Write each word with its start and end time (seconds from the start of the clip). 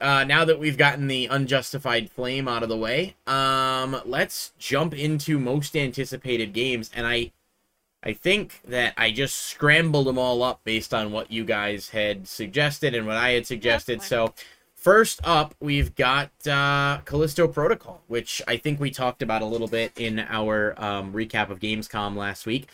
uh, 0.00 0.24
now 0.24 0.44
that 0.44 0.58
we've 0.58 0.76
gotten 0.76 1.08
the 1.08 1.26
unjustified 1.26 2.10
flame 2.10 2.46
out 2.46 2.62
of 2.62 2.68
the 2.68 2.76
way, 2.76 3.16
um, 3.26 4.00
let's 4.04 4.52
jump 4.58 4.94
into 4.94 5.38
most 5.38 5.76
anticipated 5.76 6.52
games. 6.52 6.90
And 6.94 7.06
I, 7.06 7.32
I 8.02 8.12
think 8.12 8.60
that 8.68 8.94
I 8.96 9.10
just 9.10 9.36
scrambled 9.36 10.06
them 10.06 10.18
all 10.18 10.42
up 10.42 10.60
based 10.62 10.94
on 10.94 11.10
what 11.10 11.32
you 11.32 11.44
guys 11.44 11.88
had 11.90 12.28
suggested 12.28 12.94
and 12.94 13.06
what 13.06 13.16
I 13.16 13.30
had 13.30 13.46
suggested. 13.46 14.02
so, 14.02 14.34
first 14.76 15.20
up, 15.24 15.56
we've 15.58 15.94
got 15.96 16.30
uh, 16.46 16.98
Callisto 17.04 17.48
Protocol, 17.48 18.00
which 18.06 18.40
I 18.46 18.56
think 18.56 18.78
we 18.78 18.92
talked 18.92 19.20
about 19.20 19.42
a 19.42 19.46
little 19.46 19.66
bit 19.66 19.92
in 19.96 20.20
our 20.20 20.74
um, 20.80 21.12
recap 21.12 21.50
of 21.50 21.58
Gamescom 21.58 22.14
last 22.14 22.46
week, 22.46 22.70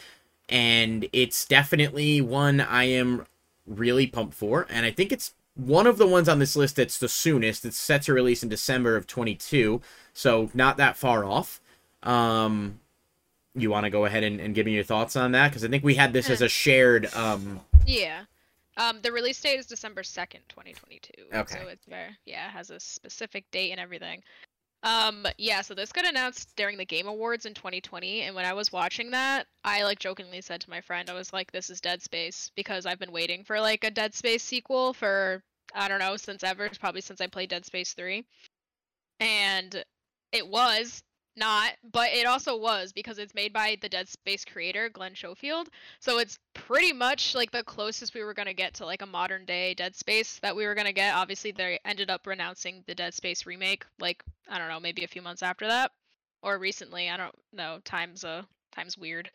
and 0.50 1.08
it's 1.14 1.46
definitely 1.46 2.20
one 2.20 2.60
I 2.60 2.84
am 2.84 3.24
really 3.66 4.06
pumped 4.06 4.34
for, 4.34 4.66
and 4.68 4.84
I 4.84 4.90
think 4.90 5.10
it's 5.10 5.32
one 5.54 5.86
of 5.86 5.98
the 5.98 6.06
ones 6.06 6.28
on 6.28 6.38
this 6.38 6.56
list 6.56 6.76
that's 6.76 6.98
the 6.98 7.08
soonest. 7.08 7.64
It's 7.64 7.78
set 7.78 8.02
to 8.02 8.12
release 8.12 8.42
in 8.42 8.48
December 8.48 8.96
of 8.96 9.06
22, 9.06 9.80
so 10.12 10.50
not 10.54 10.76
that 10.78 10.96
far 10.96 11.24
off. 11.24 11.60
Um, 12.02 12.80
you 13.54 13.70
want 13.70 13.84
to 13.84 13.90
go 13.90 14.04
ahead 14.04 14.24
and, 14.24 14.40
and 14.40 14.54
give 14.54 14.66
me 14.66 14.72
your 14.72 14.84
thoughts 14.84 15.16
on 15.16 15.32
that? 15.32 15.48
Because 15.48 15.64
I 15.64 15.68
think 15.68 15.84
we 15.84 15.94
had 15.94 16.12
this 16.12 16.28
as 16.28 16.42
a 16.42 16.48
shared. 16.48 17.12
Um... 17.14 17.60
Yeah. 17.86 18.22
Um, 18.76 19.00
the 19.02 19.12
release 19.12 19.40
date 19.40 19.58
is 19.60 19.66
December 19.66 20.02
2nd, 20.02 20.40
2022. 20.48 21.12
Okay. 21.32 21.54
So 21.54 21.68
it's 21.68 21.84
very, 21.86 22.08
yeah, 22.26 22.48
it 22.48 22.50
has 22.50 22.70
a 22.70 22.80
specific 22.80 23.48
date 23.52 23.70
and 23.70 23.78
everything. 23.78 24.22
Um, 24.84 25.26
yeah, 25.38 25.62
so 25.62 25.72
this 25.74 25.92
got 25.92 26.06
announced 26.06 26.54
during 26.56 26.76
the 26.76 26.84
Game 26.84 27.06
Awards 27.08 27.46
in 27.46 27.54
2020, 27.54 28.20
and 28.20 28.36
when 28.36 28.44
I 28.44 28.52
was 28.52 28.70
watching 28.70 29.10
that, 29.12 29.46
I 29.64 29.82
like 29.82 29.98
jokingly 29.98 30.42
said 30.42 30.60
to 30.60 30.70
my 30.70 30.82
friend, 30.82 31.08
I 31.08 31.14
was 31.14 31.32
like, 31.32 31.50
"This 31.50 31.70
is 31.70 31.80
Dead 31.80 32.02
Space," 32.02 32.50
because 32.54 32.84
I've 32.84 32.98
been 32.98 33.10
waiting 33.10 33.44
for 33.44 33.58
like 33.60 33.82
a 33.82 33.90
Dead 33.90 34.14
Space 34.14 34.42
sequel 34.42 34.92
for 34.92 35.42
I 35.74 35.88
don't 35.88 36.00
know 36.00 36.18
since 36.18 36.44
ever, 36.44 36.68
probably 36.78 37.00
since 37.00 37.22
I 37.22 37.28
played 37.28 37.48
Dead 37.48 37.64
Space 37.64 37.94
3, 37.94 38.26
and 39.20 39.84
it 40.32 40.46
was, 40.46 41.02
not, 41.36 41.72
but 41.92 42.12
it 42.12 42.26
also 42.26 42.56
was 42.56 42.92
because 42.92 43.18
it's 43.18 43.34
made 43.34 43.52
by 43.52 43.76
the 43.80 43.88
Dead 43.88 44.08
Space 44.08 44.44
creator, 44.44 44.88
Glenn 44.88 45.14
Schofield. 45.14 45.68
So 46.00 46.18
it's 46.18 46.38
pretty 46.54 46.92
much 46.92 47.34
like 47.34 47.50
the 47.50 47.64
closest 47.64 48.14
we 48.14 48.22
were 48.22 48.34
going 48.34 48.46
to 48.46 48.54
get 48.54 48.74
to 48.74 48.86
like 48.86 49.02
a 49.02 49.06
modern 49.06 49.44
day 49.44 49.74
Dead 49.74 49.96
Space 49.96 50.38
that 50.40 50.54
we 50.54 50.66
were 50.66 50.74
going 50.74 50.86
to 50.86 50.92
get. 50.92 51.14
Obviously, 51.14 51.52
they 51.52 51.78
ended 51.84 52.10
up 52.10 52.26
renouncing 52.26 52.84
the 52.86 52.94
Dead 52.94 53.14
Space 53.14 53.46
remake 53.46 53.84
like 54.00 54.22
I 54.48 54.58
don't 54.58 54.68
know, 54.68 54.80
maybe 54.80 55.04
a 55.04 55.08
few 55.08 55.22
months 55.22 55.42
after 55.42 55.66
that 55.66 55.90
or 56.42 56.58
recently. 56.58 57.10
I 57.10 57.16
don't 57.16 57.34
know. 57.52 57.80
Time's 57.84 58.24
uh 58.24 58.42
time's 58.72 58.98
weird. 58.98 59.30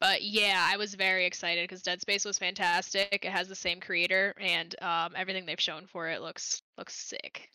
But 0.00 0.22
yeah, 0.22 0.66
I 0.66 0.78
was 0.78 0.94
very 0.94 1.26
excited 1.26 1.64
because 1.64 1.82
Dead 1.82 2.00
Space 2.00 2.24
was 2.24 2.38
fantastic. 2.38 3.24
It 3.24 3.30
has 3.30 3.48
the 3.48 3.54
same 3.54 3.80
creator, 3.80 4.34
and 4.40 4.74
um, 4.82 5.12
everything 5.14 5.44
they've 5.44 5.60
shown 5.60 5.86
for 5.86 6.08
it 6.08 6.22
looks 6.22 6.62
looks 6.78 6.96
sick. 6.96 7.50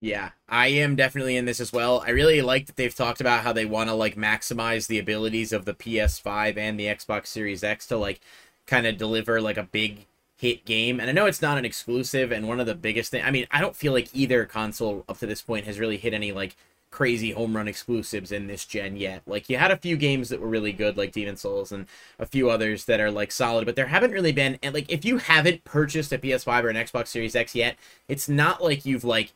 Yeah, 0.00 0.30
I 0.48 0.68
am 0.68 0.94
definitely 0.94 1.36
in 1.36 1.44
this 1.44 1.58
as 1.60 1.72
well. 1.72 2.04
I 2.06 2.10
really 2.10 2.40
like 2.40 2.66
that 2.66 2.76
they've 2.76 2.94
talked 2.94 3.20
about 3.20 3.42
how 3.42 3.52
they 3.52 3.64
want 3.64 3.90
to 3.90 3.94
like 3.94 4.14
maximize 4.16 4.86
the 4.86 4.98
abilities 4.98 5.52
of 5.52 5.64
the 5.64 5.74
PS5 5.74 6.56
and 6.56 6.78
the 6.78 6.86
Xbox 6.86 7.26
Series 7.26 7.64
X 7.64 7.86
to 7.88 7.96
like 7.96 8.20
kind 8.66 8.86
of 8.86 8.96
deliver 8.96 9.40
like 9.40 9.56
a 9.56 9.64
big 9.64 10.06
hit 10.36 10.64
game. 10.64 11.00
And 11.00 11.10
I 11.10 11.12
know 11.12 11.26
it's 11.26 11.42
not 11.42 11.58
an 11.58 11.64
exclusive 11.64 12.30
and 12.30 12.46
one 12.46 12.60
of 12.60 12.66
the 12.66 12.76
biggest 12.76 13.10
thing 13.10 13.24
I 13.24 13.32
mean, 13.32 13.46
I 13.50 13.60
don't 13.60 13.74
feel 13.74 13.92
like 13.92 14.08
either 14.14 14.44
console 14.46 15.04
up 15.08 15.18
to 15.18 15.26
this 15.26 15.42
point 15.42 15.66
has 15.66 15.80
really 15.80 15.96
hit 15.96 16.14
any 16.14 16.30
like 16.30 16.54
crazy 16.92 17.32
home 17.32 17.56
run 17.56 17.66
exclusives 17.68 18.30
in 18.30 18.46
this 18.46 18.64
gen 18.64 18.96
yet. 18.96 19.22
Like 19.26 19.48
you 19.50 19.58
had 19.58 19.72
a 19.72 19.76
few 19.76 19.96
games 19.96 20.28
that 20.28 20.40
were 20.40 20.46
really 20.48 20.72
good 20.72 20.96
like 20.96 21.10
Demon 21.10 21.36
Souls 21.36 21.72
and 21.72 21.86
a 22.20 22.26
few 22.26 22.50
others 22.50 22.84
that 22.84 23.00
are 23.00 23.10
like 23.10 23.32
solid, 23.32 23.66
but 23.66 23.74
there 23.74 23.88
haven't 23.88 24.12
really 24.12 24.32
been 24.32 24.58
and 24.62 24.74
like 24.74 24.88
if 24.88 25.04
you 25.04 25.18
haven't 25.18 25.64
purchased 25.64 26.12
a 26.12 26.18
PS5 26.18 26.62
or 26.62 26.68
an 26.68 26.76
Xbox 26.76 27.08
Series 27.08 27.34
X 27.34 27.56
yet, 27.56 27.76
it's 28.06 28.28
not 28.28 28.62
like 28.62 28.86
you've 28.86 29.02
like 29.04 29.32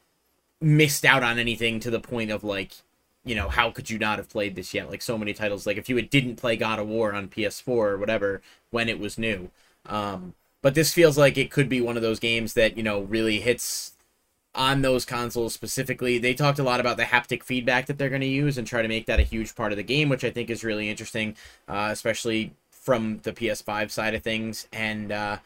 missed 0.62 1.05
out 1.05 1.22
on 1.22 1.38
anything 1.38 1.80
to 1.80 1.91
the 1.91 2.00
point 2.00 2.30
of 2.30 2.44
like 2.44 2.72
you 3.24 3.34
know 3.34 3.48
how 3.48 3.70
could 3.70 3.91
you 3.91 3.98
not 3.98 4.18
have 4.18 4.28
played 4.28 4.55
this 4.55 4.74
yet? 4.74 4.91
Like 4.91 5.02
so 5.02 5.18
many 5.18 5.32
titles 5.32 5.66
like 5.66 5.77
if 5.77 5.88
you 5.88 6.00
didn't 6.02 6.36
play 6.36 6.56
god 6.56 6.78
of 6.78 6.88
war 6.88 7.12
on 7.12 7.28
ps4 7.28 7.68
or 7.68 7.98
whatever 7.98 8.42
when 8.70 8.89
it 8.89 8.98
was 8.98 9.18
new. 9.18 9.50
Um 9.86 10.34
but 10.61 10.74
this 10.74 10.92
feels 10.92 11.18
like 11.18 11.36
it 11.36 11.50
could 11.50 11.68
be 11.68 11.80
one 11.80 11.96
of 11.96 12.02
those 12.02 12.20
games 12.20 12.55
that 12.55 12.77
you 12.77 12.83
know 12.83 13.02
really 13.02 13.40
hits 13.40 13.92
on 14.55 14.83
those 14.83 15.06
consoles 15.06 15.55
specifically. 15.55 16.18
They 16.18 16.34
talked 16.34 16.58
a 16.58 16.62
lot 16.62 16.79
about 16.79 16.98
the 16.98 17.05
haptic 17.05 17.42
feedback 17.42 17.86
that 17.86 17.96
they're 17.96 18.11
going 18.11 18.20
to 18.20 18.27
use 18.27 18.58
and 18.58 18.67
try 18.67 18.83
to 18.83 18.89
make 18.89 19.06
that 19.06 19.18
a 19.18 19.23
huge 19.23 19.55
part 19.55 19.73
of 19.73 19.77
the 19.77 19.83
game 19.83 20.11
which 20.11 20.24
i 20.24 20.30
think 20.30 20.50
is 20.50 20.62
really 20.62 20.90
interesting 20.90 21.34
uh, 21.68 21.89
especially 21.90 22.52
from 22.83 23.20
the 23.23 23.33
ps5 23.33 23.90
side 23.90 24.14
of 24.14 24.23
things. 24.23 24.67
And 24.73 25.12
uh, 25.12 25.39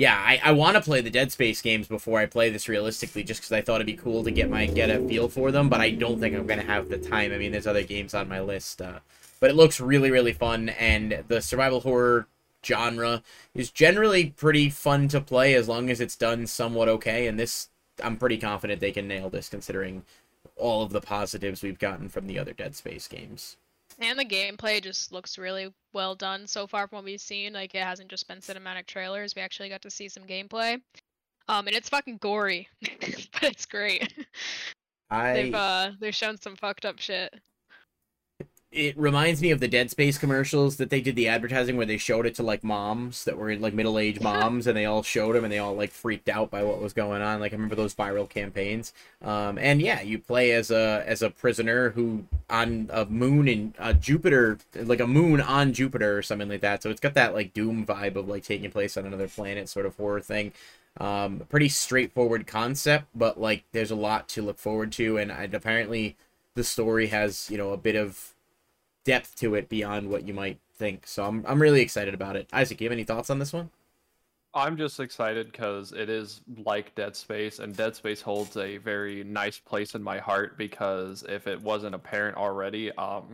yeah, 0.00 0.16
I, 0.16 0.40
I 0.42 0.52
want 0.52 0.76
to 0.76 0.80
play 0.80 1.02
the 1.02 1.10
Dead 1.10 1.30
Space 1.30 1.60
games 1.60 1.86
before 1.86 2.20
I 2.20 2.24
play 2.24 2.48
this 2.48 2.70
realistically, 2.70 3.22
just 3.22 3.42
because 3.42 3.52
I 3.52 3.60
thought 3.60 3.82
it'd 3.82 3.86
be 3.86 3.92
cool 3.92 4.24
to 4.24 4.30
get 4.30 4.48
my 4.48 4.64
get 4.64 4.88
a 4.88 5.06
feel 5.06 5.28
for 5.28 5.52
them. 5.52 5.68
But 5.68 5.82
I 5.82 5.90
don't 5.90 6.18
think 6.18 6.34
I'm 6.34 6.46
gonna 6.46 6.62
have 6.62 6.88
the 6.88 6.96
time. 6.96 7.32
I 7.32 7.36
mean, 7.36 7.52
there's 7.52 7.66
other 7.66 7.82
games 7.82 8.14
on 8.14 8.26
my 8.26 8.40
list, 8.40 8.80
uh, 8.80 9.00
but 9.40 9.50
it 9.50 9.56
looks 9.56 9.78
really 9.78 10.10
really 10.10 10.32
fun, 10.32 10.70
and 10.70 11.22
the 11.28 11.42
survival 11.42 11.80
horror 11.80 12.26
genre 12.64 13.22
is 13.54 13.70
generally 13.70 14.30
pretty 14.30 14.70
fun 14.70 15.06
to 15.08 15.20
play 15.20 15.52
as 15.52 15.68
long 15.68 15.90
as 15.90 16.00
it's 16.00 16.16
done 16.16 16.46
somewhat 16.46 16.88
okay. 16.88 17.26
And 17.26 17.38
this, 17.38 17.68
I'm 18.02 18.16
pretty 18.16 18.38
confident 18.38 18.80
they 18.80 18.92
can 18.92 19.06
nail 19.06 19.28
this, 19.28 19.50
considering 19.50 20.04
all 20.56 20.82
of 20.82 20.92
the 20.92 21.02
positives 21.02 21.62
we've 21.62 21.78
gotten 21.78 22.08
from 22.08 22.26
the 22.26 22.38
other 22.38 22.54
Dead 22.54 22.74
Space 22.74 23.06
games. 23.06 23.58
And 24.00 24.18
the 24.18 24.24
gameplay 24.24 24.82
just 24.82 25.12
looks 25.12 25.38
really 25.38 25.72
well 25.92 26.14
done 26.14 26.46
so 26.46 26.66
far 26.66 26.88
from 26.88 26.96
what 26.96 27.04
we've 27.04 27.20
seen. 27.20 27.52
Like 27.52 27.74
it 27.74 27.82
hasn't 27.82 28.08
just 28.08 28.26
been 28.26 28.38
cinematic 28.38 28.86
trailers. 28.86 29.34
We 29.34 29.42
actually 29.42 29.68
got 29.68 29.82
to 29.82 29.90
see 29.90 30.08
some 30.08 30.24
gameplay. 30.24 30.80
Um, 31.48 31.66
and 31.66 31.76
it's 31.76 31.88
fucking 31.88 32.18
gory, 32.18 32.68
but 32.80 33.42
it's 33.42 33.66
great. 33.66 34.12
I... 35.10 35.32
They've 35.34 35.54
uh, 35.54 35.90
they've 36.00 36.14
shown 36.14 36.38
some 36.38 36.56
fucked 36.56 36.84
up 36.84 36.98
shit 36.98 37.34
it 38.72 38.96
reminds 38.96 39.42
me 39.42 39.50
of 39.50 39.58
the 39.58 39.66
Dead 39.66 39.90
Space 39.90 40.16
commercials 40.16 40.76
that 40.76 40.90
they 40.90 41.00
did 41.00 41.16
the 41.16 41.26
advertising 41.26 41.76
where 41.76 41.86
they 41.86 41.96
showed 41.96 42.24
it 42.24 42.36
to 42.36 42.44
like 42.44 42.62
moms 42.62 43.24
that 43.24 43.36
were 43.36 43.56
like 43.56 43.74
middle 43.74 43.98
aged 43.98 44.22
moms 44.22 44.68
and 44.68 44.76
they 44.76 44.84
all 44.84 45.02
showed 45.02 45.34
them 45.34 45.42
and 45.42 45.52
they 45.52 45.58
all 45.58 45.74
like 45.74 45.90
freaked 45.90 46.28
out 46.28 46.52
by 46.52 46.62
what 46.62 46.80
was 46.80 46.92
going 46.92 47.20
on. 47.20 47.40
Like 47.40 47.52
I 47.52 47.56
remember 47.56 47.74
those 47.74 47.96
viral 47.96 48.28
campaigns. 48.28 48.92
Um, 49.22 49.58
and 49.58 49.82
yeah, 49.82 50.02
you 50.02 50.20
play 50.20 50.52
as 50.52 50.70
a 50.70 51.02
as 51.04 51.20
a 51.20 51.30
prisoner 51.30 51.90
who 51.90 52.26
on 52.48 52.88
a 52.92 53.06
moon 53.06 53.48
in 53.48 53.74
uh, 53.76 53.92
Jupiter, 53.92 54.58
like 54.76 55.00
a 55.00 55.06
moon 55.06 55.40
on 55.40 55.72
Jupiter 55.72 56.16
or 56.16 56.22
something 56.22 56.48
like 56.48 56.60
that. 56.60 56.80
So 56.84 56.90
it's 56.90 57.00
got 57.00 57.14
that 57.14 57.34
like 57.34 57.52
Doom 57.52 57.84
vibe 57.84 58.14
of 58.14 58.28
like 58.28 58.44
taking 58.44 58.70
place 58.70 58.96
on 58.96 59.04
another 59.04 59.26
planet 59.26 59.68
sort 59.68 59.86
of 59.86 59.96
horror 59.96 60.20
thing. 60.20 60.52
Um, 60.98 61.42
pretty 61.48 61.68
straightforward 61.68 62.46
concept, 62.46 63.06
but 63.16 63.40
like 63.40 63.64
there's 63.72 63.90
a 63.90 63.96
lot 63.96 64.28
to 64.28 64.42
look 64.42 64.58
forward 64.58 64.92
to, 64.92 65.16
and, 65.18 65.32
and 65.32 65.54
apparently 65.54 66.16
the 66.54 66.64
story 66.64 67.08
has 67.08 67.50
you 67.50 67.58
know 67.58 67.72
a 67.72 67.76
bit 67.76 67.96
of 67.96 68.34
depth 69.04 69.36
to 69.36 69.54
it 69.54 69.68
beyond 69.68 70.08
what 70.10 70.26
you 70.26 70.34
might 70.34 70.58
think. 70.74 71.06
So 71.06 71.24
I'm 71.24 71.44
I'm 71.46 71.60
really 71.60 71.80
excited 71.80 72.14
about 72.14 72.36
it. 72.36 72.48
Isaac, 72.52 72.80
you 72.80 72.86
have 72.86 72.92
any 72.92 73.04
thoughts 73.04 73.30
on 73.30 73.38
this 73.38 73.52
one? 73.52 73.70
I'm 74.52 74.76
just 74.76 74.98
excited 74.98 75.52
because 75.52 75.92
it 75.92 76.10
is 76.10 76.40
like 76.64 76.94
Dead 76.96 77.14
Space, 77.14 77.60
and 77.60 77.76
Dead 77.76 77.94
Space 77.94 78.20
holds 78.20 78.56
a 78.56 78.78
very 78.78 79.22
nice 79.22 79.58
place 79.58 79.94
in 79.94 80.02
my 80.02 80.18
heart 80.18 80.58
because 80.58 81.24
if 81.28 81.46
it 81.46 81.60
wasn't 81.60 81.94
apparent 81.94 82.36
already, 82.36 82.90
um, 82.92 83.28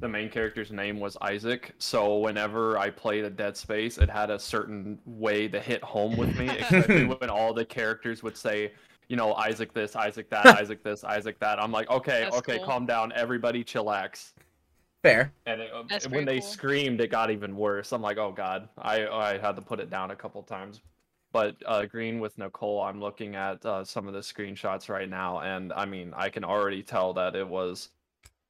the 0.00 0.08
main 0.08 0.30
character's 0.30 0.72
name 0.72 0.98
was 0.98 1.16
Isaac. 1.20 1.74
So 1.78 2.18
whenever 2.18 2.78
I 2.78 2.88
played 2.88 3.24
a 3.24 3.30
Dead 3.30 3.56
Space, 3.56 3.98
it 3.98 4.08
had 4.08 4.30
a 4.30 4.38
certain 4.38 4.98
way 5.04 5.46
to 5.46 5.60
hit 5.60 5.82
home 5.84 6.16
with 6.16 6.36
me, 6.38 6.48
especially 6.48 7.04
when 7.20 7.28
all 7.28 7.52
the 7.52 7.64
characters 7.66 8.22
would 8.22 8.36
say, 8.36 8.72
you 9.08 9.16
know, 9.16 9.34
Isaac 9.34 9.74
this, 9.74 9.94
Isaac 9.94 10.30
that, 10.30 10.46
Isaac 10.60 10.82
this, 10.82 11.04
Isaac 11.04 11.38
that. 11.40 11.62
I'm 11.62 11.70
like, 11.70 11.90
okay, 11.90 12.22
That's 12.22 12.36
okay, 12.38 12.56
cool. 12.56 12.66
calm 12.66 12.86
down, 12.86 13.12
everybody, 13.14 13.62
chillax. 13.62 14.32
Fair. 15.02 15.32
And 15.46 15.60
it, 15.60 15.70
um, 15.74 15.88
when 16.10 16.24
they 16.24 16.38
cool. 16.38 16.48
screamed, 16.48 17.00
it 17.00 17.10
got 17.10 17.30
even 17.30 17.56
worse. 17.56 17.92
I'm 17.92 18.02
like, 18.02 18.18
oh 18.18 18.32
god, 18.32 18.68
I 18.78 19.06
I 19.06 19.38
had 19.38 19.56
to 19.56 19.62
put 19.62 19.80
it 19.80 19.90
down 19.90 20.12
a 20.12 20.16
couple 20.16 20.42
times. 20.42 20.80
But 21.32 21.56
uh, 21.66 21.86
Green 21.86 22.20
with 22.20 22.36
Nicole, 22.38 22.82
I'm 22.82 23.00
looking 23.00 23.34
at 23.34 23.64
uh, 23.64 23.84
some 23.84 24.06
of 24.06 24.14
the 24.14 24.20
screenshots 24.20 24.88
right 24.88 25.08
now, 25.08 25.40
and 25.40 25.72
I 25.72 25.86
mean, 25.86 26.12
I 26.14 26.28
can 26.28 26.44
already 26.44 26.82
tell 26.82 27.12
that 27.14 27.34
it 27.34 27.46
was 27.46 27.90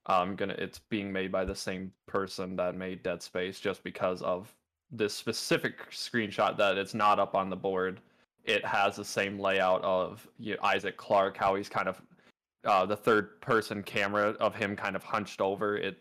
um 0.06 0.35
gonna 0.35 0.55
it's 0.59 0.81
being 0.91 1.12
made 1.12 1.31
by 1.31 1.44
the 1.44 1.55
same 1.55 1.93
person 2.06 2.56
that 2.56 2.75
made 2.75 3.03
Dead 3.03 3.23
Space, 3.23 3.59
just 3.59 3.82
because 3.82 4.21
of 4.23 4.55
this 4.91 5.15
specific 5.15 5.91
screenshot 5.91 6.59
that 6.59 6.77
it's 6.77 6.93
not 6.93 7.19
up 7.19 7.35
on 7.35 7.49
the 7.49 7.56
board. 7.56 8.00
It 8.44 8.65
has 8.65 8.97
the 8.97 9.05
same 9.05 9.38
layout 9.38 9.82
of 9.85 10.29
you 10.38 10.55
know, 10.55 10.62
Isaac 10.62 10.99
Clarke, 10.99 11.37
how 11.37 11.55
he's 11.55 11.69
kind 11.71 11.88
of 11.88 12.03
uh, 12.65 12.85
the 12.85 12.97
third 12.97 13.41
person 13.41 13.82
camera 13.82 14.31
of 14.41 14.55
him 14.55 14.77
kind 14.77 14.97
of 14.97 15.03
hunched 15.03 15.41
over. 15.41 15.77
It 15.77 15.99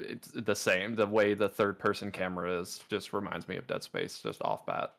it's 0.00 0.28
the 0.32 0.54
same. 0.54 0.94
The 0.94 1.06
way 1.06 1.34
the 1.34 1.48
third 1.48 1.78
person 1.78 2.10
camera 2.10 2.60
is 2.60 2.80
just 2.88 3.12
reminds 3.12 3.48
me 3.48 3.56
of 3.56 3.66
Dead 3.66 3.82
Space, 3.82 4.20
just 4.22 4.42
off 4.42 4.66
bat. 4.66 4.94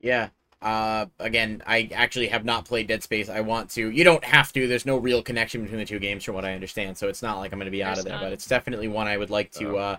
Yeah. 0.00 0.28
Uh, 0.62 1.06
again, 1.18 1.62
I 1.66 1.90
actually 1.94 2.28
have 2.28 2.44
not 2.44 2.64
played 2.64 2.86
Dead 2.86 3.02
Space. 3.02 3.28
I 3.28 3.40
want 3.40 3.70
to. 3.70 3.90
You 3.90 4.04
don't 4.04 4.24
have 4.24 4.52
to. 4.54 4.66
There's 4.66 4.86
no 4.86 4.96
real 4.96 5.22
connection 5.22 5.62
between 5.62 5.80
the 5.80 5.86
two 5.86 5.98
games, 5.98 6.24
from 6.24 6.34
what 6.34 6.44
I 6.44 6.54
understand. 6.54 6.96
So 6.96 7.08
it's 7.08 7.22
not 7.22 7.38
like 7.38 7.52
I'm 7.52 7.58
going 7.58 7.66
to 7.66 7.70
be 7.70 7.82
out 7.82 7.96
There's 7.96 8.06
of 8.06 8.12
there. 8.12 8.20
But 8.20 8.32
it's 8.32 8.46
definitely 8.46 8.88
one 8.88 9.06
I 9.06 9.16
would 9.16 9.30
like 9.30 9.50
to 9.52 9.76
uh, 9.76 9.96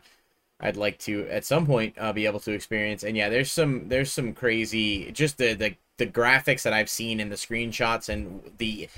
I'd 0.59 0.77
like 0.77 0.97
to 0.99 1.27
at 1.29 1.45
some 1.45 1.65
point 1.65 1.95
uh, 1.99 2.13
be 2.13 2.25
able 2.25 2.39
to 2.41 2.51
experience. 2.51 3.03
And 3.03 3.15
yeah, 3.15 3.29
there's 3.29 3.51
some 3.51 3.87
there's 3.89 4.11
some 4.11 4.33
crazy 4.33 5.11
just 5.11 5.37
the 5.37 5.53
the 5.53 5.75
the 5.97 6.07
graphics 6.07 6.63
that 6.63 6.73
I've 6.73 6.89
seen 6.89 7.19
in 7.19 7.29
the 7.29 7.35
screenshots 7.35 8.09
and 8.09 8.41
the 8.57 8.89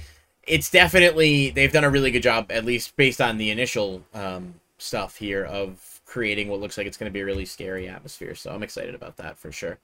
it's 0.44 0.72
definitely 0.72 1.50
they've 1.50 1.72
done 1.72 1.84
a 1.84 1.90
really 1.90 2.12
good 2.12 2.24
job 2.24 2.52
at 2.52 2.66
least 2.66 2.96
based 2.96 3.22
on 3.22 3.38
the 3.38 3.52
initial 3.52 4.04
um, 4.14 4.56
stuff 4.80 5.18
here 5.18 5.46
of 5.46 6.02
creating 6.06 6.48
what 6.48 6.60
looks 6.60 6.78
like 6.78 6.88
it's 6.88 6.98
going 6.98 7.10
to 7.10 7.14
be 7.14 7.22
a 7.22 7.26
really 7.26 7.46
scary 7.46 7.88
atmosphere. 7.88 8.34
So 8.34 8.52
I'm 8.52 8.64
excited 8.64 8.96
about 8.96 9.18
that 9.18 9.38
for 9.38 9.52
sure. 9.52 9.78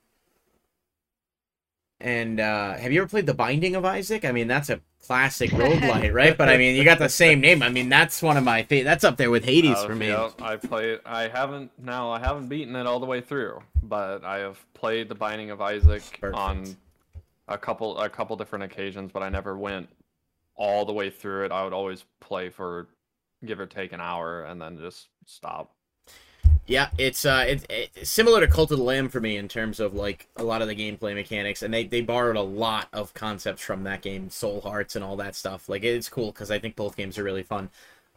And 2.01 2.39
uh, 2.39 2.74
have 2.75 2.92
you 2.92 3.01
ever 3.01 3.07
played 3.07 3.25
The 3.25 3.33
Binding 3.33 3.75
of 3.75 3.86
Isaac? 3.86 4.25
I 4.25 4.31
mean, 4.31 4.47
that's 4.47 4.69
a 4.69 4.81
classic 5.01 5.51
roguelite, 5.51 6.13
right? 6.13 6.38
But 6.38 6.50
I 6.50 6.57
mean, 6.57 6.75
you 6.75 6.83
got 6.83 7.00
the 7.00 7.07
same 7.07 7.39
name. 7.39 7.63
I 7.63 7.69
mean, 7.69 7.88
that's 7.88 8.21
one 8.21 8.36
of 8.36 8.44
my 8.44 8.63
favorite. 8.63 8.83
That's 8.83 9.03
up 9.06 9.15
there 9.15 9.31
with 9.31 9.45
Hades 9.45 9.77
uh, 9.77 9.88
for 9.88 9.95
me. 9.95 10.09
Yeah, 10.09 10.30
I 10.42 10.57
played. 10.57 11.00
I 11.06 11.30
haven't 11.30 11.71
now. 11.77 12.12
I 12.12 12.19
haven't 12.19 12.50
beaten 12.50 12.75
it 12.75 12.86
all 12.86 13.00
the 13.00 13.06
way 13.06 13.21
through, 13.21 13.62
but 13.83 14.25
I 14.25 14.39
have 14.39 14.62
played 14.74 15.07
The 15.07 15.15
Binding 15.15 15.51
of 15.51 15.62
Isaac 15.62 16.03
Perfect. 16.19 16.38
on 16.38 16.75
a 17.48 17.57
couple 17.57 17.98
a 17.98 18.09
couple 18.09 18.36
different 18.36 18.65
occasions, 18.65 19.12
but 19.13 19.24
I 19.24 19.30
never 19.30 19.57
went 19.57 19.88
all 20.57 20.86
the 20.86 20.94
way 20.94 21.09
through 21.09 21.45
it. 21.45 21.51
I 21.51 21.63
would 21.63 21.74
always 21.74 22.03
play 22.19 22.50
for 22.50 22.88
give 23.43 23.59
or 23.59 23.65
take 23.65 23.91
an 23.91 24.01
hour 24.01 24.43
and 24.43 24.61
then 24.61 24.77
just 24.77 25.07
stop. 25.25 25.71
Yeah, 26.67 26.89
it's 26.97 27.25
uh, 27.25 27.45
it's, 27.47 27.65
it's 27.69 28.09
similar 28.09 28.39
to 28.39 28.47
Cult 28.47 28.71
of 28.71 28.79
the 28.79 28.83
Lamb 28.83 29.09
for 29.09 29.19
me 29.19 29.37
in 29.37 29.47
terms 29.47 29.79
of 29.79 29.93
like 29.93 30.27
a 30.35 30.43
lot 30.43 30.63
of 30.63 30.67
the 30.67 30.75
gameplay 30.75 31.13
mechanics, 31.13 31.61
and 31.61 31.71
they 31.71 31.85
they 31.85 32.01
borrowed 32.01 32.37
a 32.37 32.41
lot 32.41 32.87
of 32.91 33.13
concepts 33.13 33.61
from 33.61 33.83
that 33.83 34.01
game, 34.01 34.31
Soul 34.31 34.61
Hearts 34.61 34.95
and 34.95 35.05
all 35.05 35.15
that 35.17 35.35
stuff. 35.35 35.69
Like 35.69 35.83
it's 35.83 36.09
cool 36.09 36.31
because 36.31 36.49
I 36.49 36.57
think 36.57 36.75
both 36.75 36.97
games 36.97 37.19
are 37.19 37.23
really 37.23 37.43
fun. 37.43 37.69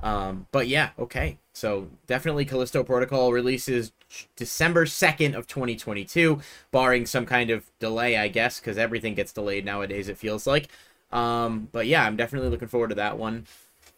Um, 0.03 0.47
but 0.53 0.69
yeah, 0.69 0.91
okay, 0.99 1.39
so 1.53 1.89
definitely 2.07 2.45
Callisto 2.45 2.85
Protocol 2.85 3.33
releases 3.33 3.93
December 4.37 4.87
second 4.87 5.35
of 5.35 5.47
2022, 5.47 6.41
barring 6.71 7.05
some 7.05 7.27
kind 7.27 7.51
of 7.51 7.67
delay, 7.81 8.17
I 8.17 8.29
guess, 8.29 8.61
because 8.61 8.79
everything 8.79 9.15
gets 9.15 9.33
delayed 9.33 9.65
nowadays. 9.65 10.09
It 10.09 10.17
feels 10.17 10.47
like. 10.47 10.69
Um, 11.11 11.69
but 11.73 11.87
yeah, 11.87 12.05
I'm 12.05 12.17
definitely 12.17 12.49
looking 12.51 12.69
forward 12.69 12.89
to 12.91 12.95
that 12.97 13.19
one. 13.19 13.47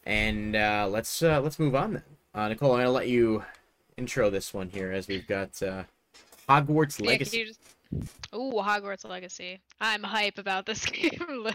And 0.04 0.56
uh, 0.56 0.88
let's 0.90 1.22
uh, 1.22 1.40
let's 1.40 1.58
move 1.58 1.74
on 1.74 1.94
then. 1.94 2.02
Uh, 2.34 2.48
Nicole, 2.48 2.72
I'm 2.72 2.78
gonna 2.78 2.90
let 2.90 3.08
you 3.08 3.44
intro 3.96 4.30
this 4.30 4.54
one 4.54 4.68
here 4.68 4.92
as 4.92 5.08
we've 5.08 5.26
got 5.26 5.62
uh, 5.62 5.84
Hogwarts 6.48 7.04
Legacy. 7.04 7.38
Yeah, 7.38 7.44
just... 7.44 7.60
Ooh, 8.34 8.54
Hogwarts 8.54 9.08
Legacy. 9.08 9.60
I'm 9.80 10.02
hype 10.02 10.38
about 10.38 10.64
this 10.64 10.84
game. 10.86 11.46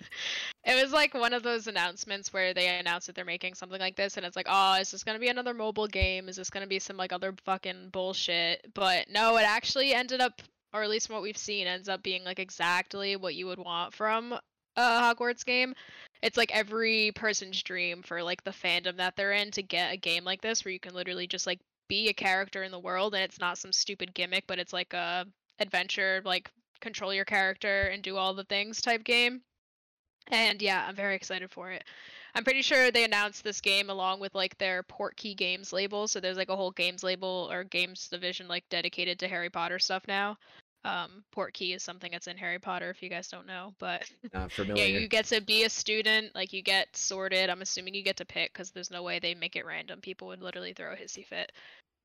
it 0.66 0.84
was 0.84 0.92
like 0.92 1.14
one 1.14 1.34
of 1.34 1.44
those 1.44 1.68
announcements 1.68 2.34
where 2.34 2.54
they 2.54 2.68
announced 2.78 3.08
that 3.08 3.16
they're 3.16 3.26
making 3.26 3.56
something 3.56 3.80
like 3.80 3.96
this, 3.96 4.18
and 4.18 4.26
it's 4.26 4.36
like, 4.36 4.48
oh, 4.50 4.76
is 4.76 4.92
this 4.92 5.04
gonna 5.04 5.20
be 5.20 5.30
another 5.30 5.54
mobile 5.54 5.88
game? 5.88 6.30
Is 6.30 6.36
this 6.36 6.50
gonna 6.50 6.68
be 6.68 6.80
some 6.80 6.98
like 6.98 7.14
other 7.14 7.34
fucking 7.46 7.90
bullshit? 7.92 8.66
But 8.74 9.10
no, 9.10 9.38
it 9.38 9.44
actually 9.44 9.94
ended 9.94 10.22
up, 10.22 10.42
or 10.74 10.84
at 10.84 10.90
least 10.90 11.08
from 11.08 11.16
what 11.16 11.24
we've 11.24 11.38
seen, 11.38 11.68
ends 11.68 11.90
up 11.90 12.04
being 12.04 12.24
like 12.24 12.40
exactly 12.40 13.16
what 13.16 13.36
you 13.36 13.48
would 13.48 13.60
want 13.60 13.94
from 13.94 14.38
a 14.78 14.82
Hogwarts 14.82 15.46
game 15.46 15.74
it's 16.26 16.38
like 16.38 16.52
every 16.52 17.12
person's 17.14 17.62
dream 17.62 18.02
for 18.02 18.24
like 18.24 18.44
the 18.44 18.50
fandom 18.50 18.98
that 18.98 19.16
they're 19.16 19.34
in 19.34 19.52
to 19.52 19.62
get 19.62 19.94
a 19.94 19.98
game 19.98 20.24
like 20.24 20.42
this 20.42 20.66
where 20.66 20.72
you 20.72 20.80
can 20.80 20.96
literally 20.96 21.28
just 21.28 21.46
like 21.46 21.60
be 21.88 22.10
a 22.10 22.14
character 22.14 22.64
in 22.64 22.72
the 22.72 22.80
world 22.80 23.14
and 23.14 23.24
it's 23.24 23.40
not 23.40 23.60
some 23.60 23.72
stupid 23.72 24.12
gimmick, 24.16 24.44
but 24.48 24.58
it's 24.58 24.74
like 24.74 24.92
a 24.94 25.28
adventure, 25.60 26.24
like 26.26 26.50
control 26.82 27.14
your 27.14 27.26
character 27.26 27.84
and 27.94 28.02
do 28.02 28.18
all 28.18 28.34
the 28.34 28.44
things 28.46 28.82
type 28.82 29.04
game. 29.04 29.40
And 30.30 30.60
yeah, 30.64 30.88
I'm 30.88 30.96
very 30.96 31.16
excited 31.16 31.52
for 31.52 31.70
it. 31.70 31.84
I'm 32.34 32.44
pretty 32.44 32.64
sure 32.64 32.90
they 32.90 33.04
announced 33.04 33.44
this 33.44 33.62
game 33.62 33.92
along 33.92 34.20
with 34.20 34.34
like 34.34 34.58
their 34.58 34.82
Portkey 34.82 35.38
Games 35.38 35.72
label. 35.72 36.08
So 36.08 36.20
there's 36.20 36.38
like 36.38 36.50
a 36.50 36.56
whole 36.56 36.72
games 36.72 37.04
label 37.04 37.50
or 37.52 37.64
games 37.64 38.08
division 38.08 38.48
like 38.48 38.68
dedicated 38.70 39.20
to 39.20 39.28
Harry 39.28 39.52
Potter 39.52 39.78
stuff 39.78 40.02
now. 40.08 40.38
Um, 40.86 41.24
Portkey 41.36 41.76
is 41.76 41.82
something 41.82 42.12
that's 42.12 42.28
in 42.28 42.38
Harry 42.38 42.60
Potter, 42.60 42.92
if 42.92 43.02
you 43.02 43.10
guys 43.10 43.28
don't 43.28 43.48
know. 43.48 43.74
But 43.80 44.10
yeah, 44.34 44.86
you 44.86 45.08
get 45.08 45.26
to 45.26 45.42
be 45.42 45.64
a 45.64 45.70
student. 45.70 46.34
Like 46.36 46.54
you 46.54 46.62
get 46.62 46.96
sorted. 46.96 47.50
I'm 47.50 47.64
assuming 47.64 47.96
you 47.96 48.04
get 48.04 48.18
to 48.18 48.26
pick 48.26 48.54
because 48.54 48.70
there's 48.70 48.92
no 48.92 49.02
way 49.02 49.18
they 49.18 49.34
make 49.34 49.56
it 49.56 49.66
random. 49.66 50.00
People 50.00 50.28
would 50.28 50.44
literally 50.44 50.74
throw 50.74 50.94
a 50.94 50.96
hissy 50.96 51.26
fit. 51.26 51.52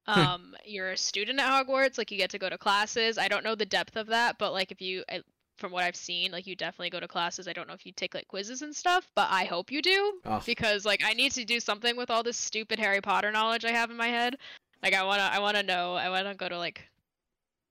Hmm. 0.09 0.21
Um, 0.21 0.57
you're 0.65 0.93
a 0.93 0.97
student 0.97 1.39
at 1.39 1.47
Hogwarts. 1.47 1.99
Like 1.99 2.11
you 2.11 2.17
get 2.17 2.31
to 2.31 2.39
go 2.39 2.49
to 2.49 2.57
classes. 2.57 3.19
I 3.19 3.29
don't 3.29 3.45
know 3.45 3.55
the 3.55 3.67
depth 3.67 3.97
of 3.97 4.07
that, 4.07 4.39
but 4.39 4.53
like 4.55 4.73
if 4.73 4.81
you, 4.81 5.05
I, 5.11 5.21
from 5.59 5.73
what 5.73 5.85
I've 5.85 5.95
seen, 5.95 6.33
like 6.33 6.47
you 6.47 6.57
definitely 6.57 6.89
go 6.89 7.01
to 7.01 7.09
classes. 7.09 7.47
I 7.47 7.53
don't 7.53 7.69
know 7.69 7.75
if 7.75 7.85
you 7.85 7.93
take 7.93 8.15
like 8.15 8.29
quizzes 8.29 8.63
and 8.63 8.75
stuff, 8.75 9.11
but 9.15 9.29
I 9.31 9.45
hope 9.45 9.71
you 9.71 9.83
do 9.83 10.21
oh. 10.25 10.43
because 10.47 10.87
like 10.87 11.03
I 11.05 11.13
need 11.13 11.33
to 11.33 11.45
do 11.45 11.61
something 11.61 11.97
with 11.97 12.11
all 12.11 12.23
this 12.23 12.39
stupid 12.39 12.79
Harry 12.79 13.03
Potter 13.03 13.31
knowledge 13.31 13.67
I 13.67 13.73
have 13.73 13.91
in 13.91 13.99
my 13.99 14.09
head. 14.09 14.37
Like 14.83 14.95
I 14.95 15.05
wanna, 15.05 15.29
I 15.31 15.39
wanna 15.39 15.63
know. 15.63 15.95
I 15.97 16.09
wanna 16.09 16.35
go 16.35 16.49
to 16.49 16.57
like 16.57 16.89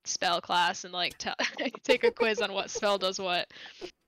spell 0.10 0.42
class 0.42 0.84
and 0.84 0.94
like 0.94 1.18
t- 1.18 1.30
take 1.84 2.04
a 2.04 2.12
quiz 2.12 2.42
on 2.42 2.54
what 2.54 2.70
spell 2.70 2.98
does 2.98 3.20
what. 3.20 3.48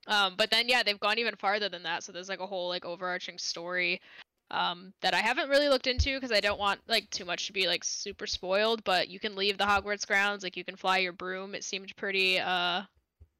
Um, 0.07 0.33
but 0.38 0.50
then 0.50 0.68
yeah, 0.68 0.83
they've 0.83 1.00
gone 1.00 1.19
even 1.19 1.36
farther 1.36 1.69
than 1.69 1.83
that. 1.83 2.03
So 2.03 2.12
there's 2.12 2.30
like 2.30 2.39
a 2.39 2.48
whole 2.48 2.68
like 2.68 2.86
overarching 2.86 3.38
story 3.38 4.01
um, 4.50 4.94
that 5.01 5.13
I 5.13 5.19
haven't 5.19 5.50
really 5.50 5.69
looked 5.69 5.88
into 5.88 6.15
because 6.15 6.31
I 6.31 6.39
don't 6.39 6.59
want 6.59 6.81
like 6.88 7.09
too 7.09 7.25
much 7.25 7.48
to 7.48 7.53
be 7.53 7.68
like 7.68 7.83
super 7.83 8.27
spoiled. 8.27 8.83
But 8.83 9.09
you 9.09 9.19
can 9.19 9.36
leave 9.36 9.57
the 9.57 9.65
Hogwarts 9.65 10.06
grounds, 10.06 10.44
like 10.44 10.57
you 10.57 10.65
can 10.65 10.75
fly 10.75 10.98
your 10.98 11.13
broom. 11.13 11.56
It 11.56 11.63
seemed 11.63 11.95
pretty 11.95 12.39
uh 12.39 12.81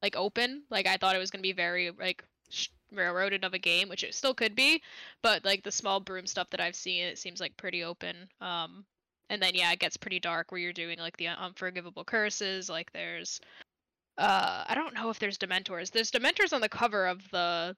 like 0.02 0.16
open. 0.16 0.62
Like 0.70 0.86
I 0.86 0.96
thought 0.96 1.16
it 1.16 1.20
was 1.20 1.30
gonna 1.30 1.42
be 1.42 1.52
very 1.52 1.90
like 1.90 2.24
railroaded 2.92 3.44
of 3.44 3.54
a 3.54 3.58
game, 3.58 3.88
which 3.88 4.04
it 4.04 4.14
still 4.14 4.34
could 4.34 4.54
be. 4.54 4.82
But 5.22 5.44
like 5.44 5.62
the 5.62 5.72
small 5.72 6.00
broom 6.00 6.26
stuff 6.26 6.50
that 6.50 6.60
I've 6.60 6.76
seen, 6.76 7.04
it 7.04 7.18
seems 7.18 7.40
like 7.40 7.56
pretty 7.56 7.84
open. 7.84 8.28
Um, 8.40 8.84
and 9.30 9.42
then 9.42 9.54
yeah, 9.54 9.72
it 9.72 9.78
gets 9.78 9.96
pretty 9.96 10.20
dark 10.20 10.50
where 10.50 10.60
you're 10.60 10.72
doing 10.72 10.98
like 10.98 11.16
the 11.16 11.28
unforgivable 11.28 12.04
curses. 12.04 12.68
Like 12.68 12.92
there's, 12.92 13.40
uh, 14.18 14.64
I 14.66 14.74
don't 14.74 14.94
know 14.94 15.10
if 15.10 15.18
there's 15.18 15.38
Dementors. 15.38 15.90
There's 15.90 16.10
Dementors 16.10 16.52
on 16.52 16.60
the 16.60 16.68
cover 16.68 17.06
of 17.06 17.28
the 17.30 17.76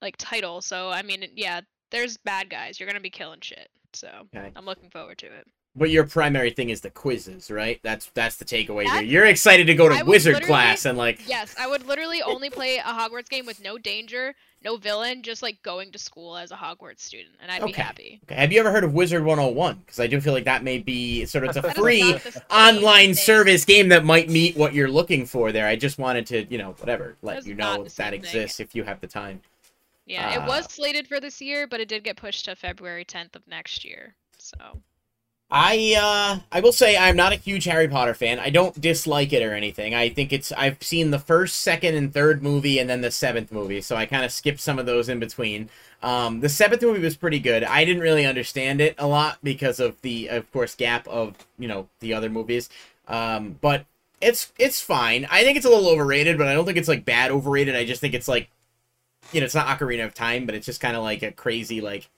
like 0.00 0.16
title. 0.16 0.60
So 0.60 0.90
I 0.90 1.02
mean, 1.02 1.24
yeah, 1.34 1.60
there's 1.90 2.16
bad 2.18 2.50
guys. 2.50 2.78
You're 2.78 2.88
gonna 2.88 3.00
be 3.00 3.10
killing 3.10 3.40
shit. 3.40 3.68
So 3.94 4.08
okay. 4.34 4.52
I'm 4.54 4.64
looking 4.66 4.90
forward 4.90 5.18
to 5.18 5.26
it. 5.26 5.46
But 5.78 5.90
your 5.90 6.04
primary 6.04 6.50
thing 6.50 6.70
is 6.70 6.80
the 6.80 6.90
quizzes, 6.90 7.50
right? 7.50 7.80
That's 7.82 8.06
that's 8.14 8.36
the 8.36 8.44
takeaway 8.44 8.84
that's, 8.84 9.00
here. 9.00 9.08
You're 9.08 9.26
excited 9.26 9.66
to 9.68 9.74
go 9.74 9.88
to 9.88 10.04
wizard 10.04 10.42
class 10.42 10.84
and 10.84 10.98
like 10.98 11.28
Yes, 11.28 11.54
I 11.58 11.66
would 11.66 11.86
literally 11.86 12.20
only 12.22 12.50
play 12.50 12.78
a 12.78 12.82
Hogwarts 12.82 13.28
game 13.28 13.46
with 13.46 13.62
no 13.62 13.78
danger, 13.78 14.34
no 14.64 14.76
villain, 14.76 15.22
just 15.22 15.42
like 15.42 15.62
going 15.62 15.92
to 15.92 15.98
school 15.98 16.36
as 16.36 16.50
a 16.50 16.56
Hogwarts 16.56 17.00
student, 17.00 17.36
and 17.40 17.50
I'd 17.50 17.62
okay. 17.62 17.72
be 17.72 17.78
happy. 17.78 18.20
Okay. 18.24 18.34
Have 18.34 18.52
you 18.52 18.60
ever 18.60 18.70
heard 18.70 18.84
of 18.84 18.94
Wizard 18.94 19.24
101? 19.24 19.76
Because 19.76 20.00
I 20.00 20.06
do 20.06 20.20
feel 20.20 20.32
like 20.32 20.44
that 20.44 20.64
may 20.64 20.78
be 20.78 21.24
sort 21.24 21.44
of 21.44 21.56
it's 21.56 21.66
a 21.66 21.74
free 21.74 22.18
online 22.50 23.14
service 23.14 23.64
game 23.64 23.88
that 23.90 24.04
might 24.04 24.28
meet 24.28 24.56
what 24.56 24.74
you're 24.74 24.90
looking 24.90 25.26
for 25.26 25.52
there. 25.52 25.66
I 25.66 25.76
just 25.76 25.98
wanted 25.98 26.26
to, 26.26 26.44
you 26.50 26.58
know, 26.58 26.74
whatever, 26.78 27.16
let 27.22 27.34
That's 27.34 27.46
you 27.46 27.54
know 27.54 27.84
that 27.96 28.12
exists 28.12 28.56
thing. 28.56 28.64
if 28.64 28.74
you 28.74 28.84
have 28.84 29.00
the 29.00 29.06
time. 29.06 29.40
Yeah, 30.06 30.30
uh, 30.30 30.42
it 30.42 30.48
was 30.48 30.64
slated 30.72 31.06
for 31.06 31.20
this 31.20 31.40
year, 31.40 31.66
but 31.66 31.80
it 31.80 31.88
did 31.88 32.02
get 32.02 32.16
pushed 32.16 32.46
to 32.46 32.56
February 32.56 33.04
10th 33.04 33.36
of 33.36 33.46
next 33.46 33.84
year. 33.84 34.14
So 34.38 34.56
I 35.50 35.94
uh 35.98 36.40
I 36.52 36.60
will 36.60 36.72
say 36.72 36.96
I'm 36.96 37.16
not 37.16 37.32
a 37.32 37.36
huge 37.36 37.64
Harry 37.64 37.88
Potter 37.88 38.12
fan. 38.12 38.38
I 38.38 38.50
don't 38.50 38.78
dislike 38.78 39.32
it 39.32 39.42
or 39.42 39.54
anything. 39.54 39.94
I 39.94 40.10
think 40.10 40.32
it's 40.32 40.52
I've 40.52 40.82
seen 40.82 41.10
the 41.10 41.18
first, 41.18 41.62
second, 41.62 41.94
and 41.94 42.12
third 42.12 42.42
movie 42.42 42.78
and 42.78 42.88
then 42.88 43.00
the 43.00 43.10
seventh 43.10 43.50
movie, 43.50 43.80
so 43.80 43.96
I 43.96 44.04
kind 44.04 44.24
of 44.24 44.32
skipped 44.32 44.60
some 44.60 44.78
of 44.78 44.84
those 44.84 45.08
in 45.08 45.18
between. 45.18 45.70
Um, 46.02 46.40
the 46.40 46.50
seventh 46.50 46.82
movie 46.82 47.00
was 47.00 47.16
pretty 47.16 47.38
good. 47.40 47.64
I 47.64 47.84
didn't 47.86 48.02
really 48.02 48.26
understand 48.26 48.80
it 48.82 48.94
a 48.98 49.06
lot 49.06 49.38
because 49.42 49.80
of 49.80 50.00
the, 50.02 50.28
of 50.28 50.50
course, 50.52 50.74
gap 50.74 51.08
of 51.08 51.34
you 51.58 51.66
know 51.66 51.88
the 52.00 52.12
other 52.12 52.28
movies. 52.28 52.68
Um, 53.08 53.56
but 53.62 53.86
it's 54.20 54.52
it's 54.58 54.82
fine. 54.82 55.26
I 55.30 55.44
think 55.44 55.56
it's 55.56 55.66
a 55.66 55.70
little 55.70 55.88
overrated, 55.88 56.36
but 56.36 56.46
I 56.48 56.52
don't 56.54 56.66
think 56.66 56.76
it's 56.76 56.88
like 56.88 57.06
bad 57.06 57.30
overrated. 57.30 57.74
I 57.74 57.86
just 57.86 58.02
think 58.02 58.12
it's 58.12 58.28
like, 58.28 58.50
you 59.32 59.40
know, 59.40 59.46
it's 59.46 59.54
not 59.54 59.66
Ocarina 59.78 60.04
of 60.04 60.14
Time, 60.14 60.46
but 60.46 60.54
it's 60.54 60.66
just 60.66 60.80
kind 60.80 60.96
of 60.96 61.02
like 61.02 61.22
a 61.22 61.32
crazy 61.32 61.80
like 61.80 62.10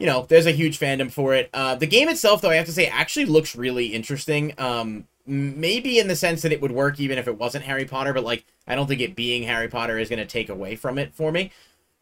you 0.00 0.06
know, 0.06 0.24
there's 0.28 0.46
a 0.46 0.50
huge 0.50 0.80
fandom 0.80 1.12
for 1.12 1.34
it. 1.34 1.50
Uh, 1.52 1.74
the 1.74 1.86
game 1.86 2.08
itself, 2.08 2.40
though, 2.40 2.50
I 2.50 2.56
have 2.56 2.66
to 2.66 2.72
say, 2.72 2.86
actually 2.86 3.26
looks 3.26 3.54
really 3.54 3.88
interesting. 3.88 4.54
Um, 4.56 5.06
maybe 5.26 5.98
in 5.98 6.08
the 6.08 6.16
sense 6.16 6.40
that 6.42 6.52
it 6.52 6.60
would 6.62 6.72
work 6.72 6.98
even 6.98 7.18
if 7.18 7.28
it 7.28 7.38
wasn't 7.38 7.64
Harry 7.64 7.84
Potter, 7.84 8.14
but 8.14 8.24
like 8.24 8.44
I 8.66 8.74
don't 8.74 8.86
think 8.86 9.02
it 9.02 9.14
being 9.14 9.42
Harry 9.42 9.68
Potter 9.68 9.98
is 9.98 10.08
going 10.08 10.18
to 10.18 10.26
take 10.26 10.48
away 10.48 10.74
from 10.74 10.98
it 10.98 11.14
for 11.14 11.30
me. 11.30 11.52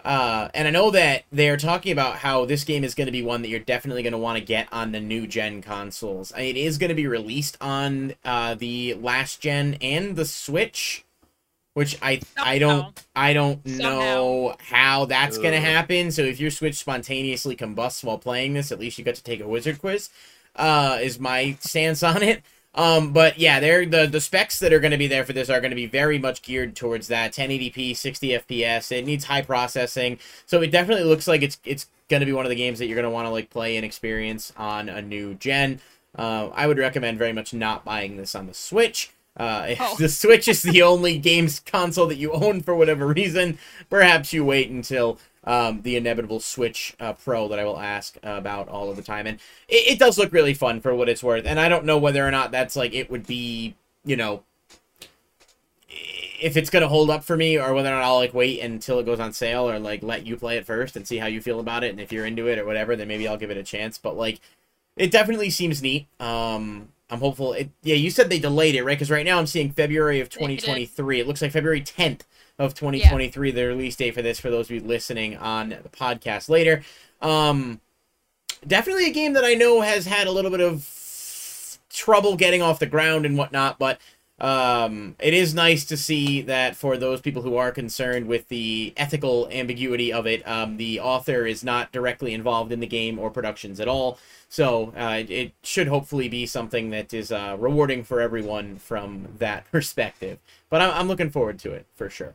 Uh, 0.04 0.48
and 0.54 0.68
I 0.68 0.70
know 0.70 0.92
that 0.92 1.24
they're 1.32 1.56
talking 1.56 1.90
about 1.90 2.18
how 2.18 2.44
this 2.44 2.62
game 2.62 2.84
is 2.84 2.94
going 2.94 3.06
to 3.06 3.12
be 3.12 3.22
one 3.22 3.42
that 3.42 3.48
you're 3.48 3.58
definitely 3.58 4.04
going 4.04 4.12
to 4.12 4.18
want 4.18 4.38
to 4.38 4.44
get 4.44 4.68
on 4.72 4.92
the 4.92 5.00
new 5.00 5.26
gen 5.26 5.60
consoles. 5.60 6.32
It 6.38 6.56
is 6.56 6.78
going 6.78 6.90
to 6.90 6.94
be 6.94 7.08
released 7.08 7.56
on 7.60 8.14
uh, 8.24 8.54
the 8.54 8.94
last 8.94 9.40
gen 9.40 9.76
and 9.82 10.14
the 10.14 10.24
Switch 10.24 11.04
which 11.78 11.96
I 12.02 12.20
I 12.36 12.58
don't 12.58 13.04
I 13.14 13.32
don't 13.32 13.64
Somehow. 13.64 13.88
know 13.88 14.56
how 14.58 15.04
that's 15.04 15.36
Ugh. 15.36 15.44
gonna 15.44 15.60
happen. 15.60 16.10
So 16.10 16.22
if 16.22 16.40
your 16.40 16.50
Switch 16.50 16.74
spontaneously 16.74 17.54
combusts 17.54 18.02
while 18.02 18.18
playing 18.18 18.54
this, 18.54 18.72
at 18.72 18.80
least 18.80 18.98
you 18.98 19.04
got 19.04 19.14
to 19.14 19.22
take 19.22 19.40
a 19.40 19.46
wizard 19.46 19.78
quiz. 19.78 20.10
Uh, 20.56 20.98
is 21.00 21.20
my 21.20 21.56
stance 21.60 22.02
on 22.02 22.20
it. 22.24 22.42
Um, 22.74 23.12
but 23.12 23.38
yeah, 23.38 23.60
they're 23.60 23.86
the 23.86 24.06
the 24.08 24.20
specs 24.20 24.58
that 24.58 24.72
are 24.72 24.80
going 24.80 24.90
to 24.90 24.98
be 24.98 25.06
there 25.06 25.24
for 25.24 25.32
this 25.32 25.48
are 25.48 25.60
going 25.60 25.70
to 25.70 25.76
be 25.76 25.86
very 25.86 26.18
much 26.18 26.42
geared 26.42 26.74
towards 26.74 27.06
that 27.08 27.32
1080p, 27.32 27.96
60 27.96 28.28
FPS. 28.30 28.90
It 28.90 29.06
needs 29.06 29.26
high 29.26 29.42
processing, 29.42 30.18
so 30.46 30.60
it 30.60 30.72
definitely 30.72 31.04
looks 31.04 31.28
like 31.28 31.42
it's 31.42 31.60
it's 31.64 31.86
going 32.08 32.20
to 32.20 32.26
be 32.26 32.32
one 32.32 32.44
of 32.44 32.50
the 32.50 32.56
games 32.56 32.80
that 32.80 32.86
you're 32.86 32.96
going 32.96 33.04
to 33.04 33.10
want 33.10 33.26
to 33.26 33.30
like 33.30 33.50
play 33.50 33.76
and 33.76 33.84
experience 33.84 34.52
on 34.56 34.88
a 34.88 35.00
new 35.00 35.34
gen. 35.34 35.80
Uh, 36.16 36.48
I 36.54 36.66
would 36.66 36.78
recommend 36.78 37.18
very 37.18 37.32
much 37.32 37.54
not 37.54 37.84
buying 37.84 38.16
this 38.16 38.34
on 38.34 38.48
the 38.48 38.54
Switch. 38.54 39.12
Uh, 39.38 39.66
if 39.70 39.78
Oh. 39.80 39.96
the 39.98 40.08
Switch 40.08 40.48
is 40.48 40.62
the 40.62 40.82
only 40.82 41.18
games 41.18 41.60
console 41.60 42.06
that 42.06 42.16
you 42.16 42.32
own 42.32 42.60
for 42.60 42.74
whatever 42.74 43.06
reason, 43.06 43.58
perhaps 43.88 44.32
you 44.32 44.44
wait 44.44 44.68
until 44.70 45.18
um, 45.44 45.82
the 45.82 45.96
inevitable 45.96 46.40
Switch 46.40 46.94
uh, 47.00 47.12
Pro 47.12 47.48
that 47.48 47.58
I 47.58 47.64
will 47.64 47.78
ask 47.78 48.16
about 48.22 48.68
all 48.68 48.90
of 48.90 48.96
the 48.96 49.02
time. 49.02 49.26
And 49.26 49.38
it, 49.68 49.92
it 49.92 49.98
does 49.98 50.18
look 50.18 50.32
really 50.32 50.54
fun 50.54 50.80
for 50.80 50.94
what 50.94 51.08
it's 51.08 51.22
worth. 51.22 51.46
And 51.46 51.58
I 51.60 51.68
don't 51.68 51.84
know 51.84 51.98
whether 51.98 52.26
or 52.26 52.30
not 52.30 52.50
that's 52.50 52.76
like 52.76 52.92
it 52.94 53.10
would 53.10 53.26
be, 53.26 53.74
you 54.04 54.16
know, 54.16 54.42
if 56.40 56.56
it's 56.56 56.70
gonna 56.70 56.88
hold 56.88 57.10
up 57.10 57.24
for 57.24 57.36
me 57.36 57.58
or 57.58 57.72
whether 57.74 57.88
or 57.88 57.92
not 57.94 58.04
I'll 58.04 58.16
like 58.16 58.34
wait 58.34 58.60
until 58.60 58.98
it 59.00 59.06
goes 59.06 59.18
on 59.20 59.32
sale 59.32 59.68
or 59.68 59.78
like 59.78 60.02
let 60.02 60.26
you 60.26 60.36
play 60.36 60.56
it 60.56 60.66
first 60.66 60.96
and 60.96 61.06
see 61.06 61.16
how 61.18 61.26
you 61.26 61.40
feel 61.40 61.58
about 61.60 61.82
it 61.82 61.90
and 61.90 62.00
if 62.00 62.12
you're 62.12 62.26
into 62.26 62.46
it 62.46 62.58
or 62.58 62.64
whatever 62.64 62.94
then 62.94 63.08
maybe 63.08 63.26
I'll 63.26 63.36
give 63.36 63.50
it 63.50 63.56
a 63.56 63.62
chance 63.64 63.98
but 63.98 64.16
like 64.16 64.40
it 64.96 65.10
definitely 65.10 65.50
seems 65.50 65.82
neat 65.82 66.06
um 66.20 66.90
I'm 67.10 67.20
hopeful 67.20 67.52
it 67.52 67.70
yeah 67.82 67.94
you 67.94 68.10
said 68.10 68.28
they 68.28 68.38
delayed 68.38 68.74
it 68.74 68.84
right? 68.84 68.96
Because 68.96 69.10
right 69.10 69.24
now 69.24 69.38
I'm 69.38 69.46
seeing 69.46 69.70
February 69.70 70.20
of 70.20 70.28
2023 70.28 71.20
it 71.20 71.26
looks 71.26 71.42
like 71.42 71.52
February 71.52 71.80
10th 71.80 72.22
of 72.58 72.74
2023 72.74 73.50
the 73.50 73.66
release 73.66 73.96
date 73.96 74.14
for 74.14 74.22
this 74.22 74.38
for 74.40 74.50
those 74.50 74.66
of 74.66 74.72
you 74.72 74.80
listening 74.80 75.36
on 75.36 75.70
the 75.70 75.88
podcast 75.88 76.48
later. 76.48 76.82
Um 77.22 77.80
definitely 78.66 79.06
a 79.06 79.12
game 79.12 79.34
that 79.34 79.44
I 79.44 79.54
know 79.54 79.80
has 79.80 80.06
had 80.06 80.26
a 80.26 80.32
little 80.32 80.50
bit 80.50 80.60
of 80.60 81.78
trouble 81.90 82.36
getting 82.36 82.62
off 82.62 82.78
the 82.78 82.86
ground 82.86 83.24
and 83.24 83.38
whatnot 83.38 83.78
but 83.78 83.98
um, 84.38 85.16
it 85.18 85.34
is 85.34 85.52
nice 85.52 85.84
to 85.86 85.96
see 85.96 86.42
that 86.42 86.76
for 86.76 86.96
those 86.96 87.20
people 87.20 87.42
who 87.42 87.56
are 87.56 87.72
concerned 87.72 88.26
with 88.26 88.46
the 88.48 88.92
ethical 88.96 89.48
ambiguity 89.50 90.12
of 90.12 90.26
it, 90.26 90.46
um, 90.46 90.76
the 90.76 91.00
author 91.00 91.44
is 91.44 91.64
not 91.64 91.90
directly 91.90 92.32
involved 92.34 92.70
in 92.70 92.78
the 92.78 92.86
game 92.86 93.18
or 93.18 93.30
productions 93.30 93.80
at 93.80 93.88
all. 93.88 94.18
So 94.48 94.92
uh, 94.96 95.24
it 95.28 95.52
should 95.62 95.88
hopefully 95.88 96.28
be 96.28 96.46
something 96.46 96.90
that 96.90 97.12
is 97.12 97.32
uh, 97.32 97.56
rewarding 97.58 98.04
for 98.04 98.20
everyone 98.20 98.76
from 98.76 99.28
that 99.38 99.68
perspective. 99.72 100.38
But 100.70 100.82
I'm, 100.82 100.92
I'm 100.92 101.08
looking 101.08 101.30
forward 101.30 101.58
to 101.60 101.72
it 101.72 101.86
for 101.96 102.08
sure. 102.08 102.34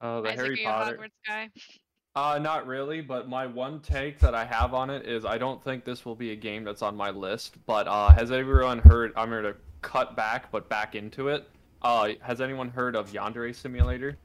Uh, 0.00 0.20
the 0.20 0.28
Isaac, 0.30 0.38
Harry 0.40 0.48
are 0.48 0.58
you 0.58 0.68
a 0.68 0.70
Potter. 0.70 1.48
Uh, 2.14 2.38
not 2.38 2.66
really, 2.66 3.00
but 3.00 3.26
my 3.26 3.46
one 3.46 3.80
take 3.80 4.18
that 4.18 4.34
I 4.34 4.44
have 4.44 4.74
on 4.74 4.90
it 4.90 5.06
is 5.06 5.24
I 5.24 5.38
don't 5.38 5.64
think 5.64 5.84
this 5.84 6.04
will 6.04 6.14
be 6.14 6.32
a 6.32 6.36
game 6.36 6.62
that's 6.62 6.82
on 6.82 6.94
my 6.94 7.10
list. 7.10 7.56
But 7.64 7.88
uh, 7.88 8.10
has 8.10 8.30
everyone 8.30 8.80
heard? 8.80 9.12
I'm 9.16 9.30
going 9.30 9.44
to 9.44 9.56
cut 9.80 10.14
back, 10.14 10.50
but 10.50 10.68
back 10.68 10.94
into 10.94 11.28
it. 11.28 11.48
Uh, 11.80 12.10
has 12.20 12.42
anyone 12.42 12.68
heard 12.68 12.96
of 12.96 13.12
Yandere 13.12 13.54
Simulator? 13.54 14.18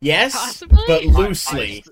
Yes, 0.00 0.34
Possibly? 0.34 0.84
but 0.86 1.02
I- 1.02 1.06
loosely. 1.06 1.84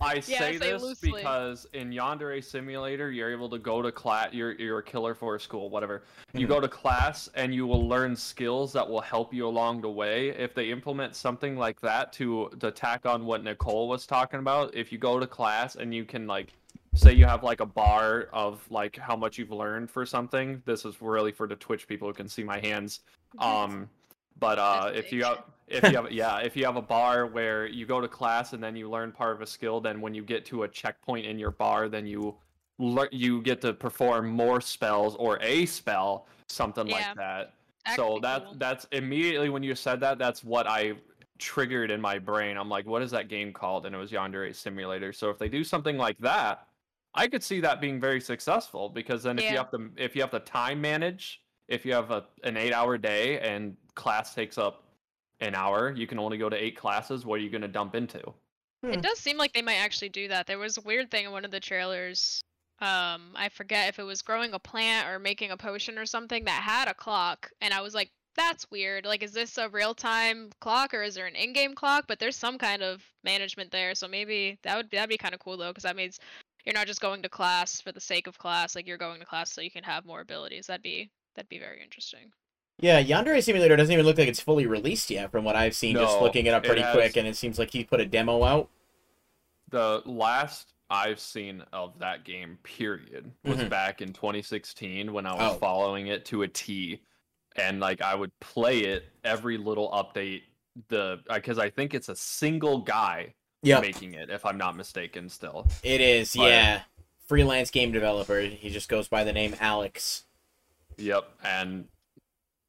I 0.00 0.14
Yeah, 0.16 0.20
say 0.20 0.36
say 0.38 0.58
this 0.58 0.82
loosely. 0.82 1.12
because 1.12 1.66
in 1.72 1.90
Yandere 1.90 2.44
Simulator, 2.44 3.10
you're 3.10 3.32
able 3.32 3.48
to 3.48 3.58
go 3.58 3.80
to 3.80 3.90
class. 3.90 4.32
You're 4.32 4.52
you're 4.52 4.78
a 4.78 4.82
killer 4.82 5.14
for 5.14 5.36
a 5.36 5.40
school, 5.40 5.70
whatever. 5.70 6.02
You 6.34 6.46
Mhm. 6.46 6.50
go 6.50 6.60
to 6.60 6.68
class 6.68 7.30
and 7.34 7.54
you 7.54 7.66
will 7.66 7.88
learn 7.88 8.14
skills 8.16 8.72
that 8.74 8.86
will 8.86 9.00
help 9.00 9.32
you 9.32 9.46
along 9.46 9.80
the 9.80 9.88
way. 9.90 10.28
If 10.30 10.54
they 10.54 10.70
implement 10.70 11.16
something 11.16 11.56
like 11.56 11.80
that 11.80 12.12
to 12.14 12.50
to 12.60 12.70
tack 12.70 13.06
on 13.06 13.24
what 13.24 13.42
Nicole 13.42 13.88
was 13.88 14.06
talking 14.06 14.40
about, 14.40 14.74
if 14.74 14.92
you 14.92 14.98
go 14.98 15.18
to 15.18 15.26
class 15.26 15.76
and 15.76 15.94
you 15.94 16.04
can 16.04 16.26
like 16.26 16.52
say 16.94 17.12
you 17.14 17.24
have 17.24 17.42
like 17.42 17.60
a 17.60 17.66
bar 17.66 18.28
of 18.32 18.60
like 18.70 18.96
how 18.96 19.16
much 19.16 19.38
you've 19.38 19.50
learned 19.52 19.90
for 19.90 20.04
something. 20.04 20.62
This 20.66 20.84
is 20.84 21.00
really 21.00 21.32
for 21.32 21.46
the 21.46 21.56
Twitch 21.56 21.88
people 21.88 22.06
who 22.08 22.14
can 22.14 22.28
see 22.28 22.44
my 22.44 22.60
hands. 22.60 23.00
Um, 23.38 23.88
but 24.38 24.58
uh, 24.58 24.90
if 24.94 25.10
you 25.12 25.24
have 25.24 25.44
if 25.68 25.82
you 25.84 25.96
have 25.96 26.12
yeah 26.12 26.38
if 26.38 26.56
you 26.56 26.64
have 26.64 26.76
a 26.76 26.82
bar 26.82 27.26
where 27.26 27.66
you 27.66 27.86
go 27.86 28.00
to 28.00 28.08
class 28.08 28.52
and 28.52 28.62
then 28.62 28.76
you 28.76 28.88
learn 28.88 29.12
part 29.12 29.34
of 29.34 29.42
a 29.42 29.46
skill, 29.46 29.80
then 29.80 30.00
when 30.00 30.14
you 30.14 30.22
get 30.22 30.44
to 30.46 30.64
a 30.64 30.68
checkpoint 30.68 31.26
in 31.26 31.38
your 31.38 31.50
bar, 31.50 31.88
then 31.88 32.06
you 32.06 32.34
lear- 32.78 33.08
you 33.12 33.40
get 33.42 33.60
to 33.62 33.72
perform 33.72 34.28
more 34.28 34.60
spells 34.60 35.14
or 35.16 35.38
a 35.40 35.66
spell, 35.66 36.26
something 36.48 36.86
Yeah. 36.86 36.94
like 36.94 37.16
that. 37.16 37.54
That 37.86 37.96
so 37.96 38.18
that 38.22 38.44
cool. 38.44 38.54
that's 38.56 38.86
immediately 38.92 39.48
when 39.50 39.62
you 39.62 39.74
said 39.74 40.00
that, 40.00 40.18
that's 40.18 40.42
what 40.42 40.66
I 40.66 40.94
triggered 41.38 41.90
in 41.90 42.00
my 42.00 42.18
brain. 42.18 42.56
I'm 42.56 42.68
like, 42.68 42.86
what 42.86 43.02
is 43.02 43.10
that 43.10 43.28
game 43.28 43.52
called? 43.52 43.86
And 43.86 43.94
it 43.94 43.98
was 43.98 44.10
Yandere 44.10 44.54
Simulator. 44.54 45.12
So 45.12 45.30
if 45.30 45.38
they 45.38 45.48
do 45.48 45.64
something 45.64 45.98
like 45.98 46.16
that, 46.18 46.66
I 47.14 47.26
could 47.28 47.42
see 47.42 47.60
that 47.60 47.80
being 47.80 48.00
very 48.00 48.20
successful 48.20 48.88
because 48.88 49.22
then 49.22 49.38
if 49.38 49.50
you 49.50 49.56
have 49.56 49.70
to 49.72 49.90
if 49.96 50.14
you 50.16 50.22
have 50.22 50.30
to 50.30 50.40
time 50.40 50.80
manage, 50.80 51.42
if 51.68 51.84
you 51.84 51.92
have 51.92 52.10
a, 52.10 52.24
an 52.42 52.56
eight 52.56 52.72
hour 52.72 52.96
day 52.98 53.38
and 53.40 53.76
class 53.94 54.34
takes 54.34 54.58
up 54.58 54.83
an 55.40 55.54
hour, 55.54 55.92
you 55.96 56.06
can 56.06 56.18
only 56.18 56.38
go 56.38 56.48
to 56.48 56.56
eight 56.56 56.76
classes. 56.76 57.24
What 57.26 57.40
are 57.40 57.42
you 57.42 57.50
going 57.50 57.62
to 57.62 57.68
dump 57.68 57.94
into? 57.94 58.22
It 58.82 59.00
does 59.00 59.18
seem 59.18 59.38
like 59.38 59.54
they 59.54 59.62
might 59.62 59.76
actually 59.76 60.10
do 60.10 60.28
that. 60.28 60.46
There 60.46 60.58
was 60.58 60.76
a 60.76 60.82
weird 60.82 61.10
thing 61.10 61.24
in 61.24 61.32
one 61.32 61.46
of 61.46 61.50
the 61.50 61.60
trailers. 61.60 62.42
Um, 62.80 63.32
I 63.34 63.48
forget 63.50 63.88
if 63.88 63.98
it 63.98 64.02
was 64.02 64.20
growing 64.20 64.52
a 64.52 64.58
plant 64.58 65.08
or 65.08 65.18
making 65.18 65.50
a 65.50 65.56
potion 65.56 65.96
or 65.96 66.04
something 66.04 66.44
that 66.44 66.62
had 66.62 66.88
a 66.88 66.94
clock, 66.94 67.50
and 67.62 67.72
I 67.72 67.80
was 67.80 67.94
like, 67.94 68.10
"That's 68.36 68.70
weird. 68.70 69.06
Like, 69.06 69.22
is 69.22 69.32
this 69.32 69.56
a 69.56 69.70
real-time 69.70 70.50
clock 70.60 70.92
or 70.92 71.02
is 71.02 71.14
there 71.14 71.26
an 71.26 71.36
in-game 71.36 71.74
clock?" 71.74 72.04
But 72.06 72.18
there's 72.18 72.36
some 72.36 72.58
kind 72.58 72.82
of 72.82 73.02
management 73.22 73.70
there, 73.70 73.94
so 73.94 74.06
maybe 74.06 74.58
that 74.64 74.76
would 74.76 74.90
that'd 74.90 75.08
be 75.08 75.16
kind 75.16 75.34
of 75.34 75.40
cool 75.40 75.56
though, 75.56 75.70
because 75.70 75.84
that 75.84 75.96
means 75.96 76.18
you're 76.66 76.74
not 76.74 76.86
just 76.86 77.00
going 77.00 77.22
to 77.22 77.28
class 77.28 77.80
for 77.80 77.92
the 77.92 78.00
sake 78.00 78.26
of 78.26 78.38
class. 78.38 78.74
Like, 78.74 78.86
you're 78.86 78.98
going 78.98 79.20
to 79.20 79.26
class 79.26 79.50
so 79.52 79.60
you 79.62 79.70
can 79.70 79.84
have 79.84 80.04
more 80.04 80.20
abilities. 80.20 80.66
That'd 80.66 80.82
be 80.82 81.10
that'd 81.36 81.48
be 81.48 81.58
very 81.58 81.82
interesting. 81.82 82.32
Yeah, 82.80 83.02
Yandere 83.02 83.42
Simulator 83.42 83.76
doesn't 83.76 83.92
even 83.92 84.04
look 84.04 84.18
like 84.18 84.28
it's 84.28 84.40
fully 84.40 84.66
released 84.66 85.10
yet, 85.10 85.30
from 85.30 85.44
what 85.44 85.56
I've 85.56 85.74
seen. 85.74 85.94
just 85.96 86.20
looking 86.20 86.46
it 86.46 86.54
up 86.54 86.64
it 86.64 86.68
pretty 86.68 86.82
has- 86.82 86.94
quick, 86.94 87.16
and 87.16 87.26
it 87.26 87.36
seems 87.36 87.58
like 87.58 87.70
he 87.70 87.84
put 87.84 88.00
a 88.00 88.06
demo 88.06 88.42
out. 88.44 88.68
The 89.70 90.02
last 90.04 90.72
I've 90.90 91.18
seen 91.18 91.62
of 91.72 91.98
that 92.00 92.24
game, 92.24 92.58
period, 92.62 93.30
was 93.44 93.58
Mhm. 93.58 93.68
back 93.70 94.02
in 94.02 94.12
2016 94.12 95.12
when 95.12 95.24
I 95.26 95.34
was 95.34 95.54
Oh. 95.54 95.58
following 95.58 96.08
it 96.08 96.24
to 96.26 96.42
a 96.42 96.48
T, 96.48 97.00
and 97.56 97.80
like 97.80 98.02
I 98.02 98.14
would 98.14 98.38
play 98.40 98.80
it 98.80 99.04
every 99.24 99.56
little 99.56 99.90
update. 99.90 100.42
The 100.88 101.22
because 101.32 101.58
I 101.58 101.70
think 101.70 101.94
it's 101.94 102.08
a 102.08 102.16
single 102.16 102.78
guy 102.78 103.34
Yep, 103.62 103.80
making 103.82 104.14
it, 104.14 104.28
if 104.30 104.44
I'm 104.44 104.58
not 104.58 104.76
mistaken. 104.76 105.28
Still, 105.28 105.66
it 105.82 106.00
is. 106.00 106.34
But- 106.36 106.50
Yeah, 106.50 106.82
freelance 107.26 107.70
game 107.70 107.92
developer. 107.92 108.40
He 108.40 108.68
just 108.70 108.88
goes 108.88 109.08
by 109.08 109.22
the 109.24 109.32
name 109.32 109.54
Alex. 109.60 110.24
yep, 110.98 111.28
and 111.42 111.88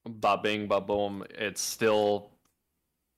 ba 0.06 0.40
bing 0.42 0.68
ba 0.68 0.82
boom, 0.82 1.26
it's 1.32 1.62
still 1.62 2.30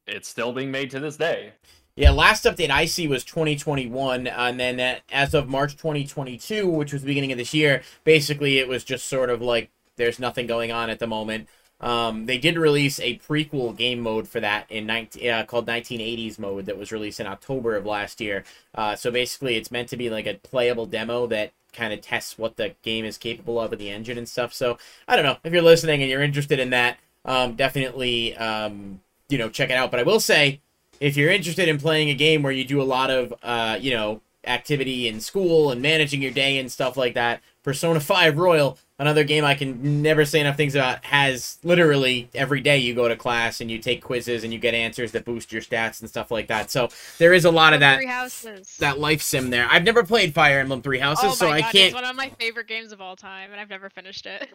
it's 0.06 0.28
still 0.28 0.54
being 0.54 0.72
made 0.72 0.92
to 0.92 1.00
this 1.00 1.18
day. 1.18 1.54
Yeah, 1.96 2.12
last 2.12 2.46
update 2.46 2.70
I 2.70 2.86
see 2.86 3.08
was 3.08 3.24
2021, 3.24 4.28
and 4.28 4.60
then 4.60 4.80
uh, 4.80 5.00
as 5.12 5.34
of 5.34 5.50
March 5.50 5.76
2022, 5.78 6.68
which 6.68 6.94
was 6.94 7.02
the 7.02 7.08
beginning 7.08 7.32
of 7.32 7.40
this 7.40 7.56
year, 7.56 7.82
basically 8.04 8.60
it 8.60 8.68
was 8.68 8.84
just 8.84 9.08
sort 9.08 9.32
of 9.32 9.42
like 9.42 9.72
there's 9.96 10.20
nothing 10.20 10.46
going 10.46 10.72
on 10.72 10.92
at 10.92 11.00
the 11.00 11.08
moment. 11.08 11.50
Um, 11.80 12.26
they 12.26 12.38
did 12.38 12.58
release 12.58 13.00
a 13.00 13.18
prequel 13.20 13.76
game 13.76 14.00
mode 14.00 14.28
for 14.28 14.40
that 14.40 14.72
in 14.72 14.86
19, 14.86 15.30
uh, 15.30 15.46
called 15.46 15.68
1980s 15.68 16.40
mode 16.40 16.66
that 16.66 16.78
was 16.78 16.92
released 16.92 17.20
in 17.20 17.28
October 17.28 17.76
of 17.76 17.86
last 17.86 18.22
year. 18.22 18.44
Uh, 18.74 18.96
so 18.96 19.12
basically, 19.12 19.56
it's 19.56 19.72
meant 19.72 19.90
to 19.90 19.98
be 19.98 20.10
like 20.10 20.26
a 20.26 20.36
playable 20.36 20.86
demo 20.86 21.28
that 21.28 21.52
kind 21.74 21.94
of 21.94 22.02
tests 22.02 22.38
what 22.38 22.58
the 22.58 22.76
game 22.82 23.06
is 23.06 23.18
capable 23.18 23.60
of 23.60 23.74
in 23.74 23.80
the 23.80 23.90
engine 23.90 24.18
and 24.18 24.28
stuff. 24.28 24.54
So 24.54 24.78
I 25.08 25.16
don't 25.16 25.26
know 25.26 25.38
if 25.44 25.54
you're 25.54 25.62
listening 25.62 26.02
and 26.02 26.10
you're 26.10 26.24
interested 26.24 26.60
in 26.60 26.72
that, 26.72 26.98
um, 27.26 27.56
definitely 27.56 28.36
um, 28.38 29.02
you 29.30 29.38
know 29.38 29.50
check 29.50 29.70
it 29.70 29.78
out. 29.78 29.92
But 29.92 30.00
I 30.00 30.04
will 30.04 30.20
say 30.20 30.62
if 31.00 31.18
you're 31.18 31.32
interested 31.32 31.68
in 31.70 31.78
playing 31.78 32.10
a 32.10 32.16
game 32.16 32.42
where 32.44 32.52
you 32.52 32.66
do 32.66 32.82
a 32.82 32.84
lot 32.84 33.10
of 33.10 33.34
uh, 33.44 33.78
you 33.80 33.92
know 33.92 34.22
activity 34.46 35.08
in 35.08 35.20
school 35.20 35.72
and 35.72 35.82
managing 35.82 36.22
your 36.22 36.32
day 36.32 36.58
and 36.58 36.72
stuff 36.72 36.98
like 36.98 37.14
that. 37.16 37.42
Persona 37.64 38.00
5 38.00 38.38
royal 38.38 38.78
another 39.00 39.24
game 39.24 39.46
i 39.46 39.54
can 39.54 40.02
never 40.02 40.26
say 40.26 40.40
enough 40.40 40.58
things 40.58 40.74
about 40.74 41.04
has 41.06 41.60
literally 41.64 42.30
every 42.34 42.62
day 42.62 42.78
you 42.78 42.96
go 42.96 43.08
to 43.08 43.16
class 43.16 43.62
and 43.62 43.70
you 43.70 43.78
take 43.78 44.04
quizzes 44.04 44.44
and 44.44 44.52
you 44.52 44.60
get 44.60 44.74
answers 44.74 45.12
that 45.12 45.26
boost 45.26 45.52
your 45.52 45.62
stats 45.62 46.00
and 46.02 46.10
stuff 46.10 46.32
like 46.32 46.48
that. 46.48 46.72
So 46.72 46.90
there 47.18 47.34
is 47.34 47.46
a 47.46 47.52
lot 47.52 47.74
of 47.74 47.82
that 47.82 48.02
that 48.80 49.00
life 49.00 49.22
sim 49.22 49.50
there. 49.50 49.68
I've 49.70 49.84
never 49.84 50.04
played 50.04 50.34
fire 50.34 50.60
emblem 50.60 50.82
three 50.82 51.00
houses 51.00 51.26
oh 51.26 51.34
so 51.34 51.50
i 51.50 51.62
can't 51.62 51.76
it's 51.76 51.96
one 51.96 52.06
of 52.06 52.16
my 52.16 52.30
favorite 52.40 52.68
games 52.68 52.92
of 52.92 53.02
all 53.02 53.16
time, 53.16 53.52
and 53.52 53.60
I've 53.60 53.70
never 53.70 53.90
finished 53.90 54.26
it. 54.26 54.48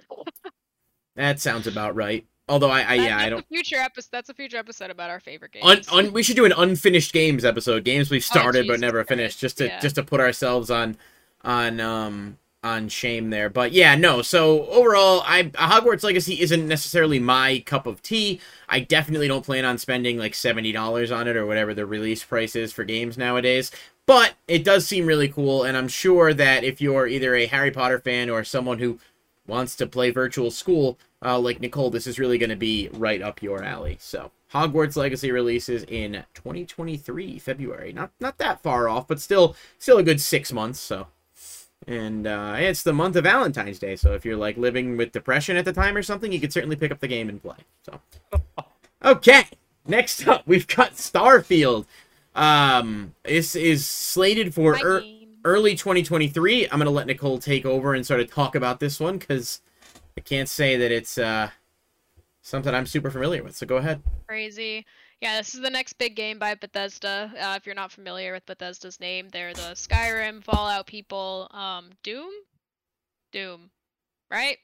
that 1.17 1.41
sounds 1.41 1.67
about 1.67 1.95
right 1.95 2.27
although 2.49 2.71
i, 2.71 2.83
I 2.83 2.95
yeah 2.95 3.19
i 3.19 3.29
don't 3.29 3.43
future 3.63 3.83
episode. 3.83 4.09
That's 4.13 4.29
a 4.29 4.35
future 4.35 4.57
episode 4.57 4.91
about 4.91 5.11
our 5.11 5.21
favorite 5.21 5.53
games. 5.53 5.89
Un, 5.91 6.07
un, 6.07 6.13
we 6.13 6.23
should 6.23 6.37
do 6.37 6.45
an 6.45 6.53
unfinished 6.53 7.13
games 7.13 7.45
episode. 7.45 7.85
Games 7.85 8.11
we've 8.11 8.25
started 8.25 8.67
but 8.67 8.81
never 8.81 9.05
finished, 9.05 9.39
just 9.39 9.59
to 9.59 9.67
yeah. 9.67 9.81
just 9.81 9.95
to 9.97 10.03
put 10.03 10.21
ourselves 10.21 10.71
on 10.71 10.97
on 11.43 11.81
um 11.81 12.39
on 12.65 12.89
shame 12.89 13.31
there. 13.31 13.51
But 13.51 13.73
yeah, 13.73 13.95
no. 13.95 14.23
So 14.23 14.67
overall, 14.67 15.23
I 15.27 15.45
Hogwarts 15.45 16.03
Legacy 16.03 16.41
isn't 16.41 16.67
necessarily 16.67 17.19
my 17.19 17.63
cup 17.67 17.87
of 17.87 18.03
tea. 18.03 18.41
I 18.69 18.81
definitely 18.81 19.29
don't 19.29 19.45
plan 19.45 19.65
on 19.65 19.79
spending 19.79 20.19
like 20.19 20.35
seventy 20.35 20.73
dollars 20.73 21.11
on 21.11 21.29
it 21.29 21.37
or 21.37 21.47
whatever 21.47 21.75
the 21.75 21.87
release 21.87 22.25
price 22.25 22.57
is 22.57 22.73
for 22.73 22.85
games 22.85 23.19
nowadays. 23.19 23.71
But 24.05 24.35
it 24.49 24.65
does 24.65 24.87
seem 24.87 25.07
really 25.07 25.29
cool, 25.29 25.63
and 25.63 25.77
I'm 25.77 25.89
sure 25.89 26.35
that 26.35 26.65
if 26.65 26.81
you're 26.81 27.07
either 27.07 27.35
a 27.37 27.47
Harry 27.47 27.71
Potter 27.71 28.01
fan 28.01 28.29
or 28.31 28.43
someone 28.43 28.79
who 28.81 28.99
wants 29.47 29.77
to 29.77 29.87
play 29.87 30.11
virtual 30.11 30.51
school, 30.51 30.99
uh, 31.25 31.39
like 31.39 31.61
Nicole, 31.61 31.91
this 31.91 32.07
is 32.07 32.19
really 32.19 32.39
going 32.39 32.51
to 32.51 32.57
be 32.57 32.89
right 32.93 33.23
up 33.23 33.43
your 33.43 33.63
alley. 33.63 33.97
So, 34.01 34.31
Hogwarts 34.53 34.97
Legacy 34.97 35.31
releases 35.31 35.85
in 35.85 36.25
2023 36.35 37.39
February. 37.39 37.93
Not 37.93 38.11
not 38.21 38.39
that 38.39 38.63
far 38.63 38.89
off, 38.89 39.07
but 39.07 39.21
still 39.21 39.57
still 39.79 39.99
a 39.99 40.03
good 40.03 40.21
six 40.21 40.53
months. 40.53 40.81
So, 40.81 41.07
And 41.87 42.27
uh, 42.27 42.57
it's 42.59 42.83
the 42.83 42.93
month 42.93 43.17
of 43.17 43.25
Valentine's 43.25 43.79
Day, 43.79 43.97
so 43.97 44.15
if 44.15 44.25
you're 44.25 44.37
like 44.37 44.57
living 44.57 44.97
with 44.97 45.13
depression 45.13 45.57
at 45.57 45.65
the 45.65 45.73
time 45.73 45.97
or 45.97 46.03
something, 46.03 46.33
you 46.33 46.41
could 46.41 46.53
certainly 46.53 46.77
pick 46.77 46.91
up 46.91 47.01
the 47.01 47.09
game 47.09 47.29
and 47.29 47.41
play. 47.41 47.59
So, 47.85 48.01
okay, 49.05 49.45
next 49.87 50.27
up 50.27 50.43
we've 50.47 50.67
got 50.67 50.93
Starfield. 50.95 51.87
Um, 52.35 53.15
this 53.25 53.55
is 53.55 53.87
slated 53.87 54.55
for 54.55 54.77
er- 54.83 55.05
early 55.45 55.77
2023. 55.77 56.69
I'm 56.69 56.79
gonna 56.79 56.91
let 56.91 57.07
Nicole 57.07 57.39
take 57.39 57.65
over 57.65 57.95
and 57.95 58.05
sort 58.05 58.21
of 58.21 58.29
talk 58.31 58.57
about 58.57 58.81
this 58.81 58.99
one 58.99 59.19
because 59.19 59.61
I 60.17 60.21
can't 60.21 60.49
say 60.49 60.77
that 60.77 60.93
it's 60.93 61.19
uh 61.19 61.51
something 62.43 62.75
I'm 62.75 62.87
super 62.87 63.11
familiar 63.11 63.43
with. 63.43 63.57
So 63.57 63.67
go 63.67 63.77
ahead. 63.77 64.03
Crazy. 64.27 64.85
Yeah, 65.21 65.39
this 65.39 65.55
is 65.55 65.61
the 65.61 65.71
next 65.71 65.95
big 65.95 66.17
game 66.17 66.41
by 66.41 66.57
Bethesda. 66.57 67.33
Uh, 67.41 67.55
if 67.57 67.65
you're 67.65 67.77
not 67.77 67.93
familiar 67.93 68.33
with 68.33 68.45
Bethesda's 68.45 68.99
name, 68.99 69.29
they're 69.29 69.55
the 69.55 69.75
Skyrim, 69.75 70.43
Fallout 70.43 70.89
people. 70.89 71.49
Um, 71.53 71.91
Doom? 72.03 72.33
Doom. 73.31 73.71
Right? 74.33 74.59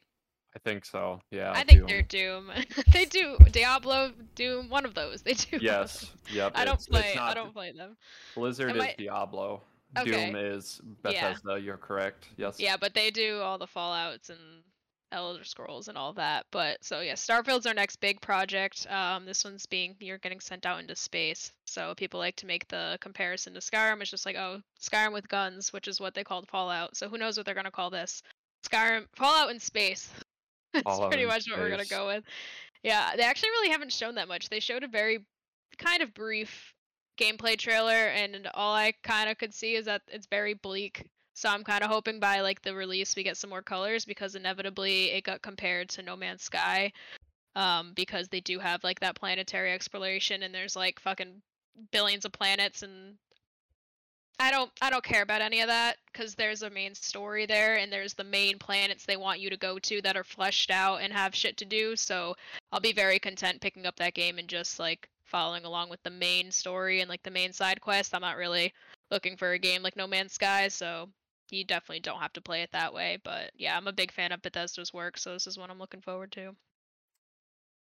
I 0.56 0.58
think 0.58 0.84
so. 0.84 1.20
Yeah. 1.30 1.52
I 1.52 1.62
think 1.62 1.80
Doom. 1.80 1.86
they're 1.86 2.02
Doom. 2.02 2.50
they 2.92 3.04
do 3.04 3.36
Diablo, 3.52 4.10
Doom, 4.34 4.68
one 4.68 4.84
of 4.84 4.94
those. 4.94 5.22
They 5.22 5.34
do. 5.34 5.58
Yes. 5.60 6.10
Yep. 6.32 6.52
I 6.56 6.64
don't 6.64 6.80
play. 6.88 7.16
I 7.16 7.34
don't 7.34 7.52
play 7.52 7.70
them. 7.70 7.96
Blizzard 8.34 8.70
Am 8.70 8.76
is 8.78 8.82
I... 8.82 8.94
Diablo. 8.98 9.62
Okay. 9.96 10.10
Doom 10.10 10.36
is 10.36 10.80
Bethesda. 11.02 11.52
Yeah. 11.52 11.56
You're 11.56 11.76
correct. 11.76 12.28
Yes. 12.36 12.58
Yeah, 12.58 12.76
but 12.76 12.94
they 12.94 13.10
do 13.10 13.38
all 13.38 13.58
the 13.58 13.66
Fallout's 13.66 14.28
and 14.28 14.38
Elder 15.12 15.44
Scrolls 15.44 15.88
and 15.88 15.96
all 15.96 16.12
that. 16.14 16.46
But 16.50 16.84
so 16.84 17.00
yeah, 17.00 17.14
Starfield's 17.14 17.66
our 17.66 17.74
next 17.74 17.96
big 17.96 18.20
project. 18.20 18.86
Um, 18.90 19.24
this 19.24 19.44
one's 19.44 19.66
being 19.66 19.96
you're 20.00 20.18
getting 20.18 20.40
sent 20.40 20.66
out 20.66 20.80
into 20.80 20.94
space. 20.96 21.52
So 21.66 21.94
people 21.96 22.20
like 22.20 22.36
to 22.36 22.46
make 22.46 22.68
the 22.68 22.98
comparison 23.00 23.54
to 23.54 23.60
Skyrim. 23.60 24.00
It's 24.00 24.10
just 24.10 24.26
like 24.26 24.36
oh, 24.36 24.60
Skyrim 24.80 25.12
with 25.12 25.28
guns, 25.28 25.72
which 25.72 25.88
is 25.88 26.00
what 26.00 26.14
they 26.14 26.24
called 26.24 26.48
Fallout. 26.48 26.96
So 26.96 27.08
who 27.08 27.18
knows 27.18 27.36
what 27.36 27.46
they're 27.46 27.54
gonna 27.54 27.70
call 27.70 27.90
this? 27.90 28.22
Skyrim 28.66 29.06
Fallout 29.16 29.50
in 29.50 29.60
space. 29.60 30.10
That's 30.72 30.84
Fallout 30.84 31.10
pretty 31.10 31.26
much 31.26 31.42
space. 31.42 31.52
what 31.52 31.60
we're 31.60 31.70
gonna 31.70 31.84
go 31.84 32.06
with. 32.06 32.24
Yeah, 32.82 33.16
they 33.16 33.24
actually 33.24 33.50
really 33.50 33.70
haven't 33.70 33.92
shown 33.92 34.14
that 34.16 34.28
much. 34.28 34.48
They 34.48 34.60
showed 34.60 34.84
a 34.84 34.88
very 34.88 35.24
kind 35.78 36.02
of 36.02 36.14
brief 36.14 36.74
gameplay 37.18 37.58
trailer, 37.58 37.92
and 37.92 38.48
all 38.54 38.74
I 38.74 38.92
kind 39.02 39.28
of 39.28 39.38
could 39.38 39.52
see 39.52 39.74
is 39.74 39.86
that 39.86 40.02
it's 40.08 40.26
very 40.26 40.54
bleak 40.54 41.06
so 41.38 41.48
I'm 41.48 41.62
kind 41.62 41.84
of 41.84 41.90
hoping 41.90 42.18
by 42.18 42.40
like 42.40 42.62
the 42.62 42.74
release 42.74 43.14
we 43.14 43.22
get 43.22 43.36
some 43.36 43.50
more 43.50 43.62
colors 43.62 44.04
because 44.04 44.34
inevitably 44.34 45.12
it 45.12 45.22
got 45.22 45.40
compared 45.40 45.88
to 45.90 46.02
No 46.02 46.16
Man's 46.16 46.42
Sky 46.42 46.92
um, 47.54 47.92
because 47.94 48.26
they 48.28 48.40
do 48.40 48.58
have 48.58 48.82
like 48.82 48.98
that 49.00 49.14
planetary 49.14 49.72
exploration 49.72 50.42
and 50.42 50.52
there's 50.52 50.74
like 50.74 50.98
fucking 50.98 51.40
billions 51.92 52.24
of 52.24 52.32
planets 52.32 52.82
and 52.82 53.14
I 54.40 54.50
don't 54.50 54.70
I 54.82 54.90
don't 54.90 55.04
care 55.04 55.22
about 55.22 55.40
any 55.40 55.60
of 55.60 55.68
that 55.68 55.98
because 56.12 56.34
there's 56.34 56.62
a 56.62 56.70
main 56.70 56.96
story 56.96 57.46
there 57.46 57.76
and 57.76 57.92
there's 57.92 58.14
the 58.14 58.24
main 58.24 58.58
planets 58.58 59.04
they 59.04 59.16
want 59.16 59.38
you 59.38 59.48
to 59.48 59.56
go 59.56 59.78
to 59.78 60.02
that 60.02 60.16
are 60.16 60.24
fleshed 60.24 60.72
out 60.72 61.02
and 61.02 61.12
have 61.12 61.36
shit 61.36 61.56
to 61.58 61.64
do. 61.64 61.94
So 61.94 62.34
I'll 62.72 62.80
be 62.80 62.92
very 62.92 63.20
content 63.20 63.60
picking 63.60 63.86
up 63.86 63.96
that 63.96 64.14
game 64.14 64.38
and 64.38 64.48
just 64.48 64.80
like 64.80 65.08
following 65.24 65.64
along 65.64 65.88
with 65.88 66.02
the 66.02 66.10
main 66.10 66.50
story 66.50 67.00
and 67.00 67.08
like 67.08 67.22
the 67.22 67.30
main 67.30 67.52
side 67.52 67.80
quest. 67.80 68.12
I'm 68.12 68.22
not 68.22 68.36
really 68.36 68.72
looking 69.10 69.36
for 69.36 69.52
a 69.52 69.58
game 69.58 69.82
like 69.82 69.96
No 69.96 70.06
Man's 70.08 70.32
Sky, 70.32 70.68
so 70.68 71.08
you 71.52 71.64
definitely 71.64 72.00
don't 72.00 72.20
have 72.20 72.32
to 72.34 72.40
play 72.40 72.62
it 72.62 72.72
that 72.72 72.92
way. 72.94 73.18
But 73.22 73.52
yeah, 73.56 73.76
I'm 73.76 73.88
a 73.88 73.92
big 73.92 74.12
fan 74.12 74.32
of 74.32 74.42
Bethesda's 74.42 74.92
work, 74.92 75.18
so 75.18 75.32
this 75.32 75.46
is 75.46 75.58
one 75.58 75.70
I'm 75.70 75.78
looking 75.78 76.00
forward 76.00 76.32
to. 76.32 76.54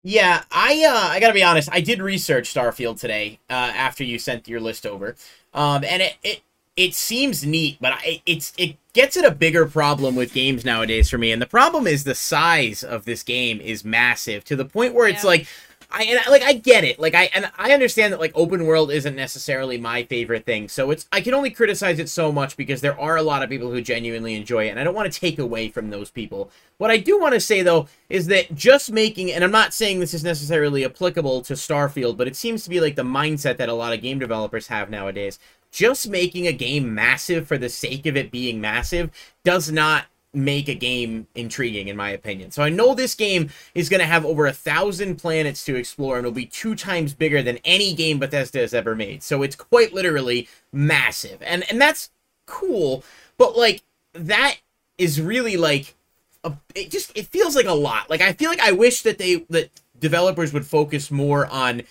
Yeah, 0.03 0.43
I 0.51 0.85
uh, 0.85 1.09
I 1.11 1.19
gotta 1.19 1.33
be 1.33 1.43
honest. 1.43 1.69
I 1.71 1.81
did 1.81 2.01
research 2.01 2.53
Starfield 2.53 2.99
today 2.99 3.39
uh, 3.49 3.53
after 3.53 4.03
you 4.03 4.19
sent 4.19 4.47
your 4.47 4.61
list 4.61 4.85
over, 4.85 5.15
um, 5.53 5.83
and 5.83 6.01
it, 6.01 6.15
it 6.23 6.41
it 6.77 6.93
seems 6.93 7.45
neat, 7.45 7.77
but 7.81 7.93
I, 7.93 8.21
it's 8.25 8.53
it 8.57 8.77
gets 8.93 9.17
at 9.17 9.25
a 9.25 9.31
bigger 9.31 9.65
problem 9.65 10.15
with 10.15 10.33
games 10.33 10.63
nowadays 10.63 11.09
for 11.09 11.17
me. 11.17 11.31
And 11.31 11.41
the 11.41 11.47
problem 11.47 11.87
is 11.87 12.03
the 12.03 12.15
size 12.15 12.83
of 12.83 13.03
this 13.05 13.23
game 13.23 13.59
is 13.59 13.83
massive 13.83 14.45
to 14.45 14.55
the 14.55 14.63
point 14.63 14.93
where 14.93 15.07
it's 15.07 15.23
like 15.23 15.47
I 15.89 16.03
and 16.03 16.19
I, 16.19 16.29
like 16.29 16.43
I 16.43 16.53
get 16.53 16.83
it. 16.83 16.99
Like 16.99 17.15
I 17.15 17.29
and 17.33 17.49
I 17.57 17.71
understand 17.71 18.11
that 18.11 18.19
like 18.19 18.33
open 18.35 18.65
world 18.65 18.91
isn't 18.91 19.15
necessarily 19.15 19.77
my 19.77 20.03
favorite 20.03 20.45
thing. 20.45 20.67
So 20.67 20.91
it's 20.91 21.07
I 21.11 21.21
can 21.21 21.33
only 21.33 21.49
criticize 21.49 21.97
it 21.99 22.09
so 22.09 22.31
much 22.31 22.57
because 22.57 22.81
there 22.81 22.99
are 22.99 23.15
a 23.15 23.23
lot 23.23 23.41
of 23.41 23.49
people 23.49 23.71
who 23.71 23.81
genuinely 23.81 24.35
enjoy 24.35 24.67
it 24.67 24.69
and 24.69 24.79
I 24.79 24.83
don't 24.83 24.93
want 24.93 25.11
to 25.11 25.19
take 25.19 25.39
away 25.39 25.69
from 25.69 25.89
those 25.89 26.11
people. 26.11 26.51
What 26.77 26.91
I 26.91 26.97
do 26.97 27.19
want 27.19 27.35
to 27.35 27.39
say 27.39 27.61
though 27.61 27.87
is 28.09 28.27
that 28.27 28.53
just 28.53 28.91
making 28.91 29.31
and 29.31 29.43
I'm 29.43 29.51
not 29.51 29.73
saying 29.73 29.99
this 29.99 30.13
is 30.13 30.23
necessarily 30.23 30.83
applicable 30.83 31.41
to 31.43 31.53
Starfield, 31.53 32.17
but 32.17 32.27
it 32.27 32.35
seems 32.35 32.63
to 32.65 32.69
be 32.69 32.81
like 32.81 32.95
the 32.95 33.03
mindset 33.03 33.57
that 33.57 33.69
a 33.69 33.73
lot 33.73 33.93
of 33.93 34.01
game 34.01 34.19
developers 34.19 34.67
have 34.67 34.89
nowadays. 34.89 35.39
Just 35.71 36.09
making 36.09 36.47
a 36.47 36.53
game 36.53 36.93
massive 36.93 37.47
for 37.47 37.57
the 37.57 37.69
sake 37.69 38.05
of 38.05 38.17
it 38.17 38.31
being 38.31 38.59
massive 38.59 39.09
does 39.43 39.71
not 39.71 40.05
make 40.33 40.67
a 40.67 40.75
game 40.75 41.27
intriguing 41.35 41.87
in 41.87 41.95
my 41.95 42.09
opinion. 42.09 42.51
So 42.51 42.61
I 42.61 42.69
know 42.69 42.93
this 42.93 43.15
game 43.15 43.49
is 43.73 43.89
going 43.89 44.01
to 44.01 44.05
have 44.05 44.25
over 44.25 44.45
a 44.45 44.53
thousand 44.53 45.15
planets 45.15 45.63
to 45.65 45.75
explore 45.75 46.17
and 46.17 46.25
it'll 46.25 46.35
be 46.35 46.45
two 46.45 46.75
times 46.75 47.13
bigger 47.13 47.41
than 47.41 47.59
any 47.65 47.93
game 47.93 48.19
Bethesda 48.19 48.59
has 48.59 48.73
ever 48.73 48.95
made. 48.95 49.23
So 49.23 49.41
it's 49.41 49.55
quite 49.55 49.93
literally 49.93 50.47
massive. 50.71 51.41
And 51.41 51.63
and 51.69 51.81
that's 51.81 52.11
cool, 52.45 53.03
but 53.37 53.57
like 53.57 53.83
that 54.13 54.57
is 54.97 55.21
really 55.21 55.57
like 55.57 55.95
a, 56.43 56.53
it 56.75 56.91
just 56.91 57.17
it 57.17 57.27
feels 57.27 57.55
like 57.55 57.65
a 57.65 57.73
lot. 57.73 58.09
Like 58.09 58.21
I 58.21 58.33
feel 58.33 58.49
like 58.49 58.59
I 58.59 58.71
wish 58.71 59.01
that 59.03 59.17
they 59.17 59.45
that 59.49 59.69
developers 59.99 60.53
would 60.53 60.65
focus 60.65 61.09
more 61.09 61.47
on 61.47 61.83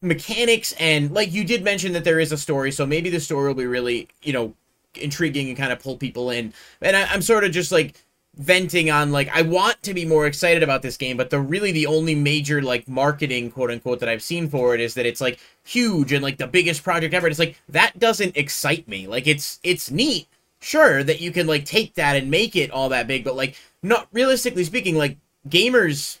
mechanics 0.00 0.72
and 0.78 1.12
like 1.12 1.32
you 1.32 1.44
did 1.44 1.64
mention 1.64 1.94
that 1.94 2.04
there 2.04 2.20
is 2.20 2.30
a 2.30 2.36
story 2.36 2.70
so 2.70 2.84
maybe 2.84 3.08
the 3.08 3.18
story 3.18 3.48
will 3.48 3.54
be 3.54 3.64
really 3.64 4.06
you 4.22 4.34
know 4.34 4.52
intriguing 4.98 5.48
and 5.48 5.56
kind 5.56 5.72
of 5.72 5.80
pull 5.80 5.96
people 5.96 6.30
in. 6.30 6.52
And 6.80 6.96
I, 6.96 7.04
I'm 7.04 7.22
sort 7.22 7.44
of 7.44 7.52
just 7.52 7.72
like 7.72 7.94
venting 8.36 8.90
on 8.90 9.12
like 9.12 9.28
I 9.34 9.42
want 9.42 9.80
to 9.84 9.94
be 9.94 10.04
more 10.04 10.26
excited 10.26 10.62
about 10.62 10.82
this 10.82 10.96
game, 10.96 11.16
but 11.16 11.30
the 11.30 11.40
really 11.40 11.72
the 11.72 11.86
only 11.86 12.14
major 12.14 12.62
like 12.62 12.88
marketing 12.88 13.50
quote 13.50 13.70
unquote 13.70 14.00
that 14.00 14.08
I've 14.08 14.22
seen 14.22 14.48
for 14.48 14.74
it 14.74 14.80
is 14.80 14.94
that 14.94 15.06
it's 15.06 15.20
like 15.20 15.38
huge 15.64 16.12
and 16.12 16.22
like 16.22 16.38
the 16.38 16.46
biggest 16.46 16.82
project 16.82 17.14
ever. 17.14 17.28
It's 17.28 17.38
like 17.38 17.60
that 17.68 17.98
doesn't 17.98 18.36
excite 18.36 18.88
me. 18.88 19.06
Like 19.06 19.26
it's 19.26 19.60
it's 19.62 19.90
neat, 19.90 20.26
sure, 20.60 21.04
that 21.04 21.20
you 21.20 21.30
can 21.30 21.46
like 21.46 21.64
take 21.64 21.94
that 21.94 22.16
and 22.16 22.30
make 22.30 22.56
it 22.56 22.70
all 22.70 22.88
that 22.88 23.06
big, 23.06 23.24
but 23.24 23.36
like 23.36 23.56
not 23.82 24.08
realistically 24.12 24.64
speaking, 24.64 24.96
like 24.96 25.16
gamers 25.48 26.18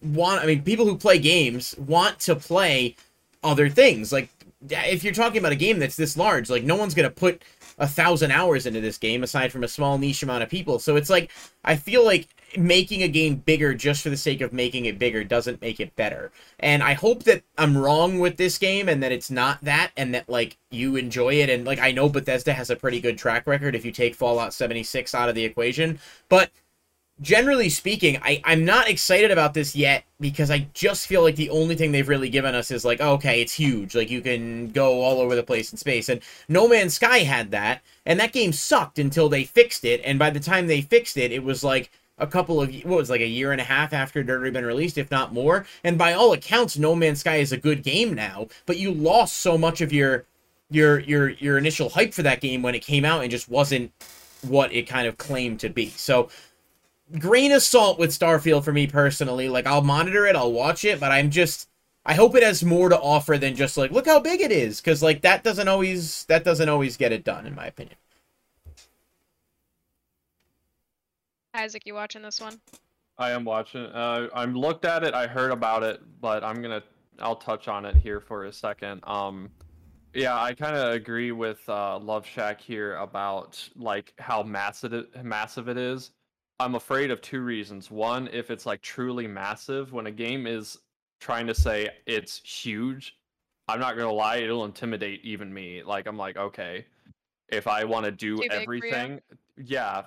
want 0.00 0.42
I 0.42 0.46
mean 0.46 0.62
people 0.62 0.86
who 0.86 0.96
play 0.96 1.18
games 1.18 1.74
want 1.76 2.20
to 2.20 2.36
play 2.36 2.94
other 3.42 3.68
things. 3.68 4.12
Like 4.12 4.28
if 4.70 5.02
you're 5.02 5.14
talking 5.14 5.38
about 5.38 5.52
a 5.52 5.56
game 5.56 5.80
that's 5.80 5.96
this 5.96 6.16
large, 6.16 6.50
like 6.50 6.62
no 6.62 6.76
one's 6.76 6.94
gonna 6.94 7.10
put 7.10 7.42
a 7.78 7.86
thousand 7.86 8.30
hours 8.32 8.66
into 8.66 8.80
this 8.80 8.98
game 8.98 9.22
aside 9.22 9.52
from 9.52 9.64
a 9.64 9.68
small 9.68 9.98
niche 9.98 10.22
amount 10.22 10.42
of 10.42 10.48
people. 10.48 10.78
So 10.78 10.96
it's 10.96 11.10
like 11.10 11.30
I 11.64 11.76
feel 11.76 12.04
like 12.04 12.28
making 12.56 13.02
a 13.02 13.08
game 13.08 13.36
bigger 13.36 13.74
just 13.74 14.02
for 14.02 14.10
the 14.10 14.16
sake 14.16 14.40
of 14.40 14.52
making 14.52 14.86
it 14.86 14.98
bigger 14.98 15.22
doesn't 15.22 15.60
make 15.60 15.80
it 15.80 15.94
better. 15.96 16.32
And 16.58 16.82
I 16.82 16.94
hope 16.94 17.24
that 17.24 17.42
I'm 17.56 17.76
wrong 17.76 18.18
with 18.18 18.36
this 18.36 18.58
game 18.58 18.88
and 18.88 19.02
that 19.02 19.12
it's 19.12 19.30
not 19.30 19.62
that 19.62 19.90
and 19.96 20.14
that 20.14 20.28
like 20.28 20.56
you 20.70 20.96
enjoy 20.96 21.34
it 21.34 21.50
and 21.50 21.64
like 21.64 21.78
I 21.78 21.92
know 21.92 22.08
Bethesda 22.08 22.52
has 22.52 22.70
a 22.70 22.76
pretty 22.76 23.00
good 23.00 23.18
track 23.18 23.46
record 23.46 23.74
if 23.74 23.84
you 23.84 23.92
take 23.92 24.14
Fallout 24.14 24.54
76 24.54 25.14
out 25.14 25.28
of 25.28 25.34
the 25.34 25.44
equation, 25.44 25.98
but 26.28 26.50
generally 27.20 27.68
speaking, 27.68 28.18
I, 28.22 28.40
I'm 28.44 28.64
not 28.64 28.88
excited 28.88 29.30
about 29.30 29.54
this 29.54 29.74
yet 29.74 30.04
because 30.20 30.50
I 30.50 30.68
just 30.74 31.06
feel 31.06 31.22
like 31.22 31.36
the 31.36 31.50
only 31.50 31.74
thing 31.74 31.92
they've 31.92 32.08
really 32.08 32.28
given 32.28 32.54
us 32.54 32.70
is 32.70 32.84
like, 32.84 33.00
okay, 33.00 33.40
it's 33.40 33.52
huge. 33.52 33.94
Like 33.94 34.10
you 34.10 34.20
can 34.20 34.70
go 34.70 35.00
all 35.00 35.20
over 35.20 35.34
the 35.34 35.42
place 35.42 35.72
in 35.72 35.78
space. 35.78 36.08
And 36.08 36.20
No 36.48 36.68
Man's 36.68 36.94
Sky 36.94 37.18
had 37.18 37.50
that, 37.50 37.82
and 38.06 38.18
that 38.20 38.32
game 38.32 38.52
sucked 38.52 38.98
until 38.98 39.28
they 39.28 39.44
fixed 39.44 39.84
it. 39.84 40.00
And 40.04 40.18
by 40.18 40.30
the 40.30 40.40
time 40.40 40.66
they 40.66 40.80
fixed 40.80 41.16
it, 41.16 41.32
it 41.32 41.42
was 41.42 41.64
like 41.64 41.90
a 42.18 42.26
couple 42.26 42.60
of 42.60 42.74
what 42.84 42.98
was 42.98 43.10
like 43.10 43.20
a 43.20 43.26
year 43.26 43.52
and 43.52 43.60
a 43.60 43.64
half 43.64 43.92
after 43.92 44.20
it 44.20 44.28
had 44.28 44.34
already 44.34 44.50
been 44.50 44.66
released, 44.66 44.98
if 44.98 45.10
not 45.10 45.32
more. 45.32 45.66
And 45.84 45.98
by 45.98 46.12
all 46.12 46.32
accounts, 46.32 46.78
No 46.78 46.94
Man's 46.94 47.20
Sky 47.20 47.36
is 47.36 47.52
a 47.52 47.56
good 47.56 47.82
game 47.82 48.14
now, 48.14 48.48
but 48.66 48.78
you 48.78 48.92
lost 48.92 49.38
so 49.38 49.58
much 49.58 49.80
of 49.80 49.92
your 49.92 50.24
your 50.70 51.00
your 51.00 51.30
your 51.30 51.58
initial 51.58 51.88
hype 51.88 52.12
for 52.12 52.22
that 52.22 52.40
game 52.40 52.62
when 52.62 52.74
it 52.74 52.80
came 52.80 53.04
out 53.04 53.22
and 53.22 53.30
just 53.30 53.48
wasn't 53.48 53.90
what 54.42 54.72
it 54.72 54.82
kind 54.82 55.08
of 55.08 55.18
claimed 55.18 55.60
to 55.60 55.68
be. 55.68 55.88
So 55.90 56.28
grain 57.18 57.52
of 57.52 57.62
salt 57.62 57.98
with 57.98 58.10
Starfield 58.10 58.64
for 58.64 58.72
me 58.72 58.86
personally. 58.86 59.48
Like 59.48 59.66
I'll 59.66 59.82
monitor 59.82 60.26
it, 60.26 60.36
I'll 60.36 60.52
watch 60.52 60.84
it, 60.84 61.00
but 61.00 61.12
I'm 61.12 61.30
just 61.30 61.68
I 62.04 62.14
hope 62.14 62.34
it 62.34 62.42
has 62.42 62.64
more 62.64 62.88
to 62.88 62.98
offer 62.98 63.38
than 63.38 63.54
just 63.54 63.76
like 63.76 63.90
look 63.90 64.06
how 64.06 64.20
big 64.20 64.40
it 64.40 64.52
is 64.52 64.80
cuz 64.80 65.02
like 65.02 65.22
that 65.22 65.44
doesn't 65.44 65.68
always 65.68 66.24
that 66.24 66.44
doesn't 66.44 66.68
always 66.68 66.96
get 66.96 67.12
it 67.12 67.24
done 67.24 67.46
in 67.46 67.54
my 67.54 67.66
opinion. 67.66 67.96
Isaac, 71.54 71.86
you 71.86 71.94
watching 71.94 72.22
this 72.22 72.40
one? 72.40 72.60
I 73.18 73.32
am 73.32 73.44
watching. 73.44 73.84
Uh, 73.86 74.28
I'm 74.32 74.54
looked 74.54 74.84
at 74.84 75.02
it. 75.02 75.12
I 75.12 75.26
heard 75.26 75.50
about 75.50 75.82
it, 75.82 76.00
but 76.20 76.44
I'm 76.44 76.62
gonna. 76.62 76.82
I'll 77.18 77.36
touch 77.36 77.66
on 77.66 77.84
it 77.84 77.96
here 77.96 78.20
for 78.20 78.44
a 78.44 78.52
second. 78.52 79.02
Um, 79.04 79.50
yeah, 80.14 80.40
I 80.40 80.54
kind 80.54 80.76
of 80.76 80.92
agree 80.92 81.32
with 81.32 81.58
uh, 81.68 81.98
Love 81.98 82.24
Shack 82.24 82.60
here 82.60 82.94
about 82.96 83.68
like 83.74 84.14
how 84.18 84.44
massive 84.44 84.92
it, 84.92 85.24
massive 85.24 85.68
it 85.68 85.76
is. 85.76 86.12
I'm 86.60 86.74
afraid 86.74 87.10
of 87.10 87.20
two 87.20 87.40
reasons. 87.40 87.90
One, 87.90 88.28
if 88.32 88.50
it's 88.50 88.66
like 88.66 88.82
truly 88.82 89.26
massive, 89.26 89.92
when 89.92 90.06
a 90.06 90.10
game 90.10 90.46
is 90.46 90.78
trying 91.20 91.46
to 91.46 91.54
say 91.54 91.88
it's 92.06 92.38
huge, 92.38 93.16
I'm 93.68 93.80
not 93.80 93.96
gonna 93.96 94.12
lie, 94.12 94.36
it'll 94.36 94.64
intimidate 94.64 95.20
even 95.24 95.52
me. 95.52 95.82
Like 95.82 96.06
I'm 96.06 96.16
like, 96.16 96.36
okay. 96.36 96.86
if 97.48 97.66
I 97.66 97.84
want 97.84 98.06
to 98.06 98.12
do 98.12 98.36
Too 98.36 98.48
big 98.48 98.64
for 98.64 98.74
you? 98.74 98.82
everything, 98.82 99.20
yeah. 99.56 100.02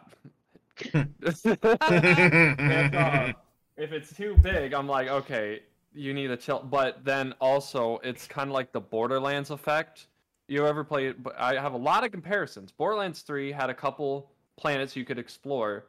And, 0.93 1.13
uh, 2.95 3.33
if 3.77 3.91
it's 3.91 4.15
too 4.15 4.35
big, 4.41 4.73
I'm 4.73 4.87
like, 4.87 5.07
okay, 5.07 5.61
you 5.93 6.13
need 6.13 6.27
to 6.27 6.37
chill. 6.37 6.59
But 6.59 7.03
then 7.05 7.33
also, 7.39 7.99
it's 8.03 8.27
kind 8.27 8.49
of 8.49 8.53
like 8.53 8.71
the 8.71 8.81
Borderlands 8.81 9.51
effect. 9.51 10.07
You 10.47 10.65
ever 10.67 10.83
play 10.83 11.07
it? 11.07 11.23
But 11.23 11.39
I 11.39 11.59
have 11.61 11.73
a 11.73 11.77
lot 11.77 12.03
of 12.03 12.11
comparisons. 12.11 12.71
Borderlands 12.71 13.21
3 13.21 13.51
had 13.51 13.69
a 13.69 13.73
couple 13.73 14.31
planets 14.57 14.95
you 14.95 15.05
could 15.05 15.17
explore, 15.17 15.85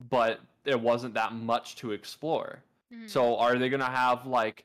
but 0.00 0.40
it 0.64 0.80
wasn't 0.80 1.14
that 1.14 1.32
much 1.32 1.76
to 1.76 1.92
explore. 1.92 2.62
Mhm. 2.92 3.08
So 3.08 3.36
are 3.38 3.58
they 3.58 3.68
gonna 3.68 3.84
have 3.90 4.26
like 4.26 4.64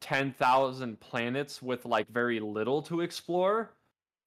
ten 0.00 0.32
thousand 0.32 1.00
planets 1.00 1.60
with 1.62 1.84
like 1.84 2.08
very 2.08 2.40
little 2.40 2.82
to 2.82 3.00
explore 3.00 3.70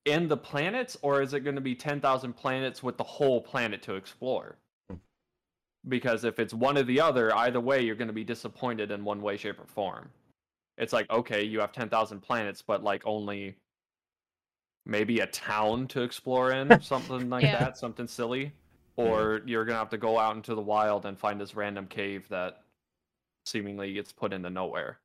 in 0.06 0.28
the 0.28 0.38
planets, 0.38 0.98
or 1.02 1.22
is 1.22 1.34
it 1.34 1.42
gonna 1.42 1.62
be 1.62 1.76
ten 1.76 2.00
thousand 2.02 2.34
planets 2.34 2.84
with 2.84 2.98
the 2.98 3.04
whole 3.04 3.42
planet 3.42 3.82
to 3.84 3.96
explore? 3.96 4.58
Because 5.88 6.24
if 6.24 6.40
it's 6.40 6.54
one 6.54 6.78
or 6.78 6.84
the 6.84 7.02
other, 7.02 7.36
either 7.36 7.60
way, 7.60 7.82
you're 7.82 7.96
gonna 7.96 8.14
be 8.14 8.24
disappointed 8.24 8.92
in 8.92 9.04
one 9.04 9.22
way, 9.22 9.36
shape, 9.38 9.60
or 9.60 9.66
form. 9.66 10.12
It's 10.78 10.94
like 10.94 11.10
okay, 11.10 11.44
you 11.44 11.60
have 11.60 11.72
ten 11.72 11.90
thousand 11.90 12.22
planets, 12.22 12.62
but 12.62 12.84
like 12.84 13.02
only 13.06 13.56
maybe 14.86 15.20
a 15.20 15.28
town 15.28 15.88
to 15.88 16.02
explore 16.02 16.52
in, 16.52 16.82
something 16.82 17.30
like 17.30 17.44
Yeah. 17.44 17.60
that, 17.60 17.78
something 17.78 18.08
silly. 18.08 18.54
Or 18.96 19.42
you're 19.46 19.66
gonna 19.66 19.80
have 19.80 19.90
to 19.90 19.98
go 19.98 20.20
out 20.20 20.36
into 20.36 20.56
the 20.56 20.62
wild 20.62 21.06
and 21.06 21.18
find 21.18 21.40
this 21.40 21.56
random 21.56 21.88
cave 21.88 22.28
that 22.30 22.62
seemingly 23.46 23.94
gets 23.94 24.12
put 24.12 24.34
into 24.34 24.50
nowhere. 24.50 25.00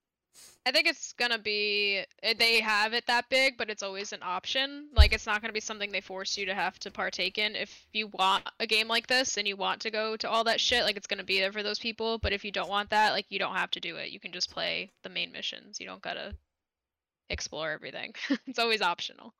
I 0.67 0.71
think 0.71 0.87
it's 0.87 1.15
gonna 1.15 1.39
be 1.39 2.05
eh, 2.23 2.35
they 2.39 2.61
have 2.61 2.93
it 2.93 3.07
that 3.07 3.31
big, 3.31 3.57
but 3.57 3.71
it's 3.71 3.83
always 3.83 4.13
an 4.13 4.23
option. 4.23 4.89
Like 4.95 5.13
it's 5.15 5.27
not 5.27 5.41
gonna 5.41 5.55
be 5.55 5.61
something 5.61 5.91
they 5.91 6.03
force 6.03 6.37
you 6.37 6.45
to 6.47 6.55
have 6.55 6.79
to 6.81 6.91
partake 6.91 7.39
in. 7.39 7.57
If 7.57 7.87
you 7.93 8.09
want 8.09 8.45
a 8.61 8.67
game 8.67 8.89
like 8.89 9.07
this 9.07 9.39
and 9.39 9.49
you 9.49 9.57
want 9.57 9.81
to 9.83 9.91
go 9.91 10.17
to 10.17 10.29
all 10.29 10.45
that 10.45 10.61
shit, 10.61 10.85
like 10.85 10.97
it's 10.97 11.07
gonna 11.07 11.25
be 11.25 11.41
there 11.41 11.53
for 11.53 11.63
those 11.63 11.79
people. 11.79 12.19
But 12.19 12.35
if 12.35 12.45
you 12.45 12.53
don't 12.53 12.69
want 12.69 12.91
that, 12.91 13.13
like 13.13 13.27
you 13.31 13.39
don't 13.39 13.57
have 13.57 13.71
to 13.73 13.81
do 13.81 13.97
it. 13.97 14.11
You 14.11 14.21
can 14.21 14.33
just 14.33 14.51
play 14.51 14.91
the 15.03 15.09
main 15.09 15.33
missions. 15.33 15.81
You 15.81 15.87
don't 15.87 16.03
gotta 16.03 16.35
explore 17.31 17.71
everything. 17.71 18.15
it's 18.47 18.59
always 18.59 18.83
optional. 18.83 19.33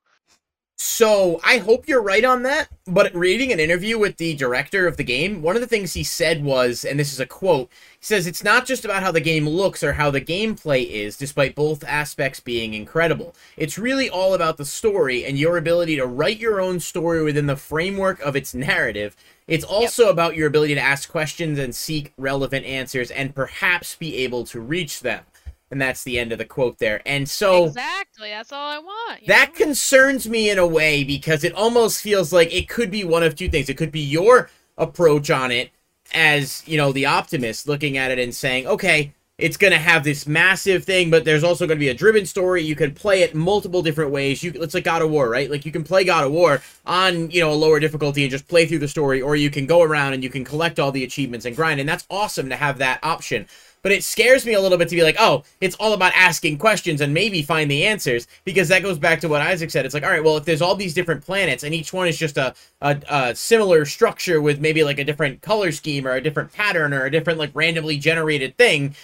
So 0.81 1.41
I 1.43 1.57
hope 1.57 1.89
you're 1.89 2.01
right 2.01 2.23
on 2.23 2.43
that. 2.43 2.69
But 2.87 3.13
reading 3.13 3.51
an 3.51 3.59
interview 3.59 3.99
with 3.99 4.15
the 4.15 4.33
director 4.33 4.87
of 4.87 4.95
the 4.95 5.03
game, 5.03 5.41
one 5.41 5.57
of 5.57 5.61
the 5.61 5.67
things 5.67 5.93
he 5.93 6.05
said 6.05 6.41
was, 6.41 6.85
and 6.85 6.97
this 6.97 7.11
is 7.11 7.19
a 7.19 7.25
quote, 7.25 7.69
he 7.99 8.05
says 8.05 8.25
it's 8.25 8.45
not 8.45 8.65
just 8.65 8.85
about 8.85 9.03
how 9.03 9.11
the 9.11 9.19
game 9.19 9.47
looks 9.47 9.83
or 9.83 9.91
how 9.91 10.09
the 10.09 10.21
gameplay 10.21 10.89
is, 10.89 11.17
despite 11.17 11.53
both 11.53 11.83
aspects 11.83 12.39
being 12.39 12.73
incredible. 12.73 13.35
It's 13.57 13.77
really 13.77 14.09
all 14.09 14.33
about 14.33 14.55
the 14.55 14.63
story 14.63 15.25
and 15.25 15.37
your 15.37 15.57
ability 15.57 15.97
to 15.97 16.05
write 16.05 16.39
your 16.39 16.61
own 16.61 16.79
story 16.79 17.23
within 17.23 17.47
the 17.47 17.57
framework 17.57 18.21
of 18.21 18.37
its 18.37 18.53
narrative. 18.53 19.17
It's 19.47 19.65
also 19.65 20.07
about 20.07 20.37
your 20.37 20.47
ability 20.47 20.75
to 20.75 20.81
ask 20.81 21.09
questions 21.09 21.59
and 21.59 21.75
seek 21.75 22.13
relevant 22.15 22.65
answers 22.65 23.11
and 23.11 23.35
perhaps 23.35 23.97
be 23.97 24.15
able 24.17 24.45
to 24.45 24.61
reach 24.61 25.01
them. 25.01 25.25
And 25.71 25.79
that's 25.79 26.03
the 26.03 26.17
end 26.17 26.31
of 26.31 26.39
the 26.39 26.45
quote 26.45 26.79
there. 26.79 27.01
And 27.05 27.29
so 27.29 27.65
exactly. 27.65 28.29
That's 28.29 28.51
all 28.51 28.69
I 28.69 28.79
want. 28.79 29.27
that 29.27 29.49
know? 29.49 29.65
concerns 29.65 30.27
me 30.27 30.49
in 30.49 30.57
a 30.57 30.65
way 30.65 31.03
because 31.03 31.43
it 31.43 31.53
almost 31.53 32.01
feels 32.01 32.33
like 32.33 32.53
it 32.53 32.67
could 32.67 32.89
be 32.89 33.03
one 33.03 33.23
of 33.23 33.35
two 33.35 33.49
things. 33.49 33.69
It 33.69 33.77
could 33.77 33.91
be 33.91 33.99
your 33.99 34.49
approach 34.77 35.29
on 35.29 35.51
it 35.51 35.69
as, 36.13 36.63
you 36.67 36.77
know, 36.77 36.91
the 36.91 37.05
optimist 37.05 37.67
looking 37.67 37.97
at 37.97 38.09
it 38.09 38.17
and 38.17 38.33
saying, 38.33 38.65
okay, 38.65 39.13
it's 39.39 39.57
going 39.57 39.71
to 39.71 39.79
have 39.79 40.03
this 40.03 40.27
massive 40.27 40.83
thing, 40.83 41.09
but 41.09 41.23
there's 41.23 41.45
also 41.45 41.65
going 41.65 41.77
to 41.77 41.79
be 41.79 41.89
a 41.89 41.93
driven 41.93 42.25
story. 42.25 42.61
You 42.61 42.75
can 42.75 42.93
play 42.93 43.21
it 43.21 43.33
multiple 43.33 43.81
different 43.81 44.11
ways. 44.11 44.43
You 44.43 44.51
It's 44.55 44.73
like 44.73 44.83
God 44.83 45.01
of 45.01 45.09
War, 45.09 45.29
right? 45.29 45.49
Like 45.49 45.65
you 45.65 45.71
can 45.71 45.83
play 45.83 46.03
God 46.03 46.25
of 46.25 46.31
War 46.31 46.61
on, 46.85 47.31
you 47.31 47.39
know, 47.39 47.51
a 47.51 47.53
lower 47.53 47.79
difficulty 47.79 48.23
and 48.23 48.31
just 48.31 48.47
play 48.47 48.65
through 48.65 48.79
the 48.79 48.87
story, 48.87 49.21
or 49.21 49.35
you 49.35 49.49
can 49.49 49.65
go 49.65 49.81
around 49.81 50.13
and 50.13 50.23
you 50.23 50.29
can 50.29 50.43
collect 50.43 50.77
all 50.77 50.91
the 50.91 51.05
achievements 51.05 51.45
and 51.45 51.55
grind. 51.55 51.79
And 51.79 51.87
that's 51.87 52.05
awesome 52.09 52.49
to 52.49 52.57
have 52.57 52.79
that 52.79 52.99
option 53.01 53.47
but 53.81 53.91
it 53.91 54.03
scares 54.03 54.45
me 54.45 54.53
a 54.53 54.61
little 54.61 54.77
bit 54.77 54.89
to 54.89 54.95
be 54.95 55.03
like, 55.03 55.15
oh, 55.19 55.43
it's 55.61 55.75
all 55.75 55.93
about 55.93 56.13
asking 56.15 56.57
questions 56.57 57.01
and 57.01 57.13
maybe 57.13 57.41
find 57.41 57.69
the 57.69 57.85
answers 57.85 58.27
because 58.43 58.67
that 58.67 58.83
goes 58.83 58.97
back 58.97 59.19
to 59.21 59.29
what 59.29 59.41
Isaac 59.41 59.71
said. 59.71 59.85
It's 59.85 59.93
like, 59.93 60.03
all 60.03 60.09
right, 60.09 60.23
well, 60.23 60.37
if 60.37 60.45
there's 60.45 60.61
all 60.61 60.75
these 60.75 60.93
different 60.93 61.23
planets 61.23 61.63
and 61.63 61.73
each 61.73 61.93
one 61.93 62.07
is 62.07 62.17
just 62.17 62.37
a, 62.37 62.53
a, 62.81 62.99
a 63.09 63.35
similar 63.35 63.85
structure 63.85 64.41
with 64.41 64.59
maybe 64.59 64.83
like 64.83 64.99
a 64.99 65.03
different 65.03 65.41
color 65.41 65.71
scheme 65.71 66.05
or 66.05 66.13
a 66.13 66.21
different 66.21 66.51
pattern 66.51 66.93
or 66.93 67.05
a 67.05 67.11
different 67.11 67.39
like 67.39 67.51
randomly 67.53 67.97
generated 67.97 68.57
thing, 68.57 68.95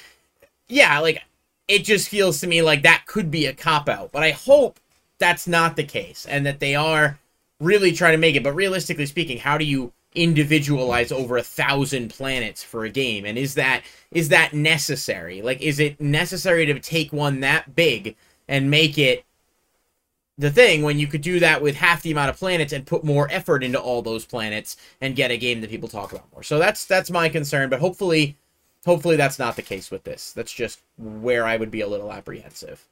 yeah, 0.68 1.00
like 1.00 1.22
it 1.68 1.84
just 1.84 2.10
feels 2.10 2.40
to 2.42 2.48
me 2.48 2.62
like 2.62 2.84
that 2.84 3.06
could 3.06 3.32
be 3.32 3.46
a 3.46 3.54
cop 3.54 3.90
out. 3.90 4.12
But 4.12 4.24
I 4.24 4.32
hope 4.32 4.80
that's 5.18 5.48
not 5.48 5.76
the 5.76 5.84
case 5.84 6.26
and 6.26 6.46
that 6.46 6.60
they 6.60 6.76
are 6.76 7.18
really 7.60 7.92
trying 7.92 8.14
to 8.14 8.18
make 8.18 8.36
it. 8.36 8.44
But 8.44 8.54
realistically 8.54 9.06
speaking, 9.06 9.38
how 9.38 9.58
do 9.58 9.66
you 9.66 9.94
individualize 10.16 11.12
over 11.12 11.38
a 11.38 11.44
thousand 11.44 12.10
planets 12.10 12.64
for 12.64 12.86
a 12.86 12.90
game? 12.90 13.26
And 13.26 13.38
is 13.38 13.56
that 13.56 13.84
is 14.12 14.30
that 14.30 14.54
necessary? 14.54 15.42
Like 15.42 15.62
is 15.62 15.80
it 15.80 16.00
necessary 16.00 16.66
to 16.66 16.80
take 16.80 17.14
one 17.14 17.42
that 17.42 17.76
big 17.76 18.16
and 18.48 18.70
make 18.72 18.98
it 18.98 19.26
the 20.38 20.52
thing 20.52 20.82
when 20.82 21.00
you 21.00 21.08
could 21.08 21.22
do 21.22 21.40
that 21.40 21.62
with 21.62 21.76
half 21.76 22.02
the 22.02 22.12
amount 22.12 22.30
of 22.30 22.38
planets 22.38 22.74
and 22.74 22.86
put 22.86 23.04
more 23.04 23.28
effort 23.32 23.64
into 23.64 23.80
all 23.80 24.02
those 24.02 24.26
planets 24.26 24.76
and 25.00 25.16
get 25.16 25.32
a 25.32 25.38
game 25.38 25.62
that 25.62 25.70
people 25.70 25.90
talk 25.90 26.12
about 26.12 26.32
more? 26.34 26.44
So 26.44 26.60
that's 26.60 26.86
that's 26.86 27.12
my 27.12 27.30
concern 27.30 27.70
but 27.70 27.80
hopefully 27.80 28.38
hopefully 28.86 29.16
that's 29.16 29.40
not 29.40 29.56
the 29.56 29.62
case 29.62 29.92
with 29.92 30.04
this. 30.04 30.34
That's 30.34 30.54
just 30.54 30.82
where 30.98 31.46
i 31.46 31.58
would 31.58 31.72
be 31.72 31.82
a 31.82 31.88
little 31.88 32.12
apprehensive 32.12 32.88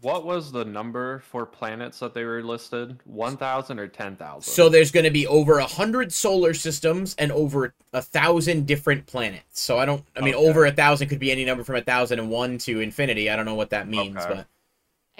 What 0.00 0.24
was 0.24 0.52
the 0.52 0.64
number 0.64 1.20
for 1.20 1.44
planets 1.46 1.98
that 2.00 2.14
they 2.14 2.24
were 2.24 2.42
listed? 2.42 3.00
1,000 3.04 3.78
or 3.78 3.88
10,000? 3.88 4.52
So 4.54 4.68
there's 4.68 4.90
going 4.90 5.04
to 5.04 5.10
be 5.10 5.26
over 5.26 5.58
a 5.58 5.66
hundred 5.66 6.12
solar 6.12 6.54
systems 6.54 7.14
and 7.18 7.32
over 7.32 7.74
a 7.92 8.02
thousand 8.02 8.66
different 8.66 9.06
planets. 9.06 9.60
So 9.60 9.78
I 9.78 9.84
don't. 9.84 10.04
I 10.16 10.20
mean, 10.20 10.34
Okay. 10.34 10.48
over 10.48 10.66
a 10.66 10.72
thousand 10.72 11.08
could 11.08 11.18
be 11.18 11.32
any 11.32 11.44
number 11.44 11.64
from 11.64 11.76
a 11.76 11.82
thousand 11.82 12.18
and 12.20 12.30
one 12.30 12.58
to 12.58 12.80
infinity. 12.80 13.28
I 13.30 13.36
don't 13.36 13.46
know 13.46 13.54
what 13.54 13.70
that 13.70 13.88
means, 13.88 14.14
Okay. 14.16 14.34
but 14.36 14.46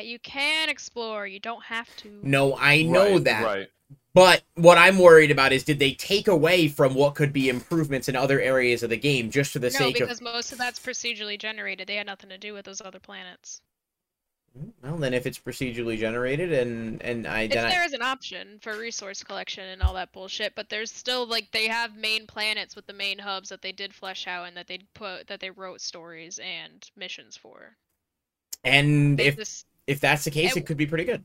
You 0.05 0.19
can 0.21 0.69
explore. 0.69 1.27
You 1.27 1.41
don't 1.41 1.65
have 1.65 1.95
to. 1.97 2.23
no, 2.23 2.57
I 2.57 2.83
know 2.83 3.15
Right, 3.15 3.25
that. 3.25 3.43
Right. 3.45 3.69
But 4.15 4.43
what 4.55 4.79
I'm 4.79 4.99
worried 4.99 5.31
about 5.31 5.53
is 5.53 5.65
did 5.65 5.79
they 5.79 5.93
take 5.93 6.29
away 6.29 6.69
from 6.69 6.95
what 6.95 7.15
could 7.15 7.33
be 7.33 7.49
improvements 7.49 8.09
in 8.09 8.17
other 8.17 8.41
areas 8.41 8.83
of 8.83 8.91
the 8.91 8.97
game 8.97 9.31
just 9.31 9.53
for 9.53 9.59
the 9.59 9.71
No, 9.71 9.79
sake 9.79 9.97
of. 9.97 10.01
No, 10.01 10.07
because 10.07 10.21
most 10.21 10.53
of 10.53 10.59
that's 10.59 10.79
procedurally 10.81 11.39
generated. 11.39 11.89
They 11.89 11.97
had 11.97 12.07
nothing 12.07 12.31
to 12.31 12.39
do 12.39 12.53
with 12.53 12.65
those 12.65 12.81
other 12.81 13.01
planets. 13.01 13.61
Well, 14.83 14.97
then 14.97 15.15
if 15.15 15.27
it's 15.27 15.39
procedurally 15.39 15.99
generated 15.99 16.53
and 16.53 17.03
and 17.03 17.27
I 17.27 17.43
It's 17.43 17.55
then 17.55 17.67
I, 17.67 17.71
there 17.71 17.83
as 17.83 17.93
an 17.93 18.03
option 18.03 18.59
for 18.61 18.77
resource 18.77 19.23
collection 19.23 19.65
and 19.69 19.83
all 19.83 19.95
that 19.95 20.13
bullshit, 20.13 20.55
but 20.55 20.69
there's 20.69 20.91
still 20.91 21.27
like 21.27 21.51
they 21.53 21.69
have 21.69 21.97
main 21.97 22.27
planets 22.27 22.77
with 22.77 22.87
the 22.87 22.93
main 22.93 23.19
hubs 23.19 23.49
that 23.51 23.63
they 23.63 23.73
did 23.73 23.95
flesh 23.95 24.27
out 24.27 24.47
and 24.49 24.57
that 24.57 24.67
they 24.67 24.79
put 24.95 25.27
that 25.29 25.41
they 25.41 25.51
wrote 25.51 25.81
stories 25.81 26.39
and 26.39 26.91
missions 26.97 27.37
for. 27.37 27.77
and 28.65 29.19
They 29.19 29.27
if 29.27 29.37
just 29.37 29.67
if 29.87 30.01
that's 30.01 30.25
the 30.25 30.31
case, 30.31 30.57
it 30.57 30.67
could 30.67 30.77
be 30.77 30.87
pretty 30.87 31.05
good. 31.05 31.25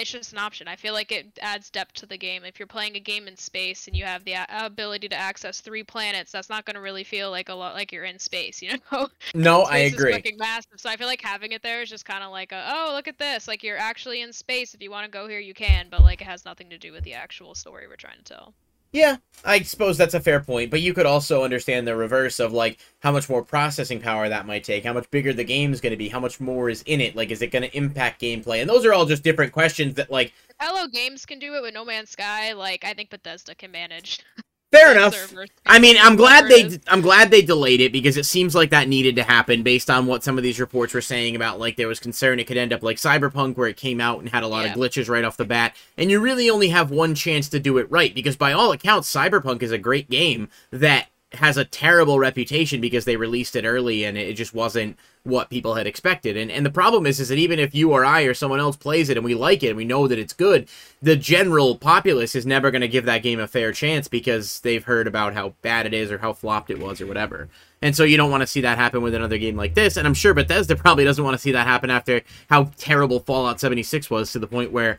It's 0.00 0.10
just 0.10 0.32
an 0.32 0.38
option. 0.38 0.66
I 0.66 0.76
feel 0.76 0.94
like 0.94 1.12
it 1.12 1.38
adds 1.40 1.70
depth 1.70 1.94
to 1.94 2.06
the 2.06 2.16
game. 2.16 2.44
If 2.44 2.58
you're 2.58 2.66
playing 2.66 2.96
a 2.96 3.00
game 3.00 3.28
in 3.28 3.36
space 3.36 3.86
and 3.86 3.96
you 3.96 4.04
have 4.04 4.24
the 4.24 4.32
a- 4.32 4.46
ability 4.50 5.08
to 5.08 5.16
access 5.16 5.60
three 5.60 5.82
planets, 5.82 6.32
that's 6.32 6.48
not 6.48 6.64
going 6.64 6.74
to 6.74 6.80
really 6.80 7.04
feel 7.04 7.30
like 7.30 7.48
a 7.48 7.54
lot 7.54 7.74
like 7.74 7.92
you're 7.92 8.04
in 8.04 8.18
space, 8.18 8.62
you 8.62 8.72
know? 8.92 9.08
No, 9.34 9.62
I 9.62 9.78
agree. 9.78 10.10
Is 10.10 10.16
fucking 10.16 10.36
massive. 10.38 10.80
So 10.80 10.88
I 10.88 10.96
feel 10.96 11.06
like 11.06 11.22
having 11.22 11.52
it 11.52 11.62
there 11.62 11.82
is 11.82 11.90
just 11.90 12.04
kind 12.04 12.24
of 12.24 12.30
like, 12.30 12.52
a, 12.52 12.64
oh, 12.72 12.92
look 12.94 13.08
at 13.08 13.18
this. 13.18 13.46
Like 13.46 13.62
you're 13.62 13.78
actually 13.78 14.22
in 14.22 14.32
space. 14.32 14.74
If 14.74 14.82
you 14.82 14.90
want 14.90 15.04
to 15.04 15.10
go 15.10 15.28
here, 15.28 15.40
you 15.40 15.54
can. 15.54 15.88
But 15.90 16.02
like 16.02 16.20
it 16.20 16.26
has 16.26 16.44
nothing 16.44 16.70
to 16.70 16.78
do 16.78 16.92
with 16.92 17.04
the 17.04 17.14
actual 17.14 17.54
story 17.54 17.86
we're 17.86 17.96
trying 17.96 18.18
to 18.18 18.24
tell. 18.24 18.54
Yeah, 18.92 19.16
I 19.44 19.62
suppose 19.62 19.96
that's 19.96 20.14
a 20.14 20.20
fair 20.20 20.40
point, 20.40 20.70
but 20.70 20.80
you 20.80 20.92
could 20.92 21.06
also 21.06 21.44
understand 21.44 21.86
the 21.86 21.94
reverse 21.94 22.40
of 22.40 22.52
like 22.52 22.80
how 22.98 23.12
much 23.12 23.28
more 23.28 23.44
processing 23.44 24.00
power 24.00 24.28
that 24.28 24.46
might 24.46 24.64
take, 24.64 24.84
how 24.84 24.92
much 24.92 25.08
bigger 25.10 25.32
the 25.32 25.44
game 25.44 25.72
is 25.72 25.80
going 25.80 25.92
to 25.92 25.96
be, 25.96 26.08
how 26.08 26.18
much 26.18 26.40
more 26.40 26.68
is 26.68 26.82
in 26.82 27.00
it, 27.00 27.14
like 27.14 27.30
is 27.30 27.40
it 27.40 27.52
going 27.52 27.62
to 27.62 27.76
impact 27.76 28.20
gameplay? 28.20 28.60
And 28.60 28.68
those 28.68 28.84
are 28.84 28.92
all 28.92 29.06
just 29.06 29.22
different 29.22 29.52
questions 29.52 29.94
that 29.94 30.10
like 30.10 30.32
Hello 30.60 30.88
Games 30.88 31.24
can 31.24 31.38
do 31.38 31.54
it 31.54 31.62
with 31.62 31.72
No 31.72 31.84
Man's 31.84 32.10
Sky. 32.10 32.52
Like 32.52 32.84
I 32.84 32.92
think 32.92 33.10
Bethesda 33.10 33.54
can 33.54 33.70
manage. 33.70 34.20
fair 34.72 34.92
enough. 34.92 35.34
I 35.66 35.78
mean, 35.78 35.96
I'm 36.00 36.16
glad 36.16 36.48
they. 36.48 36.78
I'm 36.88 37.00
glad 37.00 37.30
they 37.30 37.42
delayed 37.42 37.80
it 37.80 37.92
because 37.92 38.16
it 38.16 38.24
seems 38.26 38.54
like 38.54 38.70
that 38.70 38.88
needed 38.88 39.16
to 39.16 39.22
happen 39.22 39.62
based 39.62 39.90
on 39.90 40.06
what 40.06 40.24
some 40.24 40.36
of 40.38 40.42
these 40.42 40.58
reports 40.58 40.94
were 40.94 41.00
saying 41.00 41.36
about 41.36 41.58
like 41.60 41.76
there 41.76 41.88
was 41.88 42.00
concern 42.00 42.40
it 42.40 42.46
could 42.46 42.56
end 42.56 42.72
up 42.72 42.82
like 42.82 42.96
Cyberpunk 42.96 43.56
where 43.56 43.68
it 43.68 43.76
came 43.76 44.00
out 44.00 44.20
and 44.20 44.28
had 44.30 44.42
a 44.42 44.48
lot 44.48 44.64
Yeah. 44.64 44.72
of 44.72 44.78
glitches 44.78 45.08
right 45.08 45.24
off 45.24 45.36
the 45.36 45.44
bat 45.44 45.76
and 45.98 46.10
you 46.10 46.18
really 46.20 46.48
only 46.48 46.68
have 46.70 46.90
one 46.90 47.14
chance 47.14 47.48
to 47.50 47.60
do 47.60 47.78
it 47.78 47.90
right 47.90 48.14
because 48.14 48.36
by 48.36 48.52
all 48.52 48.72
accounts 48.72 49.12
Cyberpunk 49.14 49.62
is 49.62 49.70
a 49.72 49.78
great 49.78 50.08
game 50.10 50.48
that 50.70 51.08
has 51.32 51.56
a 51.56 51.64
terrible 51.64 52.18
reputation 52.18 52.80
because 52.80 53.04
they 53.04 53.16
released 53.16 53.54
it 53.54 53.64
early 53.64 54.04
and 54.04 54.18
it 54.18 54.34
just 54.34 54.52
wasn't 54.52 54.98
what 55.22 55.50
people 55.50 55.74
had 55.74 55.86
expected. 55.86 56.36
And 56.36 56.50
and 56.50 56.64
the 56.64 56.70
problem 56.70 57.06
is 57.06 57.20
is 57.20 57.28
that 57.28 57.38
even 57.38 57.58
if 57.58 57.74
you 57.74 57.92
or 57.92 58.04
I 58.04 58.22
or 58.22 58.34
someone 58.34 58.58
else 58.58 58.76
plays 58.76 59.08
it 59.08 59.16
and 59.16 59.24
we 59.24 59.34
like 59.34 59.62
it 59.62 59.68
and 59.68 59.76
we 59.76 59.84
know 59.84 60.08
that 60.08 60.18
it's 60.18 60.32
good, 60.32 60.68
the 61.02 61.14
general 61.14 61.76
populace 61.76 62.34
is 62.34 62.46
never 62.46 62.70
going 62.70 62.80
to 62.80 62.88
give 62.88 63.04
that 63.04 63.22
game 63.22 63.38
a 63.38 63.46
fair 63.46 63.72
chance 63.72 64.08
because 64.08 64.60
they've 64.60 64.84
heard 64.84 65.06
about 65.06 65.34
how 65.34 65.54
bad 65.62 65.86
it 65.86 65.94
is 65.94 66.10
or 66.10 66.18
how 66.18 66.32
flopped 66.32 66.70
it 66.70 66.80
was 66.80 67.00
or 67.00 67.06
whatever. 67.06 67.48
And 67.82 67.94
so 67.94 68.04
you 68.04 68.16
don't 68.16 68.30
want 68.30 68.42
to 68.42 68.46
see 68.46 68.62
that 68.62 68.78
happen 68.78 69.02
with 69.02 69.14
another 69.14 69.38
game 69.38 69.56
like 69.56 69.74
this. 69.74 69.96
And 69.96 70.06
I'm 70.06 70.14
sure 70.14 70.34
Bethesda 70.34 70.76
probably 70.76 71.04
doesn't 71.04 71.24
want 71.24 71.34
to 71.34 71.42
see 71.42 71.52
that 71.52 71.66
happen 71.66 71.90
after 71.90 72.22
how 72.48 72.70
terrible 72.76 73.20
Fallout 73.20 73.60
76 73.60 74.10
was 74.10 74.32
to 74.32 74.38
the 74.38 74.46
point 74.46 74.72
where 74.72 74.98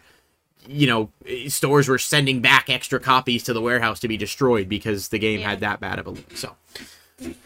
you 0.68 0.88
know 0.88 1.10
stores 1.48 1.88
were 1.88 1.98
sending 1.98 2.40
back 2.42 2.70
extra 2.70 3.00
copies 3.00 3.44
to 3.44 3.54
the 3.54 3.62
warehouse 3.62 4.00
to 4.02 4.08
be 4.08 4.18
destroyed 4.18 4.70
because 4.70 5.08
the 5.10 5.20
game 5.20 5.40
Yeah. 5.40 5.50
had 5.50 5.60
that 5.62 5.80
bad 5.80 6.00
of 6.00 6.08
a 6.08 6.12
leak. 6.12 6.38
So. 6.38 6.56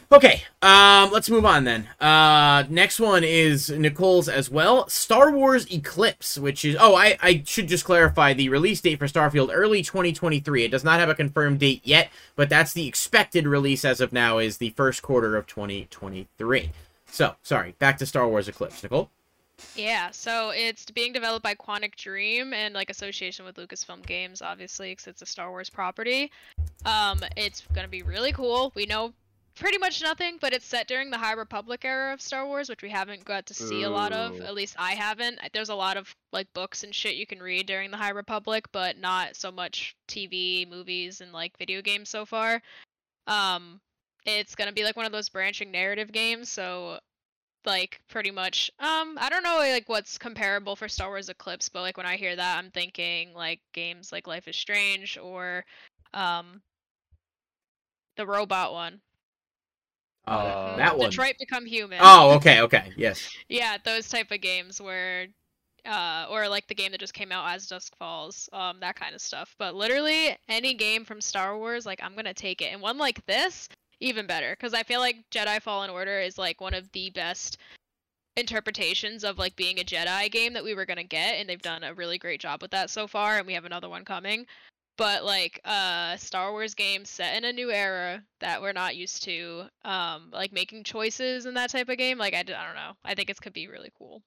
Okay, 0.09 0.43
um, 0.61 1.11
let's 1.11 1.29
move 1.29 1.43
on 1.45 1.65
then. 1.65 1.89
Uh, 1.99 2.63
next 2.69 2.97
one 2.99 3.25
is 3.25 3.69
Nicole's 3.69 4.29
as 4.29 4.49
well. 4.49 4.87
Star 4.87 5.31
Wars 5.31 5.69
Eclipse, 5.69 6.37
which 6.37 6.63
is 6.63 6.77
oh, 6.79 6.95
I 6.95 7.17
I 7.21 7.43
should 7.45 7.67
just 7.67 7.83
clarify 7.83 8.33
the 8.33 8.47
release 8.47 8.79
date 8.79 8.99
for 8.99 9.07
Starfield 9.07 9.49
early 9.51 9.81
2023. 9.81 10.63
It 10.63 10.71
does 10.71 10.85
not 10.85 10.99
have 11.01 11.09
a 11.09 11.15
confirmed 11.15 11.59
date 11.59 11.81
yet, 11.83 12.09
but 12.37 12.47
that's 12.47 12.71
the 12.71 12.87
expected 12.87 13.45
release 13.47 13.83
as 13.83 13.99
of 13.99 14.13
now 14.13 14.37
is 14.37 14.57
the 14.59 14.69
first 14.71 15.01
quarter 15.01 15.35
of 15.35 15.45
2023. 15.47 16.71
So 17.11 17.35
sorry, 17.43 17.75
back 17.79 17.97
to 17.97 18.05
Star 18.05 18.29
Wars 18.29 18.47
Eclipse, 18.47 18.81
Nicole. 18.81 19.09
Yeah, 19.75 20.11
so 20.11 20.51
it's 20.51 20.85
being 20.91 21.13
developed 21.13 21.43
by 21.43 21.55
Quantic 21.55 21.95
Dream 21.95 22.53
and 22.53 22.73
like 22.73 22.89
association 22.89 23.45
with 23.45 23.55
Lucasfilm 23.55 24.05
Games, 24.05 24.41
obviously, 24.41 24.91
because 24.91 25.07
it's 25.07 25.21
a 25.21 25.25
Star 25.25 25.49
Wars 25.49 25.69
property. 25.69 26.31
Um, 26.85 27.21
it's 27.35 27.63
gonna 27.73 27.87
be 27.87 28.01
really 28.01 28.31
cool. 28.31 28.71
We 28.75 28.85
know 28.85 29.13
pretty 29.55 29.77
much 29.77 30.01
nothing, 30.01 30.37
but 30.39 30.53
it's 30.53 30.65
set 30.65 30.87
during 30.87 31.09
the 31.09 31.17
High 31.17 31.33
Republic 31.33 31.83
era 31.85 32.13
of 32.13 32.21
Star 32.21 32.45
Wars, 32.45 32.69
which 32.69 32.83
we 32.83 32.89
haven't 32.89 33.23
got 33.23 33.45
to 33.47 33.53
see 33.53 33.83
a 33.83 33.89
lot 33.89 34.11
of. 34.11 34.39
At 34.41 34.53
least 34.53 34.75
I 34.77 34.91
haven't. 34.93 35.39
There's 35.53 35.69
a 35.69 35.75
lot 35.75 35.97
of 35.97 36.13
like 36.31 36.51
books 36.53 36.83
and 36.83 36.93
shit 36.93 37.15
you 37.15 37.25
can 37.25 37.41
read 37.41 37.65
during 37.65 37.91
the 37.91 37.97
High 37.97 38.09
Republic, 38.09 38.65
but 38.71 38.97
not 38.97 39.35
so 39.35 39.51
much 39.51 39.95
TV, 40.07 40.69
movies, 40.69 41.21
and 41.21 41.31
like 41.31 41.57
video 41.57 41.81
games 41.81 42.09
so 42.09 42.25
far. 42.25 42.61
Um, 43.27 43.79
it's 44.25 44.55
gonna 44.55 44.73
be 44.73 44.83
like 44.83 44.97
one 44.97 45.05
of 45.05 45.11
those 45.11 45.29
branching 45.29 45.71
narrative 45.71 46.11
games, 46.11 46.49
so 46.49 46.99
like 47.65 47.99
pretty 48.09 48.31
much 48.31 48.71
um 48.79 49.17
i 49.19 49.29
don't 49.29 49.43
know 49.43 49.57
like 49.57 49.87
what's 49.87 50.17
comparable 50.17 50.75
for 50.75 50.87
star 50.87 51.09
wars 51.09 51.29
eclipse 51.29 51.69
but 51.69 51.81
like 51.81 51.97
when 51.97 52.05
i 52.05 52.15
hear 52.15 52.35
that 52.35 52.57
i'm 52.57 52.71
thinking 52.71 53.33
like 53.33 53.59
games 53.73 54.11
like 54.11 54.27
life 54.27 54.47
is 54.47 54.55
strange 54.55 55.17
or 55.17 55.65
um 56.13 56.61
the 58.15 58.25
robot 58.25 58.73
one. 58.73 59.01
Uh, 60.27 60.75
that 60.77 60.97
one. 60.97 61.09
detroit 61.09 61.35
become 61.39 61.65
human. 61.67 61.99
Oh, 62.01 62.31
okay, 62.35 62.61
okay, 62.61 62.91
yes. 62.97 63.29
yeah 63.49 63.77
those 63.83 64.09
type 64.09 64.31
of 64.31 64.41
games 64.41 64.81
where 64.81 65.27
uh 65.85 66.25
or 66.31 66.49
like 66.49 66.67
the 66.67 66.73
game 66.73 66.91
that 66.91 66.99
just 66.99 67.13
came 67.13 67.31
out 67.31 67.47
as 67.53 67.67
dusk 67.67 67.95
falls 67.95 68.49
um 68.51 68.79
that 68.79 68.95
kind 68.95 69.13
of 69.13 69.21
stuff. 69.21 69.55
But 69.59 69.75
literally 69.75 70.35
any 70.49 70.73
game 70.73 71.05
from 71.05 71.21
star 71.21 71.57
wars 71.57 71.85
like 71.85 72.01
i'm 72.01 72.15
gonna 72.15 72.33
take 72.33 72.61
it. 72.61 72.73
And 72.73 72.81
one 72.81 72.97
like 72.97 73.23
this 73.27 73.69
even 73.99 74.27
better 74.27 74.51
because 74.51 74.73
i 74.73 74.83
feel 74.83 74.99
like 74.99 75.17
jedi 75.31 75.61
fallen 75.61 75.89
order 75.89 76.19
is 76.19 76.37
like 76.37 76.59
one 76.61 76.73
of 76.73 76.91
the 76.91 77.09
best 77.11 77.57
interpretations 78.37 79.23
of 79.23 79.37
like 79.37 79.55
being 79.55 79.79
a 79.79 79.83
jedi 79.83 80.29
game 80.31 80.53
that 80.53 80.63
we 80.63 80.73
were 80.73 80.85
gonna 80.85 81.03
get 81.03 81.35
and 81.35 81.47
they've 81.47 81.61
done 81.61 81.83
a 81.83 81.93
really 81.93 82.17
great 82.17 82.41
job 82.41 82.61
with 82.61 82.71
that 82.71 82.89
so 82.89 83.07
far 83.07 83.37
and 83.37 83.47
we 83.47 83.53
have 83.53 83.65
another 83.65 83.89
one 83.89 84.03
coming. 84.03 84.45
But 84.97 85.25
like 85.25 85.59
uh 85.65 86.17
star 86.17 86.51
wars 86.51 86.73
game 86.73 87.05
set 87.05 87.37
in 87.37 87.45
a 87.45 87.53
new 87.53 87.71
era 87.71 88.23
that 88.39 88.61
we're 88.61 88.73
not 88.73 88.95
used 88.95 89.23
to 89.23 89.63
um 89.83 90.29
like 90.31 90.53
making 90.53 90.83
choices 90.83 91.45
in 91.45 91.53
that 91.55 91.69
type 91.69 91.89
of 91.89 91.97
game 91.97 92.17
like 92.17 92.33
I 92.33 92.43
don't 92.43 92.75
know. 92.75 92.93
I 93.03 93.15
think 93.15 93.29
it 93.29 93.41
could 93.41 93.53
be 93.53 93.67
really 93.67 93.91
cool 93.97 94.21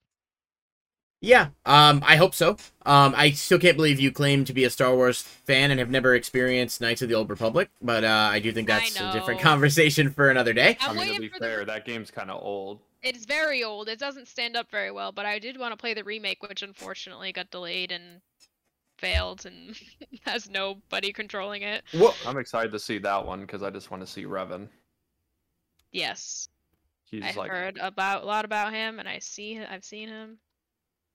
Yeah, 1.20 1.48
um, 1.66 2.02
I 2.06 2.14
hope 2.16 2.32
so. 2.34 2.50
Um, 2.86 3.12
I 3.16 3.32
still 3.32 3.58
can't 3.58 3.76
believe 3.76 3.98
you 3.98 4.12
claim 4.12 4.44
to 4.44 4.52
be 4.52 4.62
a 4.64 4.70
Star 4.70 4.94
Wars 4.94 5.20
fan 5.20 5.70
and 5.72 5.80
have 5.80 5.90
never 5.90 6.14
experienced 6.14 6.80
Knights 6.80 7.02
of 7.02 7.08
the 7.08 7.16
Old 7.16 7.28
Republic, 7.28 7.70
but 7.82 8.04
uh, 8.04 8.28
I 8.30 8.38
do 8.38 8.52
think 8.52 8.68
that's 8.68 8.98
a 9.00 9.12
different 9.12 9.40
conversation 9.40 10.10
for 10.10 10.30
another 10.30 10.52
day. 10.52 10.76
i'm 10.80 10.90
I 10.90 10.94
mean, 10.94 11.02
to 11.02 11.08
waiting 11.12 11.20
be 11.22 11.28
for 11.28 11.38
fair, 11.38 11.58
the 11.60 11.64
that 11.66 11.84
game's 11.84 12.10
kind 12.12 12.30
of 12.30 12.40
old. 12.40 12.80
it's 13.02 13.24
very 13.26 13.62
old 13.64 13.88
it 13.88 13.98
doesn't 13.98 14.28
stand 14.28 14.56
up 14.56 14.70
very 14.70 14.90
well 14.90 15.12
but 15.12 15.26
i 15.26 15.38
did 15.38 15.58
want 15.58 15.72
to 15.72 15.76
play 15.76 15.94
the 15.94 16.04
remake 16.04 16.42
which 16.42 16.62
unfortunately 16.62 17.32
got 17.32 17.50
delayed 17.50 17.92
and 17.92 18.20
failed 18.98 19.46
and 19.46 19.76
has 20.26 20.48
nobody 20.50 21.12
controlling 21.12 21.62
it 21.62 21.84
Well, 21.94 22.14
I'm 22.26 22.38
excited 22.38 22.72
to 22.72 22.78
see 22.78 22.98
that 22.98 23.24
one 23.24 23.40
because 23.42 23.62
I 23.62 23.70
just 23.70 23.90
want 23.90 24.02
to 24.02 24.06
see 24.06 24.24
Revan. 24.24 24.68
yes 25.92 26.48
He's 27.10 27.24
i've 27.24 27.36
like, 27.36 27.50
heard 27.50 27.78
about 27.78 28.22
a 28.22 28.26
lot 28.26 28.44
about 28.44 28.72
him 28.72 28.98
and 28.98 29.08
i 29.08 29.18
see 29.18 29.58
i've 29.58 29.84
seen 29.84 30.08
him 30.08 30.38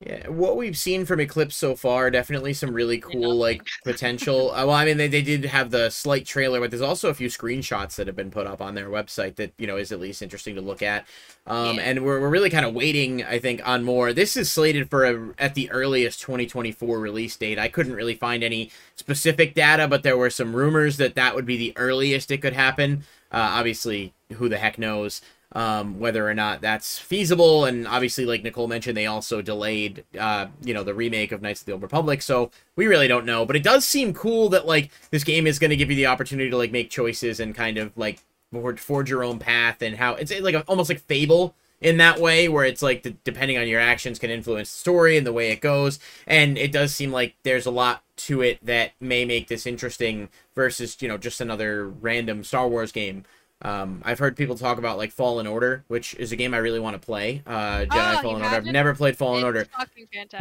Yeah, 0.05 0.27
what 0.27 0.57
we've 0.57 0.77
seen 0.77 1.05
from 1.05 1.21
Eclipse 1.21 1.55
so 1.55 1.77
far, 1.77 2.11
definitely 2.11 2.53
some 2.53 2.73
really 2.73 2.97
cool 2.99 3.37
like 3.37 3.71
potential. 3.85 4.51
Uh, 4.53 4.65
well, 4.67 4.71
I 4.71 4.83
mean, 4.83 4.97
they, 4.97 5.07
they 5.07 5.21
did 5.21 5.45
have 5.45 5.71
the 5.71 5.89
slight 5.89 6.25
trailer, 6.25 6.59
but 6.59 6.71
there's 6.71 6.81
also 6.81 7.09
a 7.09 7.13
few 7.13 7.29
screenshots 7.29 7.95
that 7.95 8.07
have 8.07 8.15
been 8.15 8.29
put 8.29 8.45
up 8.45 8.61
on 8.61 8.75
their 8.75 8.89
website 8.89 9.35
that 9.37 9.53
you 9.57 9.65
know 9.65 9.77
is 9.77 9.93
at 9.93 10.01
least 10.01 10.21
interesting 10.21 10.55
to 10.55 10.61
look 10.61 10.81
at. 10.81 11.07
Um, 11.47 11.77
Yeah. 11.77 11.83
and 11.83 12.03
we're 12.03 12.19
we're 12.19 12.29
really 12.29 12.49
kind 12.49 12.65
of 12.65 12.73
waiting, 12.73 13.23
I 13.23 13.39
think, 13.39 13.65
on 13.65 13.83
more. 13.85 14.11
This 14.11 14.35
is 14.35 14.51
slated 14.51 14.89
for 14.89 15.05
a, 15.05 15.33
at 15.39 15.55
the 15.55 15.71
earliest 15.71 16.19
2024 16.21 16.99
release 16.99 17.37
date. 17.37 17.57
I 17.57 17.69
couldn't 17.69 17.93
really 17.93 18.15
find 18.15 18.43
any 18.43 18.71
specific 18.95 19.53
data, 19.53 19.87
but 19.87 20.03
there 20.03 20.17
were 20.17 20.29
some 20.29 20.53
rumors 20.55 20.97
that 20.97 21.15
that 21.15 21.33
would 21.35 21.45
be 21.45 21.55
the 21.57 21.73
earliest 21.77 22.29
it 22.31 22.41
could 22.41 22.53
happen. 22.53 23.03
Uh, 23.31 23.37
obviously, 23.53 24.13
who 24.33 24.49
the 24.49 24.57
heck 24.57 24.77
knows? 24.77 25.21
Um, 25.53 25.99
whether 25.99 26.27
or 26.27 26.33
not 26.33 26.61
that's 26.61 26.99
feasible. 26.99 27.65
And 27.65 27.87
obviously, 27.87 28.25
like 28.25 28.43
Nicole 28.43 28.67
mentioned, 28.67 28.97
they 28.97 29.05
also 29.05 29.41
delayed, 29.41 30.03
uh, 30.19 30.47
you 30.63 30.73
know, 30.73 30.83
the 30.83 30.93
remake 30.93 31.31
of 31.31 31.41
Knights 31.41 31.61
of 31.61 31.65
the 31.65 31.73
Old 31.73 31.81
Republic. 31.81 32.21
So 32.21 32.51
we 32.75 32.87
really 32.87 33.07
don't 33.07 33.25
know. 33.25 33.45
But 33.45 33.55
it 33.55 33.63
does 33.63 33.85
seem 33.85 34.13
cool 34.13 34.49
that 34.49 34.65
like 34.65 34.91
this 35.11 35.23
game 35.23 35.47
is 35.47 35.59
going 35.59 35.69
to 35.69 35.75
give 35.75 35.89
you 35.89 35.95
the 35.95 36.07
opportunity 36.07 36.49
to 36.49 36.57
like 36.57 36.71
make 36.71 36.89
choices 36.89 37.39
and 37.39 37.55
kind 37.55 37.77
of 37.77 37.95
like 37.95 38.19
forge, 38.77 39.09
your 39.09 39.23
own 39.23 39.39
path 39.39 39.81
and 39.81 39.95
how 39.95 40.13
it's 40.15 40.31
like 40.41 40.63
almost 40.67 40.89
like 40.89 40.99
Fable 40.99 41.55
in 41.81 41.97
that 41.97 42.19
way 42.19 42.47
where 42.47 42.65
it's 42.65 42.81
like 42.81 43.03
the, 43.03 43.11
depending 43.23 43.57
on 43.57 43.67
your 43.67 43.79
actions 43.79 44.17
can 44.17 44.29
influence 44.29 44.71
the 44.71 44.77
story 44.77 45.17
and 45.17 45.27
the 45.27 45.33
way 45.33 45.51
it 45.51 45.59
goes 45.59 45.99
and 46.25 46.57
it 46.57 46.71
does 46.71 46.95
seem 46.95 47.11
like 47.11 47.35
there's 47.43 47.65
a 47.65 47.71
lot 47.71 48.03
to 48.15 48.41
it 48.41 48.63
that 48.63 48.91
may 49.01 49.25
make 49.25 49.47
this 49.47 49.67
interesting 49.67 50.29
versus 50.55 51.01
you 51.01 51.07
know 51.07 51.17
just 51.17 51.41
another 51.41 51.87
random 51.87 52.43
star 52.43 52.67
wars 52.67 52.91
game 52.91 53.25
um, 53.63 54.01
I've 54.03 54.19
heard 54.19 54.35
people 54.35 54.57
talk 54.57 54.77
about 54.77 54.97
like 54.97 55.11
Fallen 55.11 55.47
Order, 55.47 55.85
which 55.87 56.15
is 56.15 56.31
a 56.33 56.35
game 56.35 56.53
I 56.53 56.57
really 56.57 56.81
want 56.81 56.99
to 56.99 57.05
play. 57.05 57.41
Uh, 57.47 57.85
Jedi 57.85 58.17
Oh, 58.17 58.21
Fallen 58.21 58.41
Order. 58.41 58.55
I've 58.55 58.65
never 58.65 58.93
played 58.93 59.17
Fallen 59.17 59.37
It's 59.37 59.45
Order. 59.45 59.67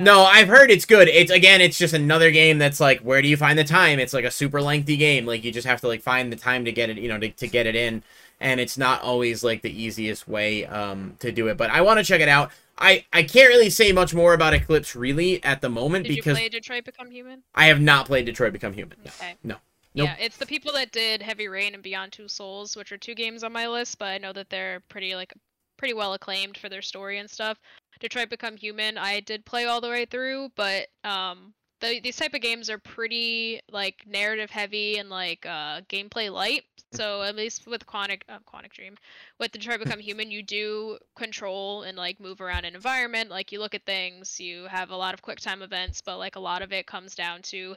No, 0.00 0.22
I've 0.22 0.48
heard 0.48 0.70
it's 0.70 0.84
good. 0.84 1.08
It's 1.08 1.30
again, 1.30 1.60
it's 1.60 1.78
just 1.78 1.94
another 1.94 2.32
game 2.32 2.58
that's 2.58 2.80
like, 2.80 3.00
where 3.00 3.22
do 3.22 3.28
you 3.28 3.36
find 3.36 3.56
the 3.58 3.64
time? 3.64 4.00
It's 4.00 4.12
like 4.12 4.24
a 4.24 4.30
super 4.30 4.60
lengthy 4.60 4.96
game. 4.96 5.24
Like 5.24 5.44
you 5.44 5.52
just 5.52 5.66
have 5.66 5.80
to 5.82 5.88
like 5.88 6.02
find 6.02 6.32
the 6.32 6.36
time 6.36 6.64
to 6.64 6.72
get 6.72 6.90
it, 6.90 6.98
you 6.98 7.08
know, 7.08 7.18
to, 7.18 7.28
to 7.30 7.46
get 7.46 7.66
it 7.66 7.76
in, 7.76 8.02
and 8.40 8.60
it's 8.60 8.76
not 8.76 9.02
always 9.02 9.44
like 9.44 9.62
the 9.62 9.70
easiest 9.82 10.26
way 10.26 10.66
um 10.66 11.14
to 11.20 11.30
do 11.30 11.46
it. 11.46 11.56
But 11.56 11.70
I 11.70 11.82
want 11.82 11.98
to 11.98 12.04
check 12.04 12.20
it 12.20 12.28
out. 12.28 12.50
I 12.76 13.04
I 13.12 13.22
can't 13.22 13.48
really 13.48 13.70
say 13.70 13.92
much 13.92 14.14
more 14.14 14.34
about 14.34 14.52
Eclipse 14.52 14.96
really 14.96 15.42
at 15.44 15.60
the 15.60 15.68
moment 15.68 16.06
Did 16.06 16.16
because 16.16 16.38
you 16.38 16.42
play 16.42 16.48
Detroit 16.48 16.84
Become 16.84 17.12
Human? 17.12 17.44
I 17.54 17.66
have 17.66 17.80
not 17.80 18.06
played 18.06 18.26
Detroit 18.26 18.52
Become 18.52 18.72
Human. 18.72 18.96
No. 19.04 19.10
Okay. 19.20 19.34
no. 19.44 19.56
Nope. 19.94 20.08
Yeah, 20.08 20.24
it's 20.24 20.38
the 20.38 20.46
people 20.46 20.72
that 20.72 20.92
did 20.92 21.20
Heavy 21.20 21.48
Rain 21.48 21.74
and 21.74 21.82
Beyond 21.82 22.12
Two 22.12 22.28
Souls, 22.28 22.76
which 22.76 22.92
are 22.92 22.98
two 22.98 23.14
games 23.14 23.44
on 23.44 23.52
my 23.52 23.68
list, 23.68 23.98
but 23.98 24.06
I 24.06 24.18
know 24.18 24.32
that 24.32 24.48
they're 24.48 24.80
pretty 24.88 25.14
like 25.14 25.34
pretty 25.76 25.94
well 25.94 26.14
acclaimed 26.14 26.56
for 26.56 26.68
their 26.68 26.82
story 26.82 27.18
and 27.18 27.28
stuff. 27.28 27.58
Detroit 28.00 28.30
Become 28.30 28.56
Human, 28.56 28.96
I 28.96 29.20
did 29.20 29.44
play 29.44 29.66
all 29.66 29.80
the 29.80 29.88
way 29.88 30.04
through, 30.06 30.50
but 30.56 30.88
um 31.04 31.52
the, 31.80 31.98
these 32.00 32.16
type 32.16 32.32
of 32.32 32.40
games 32.40 32.70
are 32.70 32.78
pretty 32.78 33.60
like 33.70 34.04
narrative 34.06 34.50
heavy 34.50 34.98
and 34.98 35.10
like 35.10 35.44
uh 35.44 35.82
gameplay 35.88 36.32
light. 36.32 36.62
So 36.94 37.22
at 37.22 37.36
least 37.36 37.66
with 37.66 37.84
Quantic 37.84 38.22
uh, 38.28 38.38
Quantic 38.50 38.72
Dream, 38.72 38.96
with 39.38 39.52
Detroit 39.52 39.80
Become 39.80 39.98
Human, 40.00 40.30
you 40.30 40.42
do 40.42 40.98
control 41.16 41.82
and 41.82 41.98
like 41.98 42.18
move 42.18 42.40
around 42.40 42.64
an 42.64 42.74
environment. 42.74 43.28
Like 43.28 43.52
you 43.52 43.58
look 43.58 43.74
at 43.74 43.84
things, 43.84 44.40
you 44.40 44.66
have 44.66 44.90
a 44.90 44.96
lot 44.96 45.12
of 45.12 45.20
quick 45.20 45.40
time 45.40 45.60
events, 45.60 46.00
but 46.00 46.16
like 46.18 46.36
a 46.36 46.40
lot 46.40 46.62
of 46.62 46.72
it 46.72 46.86
comes 46.86 47.14
down 47.14 47.42
to 47.42 47.74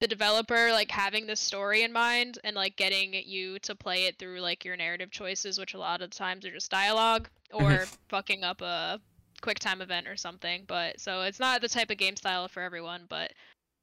the 0.00 0.06
developer 0.06 0.70
like 0.72 0.90
having 0.90 1.26
the 1.26 1.36
story 1.36 1.82
in 1.82 1.92
mind 1.92 2.38
and 2.44 2.54
like 2.54 2.76
getting 2.76 3.14
you 3.24 3.58
to 3.60 3.74
play 3.74 4.04
it 4.04 4.18
through 4.18 4.40
like 4.40 4.64
your 4.64 4.76
narrative 4.76 5.10
choices 5.10 5.58
which 5.58 5.74
a 5.74 5.78
lot 5.78 6.02
of 6.02 6.10
times 6.10 6.44
are 6.44 6.52
just 6.52 6.70
dialogue 6.70 7.28
or 7.52 7.62
mm-hmm. 7.62 7.94
fucking 8.08 8.44
up 8.44 8.60
a 8.60 9.00
quick 9.40 9.58
time 9.58 9.80
event 9.80 10.06
or 10.06 10.16
something 10.16 10.64
but 10.66 10.98
so 11.00 11.22
it's 11.22 11.40
not 11.40 11.60
the 11.60 11.68
type 11.68 11.90
of 11.90 11.98
game 11.98 12.16
style 12.16 12.48
for 12.48 12.62
everyone 12.62 13.04
but 13.08 13.32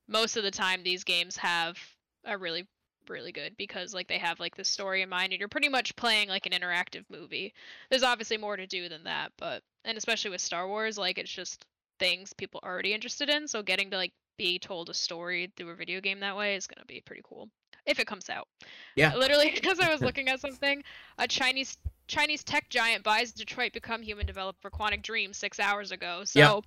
most 0.08 0.38
of 0.38 0.44
the 0.44 0.52
time 0.52 0.84
these 0.84 1.04
games 1.04 1.38
have 1.38 1.78
are 2.26 2.38
really 2.38 2.68
really 3.10 3.32
good 3.32 3.56
because 3.58 3.94
like 3.94 4.08
they 4.08 4.18
have 4.18 4.40
like 4.40 4.56
the 4.56 4.64
story 4.64 5.02
in 5.02 5.10
mind 5.10 5.32
and 5.32 5.40
you're 5.40 5.50
pretty 5.50 5.70
much 5.70 5.96
playing 5.96 6.30
like 6.30 6.46
an 6.46 6.54
interactive 6.54 7.04
movie. 7.10 7.54
There's 7.90 8.04
obviously 8.04 8.38
more 8.38 8.56
to 8.56 8.68
do 8.68 8.90
than 8.90 9.04
that 9.04 9.32
but 9.38 9.62
and 9.86 9.98
especially 9.98 10.32
with 10.32 10.42
star 10.42 10.68
wars 10.68 10.98
like 10.98 11.18
it's 11.18 11.32
just 11.32 11.66
things 12.00 12.34
people 12.34 12.60
are 12.64 12.72
already 12.72 12.94
interested 12.94 13.30
in 13.30 13.48
so 13.48 13.62
getting 13.62 13.92
to 13.92 13.98
like 13.98 14.14
be 14.38 14.60
told 14.60 14.90
a 14.90 14.94
story 14.94 15.52
through 15.56 15.70
a 15.70 15.76
video 15.76 16.02
game 16.02 16.20
that 16.20 16.36
way 16.36 16.56
is 16.56 16.68
going 16.68 16.80
to 16.80 16.86
be 16.86 17.02
pretty 17.02 17.22
cool 17.24 17.50
if 17.86 18.00
it 18.00 18.08
comes 18.08 18.30
out. 18.30 18.48
Yeah. 18.96 19.16
Literally, 19.16 19.52
because 19.56 19.80
I 19.80 19.92
was 19.92 20.02
looking 20.08 20.30
at 20.30 20.40
something, 20.40 20.84
a 21.18 21.28
Chinese 21.28 21.78
Chinese 22.08 22.44
tech 22.44 22.70
giant 22.70 23.04
buys 23.04 23.32
Detroit 23.32 23.74
Become 23.74 24.02
Human 24.02 24.26
developer 24.26 24.70
Quantic 24.70 25.02
Dream 25.02 25.34
six 25.34 25.60
hours 25.60 25.92
ago. 25.92 26.24
So 26.26 26.64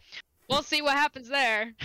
we'll 0.48 0.62
see 0.62 0.82
what 0.82 0.94
happens 0.94 1.28
there. 1.28 1.74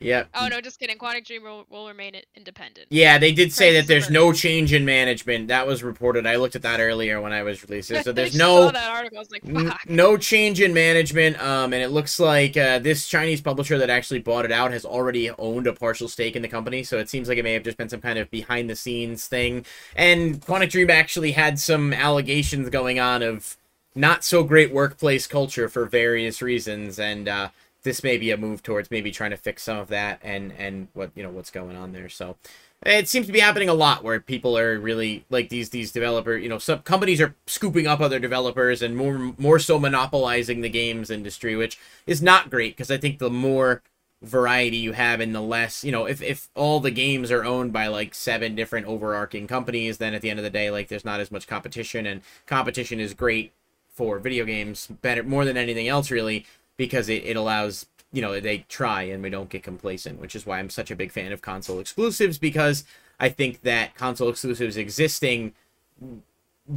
Yeah. 0.00 0.26
oh 0.32 0.46
no, 0.46 0.60
just 0.60 0.78
kidding. 0.78 0.96
Quantic 0.96 1.26
Dream 1.26 1.42
will, 1.42 1.66
will 1.68 1.88
remain 1.88 2.14
independent. 2.36 2.86
Yeah, 2.88 3.18
they 3.18 3.32
did 3.32 3.52
say 3.52 3.72
that 3.72 3.88
there's 3.88 4.08
no 4.08 4.32
change 4.32 4.72
in 4.72 4.84
management. 4.84 5.48
That 5.48 5.66
was 5.66 5.82
reported. 5.82 6.24
I 6.24 6.36
looked 6.36 6.54
at 6.54 6.62
that 6.62 6.78
earlier 6.78 7.20
when 7.20 7.32
I 7.32 7.42
was 7.42 7.60
releasing. 7.64 8.04
So 8.04 8.12
there's 8.12 8.36
no 8.36 8.70
like, 8.70 9.88
no 9.88 10.16
change 10.16 10.60
in 10.60 10.72
management. 10.72 11.42
Um, 11.42 11.72
and 11.72 11.82
it 11.82 11.88
looks 11.88 12.20
like 12.20 12.56
uh, 12.56 12.78
this 12.78 13.08
Chinese 13.08 13.40
publisher 13.40 13.76
that 13.78 13.90
actually 13.90 14.20
bought 14.20 14.44
it 14.44 14.52
out 14.52 14.70
has 14.70 14.84
already 14.84 15.32
owned 15.36 15.66
a 15.66 15.72
partial 15.72 16.06
stake 16.06 16.36
in 16.36 16.42
the 16.42 16.48
company. 16.48 16.84
So 16.84 16.98
it 16.98 17.08
seems 17.08 17.28
like 17.28 17.38
it 17.38 17.42
may 17.42 17.54
have 17.54 17.64
just 17.64 17.76
been 17.76 17.88
some 17.88 18.00
kind 18.00 18.20
of 18.20 18.30
behind 18.30 18.70
the 18.70 18.76
scenes 18.76 19.26
thing. 19.26 19.66
And 19.96 20.40
Quantic 20.40 20.70
Dream 20.70 20.90
actually 20.90 21.32
had 21.32 21.58
some 21.58 21.92
allegations 21.92 22.68
going 22.68 23.00
on 23.00 23.24
of 23.24 23.56
not 23.96 24.24
so 24.24 24.44
great 24.44 24.72
workplace 24.72 25.26
culture 25.26 25.68
for 25.68 25.86
various 25.86 26.40
reasons, 26.40 26.98
and 27.00 27.28
uh, 27.28 27.48
this 27.88 28.04
may 28.04 28.18
be 28.18 28.30
a 28.30 28.36
move 28.36 28.62
towards 28.62 28.90
maybe 28.90 29.10
trying 29.10 29.30
to 29.30 29.36
fix 29.36 29.62
some 29.62 29.78
of 29.78 29.88
that 29.88 30.20
and 30.22 30.52
and 30.52 30.88
what 30.92 31.10
you 31.14 31.22
know 31.22 31.30
what's 31.30 31.50
going 31.50 31.76
on 31.76 31.92
there. 31.92 32.08
So 32.08 32.36
it 32.84 33.08
seems 33.08 33.26
to 33.26 33.32
be 33.32 33.40
happening 33.40 33.68
a 33.68 33.74
lot 33.74 34.04
where 34.04 34.20
people 34.20 34.56
are 34.56 34.78
really 34.78 35.24
like 35.30 35.48
these 35.48 35.70
these 35.70 35.90
developer 35.90 36.36
you 36.36 36.48
know 36.48 36.58
some 36.58 36.80
companies 36.80 37.20
are 37.20 37.34
scooping 37.46 37.86
up 37.86 38.00
other 38.00 38.18
developers 38.18 38.82
and 38.82 38.96
more 38.96 39.34
more 39.36 39.58
so 39.58 39.78
monopolizing 39.78 40.60
the 40.60 40.68
games 40.68 41.10
industry 41.10 41.56
which 41.56 41.78
is 42.06 42.22
not 42.22 42.50
great 42.50 42.76
because 42.76 42.90
i 42.90 42.96
think 42.96 43.18
the 43.18 43.30
more 43.30 43.82
variety 44.22 44.76
you 44.76 44.92
have 44.92 45.20
and 45.20 45.34
the 45.34 45.40
less 45.40 45.82
you 45.82 45.90
know 45.90 46.04
if, 46.04 46.22
if 46.22 46.48
all 46.54 46.80
the 46.80 46.90
games 46.90 47.30
are 47.30 47.44
owned 47.44 47.72
by 47.72 47.86
like 47.86 48.14
seven 48.14 48.54
different 48.54 48.86
overarching 48.86 49.46
companies 49.46 49.98
then 49.98 50.14
at 50.14 50.22
the 50.22 50.30
end 50.30 50.38
of 50.38 50.44
the 50.44 50.50
day 50.50 50.70
like 50.70 50.88
there's 50.88 51.04
not 51.04 51.20
as 51.20 51.30
much 51.30 51.46
competition 51.46 52.06
and 52.06 52.20
competition 52.46 53.00
is 53.00 53.14
great 53.14 53.52
for 53.92 54.20
video 54.20 54.44
games 54.44 54.86
better 55.02 55.24
more 55.24 55.44
than 55.44 55.56
anything 55.56 55.88
else 55.88 56.10
really 56.10 56.46
because 56.78 57.10
it, 57.10 57.22
it 57.24 57.36
allows 57.36 57.84
you 58.10 58.22
know 58.22 58.40
they 58.40 58.64
try 58.70 59.02
and 59.02 59.22
we 59.22 59.28
don't 59.28 59.50
get 59.50 59.62
complacent 59.62 60.18
which 60.18 60.34
is 60.34 60.46
why 60.46 60.58
i'm 60.58 60.70
such 60.70 60.90
a 60.90 60.96
big 60.96 61.12
fan 61.12 61.32
of 61.32 61.42
console 61.42 61.78
exclusives 61.78 62.38
because 62.38 62.84
i 63.20 63.28
think 63.28 63.60
that 63.60 63.94
console 63.94 64.30
exclusives 64.30 64.78
existing 64.78 65.52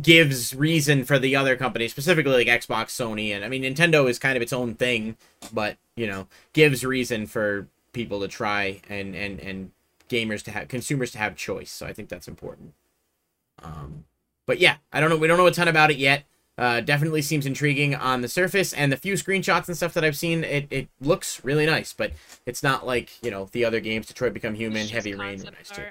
gives 0.02 0.54
reason 0.54 1.06
for 1.06 1.18
the 1.18 1.36
other 1.36 1.56
companies 1.56 1.92
specifically 1.92 2.46
like 2.46 2.62
xbox 2.62 2.88
sony 2.88 3.30
and 3.30 3.46
i 3.46 3.50
mean 3.50 3.64
nintendo 3.64 4.10
is 4.10 4.20
kind 4.20 4.36
of 4.36 4.42
its 4.42 4.52
own 4.52 4.76
thing 4.76 5.16
but 5.54 5.78
you 5.96 6.08
know 6.08 6.28
gives 6.52 6.84
reason 6.84 7.26
for 7.26 7.68
people 7.94 8.20
to 8.20 8.28
try 8.28 8.82
and 8.90 9.16
and 9.16 9.40
and 9.40 9.72
gamers 10.10 10.44
to 10.44 10.52
have 10.52 10.68
consumers 10.68 11.12
to 11.12 11.18
have 11.18 11.36
choice 11.36 11.72
so 11.72 11.86
i 11.86 11.94
think 11.94 12.10
that's 12.10 12.28
important. 12.28 12.74
Um 13.64 14.06
but 14.46 14.60
yeah 14.60 14.78
i 14.92 15.00
don't 15.00 15.10
know 15.10 15.18
we 15.18 15.28
don't 15.28 15.38
know 15.38 15.46
a 15.46 15.52
ton 15.52 15.68
about 15.68 15.92
it 15.92 15.98
yet 15.98 16.24
uh, 16.58 16.82
definitely 16.82 17.22
seems 17.22 17.46
intriguing 17.46 17.96
on 17.96 18.22
the 18.22 18.28
surface, 18.28 18.74
and 18.74 18.92
the 18.92 18.98
few 18.98 19.14
screenshots 19.14 19.68
and 19.68 19.78
stuff 19.78 19.94
that 19.94 20.04
I've 20.04 20.18
seen, 20.18 20.44
it, 20.44 20.68
it 20.70 20.90
looks 21.00 21.44
really 21.44 21.66
nice, 21.66 21.94
but 21.94 22.12
it's 22.46 22.62
not 22.62 22.86
like, 22.86 23.12
you 23.24 23.32
know, 23.32 23.50
the 23.52 23.66
other 23.66 23.80
games, 23.80 24.08
Detroit 24.08 24.34
Become 24.34 24.56
Human, 24.56 24.88
Heavy 24.88 25.16
Rain 25.16 25.40
nice 25.40 25.70
too. 25.70 25.84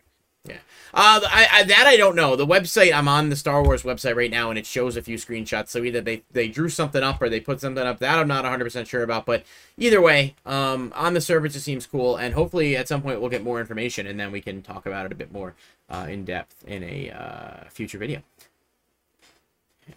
Yeah. 0.46 0.54
Uh, 0.94 1.20
I, 1.24 1.48
I, 1.52 1.62
that 1.64 1.86
I 1.86 1.96
don't 1.96 2.16
know. 2.16 2.34
The 2.34 2.46
website, 2.46 2.94
I'm 2.94 3.08
on 3.08 3.28
the 3.28 3.36
Star 3.36 3.62
Wars 3.62 3.82
website 3.82 4.16
right 4.16 4.30
now, 4.30 4.48
and 4.48 4.58
it 4.58 4.64
shows 4.64 4.96
a 4.96 5.02
few 5.02 5.16
screenshots. 5.16 5.68
So 5.68 5.84
either 5.84 6.00
they, 6.00 6.22
they 6.32 6.48
drew 6.48 6.70
something 6.70 7.02
up 7.02 7.20
or 7.20 7.28
they 7.28 7.40
put 7.40 7.60
something 7.60 7.86
up. 7.86 7.98
That 7.98 8.18
I'm 8.18 8.26
not 8.26 8.44
100% 8.44 8.86
sure 8.86 9.02
about. 9.02 9.26
But 9.26 9.44
either 9.76 10.00
way, 10.00 10.34
um, 10.46 10.92
on 10.96 11.12
the 11.12 11.20
surface, 11.20 11.56
it 11.56 11.60
seems 11.60 11.86
cool. 11.86 12.16
And 12.16 12.34
hopefully 12.34 12.74
at 12.74 12.88
some 12.88 13.02
point 13.02 13.20
we'll 13.20 13.30
get 13.30 13.44
more 13.44 13.60
information, 13.60 14.06
and 14.06 14.18
then 14.18 14.32
we 14.32 14.40
can 14.40 14.62
talk 14.62 14.86
about 14.86 15.04
it 15.04 15.12
a 15.12 15.14
bit 15.14 15.30
more 15.30 15.54
uh, 15.90 16.06
in 16.08 16.24
depth 16.24 16.64
in 16.66 16.82
a 16.84 17.10
uh, 17.10 17.68
future 17.68 17.98
video. 17.98 18.22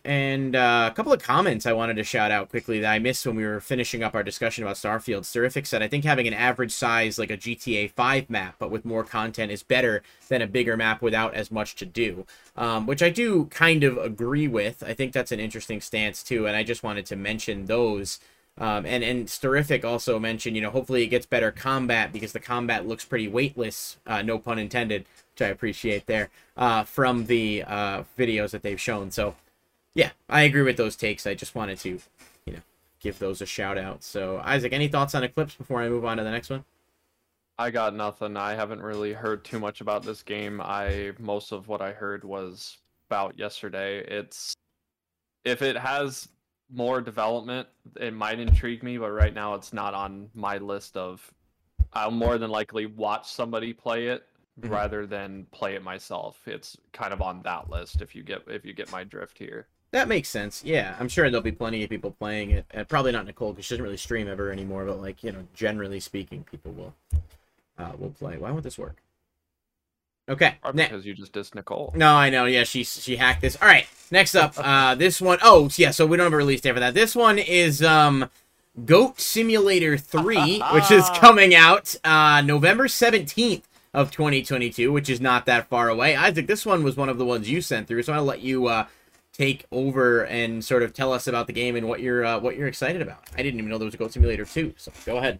And 0.04 0.56
uh, 0.56 0.90
a 0.92 0.96
couple 0.96 1.14
of 1.14 1.22
comments 1.22 1.66
I 1.66 1.74
wanted 1.74 1.96
to 1.96 2.04
shout 2.04 2.32
out 2.32 2.50
quickly 2.50 2.80
that 2.80 2.92
I 2.92 3.00
missed 3.00 3.26
when 3.26 3.36
we 3.36 3.46
were 3.46 3.60
finishing 3.60 4.04
up 4.04 4.16
our 4.16 4.24
discussion 4.24 4.64
about 4.64 4.76
Starfield. 4.76 5.22
Sterific 5.22 5.66
said, 5.66 5.82
I 5.82 5.88
think 5.88 6.04
having 6.04 6.28
an 6.28 6.34
average 6.34 6.72
size 6.72 7.18
like 7.18 7.32
a 7.32 7.38
GTA 7.38 7.92
5 7.92 8.30
map, 8.30 8.56
but 8.60 8.72
with 8.72 8.86
more 8.86 9.04
content, 9.04 9.52
is 9.52 9.64
better 9.64 10.04
than 10.28 10.42
a 10.42 10.48
bigger 10.48 10.76
map 10.78 11.02
without 11.02 11.34
as 11.34 11.52
much 11.52 11.76
to 11.76 11.86
do. 11.86 12.26
Um, 12.56 12.86
which 12.86 13.02
I 13.02 13.10
do 13.10 13.46
kind 13.46 13.84
of 13.84 13.98
agree 13.98 14.48
with. 14.48 14.84
I 14.84 14.94
think 14.94 15.14
that's 15.14 15.32
an 15.32 15.40
interesting 15.40 15.82
stance 15.82 16.24
too, 16.24 16.48
and 16.48 16.56
I 16.56 16.64
just 16.64 16.84
wanted 16.84 17.06
to 17.08 17.16
mention 17.16 17.66
those. 17.66 18.20
Um, 18.58 18.86
and 18.86 19.04
and 19.04 19.28
Sterific 19.28 19.84
also 19.84 20.20
mentioned, 20.20 20.56
you 20.56 20.62
know, 20.62 20.70
hopefully 20.70 21.04
it 21.04 21.08
gets 21.08 21.26
better 21.26 21.52
combat 21.52 22.14
because 22.14 22.34
the 22.34 22.40
combat 22.40 22.88
looks 22.88 23.04
pretty 23.04 23.28
weightless, 23.28 23.98
uh, 24.06 24.22
no 24.22 24.38
pun 24.38 24.60
intended, 24.60 25.06
which 25.34 25.42
I 25.42 25.48
appreciate 25.48 26.06
there, 26.06 26.30
uh, 26.56 26.84
from 26.84 27.26
the 27.26 27.64
uh, 27.66 28.04
videos 28.18 28.52
that 28.52 28.62
they've 28.62 28.80
shown. 28.80 29.10
So 29.10 29.36
yeah, 29.96 30.12
I 30.30 30.44
agree 30.44 30.62
with 30.62 30.78
those 30.78 30.96
takes. 30.96 31.28
I 31.28 31.34
just 31.34 31.56
wanted 31.56 31.80
to, 31.80 32.00
you 32.46 32.54
know, 32.54 32.62
give 33.00 33.20
those 33.20 33.42
a 33.42 33.46
shout 33.46 33.78
out. 33.78 34.04
So, 34.04 34.42
Isaac, 34.44 34.74
any 34.74 34.88
thoughts 34.88 35.14
on 35.16 35.24
Eclipse 35.24 35.56
before 35.56 35.82
I 35.82 35.90
move 35.90 36.06
on 36.06 36.18
to 36.18 36.24
the 36.24 36.32
next 36.32 36.50
one? 36.50 36.66
I 37.58 37.70
got 37.70 37.96
nothing. 37.96 38.36
I 38.36 38.56
haven't 38.56 38.82
really 38.82 39.14
heard 39.14 39.44
too 39.44 39.60
much 39.60 39.82
about 39.82 40.04
this 40.04 40.24
game. 40.24 40.60
I 40.60 41.12
most 41.20 41.52
of 41.52 41.68
what 41.68 41.82
I 41.82 41.92
heard 41.92 42.24
was 42.24 42.78
about 43.08 43.38
yesterday. 43.38 44.00
It's 44.00 44.56
if 45.46 45.62
it 45.62 45.78
has 45.78 46.30
more 46.72 47.02
development, 47.02 47.68
it 48.00 48.14
might 48.14 48.40
intrigue 48.40 48.82
me, 48.82 48.98
but 48.98 49.12
right 49.12 49.34
now 49.34 49.54
it's 49.54 49.74
not 49.74 49.94
on 49.94 50.30
my 50.34 50.58
list 50.58 50.98
of 50.98 51.32
I'll 51.94 52.10
more 52.10 52.40
than 52.40 52.50
likely 52.50 52.88
watch 52.88 53.32
somebody 53.32 53.72
play 53.72 54.08
it 54.08 54.24
mm-hmm. 54.60 54.74
rather 54.74 55.06
than 55.06 55.46
play 55.52 55.76
it 55.76 55.84
myself. 55.84 56.40
It's 56.48 56.76
kind 56.92 57.14
of 57.14 57.22
on 57.22 57.44
that 57.44 57.70
list 57.70 58.02
if 58.02 58.16
you 58.16 58.24
get 58.24 58.42
if 58.48 58.66
you 58.66 58.74
get 58.74 58.92
my 58.92 59.04
drift 59.04 59.38
here. 59.38 59.68
That 59.94 60.08
makes 60.08 60.28
sense. 60.28 60.64
Yeah, 60.66 60.96
I'm 61.00 61.08
sure 61.08 61.30
there'll 61.30 61.44
be 61.44 61.52
plenty 61.52 61.84
of 61.84 61.90
people 61.90 62.10
playing 62.10 62.50
it. 62.50 62.66
Uh, 62.76 62.84
probably 62.84 63.12
not 63.12 63.28
Nicole 63.28 63.54
because 63.54 63.66
she 63.66 63.76
doesn't 63.76 63.84
really 63.84 63.96
stream 63.96 64.28
ever 64.28 64.52
anymore. 64.52 64.86
But 64.86 65.00
like 65.00 65.24
you 65.24 65.32
know, 65.32 65.44
generally 65.54 66.00
speaking, 66.00 66.44
people 66.50 66.72
will 66.72 66.96
uh, 67.78 67.92
will 68.00 68.10
play. 68.10 68.38
Why 68.38 68.50
won't 68.50 68.64
this 68.64 68.80
work? 68.80 68.98
Okay. 70.28 70.56
Or 70.64 70.74
because 70.74 71.06
you 71.06 71.14
just 71.14 71.32
dissed 71.32 71.54
Nicole. 71.54 71.94
No, 71.96 72.16
I 72.16 72.32
know. 72.32 72.46
Yeah, 72.46 72.64
she 72.64 72.84
she 72.84 73.18
hacked 73.18 73.42
this. 73.42 73.56
All 73.62 73.68
right. 73.68 73.86
Next 74.10 74.34
up, 74.34 74.54
uh, 74.58 74.96
this 74.96 75.22
one. 75.22 75.38
Oh, 75.44 75.70
yeah. 75.76 75.92
So 75.92 76.08
we 76.08 76.18
don't 76.18 76.26
have 76.26 76.34
a 76.34 76.38
release 76.38 76.62
date 76.62 76.74
for 76.74 76.80
that. 76.80 76.96
This 76.96 77.16
one 77.16 77.38
is 77.38 77.84
um, 77.84 78.32
Goat 78.86 79.22
Simulator 79.22 79.96
Three, 79.96 80.60
which 80.74 80.90
is 80.90 81.08
coming 81.18 81.54
out 81.54 81.96
uh, 82.04 82.42
November 82.42 82.88
seventeenth 82.88 83.68
of 83.94 84.10
2022, 84.10 84.92
which 84.92 85.08
is 85.08 85.22
not 85.22 85.46
that 85.46 85.68
far 85.68 85.88
away. 85.88 86.16
Isaac, 86.16 86.48
this 86.48 86.66
one 86.66 86.84
was 86.84 86.98
one 86.98 87.10
of 87.10 87.20
the 87.20 87.26
ones 87.26 87.48
you 87.48 87.62
sent 87.62 87.88
through, 87.88 88.02
so 88.02 88.14
I'll 88.14 88.26
let 88.26 88.42
you 88.42 88.66
uh, 88.66 88.88
take 89.34 89.66
over 89.72 90.26
and 90.26 90.64
sort 90.64 90.84
of 90.84 90.94
tell 90.94 91.12
us 91.12 91.28
about 91.28 91.48
the 91.48 91.54
game 91.54 91.76
and 91.76 91.88
what 91.88 92.00
you're 92.00 92.24
uh, 92.24 92.40
what 92.40 92.56
you're 92.56 92.68
excited 92.68 93.02
about. 93.02 93.24
I 93.34 93.44
didn't 93.44 93.60
even 93.60 93.70
know 93.70 93.78
there 93.78 93.86
was 93.86 93.96
a 93.96 93.98
Goat 93.98 94.14
Simulator 94.14 94.46
2, 94.46 94.76
so 94.78 94.92
go 95.06 95.18
ahead. 95.18 95.40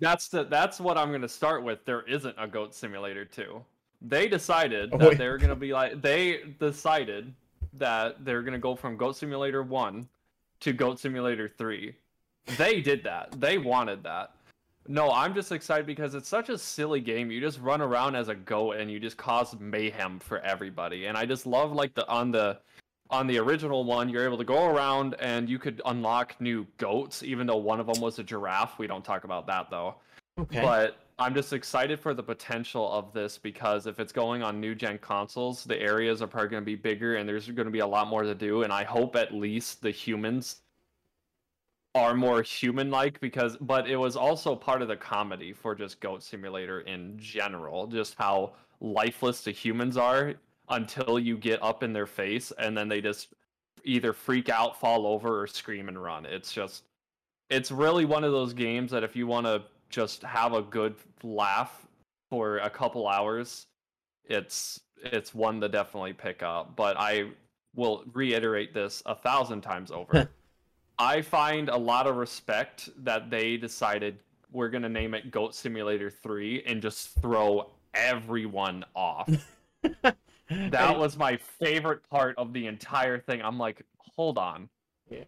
That's 0.00 0.28
the 0.28 0.44
that's 0.44 0.80
what 0.80 0.98
I'm 0.98 1.08
going 1.08 1.22
to 1.22 1.28
start 1.28 1.64
with. 1.64 1.84
There 1.84 2.02
isn't 2.02 2.34
a 2.38 2.46
Goat 2.46 2.74
Simulator 2.74 3.24
2. 3.24 3.64
They 4.02 4.28
decided 4.28 4.90
oh, 4.92 4.98
that 4.98 5.18
they're 5.18 5.38
going 5.38 5.50
to 5.50 5.56
be 5.56 5.72
like 5.72 6.02
they 6.02 6.40
decided 6.58 7.32
that 7.74 8.24
they're 8.24 8.42
going 8.42 8.52
to 8.52 8.58
go 8.58 8.74
from 8.74 8.96
Goat 8.96 9.16
Simulator 9.16 9.62
1 9.62 10.08
to 10.60 10.72
Goat 10.72 10.98
Simulator 10.98 11.48
3. 11.48 11.94
They 12.56 12.80
did 12.80 13.04
that. 13.04 13.40
They 13.40 13.58
wanted 13.58 14.02
that. 14.04 14.32
No, 14.90 15.10
I'm 15.10 15.34
just 15.34 15.52
excited 15.52 15.84
because 15.84 16.14
it's 16.14 16.28
such 16.28 16.48
a 16.48 16.56
silly 16.56 17.00
game. 17.00 17.30
You 17.30 17.40
just 17.42 17.60
run 17.60 17.82
around 17.82 18.14
as 18.14 18.28
a 18.28 18.34
goat 18.34 18.76
and 18.76 18.90
you 18.90 18.98
just 18.98 19.18
cause 19.18 19.54
mayhem 19.60 20.18
for 20.18 20.40
everybody. 20.40 21.06
And 21.06 21.16
I 21.16 21.26
just 21.26 21.44
love 21.44 21.72
like 21.72 21.92
the 21.94 22.08
on 22.08 22.30
the 22.30 22.58
on 23.10 23.26
the 23.26 23.38
original 23.38 23.84
one, 23.84 24.08
you're 24.08 24.24
able 24.24 24.38
to 24.38 24.44
go 24.44 24.66
around 24.66 25.14
and 25.18 25.48
you 25.48 25.58
could 25.58 25.80
unlock 25.86 26.36
new 26.40 26.66
goats, 26.76 27.22
even 27.22 27.46
though 27.46 27.56
one 27.56 27.80
of 27.80 27.86
them 27.86 28.00
was 28.00 28.18
a 28.18 28.22
giraffe. 28.22 28.78
We 28.78 28.86
don't 28.86 29.04
talk 29.04 29.24
about 29.24 29.46
that 29.46 29.70
though. 29.70 29.96
Okay. 30.38 30.60
But 30.60 30.98
I'm 31.18 31.34
just 31.34 31.52
excited 31.52 31.98
for 31.98 32.14
the 32.14 32.22
potential 32.22 32.90
of 32.92 33.12
this 33.12 33.38
because 33.38 33.86
if 33.86 33.98
it's 33.98 34.12
going 34.12 34.42
on 34.42 34.60
new 34.60 34.74
gen 34.74 34.98
consoles, 34.98 35.64
the 35.64 35.80
areas 35.80 36.22
are 36.22 36.28
probably 36.28 36.50
going 36.50 36.62
to 36.62 36.66
be 36.66 36.76
bigger 36.76 37.16
and 37.16 37.28
there's 37.28 37.48
going 37.48 37.66
to 37.66 37.72
be 37.72 37.80
a 37.80 37.86
lot 37.86 38.08
more 38.08 38.22
to 38.22 38.34
do. 38.34 38.62
And 38.62 38.72
I 38.72 38.84
hope 38.84 39.16
at 39.16 39.34
least 39.34 39.82
the 39.82 39.90
humans 39.90 40.62
are 41.94 42.14
more 42.14 42.42
human 42.42 42.90
like 42.90 43.18
because, 43.20 43.56
but 43.56 43.88
it 43.88 43.96
was 43.96 44.16
also 44.16 44.54
part 44.54 44.82
of 44.82 44.88
the 44.88 44.96
comedy 44.96 45.52
for 45.52 45.74
just 45.74 45.98
Goat 46.00 46.22
Simulator 46.22 46.82
in 46.82 47.18
general, 47.18 47.86
just 47.86 48.14
how 48.16 48.52
lifeless 48.80 49.40
the 49.40 49.50
humans 49.50 49.96
are 49.96 50.34
until 50.70 51.18
you 51.18 51.36
get 51.36 51.62
up 51.62 51.82
in 51.82 51.92
their 51.92 52.06
face 52.06 52.52
and 52.58 52.76
then 52.76 52.88
they 52.88 53.00
just 53.00 53.28
either 53.84 54.12
freak 54.12 54.48
out, 54.48 54.78
fall 54.78 55.06
over, 55.06 55.42
or 55.42 55.46
scream 55.46 55.88
and 55.88 56.02
run. 56.02 56.26
It's 56.26 56.52
just, 56.52 56.84
it's 57.50 57.70
really 57.70 58.04
one 58.04 58.24
of 58.24 58.32
those 58.32 58.52
games 58.52 58.90
that 58.90 59.02
if 59.02 59.16
you 59.16 59.26
want 59.26 59.46
to 59.46 59.62
just 59.90 60.22
have 60.22 60.52
a 60.52 60.62
good 60.62 60.94
laugh 61.22 61.86
for 62.30 62.58
a 62.58 62.70
couple 62.70 63.08
hours, 63.08 63.66
it's 64.24 64.80
it's 65.02 65.34
one 65.34 65.60
to 65.60 65.68
definitely 65.68 66.12
pick 66.12 66.42
up. 66.42 66.76
But 66.76 66.96
I 66.98 67.30
will 67.74 68.04
reiterate 68.12 68.74
this 68.74 69.02
a 69.06 69.14
thousand 69.14 69.62
times 69.62 69.90
over. 69.90 70.28
I 70.98 71.22
find 71.22 71.68
a 71.68 71.76
lot 71.76 72.06
of 72.06 72.16
respect 72.16 72.90
that 73.04 73.30
they 73.30 73.56
decided 73.56 74.18
we're 74.50 74.68
gonna 74.68 74.88
name 74.88 75.14
it 75.14 75.30
Goat 75.30 75.54
Simulator 75.54 76.10
3 76.10 76.64
and 76.66 76.82
just 76.82 77.14
throw 77.20 77.70
everyone 77.94 78.84
off. 78.94 79.30
that 80.70 80.98
was 80.98 81.16
my 81.16 81.36
favorite 81.36 82.08
part 82.08 82.36
of 82.38 82.52
the 82.52 82.66
entire 82.66 83.18
thing. 83.18 83.42
I'm 83.42 83.58
like, 83.58 83.82
hold 83.98 84.38
on. 84.38 84.68
Yeah. 85.10 85.24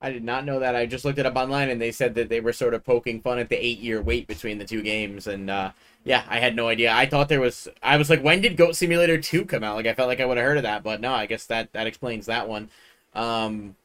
I 0.00 0.12
did 0.12 0.22
not 0.22 0.44
know 0.44 0.60
that. 0.60 0.76
I 0.76 0.86
just 0.86 1.04
looked 1.04 1.18
it 1.18 1.26
up 1.26 1.36
online 1.36 1.70
and 1.70 1.80
they 1.80 1.90
said 1.90 2.14
that 2.14 2.28
they 2.28 2.40
were 2.40 2.52
sort 2.52 2.74
of 2.74 2.84
poking 2.84 3.20
fun 3.20 3.38
at 3.38 3.48
the 3.48 3.56
eight 3.56 3.78
year 3.78 4.00
wait 4.00 4.26
between 4.26 4.58
the 4.58 4.64
two 4.64 4.82
games. 4.82 5.26
And 5.26 5.50
uh, 5.50 5.72
yeah, 6.04 6.24
I 6.28 6.38
had 6.38 6.54
no 6.54 6.68
idea. 6.68 6.92
I 6.92 7.06
thought 7.06 7.28
there 7.28 7.40
was. 7.40 7.68
I 7.82 7.96
was 7.96 8.10
like, 8.10 8.22
when 8.22 8.40
did 8.40 8.56
Goat 8.56 8.76
Simulator 8.76 9.18
2 9.18 9.44
come 9.46 9.64
out? 9.64 9.76
Like, 9.76 9.86
I 9.86 9.94
felt 9.94 10.08
like 10.08 10.20
I 10.20 10.26
would 10.26 10.36
have 10.36 10.46
heard 10.46 10.56
of 10.56 10.62
that, 10.62 10.82
but 10.82 11.00
no, 11.00 11.12
I 11.12 11.26
guess 11.26 11.46
that, 11.46 11.72
that 11.72 11.86
explains 11.86 12.26
that 12.26 12.48
one. 12.48 12.70
Um, 13.14 13.76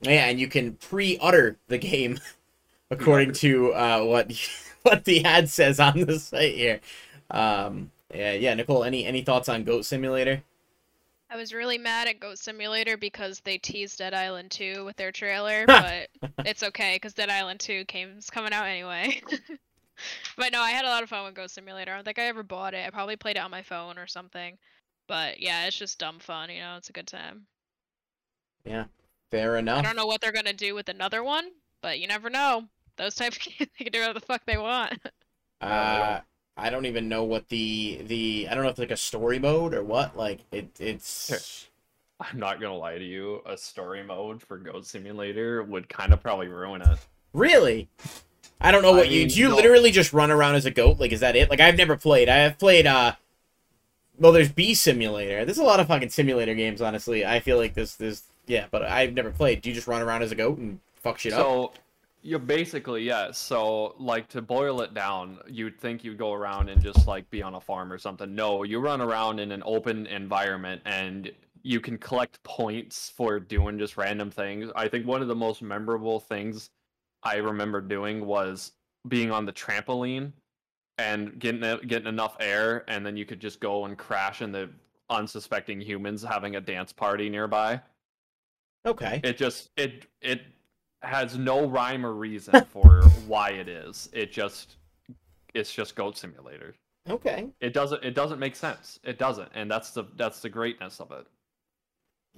yeah, 0.00 0.26
and 0.26 0.38
you 0.38 0.48
can 0.48 0.74
pre 0.74 1.18
utter 1.20 1.56
the 1.66 1.78
game 1.78 2.20
according 2.90 3.32
to 3.32 3.72
uh, 3.72 4.02
what 4.02 4.32
what 4.82 5.04
the 5.04 5.24
ad 5.24 5.48
says 5.48 5.80
on 5.80 6.00
the 6.00 6.18
site 6.18 6.54
here. 6.54 6.80
Um, 7.30 7.90
yeah, 8.14 8.32
yeah, 8.32 8.54
Nicole, 8.54 8.84
any 8.84 9.04
any 9.04 9.22
thoughts 9.22 9.48
on 9.48 9.64
Goat 9.64 9.84
Simulator? 9.84 10.42
I 11.30 11.36
was 11.36 11.52
really 11.52 11.76
mad 11.76 12.08
at 12.08 12.20
Goat 12.20 12.38
Simulator 12.38 12.96
because 12.96 13.40
they 13.40 13.58
teased 13.58 13.98
Dead 13.98 14.14
Island 14.14 14.50
2 14.50 14.84
with 14.86 14.96
their 14.96 15.12
trailer, 15.12 15.64
but 15.66 16.08
it's 16.46 16.62
okay 16.62 16.96
because 16.96 17.12
Dead 17.12 17.28
Island 17.28 17.60
2 17.60 17.84
came 17.84 18.16
is 18.16 18.30
coming 18.30 18.52
out 18.54 18.66
anyway. 18.66 19.20
but 20.36 20.52
no, 20.52 20.60
I 20.60 20.70
had 20.70 20.86
a 20.86 20.88
lot 20.88 21.02
of 21.02 21.10
fun 21.10 21.26
with 21.26 21.34
Goat 21.34 21.50
Simulator. 21.50 21.92
I 21.92 21.96
don't 21.96 22.04
think 22.04 22.18
I 22.18 22.26
ever 22.26 22.42
bought 22.42 22.72
it. 22.72 22.86
I 22.86 22.90
probably 22.90 23.16
played 23.16 23.36
it 23.36 23.42
on 23.42 23.50
my 23.50 23.62
phone 23.62 23.98
or 23.98 24.06
something. 24.06 24.56
But 25.06 25.40
yeah, 25.40 25.66
it's 25.66 25.76
just 25.76 25.98
dumb 25.98 26.18
fun, 26.18 26.50
you 26.50 26.60
know, 26.60 26.76
it's 26.76 26.90
a 26.90 26.94
good 26.94 27.06
time. 27.06 27.46
Yeah, 28.64 28.84
fair 29.30 29.56
enough. 29.56 29.78
I 29.78 29.82
don't 29.82 29.96
know 29.96 30.06
what 30.06 30.20
they're 30.20 30.32
gonna 30.32 30.52
do 30.52 30.74
with 30.74 30.88
another 30.88 31.22
one, 31.22 31.50
but 31.82 31.98
you 31.98 32.06
never 32.06 32.30
know. 32.30 32.64
Those 32.96 33.14
type 33.14 33.32
of 33.32 33.38
games, 33.58 33.70
they 33.78 33.84
can 33.84 33.92
do 33.92 34.00
whatever 34.00 34.18
the 34.18 34.26
fuck 34.26 34.42
they 34.46 34.58
want. 34.58 34.98
Uh, 35.60 36.20
I 36.58 36.70
don't 36.70 36.86
even 36.86 37.08
know 37.08 37.22
what 37.22 37.48
the 37.48 38.00
the 38.06 38.48
I 38.50 38.54
don't 38.54 38.64
know 38.64 38.68
if 38.68 38.72
it's 38.72 38.80
like 38.80 38.90
a 38.90 38.96
story 38.96 39.38
mode 39.38 39.74
or 39.74 39.84
what. 39.84 40.16
Like 40.16 40.40
it 40.50 40.68
it's. 40.80 41.68
I'm 42.20 42.38
not 42.38 42.60
gonna 42.60 42.76
lie 42.76 42.98
to 42.98 43.04
you. 43.04 43.42
A 43.46 43.56
story 43.56 44.02
mode 44.02 44.42
for 44.42 44.58
Goat 44.58 44.84
Simulator 44.84 45.62
would 45.62 45.88
kind 45.88 46.12
of 46.12 46.20
probably 46.20 46.48
ruin 46.48 46.82
it. 46.82 46.98
Really? 47.32 47.88
I 48.60 48.72
don't 48.72 48.82
know 48.82 48.90
what 48.90 49.06
I 49.06 49.10
you 49.10 49.20
mean, 49.20 49.28
do. 49.28 49.40
You 49.40 49.48
no. 49.50 49.54
literally 49.56 49.92
just 49.92 50.12
run 50.12 50.32
around 50.32 50.56
as 50.56 50.66
a 50.66 50.72
goat. 50.72 50.98
Like 50.98 51.12
is 51.12 51.20
that 51.20 51.36
it? 51.36 51.48
Like 51.48 51.60
I've 51.60 51.76
never 51.76 51.96
played. 51.96 52.28
I 52.28 52.38
have 52.38 52.58
played. 52.58 52.86
uh 52.86 53.12
Well, 54.18 54.32
there's 54.32 54.50
Bee 54.50 54.74
Simulator. 54.74 55.44
There's 55.44 55.58
a 55.58 55.64
lot 55.64 55.78
of 55.78 55.86
fucking 55.86 56.10
simulator 56.10 56.54
games. 56.54 56.82
Honestly, 56.82 57.24
I 57.24 57.38
feel 57.38 57.56
like 57.56 57.74
this. 57.74 57.94
This 57.94 58.24
yeah, 58.48 58.66
but 58.72 58.82
I've 58.82 59.14
never 59.14 59.30
played. 59.30 59.62
Do 59.62 59.68
you 59.68 59.74
just 59.76 59.86
run 59.86 60.02
around 60.02 60.22
as 60.22 60.32
a 60.32 60.34
goat 60.34 60.58
and 60.58 60.80
fuck 60.96 61.18
shit 61.18 61.32
so, 61.32 61.38
up? 61.66 61.76
So 61.76 61.80
yeah, 62.22 62.38
basically, 62.38 63.02
yeah. 63.02 63.30
So, 63.32 63.94
like, 63.98 64.28
to 64.28 64.42
boil 64.42 64.80
it 64.80 64.94
down, 64.94 65.38
you'd 65.48 65.78
think 65.80 66.04
you'd 66.04 66.18
go 66.18 66.32
around 66.32 66.68
and 66.68 66.82
just, 66.82 67.06
like, 67.06 67.28
be 67.30 67.42
on 67.42 67.54
a 67.54 67.60
farm 67.60 67.92
or 67.92 67.98
something. 67.98 68.34
No, 68.34 68.62
you 68.62 68.80
run 68.80 69.00
around 69.00 69.38
in 69.38 69.52
an 69.52 69.62
open 69.64 70.06
environment 70.06 70.82
and 70.84 71.30
you 71.62 71.80
can 71.80 71.98
collect 71.98 72.42
points 72.42 73.10
for 73.16 73.40
doing 73.40 73.78
just 73.78 73.96
random 73.96 74.30
things. 74.30 74.70
I 74.74 74.88
think 74.88 75.06
one 75.06 75.22
of 75.22 75.28
the 75.28 75.34
most 75.34 75.62
memorable 75.62 76.20
things 76.20 76.70
I 77.22 77.36
remember 77.36 77.80
doing 77.80 78.24
was 78.24 78.72
being 79.06 79.30
on 79.30 79.44
the 79.44 79.52
trampoline 79.52 80.32
and 80.98 81.38
getting 81.38 81.60
getting 81.86 82.08
enough 82.08 82.36
air, 82.40 82.84
and 82.88 83.04
then 83.04 83.16
you 83.16 83.24
could 83.24 83.40
just 83.40 83.60
go 83.60 83.84
and 83.84 83.96
crash 83.96 84.42
into 84.42 84.68
unsuspecting 85.10 85.80
humans 85.80 86.22
having 86.22 86.56
a 86.56 86.60
dance 86.60 86.92
party 86.92 87.28
nearby. 87.28 87.80
Okay. 88.86 89.20
It 89.24 89.36
just 89.36 89.70
it 89.76 90.06
it 90.20 90.42
has 91.02 91.36
no 91.36 91.66
rhyme 91.66 92.04
or 92.04 92.12
reason 92.12 92.64
for 92.72 93.02
why 93.26 93.50
it 93.50 93.68
is. 93.68 94.08
It 94.12 94.32
just 94.32 94.76
it's 95.54 95.72
just 95.72 95.96
Goat 95.96 96.16
Simulator. 96.16 96.74
Okay. 97.08 97.48
It 97.60 97.72
doesn't 97.72 98.04
it 98.04 98.14
doesn't 98.14 98.38
make 98.38 98.56
sense. 98.56 99.00
It 99.04 99.18
doesn't, 99.18 99.50
and 99.54 99.70
that's 99.70 99.90
the 99.90 100.04
that's 100.16 100.40
the 100.40 100.48
greatness 100.48 101.00
of 101.00 101.10
it. 101.12 101.26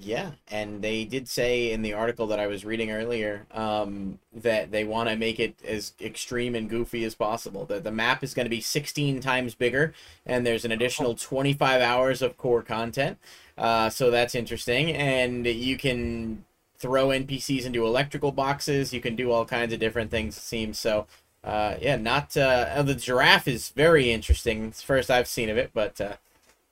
Yeah, 0.03 0.31
and 0.49 0.81
they 0.81 1.05
did 1.05 1.29
say 1.29 1.73
in 1.73 1.83
the 1.83 1.93
article 1.93 2.27
that 2.29 2.41
I 2.41 2.47
was 2.47 2.65
reading 2.65 2.91
earlier 2.91 3.47
um, 3.51 4.19
that 4.33 4.71
they 4.71 4.83
want 4.83 5.11
to 5.11 5.17
make 5.17 5.39
it 5.39 5.63
as 5.63 5.93
extreme 6.01 6.55
and 6.55 6.71
goofy 6.71 7.05
as 7.05 7.15
possible. 7.15 7.67
That 7.67 7.85
the 7.85 7.91
map 7.91 8.25
is 8.25 8.33
going 8.33 8.47
to 8.47 8.51
be 8.51 8.63
16 8.63 9.21
times 9.21 9.55
bigger, 9.55 9.93
and 10.25 10.47
there's 10.47 10.65
an 10.65 10.73
additional 10.73 11.17
25 11.17 11.83
hours 11.83 12.23
of 12.23 12.39
core 12.39 12.63
content. 12.63 13.19
Uh, 13.59 13.91
so 13.91 14.11
that's 14.11 14.35
interesting, 14.35 14.91
and 14.91 15.45
you 15.45 15.77
can 15.77 16.45
throw 16.81 17.09
NPCs 17.09 17.64
into 17.64 17.87
electrical 17.87 18.33
boxes. 18.33 18.93
You 18.93 19.01
can 19.01 19.14
do 19.14 19.31
all 19.31 19.45
kinds 19.45 19.72
of 19.72 19.78
different 19.78 20.11
things. 20.11 20.37
It 20.37 20.41
seems 20.41 20.78
so. 20.78 21.07
Uh, 21.45 21.76
yeah, 21.81 21.97
not 21.97 22.37
uh, 22.37 22.83
the 22.83 22.95
giraffe 22.95 23.49
is 23.49 23.70
very 23.70 24.11
interesting. 24.11 24.66
It's 24.66 24.83
first 24.83 25.11
I've 25.11 25.28
seen 25.28 25.49
of 25.49 25.57
it, 25.57 25.70
but 25.72 26.01
uh, 26.01 26.16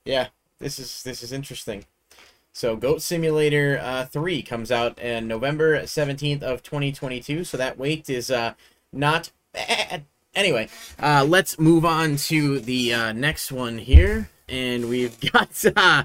yeah, 0.05 0.29
this 0.59 0.79
is 0.79 1.03
this 1.03 1.23
is 1.23 1.33
interesting. 1.33 1.85
So 2.53 2.75
Goat 2.75 3.03
Simulator 3.03 3.79
uh, 3.81 4.07
3 4.07 4.43
comes 4.43 4.73
out 4.73 4.99
in 4.99 5.29
November 5.29 5.83
17th 5.83 6.43
of 6.43 6.63
2022. 6.65 7.45
So 7.45 7.57
that 7.57 7.79
wait 7.79 8.11
is 8.11 8.33
uh, 8.33 8.55
not 8.93 9.31
bad. 9.53 10.07
Anyway, 10.35 10.69
uh, 11.01 11.25
let's 11.29 11.61
move 11.61 11.85
on 11.85 12.17
to 12.17 12.59
the 12.59 12.93
uh, 12.93 13.13
next 13.13 13.53
one 13.53 13.79
here. 13.79 14.29
And 14.49 14.89
we've 14.89 15.17
got... 15.33 15.65
Uh, 15.77 16.05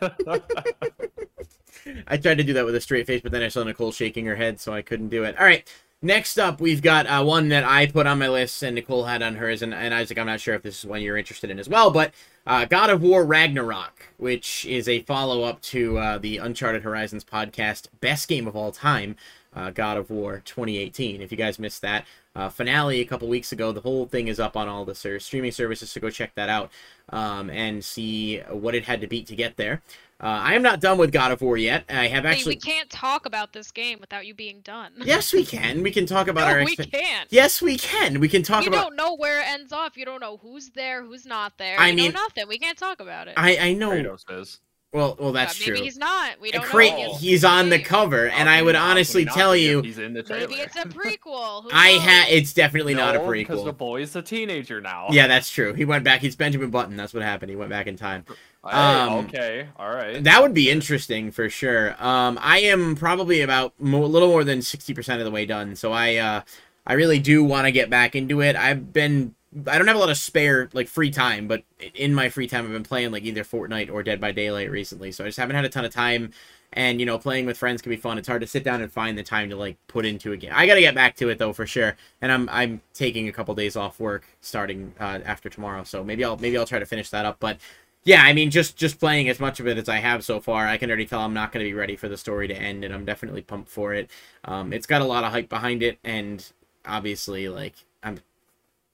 I 2.06 2.16
tried 2.16 2.38
to 2.38 2.44
do 2.44 2.52
that 2.54 2.64
with 2.64 2.74
a 2.74 2.80
straight 2.80 3.06
face, 3.06 3.20
but 3.22 3.32
then 3.32 3.42
I 3.42 3.48
saw 3.48 3.62
Nicole 3.62 3.92
shaking 3.92 4.26
her 4.26 4.36
head, 4.36 4.60
so 4.60 4.72
I 4.72 4.82
couldn't 4.82 5.08
do 5.08 5.24
it. 5.24 5.38
All 5.38 5.44
right. 5.44 5.68
Next 6.02 6.38
up, 6.38 6.60
we've 6.60 6.82
got 6.82 7.06
uh, 7.06 7.24
one 7.24 7.48
that 7.48 7.64
I 7.64 7.86
put 7.86 8.06
on 8.06 8.18
my 8.18 8.28
list 8.28 8.62
and 8.62 8.74
Nicole 8.74 9.04
had 9.04 9.22
on 9.22 9.36
hers, 9.36 9.62
and, 9.62 9.72
and 9.72 9.94
Isaac, 9.94 10.18
I'm 10.18 10.26
not 10.26 10.38
sure 10.38 10.54
if 10.54 10.60
this 10.60 10.80
is 10.80 10.84
one 10.84 11.00
you're 11.00 11.16
interested 11.16 11.48
in 11.48 11.58
as 11.58 11.66
well, 11.66 11.90
but 11.90 12.12
uh, 12.46 12.66
God 12.66 12.90
of 12.90 13.00
War 13.00 13.24
Ragnarok, 13.24 14.08
which 14.18 14.66
is 14.66 14.86
a 14.86 15.00
follow 15.00 15.44
up 15.44 15.62
to 15.62 15.96
uh, 15.96 16.18
the 16.18 16.36
Uncharted 16.36 16.82
Horizons 16.82 17.24
podcast, 17.24 17.88
Best 18.02 18.28
Game 18.28 18.46
of 18.46 18.54
All 18.54 18.70
Time, 18.70 19.16
uh, 19.56 19.70
God 19.70 19.96
of 19.96 20.10
War 20.10 20.42
2018. 20.44 21.22
If 21.22 21.30
you 21.32 21.38
guys 21.38 21.58
missed 21.58 21.80
that 21.80 22.04
uh, 22.36 22.50
finale 22.50 23.00
a 23.00 23.06
couple 23.06 23.28
weeks 23.28 23.52
ago, 23.52 23.72
the 23.72 23.80
whole 23.80 24.06
thing 24.06 24.28
is 24.28 24.38
up 24.38 24.58
on 24.58 24.68
all 24.68 24.84
the 24.84 24.94
streaming 24.94 25.52
services, 25.52 25.90
so 25.90 26.02
go 26.02 26.10
check 26.10 26.34
that 26.34 26.50
out 26.50 26.70
um, 27.10 27.48
and 27.48 27.82
see 27.84 28.40
what 28.50 28.74
it 28.74 28.84
had 28.84 29.00
to 29.00 29.06
beat 29.06 29.26
to 29.28 29.36
get 29.36 29.56
there. 29.56 29.80
Uh, 30.20 30.26
I 30.26 30.54
am 30.54 30.62
not 30.62 30.80
done 30.80 30.96
with 30.96 31.12
God 31.12 31.32
of 31.32 31.42
War 31.42 31.56
yet. 31.56 31.84
I 31.88 32.06
have 32.06 32.24
actually. 32.24 32.54
Hey, 32.54 32.60
we 32.64 32.72
can't 32.72 32.88
talk 32.88 33.26
about 33.26 33.52
this 33.52 33.70
game 33.72 33.98
without 34.00 34.26
you 34.26 34.34
being 34.34 34.60
done. 34.60 34.92
Yes, 35.04 35.32
we 35.32 35.44
can. 35.44 35.82
We 35.82 35.90
can 35.90 36.06
talk 36.06 36.28
about 36.28 36.48
no, 36.48 36.54
our. 36.54 36.64
we 36.64 36.76
can't. 36.76 37.28
Yes, 37.30 37.60
we 37.60 37.76
can. 37.76 38.20
We 38.20 38.28
can 38.28 38.42
talk 38.42 38.62
you 38.62 38.68
about. 38.68 38.76
You 38.76 38.84
don't 38.84 38.96
know 38.96 39.16
where 39.16 39.40
it 39.40 39.48
ends 39.48 39.72
off. 39.72 39.96
You 39.96 40.04
don't 40.04 40.20
know 40.20 40.36
who's 40.36 40.70
there, 40.70 41.04
who's 41.04 41.26
not 41.26 41.58
there. 41.58 41.78
I 41.78 41.88
you 41.88 41.96
mean, 41.96 42.12
know 42.12 42.20
nothing. 42.20 42.46
We 42.48 42.58
can't 42.58 42.78
talk 42.78 43.00
about 43.00 43.26
it. 43.26 43.34
I 43.36 43.56
I 43.58 43.72
know. 43.74 43.90
Kratos 43.90 44.40
is. 44.40 44.60
Well, 44.94 45.16
well, 45.18 45.32
that's 45.32 45.58
maybe 45.58 45.72
true. 45.76 45.84
he's 45.84 45.98
not. 45.98 46.40
We 46.40 46.52
don't 46.52 46.62
Cra- 46.62 46.88
know. 46.90 47.16
He's 47.16 47.44
on 47.44 47.68
the 47.68 47.80
cover, 47.80 48.28
and 48.28 48.48
I 48.48 48.62
would 48.62 48.76
honestly 48.76 49.24
tell 49.24 49.56
you, 49.56 49.82
he's 49.82 49.98
in 49.98 50.12
the 50.14 50.22
trailer. 50.22 50.46
maybe 50.46 50.60
it's 50.60 50.76
a 50.76 50.84
prequel. 50.84 51.66
I 51.72 51.88
had. 51.88 52.28
It's 52.28 52.52
definitely 52.52 52.94
no, 52.94 53.06
not 53.06 53.16
a 53.16 53.18
prequel 53.18 53.38
because 53.38 53.64
the 53.64 53.72
boy's 53.72 54.14
a 54.14 54.22
teenager 54.22 54.80
now. 54.80 55.08
Yeah, 55.10 55.26
that's 55.26 55.50
true. 55.50 55.74
He 55.74 55.84
went 55.84 56.04
back. 56.04 56.20
He's 56.20 56.36
Benjamin 56.36 56.70
Button. 56.70 56.96
That's 56.96 57.12
what 57.12 57.24
happened. 57.24 57.50
He 57.50 57.56
went 57.56 57.70
back 57.70 57.88
in 57.88 57.96
time. 57.96 58.24
Um, 58.64 59.26
okay, 59.26 59.68
all 59.76 59.90
right. 59.90 60.22
That 60.22 60.42
would 60.42 60.54
be 60.54 60.70
interesting 60.70 61.30
for 61.30 61.48
sure. 61.50 61.94
Um, 62.02 62.38
I 62.40 62.60
am 62.60 62.96
probably 62.96 63.40
about 63.42 63.74
a 63.80 63.84
little 63.84 64.28
more 64.28 64.44
than 64.44 64.62
sixty 64.62 64.94
percent 64.94 65.20
of 65.20 65.24
the 65.24 65.30
way 65.30 65.46
done, 65.46 65.76
so 65.76 65.92
I, 65.92 66.16
uh, 66.16 66.42
I 66.86 66.94
really 66.94 67.18
do 67.18 67.44
want 67.44 67.66
to 67.66 67.72
get 67.72 67.90
back 67.90 68.14
into 68.14 68.40
it. 68.40 68.56
I've 68.56 68.92
been 68.92 69.34
I 69.68 69.78
don't 69.78 69.86
have 69.86 69.96
a 69.96 70.00
lot 70.00 70.10
of 70.10 70.16
spare 70.16 70.68
like 70.72 70.88
free 70.88 71.10
time, 71.10 71.46
but 71.46 71.62
in 71.94 72.12
my 72.14 72.28
free 72.28 72.46
time 72.48 72.64
I've 72.64 72.72
been 72.72 72.82
playing 72.82 73.12
like 73.12 73.22
either 73.22 73.44
Fortnite 73.44 73.92
or 73.92 74.02
Dead 74.02 74.20
by 74.20 74.32
Daylight 74.32 74.70
recently. 74.70 75.12
So 75.12 75.24
I 75.24 75.28
just 75.28 75.38
haven't 75.38 75.56
had 75.56 75.64
a 75.64 75.68
ton 75.68 75.84
of 75.84 75.92
time 75.92 76.32
and 76.74 76.98
you 76.98 77.06
know 77.06 77.18
playing 77.18 77.46
with 77.46 77.56
friends 77.56 77.80
can 77.80 77.90
be 77.90 77.96
fun. 77.96 78.18
It's 78.18 78.28
hard 78.28 78.40
to 78.42 78.46
sit 78.46 78.64
down 78.64 78.82
and 78.82 78.92
find 78.92 79.16
the 79.16 79.22
time 79.22 79.48
to 79.50 79.56
like 79.56 79.76
put 79.86 80.04
into 80.04 80.32
a 80.32 80.36
game. 80.36 80.50
I 80.52 80.66
got 80.66 80.74
to 80.74 80.80
get 80.80 80.94
back 80.94 81.16
to 81.16 81.28
it 81.28 81.38
though 81.38 81.52
for 81.52 81.66
sure. 81.66 81.96
And 82.20 82.30
I'm 82.30 82.48
I'm 82.50 82.82
taking 82.92 83.28
a 83.28 83.32
couple 83.32 83.54
days 83.54 83.76
off 83.76 83.98
work 83.98 84.26
starting 84.40 84.92
uh, 85.00 85.20
after 85.24 85.48
tomorrow. 85.48 85.84
So 85.84 86.04
maybe 86.04 86.24
I'll 86.24 86.36
maybe 86.36 86.58
I'll 86.58 86.66
try 86.66 86.80
to 86.80 86.86
finish 86.86 87.10
that 87.10 87.24
up, 87.24 87.36
but 87.38 87.58
yeah, 88.04 88.22
I 88.22 88.32
mean, 88.34 88.50
just 88.50 88.76
just 88.76 89.00
playing 89.00 89.28
as 89.28 89.40
much 89.40 89.60
of 89.60 89.66
it 89.66 89.78
as 89.78 89.88
I 89.88 89.96
have 89.98 90.24
so 90.24 90.40
far, 90.40 90.66
I 90.66 90.76
can 90.76 90.90
already 90.90 91.06
tell 91.06 91.20
I'm 91.20 91.34
not 91.34 91.52
going 91.52 91.64
to 91.64 91.70
be 91.70 91.74
ready 91.74 91.96
for 91.96 92.08
the 92.08 92.16
story 92.18 92.46
to 92.48 92.54
end, 92.54 92.84
and 92.84 92.92
I'm 92.92 93.04
definitely 93.04 93.42
pumped 93.42 93.70
for 93.70 93.94
it. 93.94 94.10
Um, 94.44 94.72
it's 94.72 94.86
got 94.86 95.02
a 95.02 95.06
lot 95.06 95.24
of 95.24 95.32
hype 95.32 95.48
behind 95.48 95.82
it, 95.82 95.98
and 96.04 96.46
obviously, 96.84 97.48
like 97.48 97.74
I'm 98.02 98.20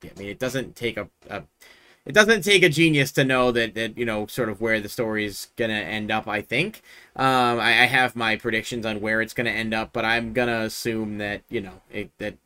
I 0.05 0.19
mean, 0.19 0.29
it 0.29 0.39
doesn't 0.39 0.77
take 0.77 0.97
a, 0.97 1.09
a 1.29 1.43
it 2.07 2.15
doesn't 2.15 2.43
take 2.43 2.63
a 2.63 2.69
genius 2.69 3.13
to 3.13 3.25
know 3.25 3.53
that 3.53 3.75
that 3.75 3.99
you 3.99 4.05
know 4.05 4.27
sort 4.27 4.49
of 4.49 4.61
where 4.61 4.81
the 4.81 4.89
story 4.89 5.25
is 5.25 5.49
gonna 5.57 5.75
end 5.75 6.11
up. 6.11 6.27
I 6.27 6.41
think 6.43 6.83
um, 7.17 7.61
I, 7.61 7.83
I, 7.83 7.87
have 7.87 8.17
my 8.17 8.37
predictions 8.37 8.87
on 8.87 9.01
where 9.01 9.21
it's 9.21 9.35
gonna 9.35 9.51
end 9.51 9.75
up, 9.75 9.93
but 9.93 10.05
I'm 10.05 10.33
gonna 10.33 10.61
assume 10.61 11.19
that 11.19 11.43
you 11.51 11.61
know 11.61 11.83
it, 11.93 12.11
that 12.19 12.37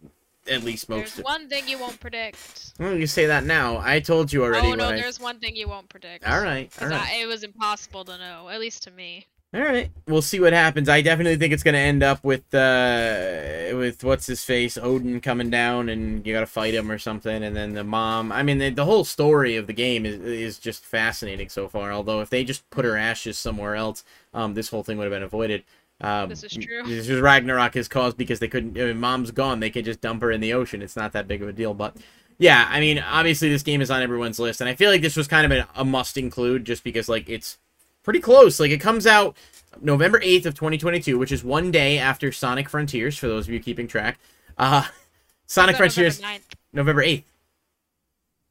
at 0.48 0.62
least 0.62 0.88
most. 0.88 1.16
There's 1.16 1.24
one 1.24 1.48
thing 1.48 1.68
you 1.68 1.78
won't 1.78 2.00
predict. 2.00 2.72
Well, 2.78 2.96
you 2.96 3.06
say 3.06 3.26
that 3.26 3.44
now. 3.44 3.78
I 3.82 4.00
told 4.00 4.32
you 4.32 4.42
already. 4.44 4.68
Oh 4.68 4.74
no, 4.74 4.88
I... 4.88 4.96
there's 4.96 5.20
one 5.20 5.38
thing 5.38 5.56
you 5.56 5.68
won't 5.68 5.88
predict. 5.88 6.26
All 6.26 6.40
right, 6.40 6.70
all 6.80 6.88
right. 6.88 7.00
I, 7.00 7.22
it 7.22 7.26
was 7.26 7.42
impossible 7.42 8.04
to 8.06 8.18
know, 8.18 8.48
at 8.48 8.60
least 8.60 8.82
to 8.84 8.90
me. 8.90 9.26
All 9.54 9.60
right, 9.60 9.88
we'll 10.08 10.20
see 10.20 10.40
what 10.40 10.52
happens. 10.52 10.88
I 10.88 11.00
definitely 11.00 11.36
think 11.36 11.52
it's 11.52 11.62
gonna 11.62 11.78
end 11.78 12.02
up 12.02 12.24
with 12.24 12.52
uh 12.52 13.70
with 13.76 14.02
what's 14.02 14.26
his 14.26 14.42
face 14.42 14.76
Odin 14.76 15.20
coming 15.20 15.48
down 15.48 15.88
and 15.88 16.26
you 16.26 16.32
gotta 16.32 16.46
fight 16.46 16.74
him 16.74 16.90
or 16.90 16.98
something, 16.98 17.44
and 17.44 17.54
then 17.54 17.74
the 17.74 17.84
mom. 17.84 18.32
I 18.32 18.42
mean, 18.42 18.58
the, 18.58 18.70
the 18.70 18.84
whole 18.84 19.04
story 19.04 19.54
of 19.54 19.68
the 19.68 19.72
game 19.72 20.04
is 20.04 20.20
is 20.20 20.58
just 20.58 20.84
fascinating 20.84 21.48
so 21.48 21.68
far. 21.68 21.92
Although 21.92 22.20
if 22.20 22.30
they 22.30 22.42
just 22.42 22.68
put 22.70 22.84
her 22.84 22.96
ashes 22.96 23.38
somewhere 23.38 23.76
else, 23.76 24.02
um, 24.32 24.54
this 24.54 24.70
whole 24.70 24.82
thing 24.82 24.98
would 24.98 25.04
have 25.04 25.12
been 25.12 25.22
avoided. 25.22 25.62
Um, 26.00 26.28
This 26.28 26.42
is 26.44 26.52
true. 26.52 26.82
This 26.86 27.08
is 27.08 27.20
Ragnarok 27.20 27.76
is 27.76 27.88
caused 27.88 28.16
because 28.16 28.40
they 28.40 28.48
couldn't. 28.48 28.76
I 28.78 28.86
mean, 28.86 29.00
mom's 29.00 29.30
gone. 29.30 29.60
They 29.60 29.70
could 29.70 29.84
just 29.84 30.00
dump 30.00 30.22
her 30.22 30.30
in 30.30 30.40
the 30.40 30.52
ocean. 30.52 30.82
It's 30.82 30.96
not 30.96 31.12
that 31.12 31.28
big 31.28 31.40
of 31.42 31.48
a 31.48 31.52
deal. 31.52 31.72
But 31.74 31.96
yeah, 32.38 32.66
I 32.70 32.80
mean, 32.80 32.98
obviously 32.98 33.48
this 33.48 33.62
game 33.62 33.80
is 33.80 33.90
on 33.90 34.02
everyone's 34.02 34.38
list, 34.40 34.60
and 34.60 34.68
I 34.68 34.74
feel 34.74 34.90
like 34.90 35.02
this 35.02 35.16
was 35.16 35.28
kind 35.28 35.50
of 35.50 35.56
a, 35.58 35.68
a 35.76 35.84
must 35.84 36.16
include 36.16 36.64
just 36.64 36.82
because 36.84 37.08
like 37.08 37.28
it's 37.28 37.58
pretty 38.02 38.20
close. 38.20 38.58
Like 38.58 38.72
it 38.72 38.80
comes 38.80 39.06
out 39.06 39.36
November 39.80 40.20
eighth 40.22 40.46
of 40.46 40.54
2022, 40.54 41.16
which 41.18 41.30
is 41.32 41.44
one 41.44 41.70
day 41.70 41.98
after 41.98 42.32
Sonic 42.32 42.68
Frontiers. 42.68 43.16
For 43.16 43.28
those 43.28 43.46
of 43.46 43.54
you 43.54 43.60
keeping 43.60 43.86
track, 43.86 44.18
uh, 44.58 44.86
Sonic 45.46 45.76
Frontiers 45.76 46.20
November 46.20 46.38
9th? 46.40 46.54
November 46.72 47.02
eighth. 47.02 47.24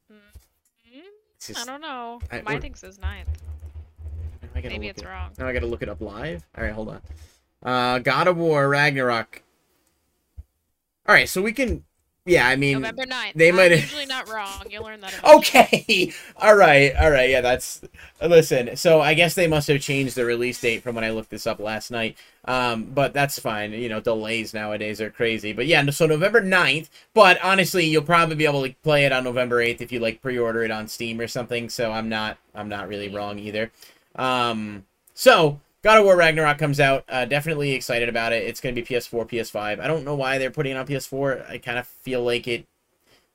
Hmm? 0.09 1.53
I 1.57 1.65
don't 1.65 1.81
know. 1.81 2.21
I- 2.31 2.41
My 2.41 2.53
what- 2.53 2.61
thing 2.61 2.75
says 2.75 2.97
9th. 2.99 3.25
Maybe 4.55 4.87
it's 4.87 5.01
it- 5.01 5.07
wrong. 5.07 5.31
Now 5.37 5.47
I 5.47 5.53
gotta 5.53 5.65
look 5.65 5.81
it 5.81 5.89
up 5.89 5.99
live. 5.99 6.45
All 6.57 6.63
right, 6.63 6.71
hold 6.73 6.87
on. 6.89 7.01
Uh, 7.63 7.99
God 7.99 8.27
of 8.27 8.37
War 8.37 8.67
Ragnarok. 8.67 9.41
All 11.07 11.15
right, 11.15 11.27
so 11.29 11.41
we 11.41 11.53
can. 11.53 11.83
Yeah, 12.25 12.47
I 12.47 12.55
mean. 12.55 12.79
November 12.79 13.03
9th. 13.05 13.33
they 13.35 13.51
might 13.51 13.71
have- 13.71 13.81
usually 13.81 14.05
not 14.05 14.29
wrong. 14.29 14.63
You'll 14.69 14.85
learn 14.85 15.01
that. 15.01 15.13
Okay. 15.25 16.13
All 16.37 16.55
right. 16.55 16.95
All 16.95 17.11
right. 17.11 17.29
Yeah, 17.29 17.41
that's. 17.41 17.81
Listen. 18.21 18.77
So 18.77 19.01
I 19.01 19.13
guess 19.13 19.35
they 19.35 19.45
must 19.47 19.67
have 19.67 19.81
changed 19.81 20.15
the 20.15 20.23
release 20.23 20.61
date 20.61 20.81
from 20.83 20.95
when 20.95 21.03
I 21.03 21.09
looked 21.09 21.31
this 21.31 21.45
up 21.45 21.59
last 21.59 21.91
night. 21.91 22.17
Um, 22.45 22.85
but 22.85 23.13
that's 23.13 23.37
fine. 23.39 23.73
You 23.73 23.89
know, 23.89 23.99
delays 23.99 24.53
nowadays 24.53 25.01
are 25.01 25.09
crazy. 25.09 25.51
But 25.51 25.65
yeah, 25.67 25.89
so 25.89 26.05
November 26.05 26.41
9th. 26.41 26.87
But 27.13 27.43
honestly, 27.43 27.85
you'll 27.85 28.03
probably 28.03 28.37
be 28.37 28.45
able 28.45 28.63
to 28.65 28.73
play 28.83 29.03
it 29.03 29.11
on 29.11 29.25
November 29.25 29.57
8th 29.57 29.81
if 29.81 29.91
you 29.91 29.99
like 29.99 30.21
pre-order 30.21 30.63
it 30.63 30.71
on 30.71 30.87
Steam 30.87 31.19
or 31.19 31.27
something. 31.27 31.67
So 31.67 31.91
I'm 31.91 32.07
not. 32.07 32.37
I'm 32.55 32.69
not 32.69 32.87
really 32.87 33.09
wrong 33.09 33.37
either. 33.37 33.69
Um. 34.15 34.85
So 35.13 35.59
God 35.83 35.99
of 35.99 36.05
War 36.05 36.15
Ragnarok 36.15 36.57
comes 36.57 36.79
out. 36.79 37.03
Uh, 37.09 37.25
definitely 37.25 37.73
excited 37.73 38.07
about 38.07 38.31
it. 38.31 38.43
It's 38.43 38.61
going 38.61 38.73
to 38.73 38.81
be 38.81 38.87
PS4, 38.87 39.29
PS5. 39.29 39.81
I 39.81 39.87
don't 39.87 40.05
know 40.05 40.15
why 40.15 40.37
they're 40.37 40.49
putting 40.49 40.71
it 40.71 40.77
on 40.77 40.87
PS4. 40.87 41.49
I 41.49 41.57
kind 41.57 41.77
of 41.77 41.85
feel 41.85 42.23
like 42.23 42.47
it 42.47 42.65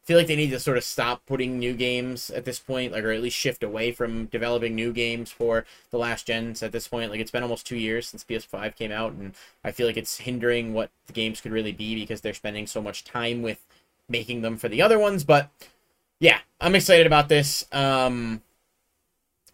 feel 0.09 0.16
like 0.16 0.26
they 0.26 0.36
need 0.36 0.49
to 0.49 0.59
sort 0.59 0.78
of 0.78 0.84
stop 0.84 1.26
putting 1.26 1.59
new 1.59 1.74
games 1.74 2.30
at 2.30 2.46
this 2.46 2.59
point, 2.59 2.92
like 2.92 3.05
or 3.05 3.11
at 3.11 3.20
least 3.20 3.36
shift 3.36 3.62
away 3.62 3.92
from 3.92 4.24
developing 4.24 4.74
new 4.74 4.90
games 4.90 5.30
for 5.30 5.66
the 5.90 5.99
last 5.99 6.26
gens 6.26 6.62
at 6.62 6.72
this 6.72 6.88
point. 6.88 7.11
Like 7.11 7.20
it's 7.20 7.30
been 7.30 7.42
almost 7.42 7.66
two 7.66 7.76
years 7.76 8.09
since 8.09 8.24
PS5 8.24 8.74
came 8.74 8.90
out, 8.90 9.12
and 9.12 9.34
I 9.62 9.70
feel 9.70 9.86
like 9.86 9.99
it's 9.99 10.16
hindering 10.16 10.72
what 10.72 10.88
the 11.09 11.12
games 11.12 11.42
could 11.42 11.53
really 11.53 11.72
be 11.72 11.94
because 11.94 12.22
they're 12.22 12.32
spending 12.32 12.66
so 12.66 12.80
much 12.80 13.05
time 13.05 13.42
with 13.42 13.66
making 14.09 14.40
them 14.40 14.57
for 14.57 14.70
the 14.70 14.80
other 14.80 14.99
ones. 14.99 15.24
But 15.24 15.51
yeah, 16.20 16.38
I'm 16.59 16.74
excited 16.74 17.07
about 17.07 17.28
this. 17.28 17.66
Um, 17.70 18.40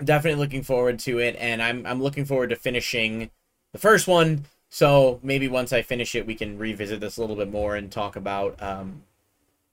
definitely 0.05 0.41
looking 0.41 0.63
forward 0.63 0.99
to 1.01 1.19
it, 1.19 1.37
and 1.39 1.63
I'm 1.63 1.87
I'm 1.87 2.03
looking 2.03 2.25
forward 2.25 2.51
to 2.51 2.57
finishing 2.57 3.31
the 3.73 3.79
first 3.79 4.07
one. 4.07 4.47
So 4.71 5.21
maybe 5.23 5.47
once 5.47 5.73
I 5.73 5.83
finish 5.83 6.15
it, 6.15 6.27
we 6.27 6.35
can 6.35 6.59
revisit 6.59 7.01
this 7.01 7.17
a 7.17 7.21
little 7.21 7.37
bit 7.37 7.51
more 7.51 7.77
and 7.77 7.93
talk 7.93 8.17
about 8.17 8.61
um, 8.61 9.03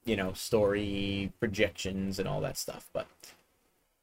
you 0.04 0.16
know, 0.16 0.32
story 0.32 1.32
projections 1.38 2.18
and 2.18 2.28
all 2.28 2.40
that 2.40 2.56
stuff. 2.56 2.88
But 2.92 3.06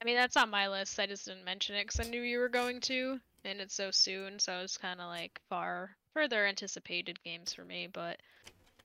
I 0.02 0.06
mean, 0.06 0.16
that's 0.16 0.38
on 0.38 0.50
my 0.50 0.68
list. 0.68 1.00
I 1.00 1.06
just 1.06 1.26
didn't 1.26 1.46
mention 1.46 1.76
it 1.76 1.88
because 1.88 2.06
I 2.06 2.10
knew 2.10 2.22
you 2.22 2.40
were 2.40 2.50
going 2.50 2.80
to, 2.82 3.20
and 3.44 3.60
it's 3.60 3.76
so 3.76 3.92
soon, 3.92 4.40
so 4.40 4.60
it's 4.60 4.78
kind 4.78 5.00
of 5.02 5.08
like 5.08 5.40
far 5.50 5.96
further 6.14 6.46
anticipated 6.46 7.22
games 7.24 7.54
for 7.54 7.66
me. 7.66 7.88
But 7.92 8.18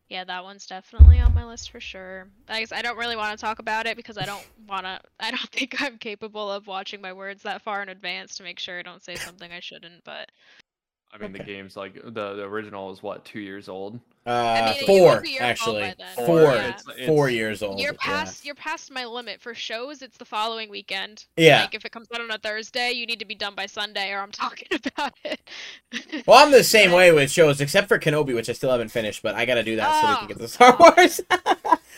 yeah, 0.09 0.25
that 0.25 0.45
one's 0.45 0.67
definitely 0.67 1.19
on 1.19 1.35
my 1.35 1.45
list 1.45 1.71
for 1.71 1.81
sure. 1.81 2.29
I 2.49 2.61
guess 2.61 2.73
I 2.73 2.83
don't 2.83 2.99
really 2.99 3.17
want 3.17 3.39
to 3.39 3.43
talk 3.43 3.59
about 3.59 3.87
it 3.87 3.97
because 3.97 4.19
I 4.19 4.27
don't 4.27 4.47
want 4.69 4.85
to. 4.85 5.01
I 5.19 5.31
don't 5.31 5.51
think 5.51 5.81
I'm 5.81 5.99
capable 5.99 6.51
of 6.51 6.67
watching 6.67 7.01
my 7.01 7.13
words 7.13 7.43
that 7.43 7.63
far 7.63 7.83
in 7.83 7.89
advance 7.89 8.37
to 8.37 8.43
make 8.43 8.59
sure 8.59 8.79
I 8.79 8.83
don't 8.83 9.03
say 9.03 9.15
something 9.15 9.51
I 9.51 9.61
shouldn't. 9.61 10.05
But 10.05 10.31
I 11.15 11.19
mean, 11.19 11.33
the 11.33 11.39
game's 11.45 11.77
like 11.77 11.95
the, 11.95 12.11
the 12.11 12.43
original 12.43 12.91
is 12.93 13.01
what 13.03 13.25
two 13.25 13.39
years 13.39 13.69
old. 13.69 14.01
uh, 14.27 14.31
I 14.31 14.75
mean, 14.75 14.87
four 14.87 15.15
would 15.15 15.23
be 15.23 15.31
your 15.31 15.41
fault 15.41 15.51
actually, 15.79 15.95
by 16.17 16.25
four, 16.27 16.41
Yeah. 16.43 16.69
It's- 16.71 16.85
it's- 16.89 17.07
four 17.07 17.31
years 17.31 17.63
old. 17.63 17.79
you're 17.79 17.93
yeah. 17.93 17.99
past 18.01 18.45
you're 18.45 18.55
past 18.57 18.91
my 18.91 19.05
limit 19.05 19.41
for 19.41 19.55
shows. 19.55 20.03
It's 20.03 20.17
the 20.17 20.25
following 20.25 20.69
weekend. 20.71 21.27
Yeah. 21.37 21.61
Like 21.61 21.75
if 21.77 21.85
it 21.85 21.93
comes 21.93 22.09
out 22.13 22.21
on 22.21 22.31
a 22.33 22.39
Thursday, 22.39 22.91
you 22.93 23.07
need 23.07 23.21
to 23.21 23.25
be 23.27 23.37
done 23.37 23.55
by 23.55 23.67
Sunday, 23.67 24.11
or 24.11 24.19
I'm 24.19 24.33
talking 24.33 24.67
about 24.85 25.13
it. 25.25 25.41
Well, 26.27 26.45
I'm 26.45 26.51
the 26.51 26.65
same 26.65 26.91
way 26.99 27.13
with 27.13 27.31
shows, 27.31 27.61
except 27.61 27.87
for 27.87 27.99
Kenobi, 27.99 28.35
which 28.35 28.49
I 28.49 28.53
still 28.53 28.73
haven't 28.73 28.89
finished, 28.91 29.23
but 29.23 29.37
I 29.37 29.45
got 29.45 29.55
to 29.55 29.63
do 29.63 29.77
that 29.77 30.01
so 30.01 30.09
we 30.09 30.15
can 30.17 30.25
Oh. 30.25 30.29
get 30.29 30.39
the 30.39 30.49
Star 30.49 30.77
Wars. 30.81 31.21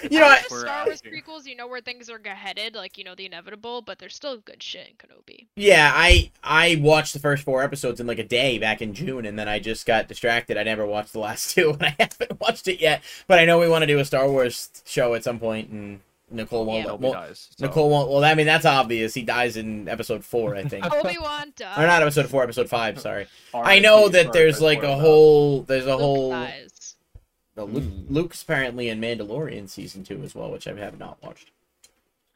you 0.11 0.19
know, 0.21 0.27
I 0.27 0.29
I, 0.29 0.35
mean, 0.51 0.61
Star 0.61 0.85
Wars 0.87 1.03
prequels, 1.03 1.47
you 1.47 1.57
know 1.57 1.67
where 1.67 1.81
things 1.81 2.11
are 2.11 2.21
headed, 2.25 2.75
like 2.75 2.99
you 2.99 3.05
know 3.05 3.15
the 3.15 3.27
inevitable, 3.27 3.83
but 3.83 3.99
there's 3.99 4.15
still 4.15 4.39
good 4.39 4.63
shit 4.63 4.89
in 4.89 4.95
Kenobi. 4.97 5.47
yeah, 5.57 5.91
I 5.95 6.31
I 6.43 6.77
watched 6.81 7.13
the 7.13 7.19
first 7.21 7.43
four 7.45 7.63
episodes 7.63 8.01
in 8.01 8.07
like 8.07 8.19
a 8.19 8.25
day 8.25 8.59
back 8.59 8.83
in 8.83 8.95
June, 8.95 9.25
and 9.27 9.39
then 9.39 9.49
I 9.49 9.59
just 9.59 9.87
got 9.87 10.09
distracted. 10.09 10.57
I 10.57 10.63
never 10.65 10.85
watched 10.87 11.13
the 11.13 11.21
last 11.21 11.51
two, 11.55 11.71
and 11.71 11.83
I 11.85 11.97
haven't 11.99 12.41
watched 12.41 12.69
it 12.69 12.81
yet. 12.81 13.03
But 13.27 13.39
I 13.39 13.45
know 13.45 13.59
we 13.59 13.69
want 13.69 13.83
to 13.83 13.87
do 13.87 13.99
a 13.99 14.05
Star 14.05 14.29
Wars 14.31 14.71
show 14.85 15.15
at 15.15 15.25
some 15.25 15.39
point, 15.39 15.71
and 15.71 16.01
Nicole 16.31 16.65
won't. 16.67 16.85
Yeah. 16.85 16.93
Kenobi 16.93 17.01
won't 17.01 17.15
dies. 17.15 17.49
so- 17.57 17.67
Nicole 17.67 17.89
won't. 17.91 18.11
Well, 18.11 18.25
I 18.25 18.35
mean 18.35 18.47
that's 18.47 18.67
obvious. 18.67 19.15
He 19.15 19.23
dies 19.23 19.57
in 19.57 19.89
episode 19.89 20.25
four, 20.25 20.57
I 20.57 20.65
think. 20.65 20.85
Obi 20.93 21.17
Wan 21.19 21.53
dies. 21.57 21.79
or 21.79 21.87
not 21.87 22.03
episode 22.03 22.27
four, 22.29 22.43
episode 22.43 22.69
five. 22.69 23.01
Sorry. 23.01 23.27
I 23.55 23.79
know 23.79 24.09
that 24.09 24.33
there's 24.33 24.61
like 24.61 24.83
a 24.83 24.97
whole. 24.97 25.63
There's 25.63 25.87
a 25.87 25.97
whole. 25.97 26.31
dies. 26.31 26.73
No, 27.57 27.65
Luke, 27.65 27.85
Mm. 27.85 28.07
Luke's 28.11 28.43
apparently 28.43 28.89
in 28.89 29.01
Mandalorian 29.01 29.69
season 29.69 30.05
two 30.05 30.23
as 30.23 30.35
well, 30.35 30.51
which 30.51 30.67
I 30.69 30.75
have 30.75 30.99
not 30.99 31.23
watched. 31.23 31.51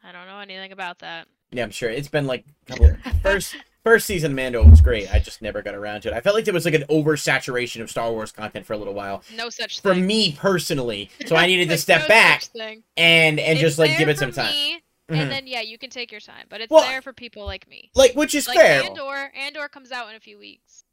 I 0.03 0.11
don't 0.11 0.25
know 0.25 0.39
anything 0.39 0.71
about 0.71 0.99
that. 0.99 1.27
Yeah, 1.51 1.63
I'm 1.63 1.71
sure 1.71 1.89
it's 1.89 2.07
been 2.07 2.25
like 2.27 2.45
a 2.67 2.71
couple. 2.71 2.97
first 3.21 3.55
first 3.83 4.05
season 4.07 4.31
of 4.31 4.35
Mando 4.35 4.63
was 4.67 4.81
great. 4.81 5.13
I 5.13 5.19
just 5.19 5.41
never 5.41 5.61
got 5.61 5.75
around 5.75 6.01
to 6.01 6.07
it. 6.09 6.13
I 6.13 6.21
felt 6.21 6.35
like 6.35 6.45
there 6.45 6.53
was 6.53 6.65
like 6.65 6.73
an 6.73 6.83
oversaturation 6.83 7.81
of 7.81 7.89
Star 7.91 8.11
Wars 8.11 8.31
content 8.31 8.65
for 8.65 8.73
a 8.73 8.77
little 8.77 8.93
while 8.93 9.23
No 9.35 9.49
such 9.49 9.79
thing. 9.79 9.91
for 9.91 9.95
thing. 9.95 10.07
me 10.07 10.31
personally. 10.33 11.09
So 11.27 11.35
I 11.35 11.45
needed 11.47 11.69
to 11.69 11.77
step 11.77 12.01
no 12.03 12.07
back 12.07 12.43
and 12.55 13.39
and 13.39 13.39
It's 13.39 13.59
just 13.61 13.77
like 13.79 13.97
give 13.97 14.09
it 14.09 14.17
some 14.17 14.31
time. 14.31 14.51
me, 14.51 14.81
Mhm. 15.09 15.17
And 15.19 15.31
then 15.31 15.45
yeah, 15.47 15.61
you 15.61 15.77
can 15.77 15.89
take 15.89 16.09
your 16.11 16.21
time, 16.21 16.45
but 16.49 16.61
it's 16.61 16.71
Well, 16.71 16.83
there 16.87 17.01
for 17.01 17.11
people 17.13 17.43
like 17.45 17.67
me. 17.67 17.91
Like, 17.95 18.13
which 18.13 18.33
is 18.33 18.47
Like 18.47 18.57
fair. 18.57 18.83
Andor, 18.83 19.31
Andor 19.35 19.67
comes 19.67 19.91
out 19.91 20.09
in 20.09 20.15
a 20.15 20.19
few 20.21 20.39
weeks. 20.39 20.85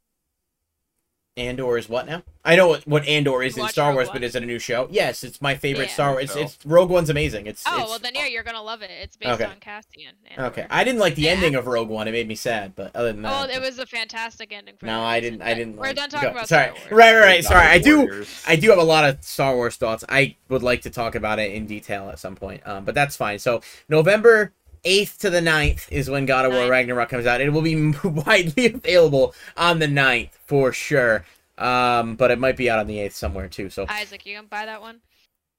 Andor 1.39 1.77
is 1.77 1.87
what 1.89 2.05
now? 2.05 2.23
I 2.45 2.55
know 2.55 2.67
what, 2.67 2.87
what 2.87 3.07
Andor 3.07 3.43
is 3.43 3.55
You 3.57 3.63
in 3.63 3.69
Star 3.69 3.87
Rogue 3.89 3.95
Wars, 3.95 4.07
One? 4.07 4.15
but 4.15 4.23
is 4.23 4.33
it 4.35 4.43
a 4.43 4.45
new 4.45 4.59
show? 4.59 4.87
Yes, 4.91 5.23
it's 5.23 5.41
my 5.41 5.55
favorite 5.55 5.87
Yeah. 5.89 5.93
Star 5.93 6.11
Wars. 6.11 6.23
It's, 6.23 6.35
it's 6.35 6.65
Rogue 6.65 6.89
One's 6.89 7.09
amazing. 7.09 7.47
It's 7.47 7.63
Oh 7.67 7.73
it's- 7.73 7.89
well, 7.89 7.99
then 7.99 8.13
yeah, 8.15 8.25
you're 8.27 8.43
gonna 8.43 8.61
love 8.61 8.81
it. 8.81 8.89
It's 8.91 9.17
based 9.17 9.31
Okay. 9.31 9.45
on 9.45 9.57
Cassian. 9.59 10.13
Andor. 10.31 10.45
Okay, 10.47 10.65
I 10.69 10.83
didn't 10.83 10.99
like 10.99 11.15
the 11.15 11.23
Yeah. 11.23 11.31
ending 11.31 11.55
of 11.55 11.67
Rogue 11.67 11.89
One. 11.89 12.07
It 12.07 12.11
made 12.11 12.27
me 12.27 12.35
sad, 12.35 12.75
but 12.75 12.95
other 12.95 13.11
than 13.13 13.21
that, 13.23 13.49
Oh, 13.49 13.53
it 13.53 13.61
was 13.61 13.77
a 13.79 13.85
fantastic 13.85 14.51
ending. 14.53 14.75
For 14.77 14.85
no, 14.85 14.99
that 14.99 15.05
I 15.05 15.19
didn't. 15.19 15.41
I 15.41 15.53
didn't. 15.53 15.75
We're 15.77 15.87
like- 15.87 15.95
done 15.95 16.09
talking 16.09 16.29
go- 16.29 16.33
about 16.35 16.47
Sorry, 16.49 16.65
Star 16.69 16.73
Wars. 16.79 16.91
right, 16.91 17.13
right, 17.15 17.25
right. 17.25 17.43
Sorry, 17.43 17.67
I 17.67 17.77
do. 17.79 18.25
I 18.47 18.55
do 18.55 18.69
have 18.69 18.79
a 18.79 18.83
lot 18.83 19.03
of 19.07 19.23
Star 19.23 19.55
Wars 19.55 19.75
thoughts. 19.75 20.03
I 20.09 20.35
would 20.49 20.63
like 20.63 20.81
to 20.83 20.89
talk 20.89 21.15
about 21.15 21.39
it 21.39 21.51
in 21.51 21.65
detail 21.67 22.09
at 22.09 22.19
some 22.19 22.35
point, 22.35 22.61
um, 22.65 22.83
but 22.85 22.95
that's 22.95 23.15
fine. 23.15 23.37
So 23.39 23.61
November 23.87 24.53
8th 24.83 25.17
to 25.19 25.29
the 25.29 25.41
9th 25.41 25.91
is 25.91 26.09
when 26.09 26.25
God 26.25 26.45
of 26.45 26.53
War 26.53 26.69
Ragnarok 26.69 27.09
comes 27.09 27.25
out. 27.25 27.41
It 27.41 27.51
will 27.51 27.61
be 27.61 27.91
widely 28.03 28.67
available 28.67 29.33
on 29.57 29.79
the 29.79 29.87
9th 29.87 30.31
for 30.45 30.71
sure. 30.73 31.25
Um, 31.57 32.15
but 32.15 32.31
it 32.31 32.39
might 32.39 32.55
be 32.57 32.69
out 32.69 32.79
on 32.79 32.87
the 32.87 32.97
8th 32.97 33.13
somewhere 33.13 33.47
too. 33.49 33.69
So 33.69 33.85
Isaac, 33.89 34.25
you 34.25 34.35
gonna 34.35 34.47
buy 34.47 34.65
that 34.65 34.81
one? 34.81 35.01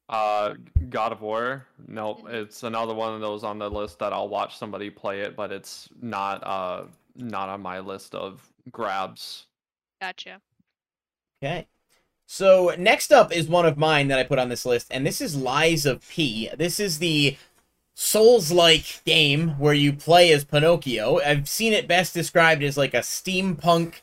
Uh, 0.09 0.55
God 0.89 1.13
of 1.13 1.21
War. 1.21 1.67
Nope, 1.87 2.23
Mhm. 2.23 2.33
it's 2.35 2.63
another 2.65 2.95
one 2.95 3.15
of 3.15 3.21
those 3.21 3.45
on 3.45 3.59
the 3.59 3.71
list 3.71 3.99
that 4.01 4.13
I'll 4.13 4.29
watch 4.29 4.57
somebody 4.57 4.91
play 4.91 5.21
it, 5.21 5.37
but 5.37 5.53
it's 5.53 5.89
not 6.01 6.43
uh 6.45 6.85
not 7.17 7.49
on 7.49 7.61
my 7.61 7.81
list 7.81 8.15
of 8.15 8.41
grabs. 8.73 9.47
Gotcha. 10.01 10.41
Okay. 11.43 11.67
So 12.27 12.75
next 12.79 13.13
up 13.13 13.33
is 13.33 13.49
one 13.49 13.67
of 13.67 13.77
mine 13.77 14.09
that 14.09 14.19
I 14.19 14.23
put 14.25 14.39
on 14.39 14.49
this 14.49 14.65
list, 14.65 14.87
and 14.91 15.05
this 15.05 15.21
is 15.21 15.37
Lies 15.37 15.85
of 15.85 16.09
P. 16.09 16.49
This 16.57 16.79
is 16.79 16.99
the 17.01 17.37
Souls-like 18.03 19.05
game 19.05 19.51
where 19.59 19.75
you 19.75 19.93
play 19.93 20.33
as 20.33 20.43
Pinocchio. 20.43 21.21
I've 21.21 21.47
seen 21.51 21.75
it 21.75 21.87
best 21.87 22.15
described 22.15 22.63
as 22.63 22.79
like 22.79 22.95
a 22.95 23.01
steampunk 23.01 23.97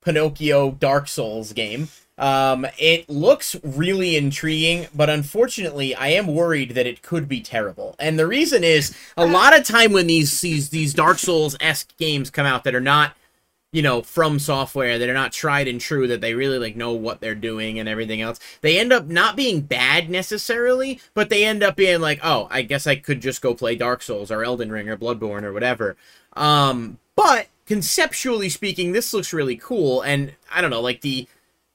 Pinocchio 0.00 0.70
Dark 0.70 1.08
Souls 1.08 1.52
game. 1.52 1.88
Um, 2.16 2.68
it 2.78 3.10
looks 3.10 3.56
really 3.64 4.16
intriguing, 4.16 4.86
but 4.94 5.10
unfortunately, 5.10 5.92
I 5.92 6.10
am 6.10 6.28
worried 6.28 6.76
that 6.76 6.86
it 6.86 7.02
could 7.02 7.26
be 7.26 7.40
terrible. 7.40 7.96
And 7.98 8.16
the 8.16 8.28
reason 8.28 8.62
is 8.62 8.96
a 9.16 9.26
lot 9.26 9.58
of 9.58 9.66
time 9.66 9.92
when 9.92 10.06
these 10.06 10.40
these 10.40 10.68
these 10.68 10.94
Dark 10.94 11.18
Souls 11.18 11.56
esque 11.58 11.96
games 11.96 12.30
come 12.30 12.46
out 12.46 12.62
that 12.62 12.76
are 12.76 12.80
not 12.80 13.16
you 13.72 13.80
know, 13.80 14.02
from 14.02 14.38
software 14.38 14.98
that 14.98 15.08
are 15.08 15.14
not 15.14 15.32
tried 15.32 15.66
and 15.66 15.80
true, 15.80 16.06
that 16.06 16.20
they 16.20 16.34
really 16.34 16.58
like 16.58 16.76
know 16.76 16.92
what 16.92 17.20
they're 17.20 17.34
doing 17.34 17.78
and 17.78 17.88
everything 17.88 18.20
else. 18.20 18.38
They 18.60 18.78
end 18.78 18.92
up 18.92 19.06
not 19.06 19.34
being 19.34 19.62
bad 19.62 20.10
necessarily, 20.10 21.00
but 21.14 21.30
they 21.30 21.44
end 21.44 21.62
up 21.62 21.74
being 21.74 22.00
like, 22.00 22.20
oh, 22.22 22.48
I 22.50 22.62
guess 22.62 22.86
I 22.86 22.96
could 22.96 23.22
just 23.22 23.40
go 23.40 23.54
play 23.54 23.74
Dark 23.74 24.02
Souls 24.02 24.30
or 24.30 24.44
Elden 24.44 24.70
Ring 24.70 24.90
or 24.90 24.98
Bloodborne 24.98 25.42
or 25.42 25.54
whatever. 25.54 25.96
Um, 26.34 26.98
but 27.16 27.48
conceptually 27.66 28.50
speaking, 28.50 28.92
this 28.92 29.14
looks 29.14 29.32
really 29.32 29.56
cool, 29.56 30.02
and 30.02 30.34
I 30.54 30.60
don't 30.60 30.70
know, 30.70 30.82
like 30.82 31.00
the 31.00 31.26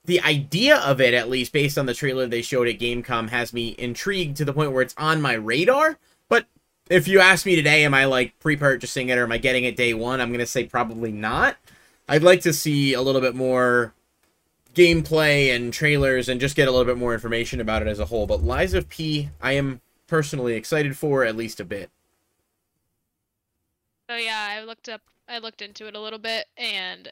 the 0.06 0.22
idea 0.22 0.78
of 0.78 1.02
it, 1.02 1.14
at 1.14 1.30
least 1.30 1.52
based 1.52 1.78
on 1.78 1.86
the 1.86 1.93
trailer 1.93 2.28
they 2.28 2.41
showed 2.41 2.68
at 2.68 2.80
Gamescom, 2.80 3.30
has 3.30 3.54
me 3.54 3.76
intrigued 3.78 4.38
to 4.38 4.45
the 4.45 4.54
point 4.54 4.72
where 4.72 4.82
it's 4.82 4.95
on 4.98 5.22
my 5.22 5.34
radar. 5.34 5.98
But 6.30 6.45
if 6.89 7.10
you 7.10 7.20
ask 7.20 7.45
me 7.45 7.58
today, 7.58 7.84
am 7.84 7.93
I 7.93 8.06
like 8.06 8.39
pre-purchasing 8.39 9.10
it 9.10 9.18
or 9.18 9.24
am 9.24 9.34
I 9.34 9.38
getting 9.38 9.66
it 9.66 9.76
day 9.76 9.93
one? 9.93 10.22
I'm 10.22 10.32
gonna 10.32 10.45
say 10.45 10.66
probably 10.66 11.12
not. 11.12 11.58
I'd 12.08 12.24
like 12.24 12.41
to 12.41 12.53
see 12.53 12.93
a 12.93 13.01
little 13.01 13.22
bit 13.22 13.36
more 13.36 13.93
gameplay 14.74 15.55
and 15.55 15.74
trailers 15.74 16.30
and 16.30 16.39
just 16.39 16.55
get 16.55 16.68
a 16.68 16.72
little 16.72 16.86
bit 16.86 16.97
more 16.97 17.14
information 17.14 17.60
about 17.60 17.82
it 17.82 17.88
as 17.88 17.99
a 17.99 18.05
whole. 18.05 18.28
But 18.28 18.43
Lies 18.43 18.74
of 18.74 18.88
P, 18.89 19.30
I 19.41 19.53
am 19.53 19.82
personally 20.08 20.53
excited 20.53 20.95
for 20.97 21.24
at 21.26 21.36
least 21.36 21.60
a 21.60 21.66
bit. 21.66 21.89
So 24.10 24.16
yeah, 24.16 24.47
I 24.51 24.64
looked 24.64 24.88
up, 24.88 25.01
I 25.28 25.39
looked 25.39 25.62
into 25.62 25.88
it 25.88 25.95
a 25.95 25.99
little 25.99 26.20
bit, 26.20 26.45
and 26.55 27.12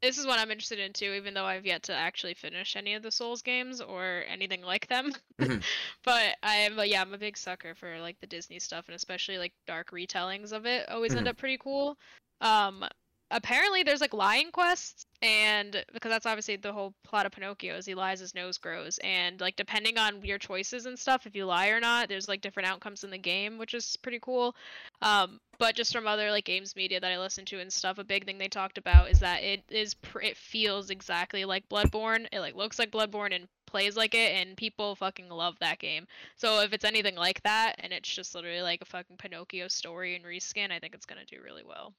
this 0.00 0.18
is 0.18 0.26
what 0.26 0.38
I'm 0.38 0.50
interested 0.50 0.78
in 0.78 0.92
too. 0.92 1.12
Even 1.14 1.34
though 1.34 1.44
I've 1.44 1.66
yet 1.66 1.82
to 1.84 1.94
actually 1.94 2.34
finish 2.34 2.76
any 2.76 2.94
of 2.94 3.02
the 3.02 3.10
Souls 3.10 3.42
games 3.42 3.80
or 3.80 4.22
anything 4.28 4.62
like 4.62 4.86
them, 4.86 5.12
Mhm. 5.40 5.62
but 6.04 6.36
I 6.44 6.54
am, 6.56 6.78
yeah, 6.84 7.00
I'm 7.00 7.14
a 7.14 7.18
big 7.18 7.36
sucker 7.36 7.74
for 7.74 7.98
like 8.00 8.20
the 8.20 8.26
Disney 8.28 8.60
stuff, 8.60 8.86
and 8.86 8.94
especially 8.94 9.38
like 9.38 9.54
dark 9.66 9.90
retellings 9.90 10.52
of 10.52 10.66
it. 10.66 10.88
Always 10.88 11.14
end 11.16 11.26
Mhm. 11.26 11.30
up 11.30 11.36
pretty 11.38 11.58
cool. 11.58 11.96
Um, 12.40 12.84
apparently 13.30 13.82
there's 13.82 14.00
like 14.00 14.14
lying 14.14 14.50
quests 14.52 15.04
and 15.20 15.84
because 15.92 16.10
that's 16.10 16.26
obviously 16.26 16.54
the 16.56 16.72
whole 16.72 16.94
plot 17.02 17.26
of 17.26 17.32
pinocchio 17.32 17.74
is 17.74 17.84
he 17.84 17.94
lies 17.94 18.20
his 18.20 18.34
nose 18.34 18.56
grows 18.58 18.98
and 19.02 19.40
like 19.40 19.56
depending 19.56 19.98
on 19.98 20.22
your 20.24 20.38
choices 20.38 20.86
and 20.86 20.96
stuff 20.96 21.26
if 21.26 21.34
you 21.34 21.44
lie 21.44 21.68
or 21.68 21.80
not 21.80 22.08
there's 22.08 22.28
like 22.28 22.40
different 22.40 22.68
outcomes 22.68 23.02
in 23.02 23.10
the 23.10 23.18
game 23.18 23.58
which 23.58 23.74
is 23.74 23.96
pretty 23.96 24.20
cool. 24.20 24.54
Um 25.02 25.40
but 25.58 25.74
just 25.74 25.92
from 25.92 26.06
other 26.06 26.30
like 26.30 26.44
games 26.44 26.76
media 26.76 27.00
that 27.00 27.10
i 27.10 27.18
listen 27.18 27.44
to 27.46 27.58
and 27.58 27.72
stuff 27.72 27.98
a 27.98 28.04
big 28.04 28.26
thing 28.26 28.38
they 28.38 28.48
talked 28.48 28.78
about 28.78 29.10
is 29.10 29.20
that 29.20 29.42
it 29.42 29.62
is 29.70 29.94
pr- 29.94 30.20
it 30.20 30.36
feels 30.36 30.90
exactly 30.90 31.44
like 31.44 31.68
bloodborne. 31.68 32.26
It 32.30 32.40
like 32.40 32.54
looks 32.54 32.78
like 32.78 32.92
bloodborne 32.92 33.34
and 33.34 33.48
plays 33.66 33.96
like 33.96 34.14
it 34.14 34.34
and 34.34 34.56
people 34.56 34.94
fucking 34.94 35.28
love 35.28 35.58
that 35.58 35.78
game. 35.80 36.06
So 36.36 36.60
if 36.60 36.72
it's 36.72 36.84
anything 36.84 37.16
like 37.16 37.42
that 37.42 37.76
and 37.80 37.92
it's 37.92 38.08
just 38.08 38.34
literally 38.34 38.62
like 38.62 38.82
a 38.82 38.86
fucking 38.86 39.16
pinocchio 39.16 39.66
story 39.68 40.14
and 40.14 40.24
reskin 40.24 40.70
i 40.70 40.78
think 40.78 40.94
it's 40.94 41.06
gonna 41.06 41.24
do 41.24 41.38
really 41.42 41.64
well 41.66 41.92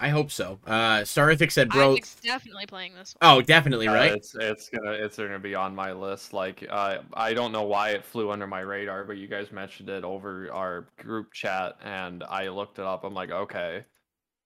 I 0.00 0.08
hope 0.08 0.30
so. 0.32 0.58
Uh, 0.66 1.00
Starithic 1.02 1.52
said, 1.52 1.68
bro. 1.68 1.92
I'm 1.94 1.98
definitely 2.22 2.66
playing 2.66 2.94
this 2.94 3.14
one. 3.20 3.30
Oh, 3.38 3.40
definitely, 3.40 3.86
Uh, 3.86 3.94
right? 3.94 4.12
it's 4.12 4.34
it's 4.34 4.68
gonna 4.68 4.90
it's 4.92 5.16
gonna 5.16 5.38
be 5.38 5.54
on 5.54 5.74
my 5.74 5.92
list. 5.92 6.32
Like 6.32 6.66
uh, 6.68 6.98
I 7.14 7.32
don't 7.32 7.52
know 7.52 7.62
why 7.62 7.90
it 7.90 8.04
flew 8.04 8.30
under 8.32 8.46
my 8.46 8.60
radar, 8.60 9.04
but 9.04 9.18
you 9.18 9.28
guys 9.28 9.52
mentioned 9.52 9.88
it 9.88 10.02
over 10.02 10.50
our 10.52 10.88
group 10.98 11.32
chat, 11.32 11.76
and 11.84 12.24
I 12.24 12.48
looked 12.48 12.78
it 12.80 12.84
up. 12.84 13.04
I'm 13.04 13.14
like, 13.14 13.30
okay. 13.30 13.84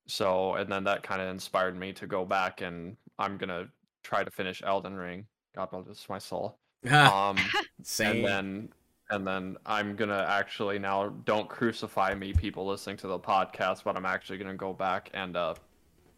So 0.06 0.54
and 0.54 0.70
then 0.70 0.84
that 0.84 1.02
kind 1.02 1.22
of 1.22 1.28
inspired 1.28 1.76
me 1.78 1.92
to 1.94 2.06
go 2.06 2.24
back, 2.26 2.60
and 2.60 2.96
I'm 3.18 3.38
gonna 3.38 3.68
try 4.02 4.24
to 4.24 4.30
finish 4.30 4.62
Elden 4.64 4.96
Ring. 4.96 5.26
God 5.54 5.70
bless 5.70 6.08
my 6.08 6.18
soul. 6.18 6.58
Um, 6.90 7.36
Same. 7.82 8.16
and 8.16 8.24
then 8.24 8.68
and 9.10 9.26
then 9.26 9.56
I'm 9.66 9.96
gonna 9.96 10.26
actually 10.28 10.78
now 10.78 11.08
don't 11.24 11.48
crucify 11.48 12.14
me, 12.14 12.32
people 12.32 12.66
listening 12.66 12.96
to 12.98 13.08
the 13.08 13.18
podcast, 13.18 13.84
but 13.84 13.96
I'm 13.96 14.06
actually 14.06 14.38
gonna 14.38 14.54
go 14.54 14.72
back 14.72 15.10
and 15.14 15.36
uh, 15.36 15.54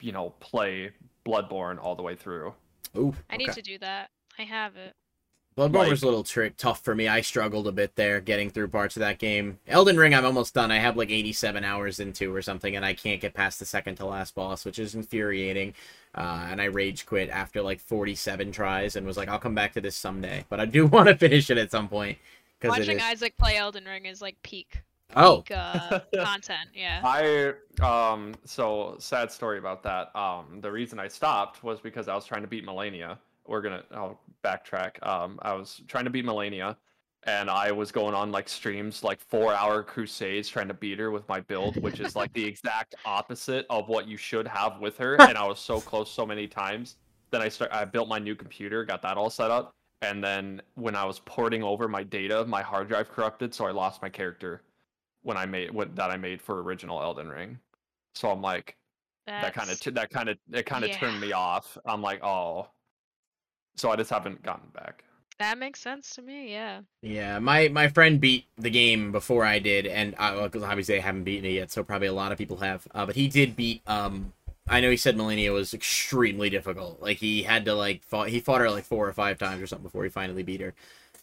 you 0.01 0.12
know, 0.12 0.30
play 0.41 0.91
Bloodborne 1.26 1.82
all 1.82 1.95
the 1.95 2.03
way 2.03 2.16
through. 2.16 2.55
Ooh, 2.97 3.14
I 3.28 3.36
need 3.36 3.53
to 3.53 3.62
do 3.62 3.78
that. 3.78 4.11
I 4.38 4.43
have 4.43 4.76
it. 4.76 4.95
Bloodborne 5.57 5.74
like- 5.74 5.91
was 5.91 6.03
a 6.03 6.07
little 6.07 6.24
trick 6.24 6.57
tough 6.57 6.82
for 6.82 6.95
me. 6.95 7.09
I 7.09 7.20
struggled 7.20 7.66
a 7.66 7.72
bit 7.72 7.97
there 7.97 8.20
getting 8.20 8.51
through 8.51 8.68
parts 8.68 8.97
of 8.97 9.01
that 9.01 9.18
game. 9.18 9.59
Elden 9.66 9.97
Ring, 9.97 10.14
I'm 10.14 10.24
almost 10.24 10.55
done. 10.55 10.70
I 10.70 10.78
have 10.78 10.97
like 10.97 11.11
87 11.11 11.64
hours 11.64 11.99
into 12.01 12.34
or 12.34 12.41
something, 12.41 12.76
and 12.76 12.84
I 12.84 12.95
can't 12.95 13.20
get 13.20 13.34
past 13.34 13.59
the 13.59 13.64
second 13.66 13.97
to 13.97 14.07
last 14.07 14.34
boss, 14.34 14.64
which 14.64 14.78
is 14.78 14.95
infuriating. 14.95 15.74
Uh, 16.14 16.47
and 16.51 16.62
I 16.62 16.66
rage 16.66 17.05
quit 17.05 17.28
after 17.30 17.62
like 17.62 17.80
47 17.80 18.53
tries 18.53 18.97
and 18.97 19.07
was 19.07 19.16
like, 19.16 19.28
I'll 19.28 19.38
come 19.38 19.55
back 19.55 19.72
to 19.74 19.80
this 19.80 19.97
someday. 19.97 20.45
But 20.49 20.61
I 20.61 20.66
do 20.66 20.86
want 20.86 21.09
to 21.09 21.16
finish 21.16 21.51
it 21.51 21.59
at 21.59 21.70
some 21.70 21.88
point 21.88 22.16
because 22.16 22.16
it 22.16 22.39
Watching. 22.63 23.01
Isaac 23.01 23.37
play 23.37 23.57
Elden 23.57 23.85
Ring 23.85 24.07
is 24.07 24.21
like 24.21 24.37
peak, 24.43 24.83
Oh, 25.17 25.43
peak 25.43 25.57
uh, 25.57 26.01
content. 26.23 26.71
Yeah. 26.75 27.01
I 27.05 27.53
um 27.85 28.35
so 28.45 28.97
sad 28.99 29.31
story 29.31 29.59
about 29.59 29.83
that. 29.85 30.15
Um 30.17 30.61
the 30.61 30.71
reason 30.71 30.99
I 30.99 31.09
stopped 31.09 31.65
was 31.65 31.81
because 31.81 32.09
I 32.09 32.15
was 32.15 32.25
trying 32.25 32.43
to 32.43 32.49
beat 32.49 32.67
Malenia. 32.67 33.19
We're 33.47 33.63
gonna 33.63 33.83
I'll 33.93 34.21
backtrack. 34.45 35.05
Um 35.07 35.39
I 35.43 35.55
was 35.55 35.81
trying 35.89 36.05
to 36.05 36.11
beat 36.11 36.25
Malenia 36.25 36.77
and 37.25 37.51
I 37.51 37.71
was 37.73 37.93
going 37.93 38.15
on 38.15 38.33
like 38.33 38.49
streams 38.49 39.03
like 39.05 39.21
four 39.21 39.53
hour 39.53 39.83
crusades 39.83 40.49
trying 40.49 40.69
to 40.69 40.75
beat 40.75 40.99
her 40.99 41.11
with 41.11 41.29
my 41.29 41.41
build, 41.41 41.77
which 41.83 42.01
is 42.01 42.17
like 42.17 42.33
the 42.33 42.45
exact 42.45 42.95
opposite 43.05 43.67
of 43.69 43.89
what 43.89 44.09
you 44.09 44.17
should 44.17 44.47
have 44.47 44.81
with 44.81 44.97
her. 44.99 45.21
and 45.21 45.37
I 45.37 45.47
was 45.47 45.59
so 45.59 45.81
close 45.81 46.11
so 46.11 46.25
many 46.25 46.47
times. 46.47 46.97
Then 47.31 47.43
I 47.43 47.49
start 47.49 47.73
I 47.73 47.85
built 47.85 48.09
my 48.09 48.19
new 48.19 48.35
computer, 48.35 48.85
got 48.85 49.03
that 49.03 49.17
all 49.17 49.31
set 49.31 49.51
up, 49.51 49.75
and 50.03 50.23
then 50.23 50.63
when 50.75 50.95
I 50.97 51.05
was 51.05 51.19
porting 51.21 51.63
over 51.63 51.89
my 51.89 52.03
data, 52.03 52.45
my 52.47 52.63
hard 52.63 52.89
drive 52.89 53.11
corrupted, 53.11 53.55
so 53.55 53.67
I 53.67 53.71
lost 53.71 54.03
my 54.03 54.09
character 54.09 54.63
when 55.23 55.37
I 55.37 55.47
made 55.47 55.71
what 55.71 55.95
that 55.97 56.11
I 56.11 56.17
made 56.17 56.41
for 56.41 56.63
original 56.63 57.01
Elden 57.03 57.29
Ring. 57.29 57.59
So 58.15 58.31
I'm 58.31 58.41
like 58.43 58.77
that 59.27 59.55
kind 59.55 59.71
of 59.71 59.79
That's- 59.79 59.95
that 59.95 60.11
kind 60.11 60.29
of 60.29 60.39
it 60.53 60.67
kind 60.67 60.85
of 60.85 60.91
turned 60.93 61.21
me 61.21 61.33
off. 61.33 61.77
I'm 61.85 62.03
like, 62.03 62.23
oh. 62.25 62.69
So 63.77 63.91
I 63.91 63.97
just 63.97 64.11
haven't 64.11 64.43
gotten 64.43 64.69
back. 64.75 65.05
that 65.39 65.57
makes 65.57 65.81
sense 65.81 66.11
to 66.17 66.23
me. 66.23 66.53
Yeah. 66.53 66.81
yeah. 67.03 67.39
My 67.39 67.69
my 67.69 67.89
friend 67.89 68.21
beat 68.21 68.45
the 68.59 68.69
game 68.71 69.13
before 69.13 69.45
I 69.45 69.59
did, 69.59 69.87
and 69.87 70.15
I, 70.19 70.35
well, 70.35 70.49
'cause 70.51 70.63
obviously 70.63 70.97
I 70.97 71.01
haven't 71.01 71.25
beaten 71.25 71.45
it 71.47 71.53
yet, 71.55 71.71
so 71.71 71.83
probably 71.85 72.09
a 72.09 72.13
lot 72.13 72.33
of 72.33 72.37
people 72.39 72.59
have. 72.59 72.87
Uh, 72.95 73.07
but 73.07 73.15
he 73.17 73.29
did 73.29 73.57
beat. 73.57 73.81
Um, 73.87 74.33
I 74.71 74.81
know 74.81 74.91
he 74.91 74.97
said 74.97 75.16
Malenia 75.16 75.53
was 75.53 75.75
extremely 75.75 76.49
difficult. 76.49 77.03
Like 77.03 77.18
he 77.18 77.43
had 77.43 77.64
to 77.66 77.75
like 77.75 78.03
fought. 78.05 78.29
He 78.29 78.41
fought 78.41 78.61
her 78.61 78.71
like 78.71 78.85
four 78.85 79.07
or 79.09 79.12
five 79.12 79.39
times 79.39 79.61
or 79.61 79.66
something 79.66 79.83
before 79.85 80.05
he 80.05 80.11
finally 80.11 80.43
beat 80.43 80.61
her. 80.62 80.73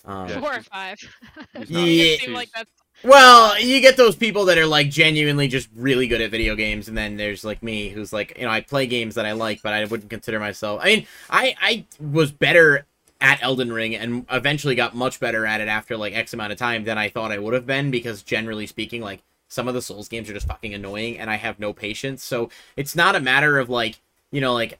Um, 0.06 0.28
Yeah, 0.30 0.39
Four 0.41 0.56
or 0.58 0.62
five. 0.62 1.00
she's 1.00 1.10
not- 1.56 1.66
Make 1.82 2.22
it 2.24 2.28
Yeah. 2.30 2.36
like 2.36 2.50
that's 2.54 2.70
Well, 3.04 3.60
you 3.60 3.80
get 3.82 3.95
those 3.98 4.16
people 4.16 4.45
that 4.45 4.58
are 4.58 4.66
like 4.66 4.89
genuinely 4.89 5.48
just 5.48 5.70
really 5.76 6.08
good 6.08 6.22
at 6.22 6.30
video 6.32 6.56
games, 6.56 6.88
and 6.88 6.98
then 6.98 7.16
there's 7.18 7.43
like 7.43 7.62
me, 7.64 7.89
who's 7.89 8.12
like, 8.14 8.38
you 8.38 8.43
know, 8.45 8.50
I 8.52 8.62
play 8.62 8.86
games 8.88 9.16
that 9.16 9.26
I 9.26 9.32
like, 9.34 9.62
but 9.64 9.74
I 9.74 9.86
wouldn't 9.86 10.10
consider 10.10 10.39
myself. 10.39 10.82
I 10.84 10.86
mean, 10.86 11.08
I 11.30 11.56
I 11.62 11.86
was 12.00 12.32
better 12.32 12.86
at 13.20 13.41
Elden 13.41 13.72
Ring 13.74 13.95
and 13.95 14.26
eventually 14.32 14.76
got 14.76 14.95
much 14.95 15.20
better 15.20 15.45
at 15.45 15.60
it 15.62 15.68
after 15.68 15.98
like 15.98 16.14
X 16.14 16.34
amount 16.34 16.52
of 16.52 16.58
time 16.60 16.84
than 16.84 16.98
I 16.98 17.10
thought 17.10 17.32
I 17.32 17.39
would 17.39 17.54
have 17.54 17.66
been 17.66 17.91
because 17.91 18.22
generally 18.24 18.68
speaking, 18.68 19.02
like 19.02 19.22
some 19.48 19.68
of 19.68 19.74
the 19.74 19.82
Souls 19.82 20.08
games 20.08 20.30
are 20.30 20.34
just 20.34 20.48
fucking 20.48 20.74
annoying, 20.74 21.18
and 21.18 21.30
I 21.30 21.36
have 21.36 21.60
no 21.60 21.74
patience. 21.74 22.24
So 22.24 22.50
it's 22.76 22.95
not 22.95 23.16
a 23.16 23.20
matter 23.20 23.60
of 23.60 23.70
like, 23.70 24.00
you 24.32 24.41
know, 24.41 24.54
like. 24.54 24.80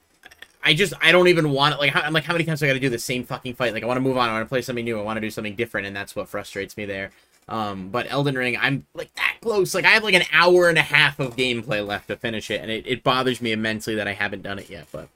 I 0.60 0.74
just 0.74 0.92
I 1.00 1.12
don't 1.12 1.28
even 1.28 1.50
want 1.52 1.76
it. 1.76 1.78
Like 1.78 1.94
I'm 1.94 2.12
like 2.12 2.24
how 2.24 2.34
many 2.34 2.44
times 2.44 2.58
do 2.58 2.66
I 2.66 2.68
got 2.68 2.74
to 2.74 2.80
do 2.80 2.90
the 2.90 2.98
same 2.98 3.22
fucking 3.22 3.54
fight? 3.54 3.72
Like 3.72 3.84
I 3.84 3.86
want 3.86 3.96
to 3.96 4.02
move 4.02 4.18
on. 4.18 4.28
I 4.28 4.32
want 4.32 4.44
to 4.44 4.48
play 4.48 4.60
something 4.60 4.84
new. 4.84 4.98
I 4.98 5.02
want 5.02 5.16
to 5.16 5.20
do 5.20 5.30
something 5.30 5.54
different, 5.54 5.86
and 5.86 5.94
that's 5.94 6.16
what 6.16 6.28
frustrates 6.28 6.76
me 6.76 6.84
there. 6.84 7.12
Um, 7.48 7.88
but 7.88 8.06
Elden 8.10 8.34
Ring, 8.36 8.58
I'm 8.60 8.86
like 8.92 9.14
that 9.14 9.36
close. 9.40 9.74
Like 9.74 9.86
I 9.86 9.90
have 9.90 10.04
like 10.04 10.14
an 10.14 10.24
hour 10.32 10.68
and 10.68 10.76
a 10.76 10.82
half 10.82 11.18
of 11.18 11.36
gameplay 11.36 11.84
left 11.86 12.08
to 12.08 12.16
finish 12.16 12.50
it, 12.50 12.60
and 12.60 12.70
it, 12.70 12.86
it 12.86 13.02
bothers 13.02 13.40
me 13.40 13.52
immensely 13.52 13.94
that 13.94 14.06
I 14.06 14.12
haven't 14.12 14.42
done 14.42 14.58
it 14.58 14.68
yet. 14.68 14.88
But 14.92 15.08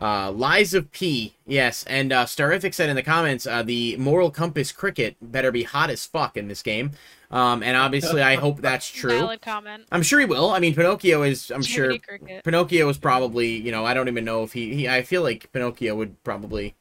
uh, 0.00 0.30
Lies 0.30 0.74
of 0.74 0.92
P, 0.92 1.34
yes, 1.46 1.84
and 1.84 2.12
uh, 2.12 2.26
Starific 2.26 2.74
said 2.74 2.90
in 2.90 2.96
the 2.96 3.02
comments, 3.02 3.46
uh, 3.46 3.62
the 3.62 3.96
Moral 3.96 4.30
Compass 4.30 4.72
cricket 4.72 5.16
better 5.22 5.50
be 5.50 5.62
hot 5.62 5.88
as 5.88 6.04
fuck 6.04 6.36
in 6.36 6.48
this 6.48 6.62
game. 6.62 6.90
Um, 7.30 7.62
and 7.62 7.76
obviously, 7.76 8.22
I 8.22 8.36
hope 8.36 8.60
that's 8.60 8.86
true. 8.90 9.10
valid 9.18 9.42
comment. 9.42 9.84
I'm 9.90 10.02
sure 10.02 10.20
he 10.20 10.26
will. 10.26 10.50
I 10.50 10.58
mean, 10.58 10.74
Pinocchio 10.74 11.22
is. 11.22 11.50
I'm 11.50 11.62
sure 11.62 11.98
Cricket. 11.98 12.44
Pinocchio 12.44 12.88
is 12.88 12.98
probably, 12.98 13.48
you 13.56 13.72
know, 13.72 13.84
I 13.84 13.94
don't 13.94 14.08
even 14.08 14.24
know 14.24 14.42
if 14.44 14.52
he, 14.52 14.74
he 14.74 14.88
I 14.88 15.02
feel 15.02 15.22
like 15.22 15.50
Pinocchio 15.52 15.94
would 15.96 16.22
probably 16.22 16.74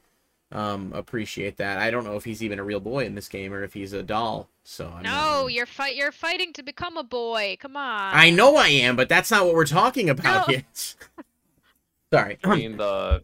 um 0.52 0.92
appreciate 0.94 1.58
that. 1.58 1.80
I 1.80 1.90
don't 1.90 2.04
know 2.04 2.16
if 2.16 2.26
he's 2.26 2.44
even 2.44 2.60
a 2.60 2.64
real 2.64 2.80
boy 2.80 3.06
in 3.06 3.16
this 3.16 3.28
game 3.28 3.52
or 3.54 3.64
if 3.64 3.74
he's 3.74 3.94
a 3.94 4.04
doll. 4.04 4.50
So 4.64 4.88
I'm 4.96 5.04
No, 5.04 5.40
really- 5.42 5.56
you're 5.56 5.66
fight. 5.66 5.96
You're 5.96 6.12
fighting 6.12 6.54
to 6.54 6.62
become 6.64 6.96
a 6.98 7.04
boy. 7.04 7.58
Come 7.60 7.76
on. 7.76 8.14
I 8.14 8.30
know 8.30 8.56
I 8.58 8.68
am, 8.68 8.96
but 8.96 9.10
that's 9.10 9.32
not 9.32 9.46
what 9.46 9.56
we're 9.56 9.66
talking 9.66 10.10
about 10.10 10.48
No. 10.48 10.54
yet. 10.54 10.96
Sorry. 12.14 12.38
I 12.44 12.56
mean 12.56 12.78
the 12.78 13.24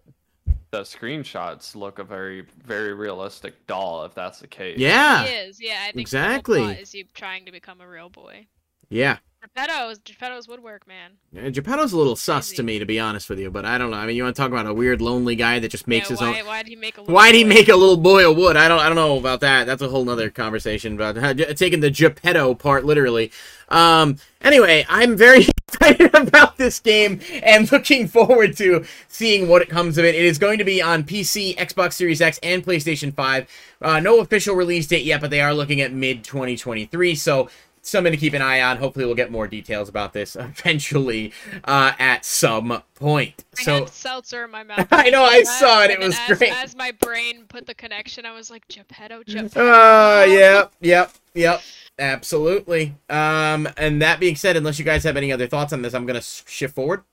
the 0.71 0.81
screenshots 0.81 1.75
look 1.75 1.99
a 1.99 2.03
very 2.03 2.45
very 2.63 2.93
realistic 2.93 3.65
doll 3.67 4.05
if 4.05 4.13
that's 4.13 4.39
the 4.39 4.47
case. 4.47 4.77
yeah. 4.77 5.25
He 5.25 5.33
is. 5.33 5.59
Yeah, 5.61 5.79
I 5.81 5.85
think 5.87 5.99
Exactly. 5.99 6.59
The 6.59 6.63
whole 6.63 6.73
plot 6.73 6.81
is 6.83 6.93
you 6.93 7.05
trying 7.13 7.45
to 7.45 7.51
become 7.51 7.81
a 7.81 7.87
real 7.87 8.09
boy. 8.09 8.47
Yeah. 8.89 9.17
Geppetto's 9.41 9.99
Geppetto's 9.99 10.49
woodwork, 10.49 10.85
man. 10.85 11.11
Uh, 11.37 11.49
Geppetto's 11.49 11.93
a 11.93 11.97
little 11.97 12.17
sus 12.17 12.51
to 12.51 12.61
me, 12.61 12.77
to 12.79 12.85
be 12.85 12.99
honest 12.99 13.29
with 13.29 13.39
you, 13.39 13.49
but 13.49 13.63
I 13.63 13.77
don't 13.77 13.89
know. 13.89 13.95
I 13.95 14.05
mean, 14.05 14.17
you 14.17 14.23
want 14.23 14.35
to 14.35 14.41
talk 14.41 14.51
about 14.51 14.67
a 14.67 14.73
weird, 14.73 14.99
lonely 15.01 15.37
guy 15.37 15.59
that 15.59 15.69
just 15.69 15.87
makes 15.87 16.09
yeah, 16.09 16.17
his 16.17 16.21
why, 16.21 16.39
own. 16.41 16.45
Why'd 16.45 16.67
he 16.67 16.75
make 16.75 16.97
a? 16.97 17.01
little 17.01 17.15
Why'd 17.15 17.35
he 17.35 17.43
boy? 17.43 17.49
make 17.49 17.69
a 17.69 17.75
little 17.75 17.95
boy 17.95 18.29
of 18.29 18.35
wood? 18.35 18.57
I 18.57 18.67
don't. 18.67 18.79
I 18.79 18.87
don't 18.87 18.95
know 18.95 19.17
about 19.17 19.39
that. 19.39 19.65
That's 19.65 19.81
a 19.81 19.87
whole 19.87 20.03
nother 20.03 20.29
conversation 20.29 20.95
about 20.95 21.15
taking 21.57 21.79
the 21.79 21.89
Geppetto 21.89 22.53
part 22.55 22.83
literally. 22.83 23.31
Um. 23.69 24.17
Anyway, 24.41 24.85
I'm 24.89 25.15
very 25.15 25.43
excited 25.89 26.15
about 26.27 26.57
this 26.57 26.79
game 26.79 27.19
and 27.43 27.71
looking 27.71 28.07
forward 28.07 28.55
to 28.57 28.85
seeing 29.07 29.47
what 29.47 29.61
it 29.61 29.69
comes 29.69 29.97
of 29.97 30.05
it. 30.05 30.15
It 30.15 30.25
is 30.25 30.37
going 30.37 30.57
to 30.57 30.63
be 30.63 30.81
on 30.81 31.03
PC, 31.03 31.55
Xbox 31.55 31.93
Series 31.93 32.21
X, 32.21 32.39
and 32.43 32.63
PlayStation 32.63 33.13
5. 33.13 33.47
Uh, 33.81 33.99
no 33.99 34.19
official 34.19 34.55
release 34.55 34.87
date 34.87 35.05
yet, 35.05 35.21
but 35.21 35.29
they 35.29 35.41
are 35.41 35.53
looking 35.53 35.81
at 35.81 35.91
mid 35.91 36.23
2023. 36.23 37.15
So 37.15 37.49
something 37.81 38.11
to 38.11 38.17
keep 38.17 38.33
an 38.33 38.41
eye 38.41 38.61
on. 38.61 38.77
Hopefully, 38.77 39.05
we'll 39.05 39.15
get 39.15 39.31
more 39.31 39.47
details 39.47 39.89
about 39.89 40.13
this 40.13 40.35
eventually 40.39 41.33
uh, 41.63 41.93
at 41.99 42.25
some 42.25 42.83
point. 42.95 43.45
I 43.57 43.63
So. 43.63 43.73
had 43.79 43.89
seltzer 43.89 44.45
in 44.45 44.51
my 44.51 44.63
mouth. 44.63 44.87
I 44.91 45.09
know, 45.09 45.23
I 45.23 45.43
saw 45.43 45.83
it, 45.83 45.91
it 45.91 45.99
was 45.99 46.17
as, 46.27 46.37
great. 46.37 46.53
As 46.53 46.75
my 46.75 46.91
brain 46.91 47.45
put 47.47 47.65
the 47.65 47.73
connection, 47.73 48.25
I 48.25 48.33
was 48.33 48.49
like 48.49 48.67
Geppetto, 48.67 49.23
Geppetto. 49.25 49.59
Uh, 49.59 50.25
yep, 50.27 50.73
yep, 50.81 51.13
yep. 51.33 51.61
Absolutely. 51.99 52.95
Um, 53.09 53.67
and 53.77 54.01
that 54.01 54.19
being 54.19 54.35
said, 54.37 54.55
unless 54.55 54.79
you 54.79 54.85
guys 54.85 55.03
have 55.03 55.17
any 55.17 55.31
other 55.31 55.47
thoughts 55.47 55.73
on 55.73 55.81
this, 55.81 55.93
I'm 55.93 56.05
gonna 56.05 56.21
shift 56.21 56.73
forward 56.73 57.03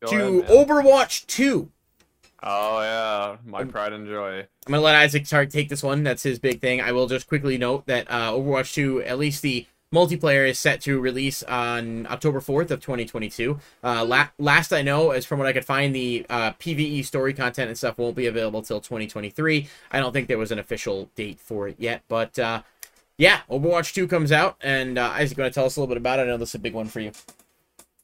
Go 0.00 0.10
to 0.10 0.38
ahead. 0.40 0.50
Overwatch 0.68 1.26
2. 1.26 1.70
Oh 2.42 2.80
yeah, 2.80 3.36
my 3.46 3.64
pride 3.64 3.92
and 3.92 4.06
joy. 4.06 4.40
I'm 4.40 4.72
gonna 4.72 4.80
let 4.82 4.96
Isaac 4.96 5.26
start 5.26 5.50
take 5.50 5.68
this 5.68 5.82
one. 5.82 6.02
That's 6.02 6.22
his 6.22 6.38
big 6.38 6.60
thing. 6.60 6.80
I 6.80 6.90
will 6.92 7.06
just 7.06 7.28
quickly 7.28 7.56
note 7.58 7.86
that 7.86 8.10
uh, 8.10 8.32
Overwatch 8.32 8.72
2, 8.74 9.02
at 9.02 9.18
least 9.18 9.42
the 9.42 9.66
multiplayer, 9.94 10.48
is 10.48 10.58
set 10.58 10.80
to 10.82 10.98
release 10.98 11.42
on 11.42 12.06
October 12.06 12.40
4th 12.40 12.70
of 12.70 12.80
2022. 12.80 13.58
Uh, 13.84 14.04
la- 14.04 14.28
last 14.38 14.72
I 14.72 14.80
know, 14.82 15.10
as 15.10 15.26
from 15.26 15.38
what 15.38 15.48
I 15.48 15.52
could 15.52 15.66
find, 15.66 15.94
the 15.94 16.24
uh, 16.30 16.52
PVE 16.52 17.04
story 17.04 17.34
content 17.34 17.68
and 17.68 17.76
stuff 17.76 17.98
won't 17.98 18.16
be 18.16 18.26
available 18.26 18.62
till 18.62 18.80
2023. 18.80 19.68
I 19.92 20.00
don't 20.00 20.12
think 20.12 20.26
there 20.26 20.38
was 20.38 20.50
an 20.50 20.58
official 20.58 21.10
date 21.14 21.38
for 21.40 21.68
it 21.68 21.76
yet, 21.78 22.02
but 22.08 22.38
uh, 22.38 22.62
yeah, 23.20 23.40
Overwatch 23.50 23.92
2 23.92 24.08
comes 24.08 24.32
out, 24.32 24.56
and 24.62 24.98
uh, 24.98 25.10
Isaac, 25.10 25.36
want 25.36 25.52
to 25.52 25.54
tell 25.54 25.66
us 25.66 25.76
a 25.76 25.80
little 25.80 25.94
bit 25.94 25.98
about 25.98 26.18
it? 26.18 26.22
I 26.22 26.24
know 26.24 26.38
this 26.38 26.48
is 26.50 26.54
a 26.54 26.58
big 26.58 26.72
one 26.72 26.86
for 26.86 27.00
you. 27.00 27.12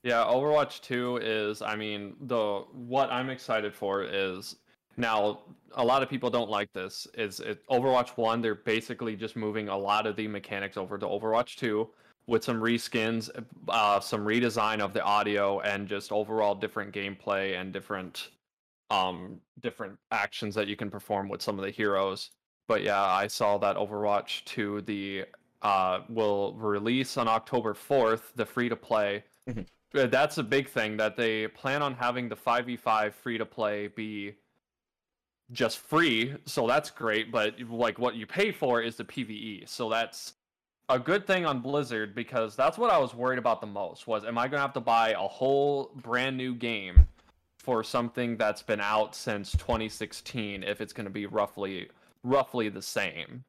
Yeah, 0.03 0.23
Overwatch 0.25 0.83
2 0.83 1.21
is 1.23 1.63
I 1.63 1.75
mean, 1.75 2.17
the 2.21 2.65
what 2.73 3.11
I'm 3.11 3.31
excited 3.31 3.75
for 3.75 4.05
is 4.05 4.57
now 4.99 5.41
a 5.73 5.85
lot 5.85 6.03
of 6.03 6.11
people 6.11 6.29
don't 6.29 6.51
like 6.51 6.71
this 6.75 7.07
is 7.15 7.41
it 7.41 7.67
Overwatch 7.69 8.11
1 8.11 8.41
they're 8.41 8.55
basically 8.55 9.17
just 9.17 9.37
moving 9.37 9.69
a 9.69 9.77
lot 9.77 10.07
of 10.07 10.17
the 10.17 10.29
mechanics 10.29 10.77
over 10.77 10.99
to 10.99 11.07
Overwatch 11.07 11.57
2 11.57 11.89
with 12.27 12.45
some 12.45 12.61
reskins, 12.61 13.31
uh, 13.69 14.01
some 14.01 14.25
redesign 14.25 14.81
of 14.81 14.93
the 14.93 15.03
audio 15.03 15.61
and 15.61 15.89
just 15.89 16.13
overall 16.13 16.55
different 16.55 16.93
gameplay 16.93 17.59
and 17.59 17.73
different 17.73 18.31
um 18.91 19.41
different 19.61 19.99
actions 20.13 20.55
that 20.55 20.69
you 20.69 20.77
can 20.77 20.91
perform 20.91 21.29
with 21.29 21.41
some 21.41 21.59
of 21.59 21.65
the 21.65 21.71
heroes. 21.71 22.31
But 22.69 22.83
yeah, 22.83 23.03
I 23.03 23.27
saw 23.29 23.59
that 23.59 23.77
Overwatch 23.77 24.45
2 24.45 24.83
the 24.83 25.25
uh 25.63 26.01
will 26.09 26.55
release 26.55 27.17
on 27.17 27.29
October 27.29 27.75
4th, 27.75 28.35
the 28.35 28.47
free 28.47 28.69
to 28.69 28.77
play. 28.77 29.25
Mhm. 29.49 29.67
Uh, 29.95 30.07
That's 30.07 30.39
a 30.39 30.43
big 30.43 30.69
thing 30.69 30.97
that 30.99 31.17
they 31.17 31.49
plan 31.49 31.83
on 31.83 31.95
having 31.95 32.29
the 32.29 32.37
5v5 32.37 33.15
free 33.15 33.39
to 33.39 33.47
play 33.47 33.89
be 33.89 34.35
just 35.53 35.79
free, 35.79 36.35
so 36.45 36.67
that's 36.67 36.91
great, 36.91 37.31
but 37.31 37.59
like 37.61 37.99
what 37.99 38.17
you 38.17 38.27
pay 38.27 38.51
for 38.51 38.83
is 38.83 38.97
the 38.97 39.05
PvE. 39.05 39.69
So 39.69 39.89
that's 39.89 40.35
a 40.89 40.99
good 40.99 41.27
thing 41.27 41.47
on 41.47 41.61
Blizzard 41.61 42.15
because 42.15 42.57
that's 42.57 42.77
what 42.79 42.91
I 42.91 42.99
was 42.99 43.15
worried 43.15 43.39
about 43.39 43.61
the 43.61 43.67
most 43.67 44.07
was 44.07 44.25
am 44.25 44.39
I 44.39 44.43
going 44.49 44.59
to 44.59 44.63
have 44.63 44.73
to 44.75 44.81
buy 44.81 45.11
a 45.11 45.19
whole 45.29 45.93
brand 45.97 46.37
new 46.37 46.55
game 46.55 47.07
for 47.59 47.83
something 47.83 48.37
that's 48.37 48.63
been 48.63 48.81
out 48.81 49.15
since 49.15 49.53
2016 49.53 50.63
if 50.63 50.81
it's 50.81 50.93
going 50.93 51.07
to 51.07 51.11
be 51.11 51.27
roughly 51.27 51.89
roughly 52.27 52.69
the 52.69 52.83
same 52.83 53.45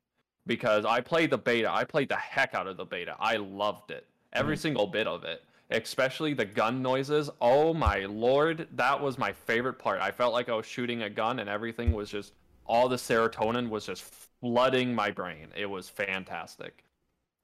because 0.45 0.85
I 0.85 1.01
played 1.01 1.31
the 1.31 1.37
beta. 1.37 1.71
I 1.71 1.83
played 1.83 2.09
the 2.09 2.15
heck 2.15 2.53
out 2.53 2.67
of 2.67 2.77
the 2.77 2.85
beta. 2.85 3.15
I 3.19 3.35
loved 3.35 3.91
it. 3.91 4.07
Every 4.33 4.55
single 4.55 4.87
bit 4.87 5.07
of 5.07 5.23
it. 5.23 5.43
Especially 5.69 6.33
the 6.33 6.45
gun 6.45 6.81
noises. 6.81 7.29
Oh 7.41 7.73
my 7.73 8.05
lord, 8.05 8.67
that 8.73 9.01
was 9.01 9.17
my 9.17 9.33
favorite 9.33 9.79
part. 9.79 9.99
I 9.99 10.11
felt 10.11 10.33
like 10.33 10.47
I 10.47 10.55
was 10.55 10.65
shooting 10.65 11.01
a 11.01 11.09
gun 11.09 11.39
and 11.39 11.49
everything 11.49 11.91
was 11.91 12.09
just 12.09 12.33
all 12.65 12.87
the 12.87 12.95
serotonin 12.95 13.69
was 13.69 13.85
just 13.85 14.03
flooding 14.39 14.93
my 14.93 15.11
brain. 15.11 15.47
It 15.55 15.65
was 15.65 15.89
fantastic. 15.89 16.83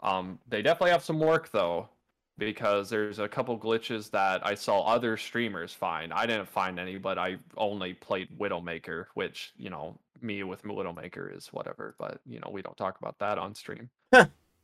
Um 0.02 0.40
they 0.48 0.62
definitely 0.62 0.92
have 0.92 1.04
some 1.04 1.20
work 1.20 1.52
though 1.52 1.90
because 2.38 2.90
there's 2.90 3.20
a 3.20 3.28
couple 3.28 3.58
glitches 3.60 4.10
that 4.12 4.46
I 4.46 4.56
saw 4.56 4.82
other 4.82 5.18
streamers 5.18 5.74
find. 5.74 6.12
I 6.12 6.26
didn't 6.26 6.48
find 6.48 6.80
any, 6.80 6.98
but 6.98 7.18
I 7.18 7.38
only 7.58 7.94
played 7.94 8.28
Widowmaker, 8.40 9.06
which, 9.14 9.54
you 9.56 9.70
know, 9.70 9.98
me 10.24 10.44
with 10.44 10.64
Widowmaker 10.64 11.36
is 11.36 11.48
whatever, 11.48 11.96
but 12.00 12.20
you 12.26 12.40
know, 12.40 12.50
we 12.52 12.62
don't 12.62 12.78
talk 12.78 12.98
about 13.00 13.20
that 13.20 13.38
on 13.38 13.56
stream. 13.56 13.90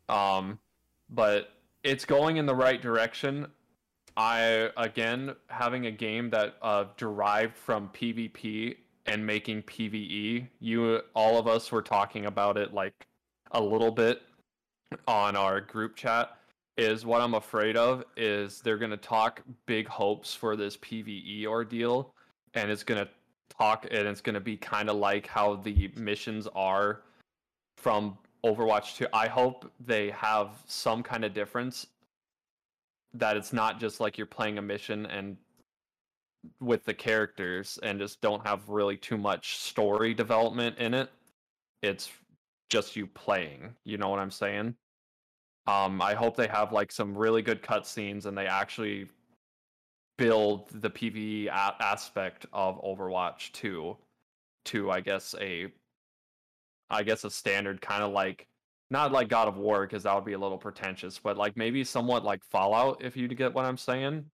Um 0.07 0.59
but 1.09 1.49
it's 1.83 2.05
going 2.05 2.37
in 2.37 2.45
the 2.45 2.55
right 2.55 2.81
direction. 2.81 3.47
I 4.17 4.69
again 4.75 5.35
having 5.47 5.85
a 5.85 5.91
game 5.91 6.29
that 6.31 6.55
uh 6.61 6.85
derived 6.97 7.55
from 7.57 7.89
PvP 7.89 8.77
and 9.05 9.25
making 9.25 9.63
PvE. 9.63 10.47
You 10.59 11.01
all 11.15 11.37
of 11.37 11.47
us 11.47 11.71
were 11.71 11.81
talking 11.81 12.25
about 12.25 12.57
it 12.57 12.73
like 12.73 13.07
a 13.51 13.61
little 13.61 13.91
bit 13.91 14.21
on 15.07 15.35
our 15.35 15.61
group 15.61 15.95
chat 15.95 16.37
is 16.77 17.05
what 17.05 17.21
I'm 17.21 17.33
afraid 17.33 17.75
of 17.75 18.03
is 18.15 18.61
they're 18.61 18.77
going 18.77 18.91
to 18.91 18.97
talk 18.97 19.41
big 19.65 19.87
hopes 19.87 20.33
for 20.33 20.55
this 20.55 20.77
PvE 20.77 21.45
ordeal 21.45 22.13
and 22.53 22.71
it's 22.71 22.83
going 22.83 23.03
to 23.03 23.09
talk 23.59 23.85
and 23.91 24.07
it's 24.07 24.21
going 24.21 24.35
to 24.35 24.39
be 24.39 24.57
kind 24.57 24.89
of 24.89 24.97
like 24.97 25.27
how 25.27 25.55
the 25.55 25.91
missions 25.95 26.47
are 26.55 27.01
from 27.77 28.17
Overwatch 28.45 28.95
2. 28.95 29.07
I 29.13 29.27
hope 29.27 29.69
they 29.85 30.11
have 30.11 30.49
some 30.65 31.03
kind 31.03 31.25
of 31.25 31.33
difference 31.33 31.87
that 33.13 33.35
it's 33.35 33.53
not 33.53 33.79
just 33.79 33.99
like 33.99 34.17
you're 34.17 34.27
playing 34.27 34.57
a 34.57 34.61
mission 34.61 35.05
and 35.07 35.35
with 36.61 36.85
the 36.85 36.93
characters 36.93 37.77
and 37.83 37.99
just 37.99 38.21
don't 38.21 38.45
have 38.47 38.69
really 38.69 38.95
too 38.95 39.17
much 39.17 39.57
story 39.57 40.13
development 40.13 40.77
in 40.77 40.93
it. 40.93 41.09
It's 41.81 42.09
just 42.69 42.95
you 42.95 43.07
playing. 43.07 43.75
You 43.83 43.97
know 43.97 44.09
what 44.09 44.19
I'm 44.19 44.31
saying? 44.31 44.75
Um, 45.67 46.01
I 46.01 46.13
hope 46.13 46.35
they 46.35 46.47
have 46.47 46.71
like 46.71 46.91
some 46.91 47.17
really 47.17 47.41
good 47.41 47.61
cutscenes 47.61 48.25
and 48.25 48.37
they 48.37 48.47
actually 48.47 49.09
build 50.19 50.69
the 50.69 50.89
PvE 50.89 51.47
aspect 51.47 52.45
of 52.51 52.83
Overwatch 52.83 53.51
2 53.53 53.97
to 54.65 54.91
I 54.91 54.99
guess 54.99 55.33
a 55.39 55.67
I 56.89 57.03
guess 57.03 57.23
a 57.23 57.31
standard 57.31 57.81
kind 57.81 58.03
of 58.03 58.11
like 58.11 58.47
not 58.91 59.11
like 59.11 59.29
God 59.29 59.47
of 59.47 59.57
War 59.57 59.85
because 59.85 60.03
that 60.03 60.13
would 60.13 60.25
be 60.25 60.33
a 60.33 60.39
little 60.39 60.57
pretentious, 60.57 61.17
but 61.19 61.37
like 61.37 61.55
maybe 61.55 61.83
somewhat 61.83 62.23
like 62.23 62.43
Fallout 62.43 63.03
if 63.03 63.15
you 63.15 63.27
get 63.29 63.53
what 63.53 63.65
I'm 63.65 63.77
saying. 63.77 64.25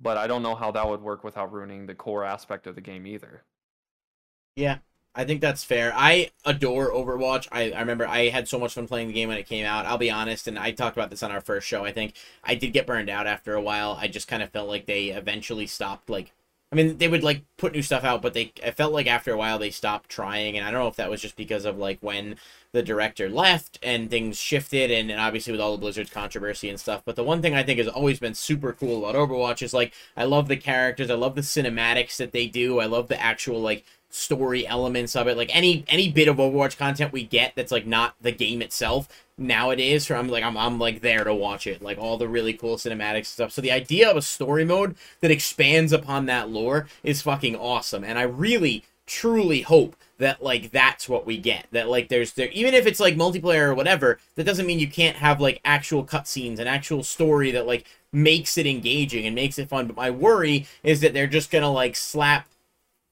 But 0.00 0.16
I 0.16 0.26
don't 0.26 0.42
know 0.42 0.54
how 0.54 0.70
that 0.70 0.88
would 0.88 1.02
work 1.02 1.24
without 1.24 1.52
ruining 1.52 1.86
the 1.86 1.94
core 1.94 2.24
aspect 2.24 2.66
of 2.66 2.74
the 2.74 2.80
game 2.80 3.06
either. 3.06 3.44
Yeah, 4.56 4.78
I 5.14 5.24
think 5.24 5.40
that's 5.40 5.64
fair. 5.64 5.92
I 5.96 6.30
adore 6.44 6.92
Overwatch. 6.92 7.48
I, 7.50 7.72
I 7.72 7.80
remember 7.80 8.06
I 8.06 8.28
had 8.28 8.48
so 8.48 8.60
much 8.60 8.74
fun 8.74 8.86
playing 8.86 9.08
the 9.08 9.12
game 9.14 9.28
when 9.28 9.38
it 9.38 9.48
came 9.48 9.66
out. 9.66 9.86
I'll 9.86 9.98
be 9.98 10.10
honest, 10.10 10.46
and 10.46 10.58
I 10.58 10.70
talked 10.70 10.96
about 10.96 11.10
this 11.10 11.22
on 11.22 11.32
our 11.32 11.40
first 11.40 11.66
show. 11.66 11.84
I 11.84 11.92
think 11.92 12.14
I 12.44 12.54
did 12.54 12.72
get 12.72 12.86
burned 12.86 13.10
out 13.10 13.26
after 13.26 13.54
a 13.54 13.60
while. 13.60 13.98
I 14.00 14.06
just 14.06 14.28
kind 14.28 14.42
of 14.42 14.50
felt 14.50 14.68
like 14.68 14.86
they 14.86 15.06
eventually 15.06 15.66
stopped 15.66 16.08
like 16.08 16.32
I 16.72 16.76
mean, 16.76 16.98
they 16.98 17.08
would 17.08 17.24
like 17.24 17.42
put 17.56 17.72
new 17.72 17.82
stuff 17.82 18.04
out, 18.04 18.22
but 18.22 18.32
they 18.32 18.52
I 18.64 18.70
felt 18.70 18.92
like 18.92 19.08
after 19.08 19.32
a 19.32 19.36
while 19.36 19.58
they 19.58 19.70
stopped 19.70 20.08
trying, 20.08 20.56
and 20.56 20.64
I 20.64 20.70
don't 20.70 20.80
know 20.80 20.88
if 20.88 20.96
that 20.96 21.10
was 21.10 21.20
just 21.20 21.34
because 21.34 21.64
of 21.64 21.76
like 21.78 21.98
when 22.00 22.36
the 22.72 22.82
director 22.82 23.28
left 23.28 23.80
and 23.82 24.08
things 24.08 24.38
shifted, 24.38 24.92
and, 24.92 25.10
and 25.10 25.20
obviously 25.20 25.50
with 25.50 25.60
all 25.60 25.72
the 25.72 25.80
Blizzard's 25.80 26.10
controversy 26.10 26.68
and 26.68 26.78
stuff. 26.78 27.02
But 27.04 27.16
the 27.16 27.24
one 27.24 27.42
thing 27.42 27.56
I 27.56 27.64
think 27.64 27.78
has 27.78 27.88
always 27.88 28.20
been 28.20 28.34
super 28.34 28.72
cool 28.72 29.04
about 29.04 29.16
Overwatch 29.16 29.62
is 29.62 29.74
like 29.74 29.92
I 30.16 30.22
love 30.24 30.46
the 30.46 30.56
characters, 30.56 31.10
I 31.10 31.14
love 31.14 31.34
the 31.34 31.40
cinematics 31.40 32.16
that 32.18 32.30
they 32.30 32.46
do, 32.46 32.78
I 32.78 32.86
love 32.86 33.08
the 33.08 33.20
actual 33.20 33.60
like 33.60 33.84
story 34.10 34.66
elements 34.66 35.16
of 35.16 35.28
it. 35.28 35.36
Like 35.36 35.54
any 35.54 35.84
any 35.88 36.10
bit 36.10 36.28
of 36.28 36.36
Overwatch 36.36 36.76
content 36.76 37.12
we 37.12 37.24
get 37.24 37.54
that's 37.54 37.72
like 37.72 37.86
not 37.86 38.14
the 38.20 38.32
game 38.32 38.60
itself 38.60 39.08
nowadays 39.38 40.06
from 40.06 40.28
like 40.28 40.44
I'm 40.44 40.56
I'm 40.56 40.78
like 40.78 41.00
there 41.00 41.24
to 41.24 41.34
watch 41.34 41.66
it. 41.66 41.80
Like 41.80 41.98
all 41.98 42.18
the 42.18 42.28
really 42.28 42.52
cool 42.52 42.76
cinematic 42.76 43.24
stuff. 43.24 43.52
So 43.52 43.62
the 43.62 43.72
idea 43.72 44.10
of 44.10 44.16
a 44.16 44.22
story 44.22 44.64
mode 44.64 44.96
that 45.20 45.30
expands 45.30 45.92
upon 45.92 46.26
that 46.26 46.50
lore 46.50 46.88
is 47.02 47.22
fucking 47.22 47.56
awesome. 47.56 48.04
And 48.04 48.18
I 48.18 48.22
really 48.22 48.84
truly 49.06 49.62
hope 49.62 49.96
that 50.18 50.42
like 50.42 50.70
that's 50.70 51.08
what 51.08 51.24
we 51.24 51.38
get. 51.38 51.66
That 51.70 51.88
like 51.88 52.08
there's 52.08 52.32
there 52.32 52.50
even 52.50 52.74
if 52.74 52.86
it's 52.86 53.00
like 53.00 53.14
multiplayer 53.14 53.68
or 53.68 53.74
whatever, 53.74 54.18
that 54.34 54.44
doesn't 54.44 54.66
mean 54.66 54.80
you 54.80 54.88
can't 54.88 55.16
have 55.16 55.40
like 55.40 55.60
actual 55.64 56.04
cutscenes 56.04 56.58
and 56.58 56.68
actual 56.68 57.02
story 57.02 57.50
that 57.52 57.66
like 57.66 57.86
makes 58.12 58.58
it 58.58 58.66
engaging 58.66 59.24
and 59.24 59.34
makes 59.34 59.58
it 59.58 59.68
fun. 59.68 59.86
But 59.86 59.96
my 59.96 60.10
worry 60.10 60.66
is 60.82 61.00
that 61.00 61.14
they're 61.14 61.26
just 61.28 61.50
gonna 61.50 61.70
like 61.70 61.96
slap 61.96 62.46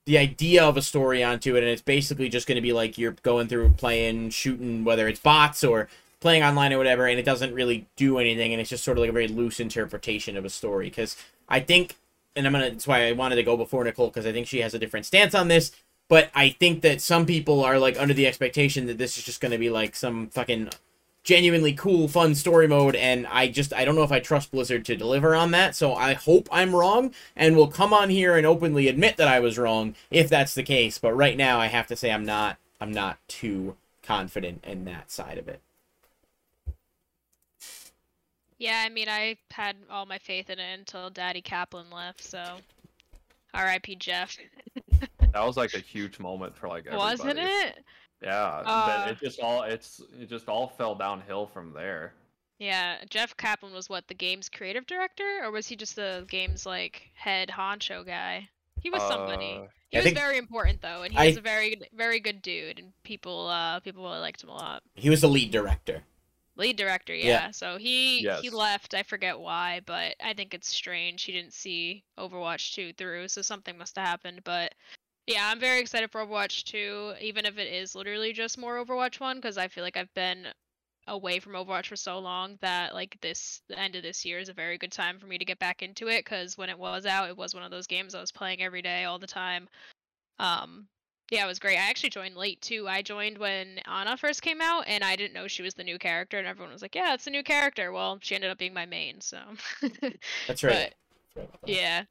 the 0.09 0.17
idea 0.17 0.65
of 0.65 0.79
a 0.79 0.81
story 0.81 1.23
onto 1.23 1.55
it 1.55 1.59
and 1.59 1.69
it's 1.69 1.83
basically 1.83 2.31
just 2.31 2.49
going 2.49 2.57
to 2.57 2.63
be 2.63 2.73
like 2.73 2.97
you're 2.97 3.15
going 3.23 3.47
through 3.47 3.69
playing 3.77 4.31
shooting 4.31 4.83
whether 4.83 5.07
it's 5.07 5.21
bots 5.21 5.63
or 5.63 5.87
playing 6.21 6.43
online 6.43 6.73
or 6.73 6.79
whatever 6.79 7.07
and 7.07 7.19
it 7.19 7.27
doesn't 7.27 7.53
really 7.53 7.87
do 7.95 8.17
anything 8.17 8.51
and 8.51 8.59
it's 8.59 8.71
just 8.71 8.83
sort 8.83 8.97
of 8.97 9.03
like 9.03 9.11
a 9.11 9.13
very 9.13 9.29
loose 9.29 9.61
interpretation 9.61 10.35
of 10.35 10.47
a 10.47 10.49
story 10.49 10.87
because 10.87 11.15
i 11.51 11.61
think 11.61 11.95
and 12.35 12.47
i'm 12.47 12.55
gonna 12.55 12.71
that's 12.71 12.87
why 12.87 13.07
i 13.07 13.13
wanted 13.13 13.37
to 13.37 13.43
go 13.43 13.55
before 13.55 13.85
nicole 13.85 14.09
because 14.09 14.25
i 14.25 14.33
think 14.33 14.47
she 14.47 14.63
has 14.63 14.73
a 14.73 14.79
different 14.79 15.05
stance 15.05 15.35
on 15.35 15.49
this 15.49 15.73
but 16.09 16.31
i 16.35 16.49
think 16.49 16.81
that 16.81 17.03
some 17.03 17.27
people 17.27 17.63
are 17.63 17.79
like 17.79 18.01
under 18.01 18.15
the 18.15 18.27
expectation 18.27 18.87
that 18.87 18.97
this 18.97 19.19
is 19.19 19.25
just 19.25 19.43
going 19.43 19.53
to 19.53 19.59
be 19.59 19.69
like 19.69 19.95
some 19.95 20.29
fucking 20.29 20.71
genuinely 21.25 21.73
cool 21.73 22.09
fun 22.09 22.35
story 22.35 22.67
mode 22.67 22.95
and 22.97 23.27
i 23.27 23.47
just 23.49 23.73
i 23.75 23.85
don't 23.85 23.95
know 23.95 24.03
if 24.03 24.13
i 24.13 24.21
trust 24.21 24.51
blizzard 24.51 24.85
to 24.85 24.97
deliver 24.97 25.35
on 25.35 25.51
that 25.51 25.75
so 25.75 25.95
i 25.95 26.15
hope 26.15 26.49
i'm 26.51 26.75
wrong 26.75 27.13
and 27.37 27.57
will 27.57 27.69
come 27.69 27.93
on 27.93 28.09
here 28.09 28.37
and 28.37 28.47
openly 28.47 28.89
admit 28.89 29.17
that 29.17 29.29
i 29.29 29.39
was 29.39 29.59
wrong 29.59 29.95
if 30.11 30.29
that's 30.29 30.55
the 30.55 30.63
case 30.63 30.99
but 30.99 31.13
right 31.13 31.37
now 31.37 31.59
i 31.61 31.67
have 31.67 31.87
to 31.87 31.97
say 31.97 32.11
i'm 32.11 32.25
not 32.25 32.57
i'm 32.81 32.93
not 32.93 33.19
too 33.29 33.77
confident 34.03 34.65
in 34.65 34.85
that 34.85 35.11
side 35.11 35.37
of 35.39 35.49
it 35.49 35.61
Yeah, 38.59 38.83
I 38.85 38.89
mean, 38.89 39.09
I 39.09 39.37
had 39.53 39.77
all 39.89 40.05
my 40.05 40.19
faith 40.19 40.51
in 40.51 40.59
it 40.59 40.79
until 40.79 41.11
Daddy 41.11 41.41
Kaplan 41.41 41.91
left, 41.91 42.23
so. 42.23 42.59
R.I.P. 43.55 43.97
Jeff. 43.97 44.37
That 45.33 45.45
was 45.45 45.57
like 45.57 45.75
a 45.75 45.79
huge 45.79 46.19
moment 46.19 46.57
for 46.57 46.69
like 46.69 46.87
everybody. 46.87 47.11
Wasn't 47.11 47.39
it? 47.39 47.85
Yeah, 48.23 48.63
Uh, 48.67 48.87
then 49.05 49.09
it 49.15 49.21
just 49.21 49.41
all 49.41 49.63
it's 49.63 50.01
it 50.21 50.29
just 50.29 50.49
all 50.49 50.67
fell 50.69 50.95
downhill 50.95 51.47
from 51.47 51.73
there. 51.73 52.15
Yeah, 52.59 52.97
Jeff 53.09 53.37
Kaplan 53.37 53.73
was 53.73 53.89
what, 53.89 54.09
the 54.09 54.15
game's 54.15 54.49
creative 54.49 54.85
director? 54.87 55.41
Or 55.45 55.53
was 55.53 55.69
he 55.69 55.77
just 55.77 55.95
the 55.95 56.27
game's, 56.29 56.67
like, 56.67 57.09
head 57.15 57.49
honcho 57.51 58.05
guy? 58.05 58.49
He 58.83 58.91
was 58.91 59.01
somebody. 59.03 59.59
Uh, 59.61 59.67
He 59.91 59.97
I 59.97 60.01
was 60.01 60.05
think- 60.07 60.17
very 60.19 60.39
important 60.39 60.83
though, 60.83 61.03
and 61.03 61.13
he 61.13 61.19
I- 61.19 61.27
was 61.29 61.37
a 61.37 61.41
very 61.41 61.81
very 61.93 62.19
good 62.21 62.43
dude, 62.43 62.79
and 62.81 62.93
people 63.05 63.47
uh 63.49 63.79
people 63.81 64.03
really 64.03 64.19
liked 64.19 64.43
him 64.43 64.51
a 64.51 64.55
lot. 64.55 64.83
He 64.95 65.09
was 65.11 65.21
the 65.21 65.29
lead 65.29 65.51
director. 65.53 66.03
Lead 66.57 66.77
director, 66.77 67.15
Yeah. 67.15 67.25
yeah. 67.27 67.51
So 67.53 67.79
he 67.79 68.29
he 68.43 68.51
left. 68.51 68.93
I 68.95 69.03
forget 69.05 69.39
why, 69.39 69.81
but 69.87 70.17
I 70.23 70.35
think 70.35 70.53
it's 70.55 70.69
strange. 70.69 71.23
He 71.23 71.31
didn't 71.33 71.53
see 71.55 72.03
Overwatch 72.19 72.75
2 72.75 72.93
through, 72.95 73.29
so 73.29 73.41
something 73.43 73.79
must 73.79 73.95
have 73.97 74.07
happened. 74.07 74.43
But 74.45 74.75
yeah, 75.29 75.51
I'm 75.51 75.61
very 75.61 75.79
excited 75.79 76.11
for 76.11 76.25
Overwatch 76.25 76.65
2, 76.65 77.17
even 77.21 77.45
if 77.45 77.59
it 77.59 77.71
is 77.71 77.95
literally 77.95 78.33
just 78.33 78.57
more 78.57 78.83
Overwatch 78.83 79.21
1, 79.21 79.37
because 79.37 79.59
I 79.59 79.69
feel 79.69 79.85
like 79.85 79.99
I've 79.99 80.13
been 80.15 80.47
away 81.07 81.39
from 81.39 81.53
Overwatch 81.53 81.87
for 81.87 81.97
so 81.97 82.19
long 82.19 82.59
that 82.63 82.95
like 82.95 83.19
this 83.21 83.61
the 83.69 83.79
end 83.79 83.95
of 83.95 84.03
this 84.03 84.25
year 84.25 84.39
is 84.39 84.49
a 84.49 84.55
very 84.55 84.79
good 84.79 84.93
time 84.93 85.19
for 85.19 85.27
me 85.27 85.37
to 85.37 85.45
get 85.45 85.59
back 85.59 85.83
into 85.83 86.09
it 86.09 86.25
because 86.25 86.57
when 86.57 86.71
it 86.71 86.79
was 86.79 87.05
out, 87.05 87.29
it 87.29 87.37
was 87.37 87.55
one 87.55 87.63
of 87.63 87.71
those 87.71 87.87
games 87.87 88.15
I 88.15 88.21
was 88.21 88.33
playing 88.33 88.63
every 88.63 88.81
day 88.81 89.05
all 89.05 89.19
the 89.19 89.27
time. 89.27 89.69
Um, 90.39 90.87
yeah, 91.31 91.45
it 91.45 91.49
was 91.49 91.59
great. 91.59 91.77
I 91.77 91.91
actually 91.91 92.11
joined 92.11 92.37
late 92.37 92.63
too. 92.63 92.89
I 92.89 93.03
joined 93.03 93.37
when 93.37 93.81
Ana 93.87 94.17
first 94.17 94.41
came 94.41 94.63
out, 94.63 94.85
and 94.87 95.05
I 95.05 95.15
didn't 95.15 95.35
know 95.35 95.47
she 95.47 95.63
was 95.63 95.75
the 95.75 95.85
new 95.85 95.99
character, 95.99 96.39
and 96.39 96.47
everyone 96.47 96.73
was 96.73 96.81
like, 96.81 96.95
"Yeah, 96.95 97.13
it's 97.13 97.27
a 97.27 97.31
new 97.31 97.43
character." 97.43 97.93
Well, 97.93 98.19
she 98.23 98.35
ended 98.35 98.51
up 98.51 98.57
being 98.57 98.73
my 98.73 98.87
main, 98.87 99.21
so. 99.21 99.39
That's 100.47 100.63
right. 100.65 100.95
But 101.35 101.49
yeah, 101.67 102.05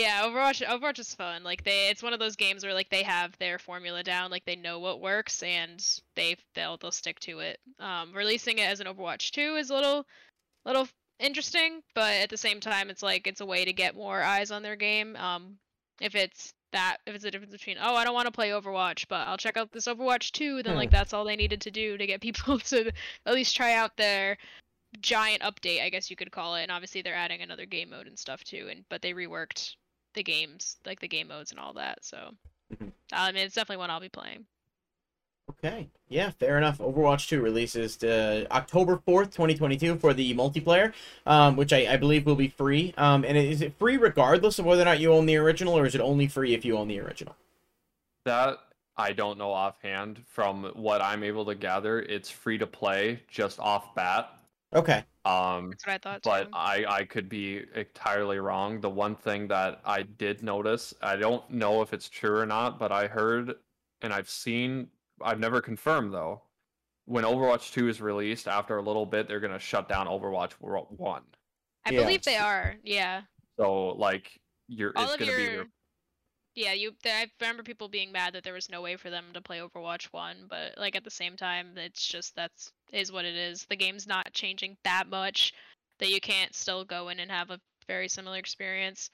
yeah. 0.00 0.22
Overwatch, 0.24 0.66
Overwatch 0.66 0.98
is 0.98 1.14
fun. 1.14 1.42
Like 1.42 1.64
they, 1.64 1.88
it's 1.88 2.02
one 2.02 2.12
of 2.12 2.20
those 2.20 2.36
games 2.36 2.64
where 2.64 2.74
like 2.74 2.90
they 2.90 3.02
have 3.02 3.36
their 3.38 3.58
formula 3.58 4.02
down, 4.02 4.30
like 4.30 4.44
they 4.44 4.56
know 4.56 4.78
what 4.78 5.00
works, 5.00 5.42
and 5.42 5.84
they 6.16 6.36
they'll 6.54 6.76
they'll 6.76 6.90
stick 6.90 7.20
to 7.20 7.40
it. 7.40 7.58
Um, 7.78 8.12
releasing 8.14 8.58
it 8.58 8.68
as 8.68 8.80
an 8.80 8.86
Overwatch 8.86 9.30
2 9.30 9.56
is 9.56 9.70
a 9.70 9.74
little, 9.74 10.06
little 10.64 10.88
interesting, 11.18 11.82
but 11.94 12.14
at 12.14 12.30
the 12.30 12.36
same 12.36 12.60
time, 12.60 12.90
it's 12.90 13.02
like 13.02 13.26
it's 13.26 13.40
a 13.40 13.46
way 13.46 13.64
to 13.64 13.72
get 13.72 13.94
more 13.94 14.22
eyes 14.22 14.50
on 14.50 14.62
their 14.62 14.76
game. 14.76 15.16
Um, 15.16 15.58
if 16.00 16.14
it's 16.14 16.54
that 16.72 16.98
if 17.06 17.14
it's 17.14 17.24
a 17.24 17.30
difference 17.30 17.52
between 17.52 17.76
oh 17.80 17.94
I 17.94 18.04
don't 18.04 18.14
want 18.14 18.26
to 18.26 18.32
play 18.32 18.50
Overwatch 18.50 19.06
but 19.08 19.26
I'll 19.26 19.36
check 19.36 19.56
out 19.56 19.72
this 19.72 19.86
Overwatch 19.86 20.30
2 20.32 20.62
then 20.62 20.74
Hmm. 20.74 20.78
like 20.78 20.90
that's 20.90 21.12
all 21.12 21.24
they 21.24 21.36
needed 21.36 21.60
to 21.62 21.70
do 21.70 21.96
to 21.96 22.06
get 22.06 22.20
people 22.22 22.58
to 22.58 22.92
at 23.26 23.34
least 23.34 23.56
try 23.56 23.74
out 23.74 23.96
their 23.96 24.38
giant 25.00 25.42
update 25.42 25.82
I 25.82 25.90
guess 25.90 26.10
you 26.10 26.16
could 26.16 26.32
call 26.32 26.54
it 26.56 26.62
and 26.62 26.70
obviously 26.70 27.02
they're 27.02 27.14
adding 27.14 27.42
another 27.42 27.66
game 27.66 27.90
mode 27.90 28.06
and 28.06 28.18
stuff 28.18 28.42
too 28.44 28.68
and 28.70 28.84
but 28.88 29.02
they 29.02 29.12
reworked 29.12 29.74
the 30.14 30.22
games 30.22 30.76
like 30.84 31.00
the 31.00 31.08
game 31.08 31.28
modes 31.28 31.50
and 31.50 31.60
all 31.60 31.72
that 31.72 32.04
so 32.04 32.34
Mhm. 32.74 32.92
I 33.12 33.32
mean 33.32 33.44
it's 33.44 33.54
definitely 33.54 33.78
one 33.78 33.90
I'll 33.90 34.00
be 34.00 34.08
playing 34.08 34.46
Okay. 35.50 35.88
Yeah, 36.08 36.30
fair 36.30 36.56
enough. 36.58 36.78
Overwatch 36.78 37.28
2 37.28 37.40
releases 37.40 38.02
uh, 38.02 38.46
October 38.50 38.96
4th, 39.06 39.32
2022 39.32 39.96
for 39.96 40.14
the 40.14 40.34
multiplayer, 40.34 40.92
um, 41.26 41.56
which 41.56 41.72
I, 41.72 41.92
I 41.92 41.96
believe 41.96 42.24
will 42.24 42.36
be 42.36 42.48
free. 42.48 42.94
Um, 42.96 43.24
and 43.24 43.36
is 43.36 43.60
it 43.60 43.74
free 43.78 43.96
regardless 43.96 44.58
of 44.58 44.64
whether 44.64 44.82
or 44.82 44.84
not 44.84 45.00
you 45.00 45.12
own 45.12 45.26
the 45.26 45.36
original, 45.36 45.76
or 45.76 45.86
is 45.86 45.94
it 45.94 46.00
only 46.00 46.28
free 46.28 46.54
if 46.54 46.64
you 46.64 46.76
own 46.76 46.88
the 46.88 47.00
original? 47.00 47.36
That 48.24 48.58
I 48.96 49.12
don't 49.12 49.38
know 49.38 49.52
offhand. 49.52 50.22
From 50.28 50.64
what 50.74 51.02
I'm 51.02 51.22
able 51.24 51.44
to 51.46 51.54
gather, 51.54 52.00
it's 52.00 52.30
free 52.30 52.58
to 52.58 52.66
play 52.66 53.20
just 53.28 53.58
off 53.58 53.94
bat. 53.94 54.30
Okay. 54.74 55.04
Um, 55.24 55.70
that's 55.70 55.86
what 55.86 55.94
I 55.94 55.98
thought 55.98 56.22
but 56.22 56.44
too. 56.44 56.50
I 56.52 56.84
I 56.88 57.04
could 57.04 57.28
be 57.28 57.64
entirely 57.74 58.38
wrong. 58.38 58.80
The 58.80 58.90
one 58.90 59.16
thing 59.16 59.48
that 59.48 59.80
I 59.84 60.02
did 60.02 60.42
notice, 60.42 60.94
I 61.02 61.16
don't 61.16 61.48
know 61.50 61.82
if 61.82 61.92
it's 61.92 62.08
true 62.08 62.36
or 62.38 62.46
not, 62.46 62.78
but 62.78 62.92
I 62.92 63.06
heard 63.08 63.56
and 64.02 64.12
I've 64.12 64.30
seen, 64.30 64.90
I've 65.22 65.40
never 65.40 65.60
confirmed 65.60 66.12
though. 66.14 66.42
When 67.06 67.24
Overwatch 67.24 67.72
2 67.72 67.88
is 67.88 68.00
released, 68.00 68.48
after 68.48 68.78
a 68.78 68.82
little 68.82 69.06
bit, 69.06 69.28
they're 69.28 69.40
gonna 69.40 69.58
shut 69.58 69.88
down 69.88 70.06
Overwatch 70.06 70.60
World 70.60 70.88
1. 70.98 71.24
I 71.86 71.90
yeah. 71.90 72.00
believe 72.02 72.22
they 72.22 72.36
are 72.36 72.76
yeah 72.84 73.22
So 73.58 73.88
like 73.88 74.40
you're, 74.68 74.92
all 74.96 75.04
it's 75.04 75.14
of 75.14 75.20
gonna 75.20 75.32
your 75.32 75.64
be 75.64 75.70
yeah 76.54 76.72
you 76.72 76.92
i 77.06 77.26
remember 77.40 77.62
people 77.62 77.88
being 77.88 78.12
mad 78.12 78.34
that 78.34 78.42
there 78.44 78.54
was 78.54 78.68
no 78.68 78.82
way 78.82 78.96
for 78.96 79.10
them 79.10 79.26
to 79.32 79.40
play 79.40 79.58
overwatch 79.58 80.06
1 80.12 80.46
but 80.48 80.76
like 80.76 80.96
at 80.96 81.04
the 81.04 81.10
same 81.10 81.36
time 81.36 81.76
it's 81.76 82.06
just 82.06 82.34
that's 82.36 82.72
is 82.92 83.12
what 83.12 83.24
it 83.24 83.36
is. 83.36 83.66
The 83.68 83.76
game's 83.76 84.06
not 84.06 84.32
changing 84.32 84.76
that 84.84 85.08
much 85.08 85.52
that 85.98 86.10
you 86.10 86.20
can't 86.20 86.54
still 86.54 86.84
go 86.84 87.08
in 87.08 87.20
and 87.20 87.30
have 87.30 87.50
a 87.50 87.60
very 87.86 88.08
similar 88.08 88.38
experience 88.38 89.10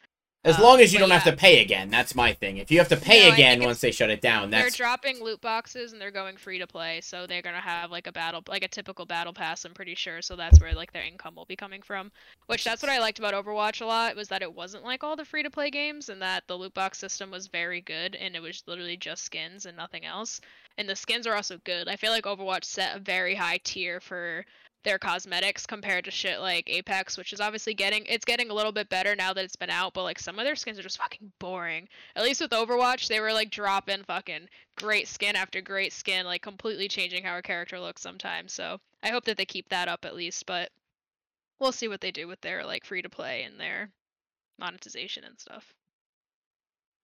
As 0.47 0.57
Uh, 0.57 0.63
long 0.63 0.81
as 0.81 0.93
you 0.93 0.99
don't 0.99 1.11
have 1.11 1.25
to 1.25 1.33
pay 1.37 1.61
again, 1.61 1.91
that's 1.91 2.15
my 2.15 2.33
thing. 2.33 2.57
If 2.57 2.71
you 2.71 2.79
have 2.79 2.89
to 2.89 2.97
pay 2.97 3.29
No, 3.29 3.35
again 3.35 3.63
once 3.63 3.81
they 3.81 3.91
shut 3.91 4.11
it 4.11 4.21
down, 4.23 4.51
they're 4.51 4.71
dropping 4.71 5.23
loot 5.23 5.41
boxes 5.41 5.93
and 5.93 6.01
they're 6.01 6.11
going 6.11 6.37
free 6.37 6.59
to 6.59 6.67
play 6.67 7.01
so 7.01 7.27
they're 7.27 7.43
going 7.43 7.55
to 7.55 7.61
have 7.61 7.91
like 7.91 8.07
a 8.07 8.13
battle 8.13 8.43
like 8.49 8.63
a 8.65 8.69
typical 8.69 9.05
battle 9.07 9.33
pass 9.33 9.65
i'm 9.65 9.75
pretty 9.75 9.95
sure 9.95 10.23
so 10.23 10.37
that's 10.37 10.61
where 10.61 10.73
like 10.75 10.93
their 10.93 11.03
income 11.05 11.35
will 11.35 11.45
be 11.45 11.57
coming 11.57 11.83
from 11.83 12.11
which 12.47 12.65
that's 12.65 12.83
what 12.83 12.91
i 12.91 12.99
liked 12.99 13.19
about 13.19 13.35
overwatch 13.35 13.81
a 13.81 13.85
lot 13.85 14.17
was 14.17 14.29
that 14.29 14.43
it 14.43 14.55
wasn't 14.55 14.85
like 14.85 15.03
all 15.05 15.17
the 15.17 15.25
free 15.25 15.43
to 15.43 15.51
play 15.51 15.71
games 15.71 16.09
and 16.09 16.23
that 16.23 16.47
the 16.47 16.57
loot 16.57 16.73
box 16.75 16.99
system 16.99 17.31
was 17.31 17.49
very 17.49 17.81
good 17.81 18.15
and 18.15 18.35
it 18.37 18.41
was 18.43 18.63
literally 18.67 18.97
just 18.97 19.25
skins 19.25 19.67
and 19.67 19.77
nothing 19.77 20.05
else 20.05 20.41
and 20.79 20.89
the 20.89 20.97
skins 20.97 21.27
are 21.27 21.35
also 21.35 21.59
good 21.65 21.89
i 21.89 21.97
feel 21.97 22.13
like 22.13 22.25
overwatch 22.25 22.65
set 22.65 22.97
a 22.97 23.01
very 23.01 23.35
high 23.35 23.59
tier 23.65 24.01
for 24.01 24.45
their 24.87 24.99
cosmetics 24.99 25.67
compared 25.67 26.07
to 26.07 26.11
shit 26.11 26.41
like 26.41 26.71
apex 26.71 27.19
which 27.19 27.35
is 27.35 27.41
obviously 27.41 27.75
getting 27.75 28.07
it's 28.07 28.25
getting 28.25 28.49
a 28.49 28.55
little 28.55 28.73
bit 28.73 28.89
better 28.89 29.15
now 29.15 29.35
that 29.35 29.45
it's 29.45 29.57
been 29.57 29.69
out 29.69 29.93
but 29.93 30.05
like 30.05 30.19
some 30.19 30.39
of 30.39 30.45
their 30.45 30.57
skins 30.57 30.79
are 30.79 30.83
just 30.83 30.97
fucking 30.97 31.31
boring 31.39 31.87
at 32.15 32.25
least 32.25 32.41
with 32.41 32.53
overwatch 32.53 33.09
they 33.09 33.21
were 33.21 33.33
like 33.33 33.51
dropping 33.51 34.03
fucking 34.05 34.49
great 34.77 35.09
skin 35.09 35.37
after 35.37 35.61
great 35.61 35.93
skin, 35.93 36.27
like 36.27 36.43
completely 36.43 36.89
changing 36.89 37.25
how 37.25 37.39
a 37.39 37.43
character 37.43 37.81
looks 37.81 38.03
sometimes. 38.03 38.53
So 38.53 38.79
I 39.03 39.09
hope 39.09 39.25
that 39.25 39.37
they 39.37 39.45
keep 39.45 39.69
that 39.71 39.89
up 39.89 40.05
at 40.05 40.15
least, 40.15 40.47
but 40.47 40.71
we'll 41.59 41.73
see 41.73 41.89
what 41.89 42.01
they 42.01 42.11
do 42.11 42.29
with 42.29 42.41
their 42.43 42.65
like 42.65 42.85
free 42.85 43.03
to 43.03 43.09
play 43.09 43.43
and 43.43 43.59
their 43.59 43.91
monetization 44.59 45.25
and 45.25 45.39
stuff. 45.41 45.75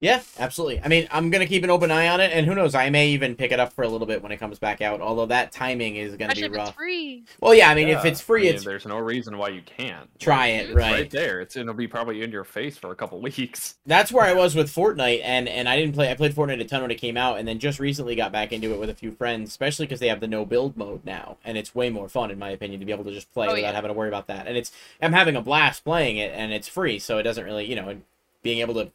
Yeah, 0.02 0.20
absolutely. 0.40 0.80
I 0.84 0.88
mean, 0.88 1.06
I'm 1.12 1.30
gonna 1.30 1.46
keep 1.46 1.62
an 1.62 1.70
open 1.70 1.92
eye 1.92 2.08
on 2.08 2.20
it, 2.20 2.32
and 2.34 2.44
who 2.44 2.54
knows, 2.56 2.74
I 2.74 2.90
may 2.90 3.10
even 3.10 3.36
pick 3.36 3.52
it 3.52 3.60
up 3.60 3.72
for 3.72 3.84
a 3.84 3.88
little 3.88 4.06
bit 4.06 4.20
when 4.20 4.32
it 4.32 4.36
comes 4.38 4.58
back 4.58 4.80
out. 4.82 5.00
Although 5.00 5.26
that 5.26 5.52
timing 5.52 5.94
is 5.94 6.16
gonna 6.16 6.32
Especially 6.32 6.42
be 6.48 6.54
if 6.56 6.60
it's 6.60 6.68
rough. 6.68 6.74
free. 6.74 7.24
Well, 7.40 7.54
yeah, 7.54 7.70
I 7.70 7.74
mean, 7.76 7.88
if 7.88 8.04
it's 8.04 8.20
free, 8.20 8.42
I 8.42 8.44
mean, 8.46 8.54
it's 8.56 8.64
there's 8.64 8.84
no 8.84 8.98
reason 8.98 9.38
why 9.38 9.50
you 9.50 9.62
can't. 9.62 10.10
try 10.18 10.48
it, 10.48 10.66
it's 10.66 10.74
right? 10.74 10.92
right 10.92 11.10
there. 11.10 11.40
It's 11.40 11.56
it'll 11.56 11.72
be 11.72 11.86
probably 11.86 12.22
in 12.22 12.32
your 12.32 12.42
face 12.42 12.76
for 12.76 12.90
a 12.90 12.96
couple 12.96 13.20
weeks. 13.22 13.76
That's 13.86 14.10
where 14.10 14.24
I 14.24 14.32
was 14.34 14.56
with 14.56 14.74
Fortnite, 14.74 15.20
and 15.22 15.48
and 15.48 15.68
I 15.68 15.76
didn't 15.76 15.94
play. 15.94 16.10
I 16.10 16.14
played 16.14 16.34
Fortnite 16.34 16.60
a 16.60 16.64
ton 16.64 16.82
when 16.82 16.90
it 16.90 16.96
came 16.96 17.16
out, 17.16 17.38
and 17.38 17.46
then 17.46 17.60
just 17.60 17.78
recently 17.78 18.16
got 18.16 18.32
back 18.32 18.52
into 18.52 18.72
it 18.74 18.80
with 18.80 18.90
a 18.90 18.94
few 18.94 19.12
friends, 19.12 19.50
especially 19.50 19.86
because 19.86 20.00
they 20.00 20.08
have 20.08 20.18
the 20.18 20.26
no 20.26 20.44
build 20.44 20.76
mode 20.76 21.04
now, 21.04 21.36
and 21.44 21.56
it's 21.56 21.76
way 21.76 21.90
more 21.90 22.08
fun 22.08 22.32
in 22.32 22.40
my 22.40 22.50
opinion 22.50 22.80
to 22.80 22.86
be 22.86 22.90
able 22.92 23.04
to 23.04 23.12
just 23.12 23.32
play 23.32 23.46
Oh, 23.46 23.50
without 23.54 23.68
yeah. 23.68 23.72
having 23.72 23.88
to 23.88 23.94
worry 23.94 24.08
about 24.08 24.26
that. 24.26 24.48
And 24.48 24.56
it's 24.56 24.72
I'm 25.00 25.12
having 25.12 25.36
a 25.36 25.42
blast 25.42 25.84
playing 25.84 26.16
it, 26.16 26.32
and 26.34 26.52
it's 26.52 26.66
free, 26.66 26.98
so 26.98 27.18
it 27.18 27.22
doesn't 27.22 27.44
really, 27.44 27.64
you 27.66 27.76
know, 27.76 27.96
being 28.42 28.58
able 28.58 28.74
to 28.74 28.90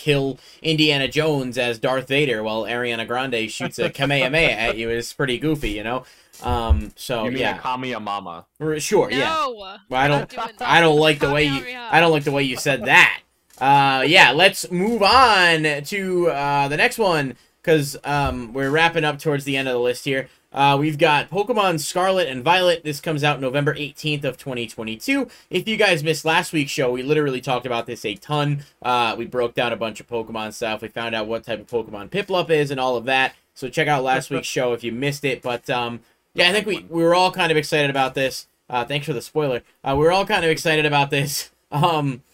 kill 0.00 0.38
Indiana 0.62 1.08
Jones 1.08 1.58
as 1.58 1.78
Darth 1.78 2.08
Vader 2.08 2.42
while 2.42 2.64
Ariana 2.64 3.06
Grande 3.06 3.50
shoots 3.50 3.78
a 3.78 3.90
Kamehameha 3.90 4.52
at 4.58 4.76
you 4.78 4.90
is 4.90 5.12
pretty 5.12 5.38
goofy, 5.38 5.70
you 5.70 5.84
know. 5.84 6.04
Um, 6.42 6.92
so 6.96 7.24
you 7.24 7.32
mean 7.32 7.40
yeah, 7.40 7.96
a 7.96 8.00
Mama? 8.00 8.46
R- 8.58 8.80
sure, 8.80 9.10
no, 9.10 9.16
yeah. 9.16 9.46
well, 9.88 10.00
I 10.00 10.08
don't- 10.08 10.62
I 10.62 10.80
don't 10.80 10.98
like 10.98 11.18
the 11.18 11.30
way 11.30 11.44
you. 11.44 11.64
I 11.78 12.00
don't 12.00 12.12
like 12.12 12.24
the 12.24 12.32
way 12.32 12.42
you 12.42 12.56
said 12.56 12.84
that. 12.86 13.20
Uh, 13.60 14.02
yeah, 14.06 14.30
let's 14.30 14.70
move 14.70 15.02
on 15.02 15.82
to 15.84 16.30
uh, 16.30 16.68
the 16.68 16.78
next 16.78 16.98
one 16.98 17.36
because 17.62 17.96
um, 18.04 18.54
we're 18.54 18.70
wrapping 18.70 19.04
up 19.04 19.18
towards 19.18 19.44
the 19.44 19.56
end 19.58 19.68
of 19.68 19.74
the 19.74 19.80
list 19.80 20.06
here. 20.06 20.28
Uh, 20.52 20.76
we've 20.78 20.98
got 20.98 21.30
Pokemon 21.30 21.78
Scarlet 21.78 22.28
and 22.28 22.42
Violet. 22.42 22.82
This 22.82 23.00
comes 23.00 23.22
out 23.22 23.40
November 23.40 23.74
18th 23.74 24.24
of 24.24 24.36
2022. 24.36 25.28
If 25.48 25.68
you 25.68 25.76
guys 25.76 26.02
missed 26.02 26.24
last 26.24 26.52
week's 26.52 26.72
show, 26.72 26.90
we 26.90 27.04
literally 27.04 27.40
talked 27.40 27.66
about 27.66 27.86
this 27.86 28.04
a 28.04 28.16
ton. 28.16 28.64
Uh, 28.82 29.14
we 29.16 29.26
broke 29.26 29.54
down 29.54 29.72
a 29.72 29.76
bunch 29.76 30.00
of 30.00 30.08
Pokemon 30.08 30.52
stuff. 30.52 30.82
We 30.82 30.88
found 30.88 31.14
out 31.14 31.28
what 31.28 31.44
type 31.44 31.60
of 31.60 31.68
Pokemon 31.68 32.10
Piplup 32.10 32.50
is 32.50 32.72
and 32.72 32.80
all 32.80 32.96
of 32.96 33.04
that. 33.04 33.34
So 33.54 33.68
check 33.68 33.86
out 33.86 34.02
last 34.02 34.30
week's 34.30 34.48
show 34.48 34.72
if 34.72 34.82
you 34.82 34.90
missed 34.90 35.24
it. 35.24 35.40
But 35.40 35.70
um, 35.70 36.00
yeah, 36.34 36.48
I 36.48 36.52
think 36.52 36.66
we, 36.66 36.84
we 36.88 37.02
were 37.02 37.14
all 37.14 37.30
kind 37.30 37.52
of 37.52 37.56
excited 37.56 37.90
about 37.90 38.14
this. 38.14 38.48
Uh, 38.68 38.84
thanks 38.84 39.06
for 39.06 39.12
the 39.12 39.22
spoiler. 39.22 39.62
Uh, 39.84 39.94
we 39.96 40.04
were 40.04 40.12
all 40.12 40.26
kind 40.26 40.44
of 40.44 40.50
excited 40.50 40.86
about 40.86 41.10
this. 41.10 41.50
Um, 41.72 42.24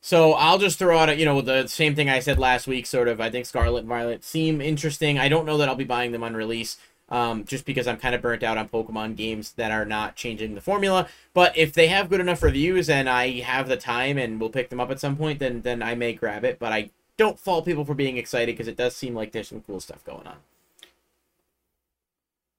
so 0.00 0.32
I'll 0.32 0.56
just 0.56 0.78
throw 0.78 0.96
out, 0.96 1.10
a, 1.10 1.16
you 1.16 1.26
know, 1.26 1.42
the 1.42 1.66
same 1.66 1.94
thing 1.94 2.08
I 2.08 2.20
said 2.20 2.38
last 2.38 2.66
week. 2.66 2.86
Sort 2.86 3.08
of, 3.08 3.20
I 3.20 3.28
think 3.28 3.44
Scarlet 3.44 3.80
and 3.80 3.88
Violet 3.88 4.24
seem 4.24 4.62
interesting. 4.62 5.18
I 5.18 5.28
don't 5.28 5.44
know 5.44 5.58
that 5.58 5.68
I'll 5.68 5.74
be 5.74 5.84
buying 5.84 6.12
them 6.12 6.22
on 6.24 6.34
release, 6.34 6.78
um, 7.10 7.44
just 7.44 7.64
because 7.64 7.86
I'm 7.86 7.96
kind 7.96 8.14
of 8.14 8.22
burnt 8.22 8.42
out 8.42 8.58
on 8.58 8.68
Pokemon 8.68 9.16
games 9.16 9.52
that 9.52 9.70
are 9.70 9.84
not 9.84 10.14
changing 10.16 10.54
the 10.54 10.60
formula. 10.60 11.08
But 11.34 11.56
if 11.56 11.72
they 11.72 11.88
have 11.88 12.10
good 12.10 12.20
enough 12.20 12.42
reviews 12.42 12.88
and 12.90 13.08
I 13.08 13.40
have 13.40 13.68
the 13.68 13.76
time 13.76 14.18
and 14.18 14.40
will 14.40 14.50
pick 14.50 14.68
them 14.68 14.80
up 14.80 14.90
at 14.90 15.00
some 15.00 15.16
point, 15.16 15.38
then 15.38 15.62
then 15.62 15.82
I 15.82 15.94
may 15.94 16.12
grab 16.12 16.44
it. 16.44 16.58
But 16.58 16.72
I 16.72 16.90
don't 17.16 17.38
fault 17.38 17.64
people 17.64 17.84
for 17.84 17.94
being 17.94 18.16
excited 18.16 18.52
because 18.54 18.68
it 18.68 18.76
does 18.76 18.94
seem 18.94 19.14
like 19.14 19.32
there's 19.32 19.48
some 19.48 19.62
cool 19.62 19.80
stuff 19.80 20.04
going 20.04 20.26
on. 20.26 20.36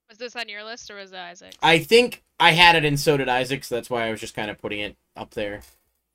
Was 0.10 0.18
this 0.18 0.36
on 0.36 0.50
your 0.50 0.64
list 0.64 0.90
or 0.90 0.96
was 0.96 1.12
it 1.12 1.18
Isaac? 1.20 1.54
I 1.62 1.78
think 1.80 2.24
I 2.40 2.52
had 2.52 2.76
it, 2.76 2.84
and 2.84 3.00
so 3.00 3.16
did 3.16 3.30
Isaac. 3.30 3.64
So 3.64 3.76
that's 3.76 3.90
why 3.90 4.08
I 4.08 4.12
was 4.12 4.20
just 4.20 4.36
kind 4.36 4.50
of 4.50 4.60
putting 4.60 4.80
it 4.80 4.96
up 5.16 5.32
there. 5.32 5.62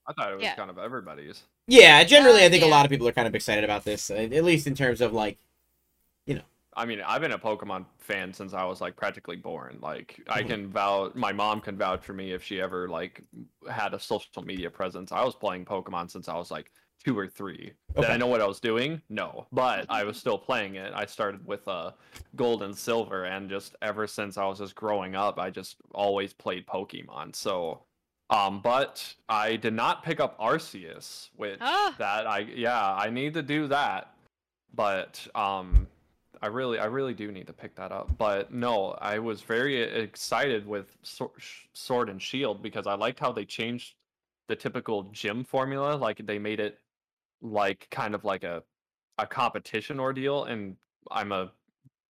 I 0.06 0.12
thought 0.12 0.32
it 0.32 0.34
was 0.34 0.42
Yeah. 0.42 0.56
kind 0.56 0.68
of 0.70 0.78
everybody's. 0.78 1.42
Yeah, 1.68 2.02
generally, 2.04 2.42
Uh, 2.42 2.46
I 2.46 2.48
think 2.50 2.64
a 2.64 2.66
lot 2.68 2.84
of 2.84 2.90
people 2.90 3.06
are 3.08 3.12
kind 3.12 3.28
of 3.28 3.34
excited 3.34 3.64
about 3.64 3.84
this, 3.84 4.10
at 4.10 4.30
least 4.44 4.66
in 4.66 4.74
terms 4.74 5.00
of 5.00 5.12
like, 5.14 5.38
I 6.76 6.84
mean, 6.86 7.00
I've 7.06 7.20
been 7.20 7.32
a 7.32 7.38
Pokemon 7.38 7.86
fan 7.98 8.32
since 8.32 8.52
I 8.54 8.64
was 8.64 8.80
like 8.80 8.96
practically 8.96 9.36
born. 9.36 9.78
Like, 9.80 10.20
I 10.28 10.42
Mhm. 10.42 10.46
can 10.46 10.68
vouch. 10.72 11.14
My 11.14 11.32
mom 11.32 11.60
can 11.60 11.76
vouch 11.76 12.04
for 12.04 12.12
me 12.12 12.32
if 12.32 12.42
she 12.42 12.60
ever 12.60 12.88
like 12.88 13.22
had 13.70 13.94
a 13.94 13.98
social 14.00 14.42
media 14.42 14.70
presence. 14.70 15.12
I 15.12 15.22
was 15.24 15.34
playing 15.34 15.64
Pokemon 15.64 16.10
since 16.10 16.28
I 16.28 16.36
was 16.36 16.50
like 16.50 16.70
two 17.04 17.18
or 17.18 17.26
three. 17.28 17.72
Okay. 17.96 18.00
Did 18.02 18.10
I 18.10 18.16
know 18.16 18.26
what 18.26 18.40
I 18.40 18.46
was 18.46 18.60
doing? 18.60 19.02
No, 19.10 19.46
but 19.52 19.86
I 19.90 20.04
was 20.04 20.16
still 20.24 20.38
playing 20.38 20.76
it. 20.76 20.92
I 20.94 21.04
started 21.06 21.46
with 21.46 21.66
uh, 21.68 21.92
gold 22.34 22.62
and 22.62 22.76
silver, 22.76 23.24
and 23.24 23.48
just 23.50 23.76
ever 23.82 24.06
since 24.06 24.38
I 24.38 24.46
was 24.46 24.58
just 24.58 24.74
growing 24.74 25.14
up, 25.14 25.38
I 25.38 25.50
just 25.50 25.76
always 25.92 26.32
played 26.32 26.66
Pokemon. 26.66 27.36
So, 27.36 27.82
um, 28.30 28.60
but 28.62 29.14
I 29.28 29.56
did 29.56 29.74
not 29.74 30.02
pick 30.02 30.18
up 30.18 30.38
Arceus, 30.40 31.28
which 31.36 31.58
Ah. 31.60 31.94
that 31.98 32.26
I 32.26 32.38
yeah 32.38 32.94
I 32.94 33.10
need 33.10 33.34
to 33.34 33.42
do 33.42 33.68
that, 33.68 34.14
but 34.72 35.26
um. 35.34 35.86
I 36.44 36.48
really, 36.48 36.78
I 36.78 36.84
really 36.84 37.14
do 37.14 37.32
need 37.32 37.46
to 37.46 37.54
pick 37.54 37.74
that 37.76 37.90
up. 37.90 38.18
But 38.18 38.52
no, 38.52 38.98
I 39.00 39.18
was 39.18 39.40
very 39.40 39.80
excited 39.80 40.66
with 40.66 40.94
Sword, 41.02 41.30
Sword 41.72 42.10
and 42.10 42.20
Shield 42.20 42.62
because 42.62 42.86
I 42.86 42.92
liked 42.96 43.18
how 43.18 43.32
they 43.32 43.46
changed 43.46 43.94
the 44.48 44.54
typical 44.54 45.04
gym 45.04 45.42
formula. 45.42 45.96
Like 45.96 46.26
they 46.26 46.38
made 46.38 46.60
it 46.60 46.78
like 47.40 47.88
kind 47.90 48.14
of 48.14 48.24
like 48.24 48.44
a 48.44 48.62
a 49.16 49.26
competition 49.26 49.98
ordeal, 49.98 50.44
and 50.44 50.76
I'm 51.10 51.32
a 51.32 51.50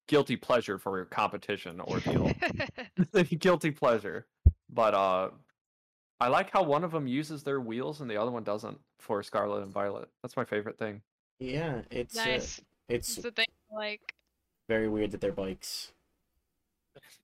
guilty 0.08 0.34
pleasure 0.34 0.78
for 0.78 1.02
a 1.02 1.06
competition 1.06 1.80
ordeal. 1.80 2.32
guilty 3.38 3.70
pleasure. 3.70 4.26
But 4.68 4.94
uh, 4.94 5.28
I 6.18 6.26
like 6.26 6.50
how 6.50 6.64
one 6.64 6.82
of 6.82 6.90
them 6.90 7.06
uses 7.06 7.44
their 7.44 7.60
wheels 7.60 8.00
and 8.00 8.10
the 8.10 8.16
other 8.16 8.32
one 8.32 8.42
doesn't 8.42 8.80
for 8.98 9.22
Scarlet 9.22 9.62
and 9.62 9.72
Violet. 9.72 10.08
That's 10.22 10.36
my 10.36 10.44
favorite 10.44 10.76
thing. 10.76 11.02
Yeah, 11.38 11.82
it's 11.92 12.18
uh, 12.18 12.24
nice. 12.24 12.60
it's 12.88 13.10
It's 13.10 13.22
the 13.22 13.30
thing. 13.30 13.46
Like, 13.70 14.13
very 14.68 14.88
weird 14.88 15.10
that 15.12 15.20
they're 15.20 15.32
bikes. 15.32 15.92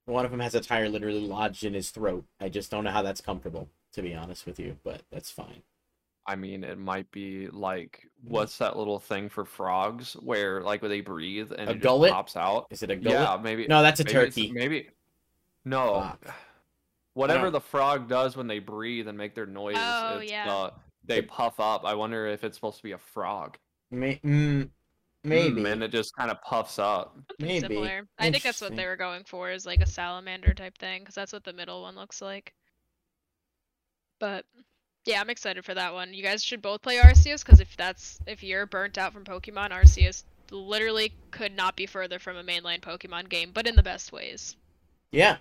One 0.07 0.25
of 0.25 0.31
them 0.31 0.41
has 0.41 0.55
a 0.55 0.61
tire 0.61 0.89
literally 0.89 1.27
lodged 1.27 1.65
in 1.65 1.75
his 1.75 1.91
throat. 1.91 2.25
I 2.41 2.49
just 2.49 2.71
don't 2.71 2.85
know 2.85 2.91
how 2.91 3.03
that's 3.03 3.21
comfortable, 3.21 3.69
to 3.93 4.03
be 4.03 4.15
honest 4.15 4.47
with 4.47 4.59
you, 4.59 4.77
but 4.83 5.03
that's 5.13 5.31
fine. 5.31 5.63
I 6.27 6.37
mean, 6.37 6.65
it 6.65 6.79
might 6.79 7.11
be 7.11 7.49
like 7.49 8.07
what's 8.23 8.59
that 8.59 8.77
little 8.77 8.99
thing 8.99 9.29
for 9.29 9.45
frogs 9.45 10.15
where 10.21 10.61
like 10.61 10.83
when 10.83 10.91
they 10.91 11.01
breathe 11.01 11.51
and 11.57 11.69
A 11.71 11.73
it 11.73 11.81
gullet? 11.81 12.13
pops 12.13 12.37
out? 12.37 12.67
Is 12.71 12.83
it 12.83 12.91
a 12.91 12.97
gullet? 12.97 13.21
Yeah, 13.21 13.39
maybe. 13.43 13.67
No, 13.67 13.83
that's 13.83 14.01
a 14.01 14.05
maybe 14.05 14.13
turkey. 14.13 14.53
Maybe. 14.53 14.89
No. 15.65 16.01
Fuck. 16.23 16.35
Whatever 17.15 17.51
the 17.51 17.61
frog 17.61 18.09
does 18.09 18.37
when 18.37 18.47
they 18.47 18.61
breathe 18.61 19.09
and 19.09 19.19
make 19.19 19.35
their 19.35 19.47
noise, 19.47 19.77
Oh, 19.79 20.19
it's, 20.19 20.31
yeah. 20.31 20.53
uh, 20.53 20.71
they 21.05 21.23
puff 21.23 21.59
up. 21.59 21.85
I 21.85 21.95
wonder 21.95 22.27
if 22.27 22.45
it's 22.45 22.57
supposed 22.57 22.77
to 22.77 22.83
be 22.83 22.93
a 22.93 22.99
frog. 22.99 23.59
May- 23.91 24.21
mm, 24.25 24.69
maybe. 25.25 25.63
Mm, 25.63 25.73
and 25.73 25.83
it 25.83 25.91
just 25.91 26.15
kind 26.15 26.31
of 26.31 26.41
puffs 26.43 26.79
up. 26.79 27.17
Maybe. 27.39 27.61
similar. 27.61 28.07
I 28.19 28.31
think 28.31 28.43
that's 28.43 28.61
what 28.61 28.77
they 28.77 28.87
were 28.87 28.97
going 28.97 29.25
for, 29.25 29.51
is 29.51 29.67
like 29.67 29.81
a 29.81 29.87
salamander 29.87 30.55
type 30.55 30.79
thing, 30.79 31.03
because 31.03 31.15
that's 31.15 31.33
what 31.33 31.45
the 31.45 31.53
middle 31.53 31.83
one 31.83 31.97
looks 31.97 32.23
like. 32.23 32.55
But 34.19 34.45
yeah, 35.07 35.21
I'm 35.21 35.31
excited 35.31 35.65
for 35.65 35.75
that 35.75 35.95
one. 35.95 36.13
You 36.13 36.23
guys 36.23 36.45
should 36.45 36.63
both 36.63 36.83
play 36.83 36.97
Arceus, 36.97 37.45
because 37.45 37.61
if 37.61 37.77
that's 37.77 38.21
if 38.27 38.43
you're 38.43 38.67
burnt 38.67 38.99
out 38.99 39.13
from 39.13 39.25
Pokemon, 39.25 39.71
Arceus 39.71 40.25
literally 40.51 41.13
could 41.31 41.57
not 41.57 41.77
be 41.77 41.87
further 41.87 42.19
from 42.19 42.37
a 42.37 42.45
mainline 42.45 42.81
Pokemon 42.81 43.29
game, 43.29 43.51
but 43.53 43.67
in 43.67 43.77
the 43.77 43.83
best 43.83 44.13
ways. 44.13 44.57
Yeah. 45.13 45.37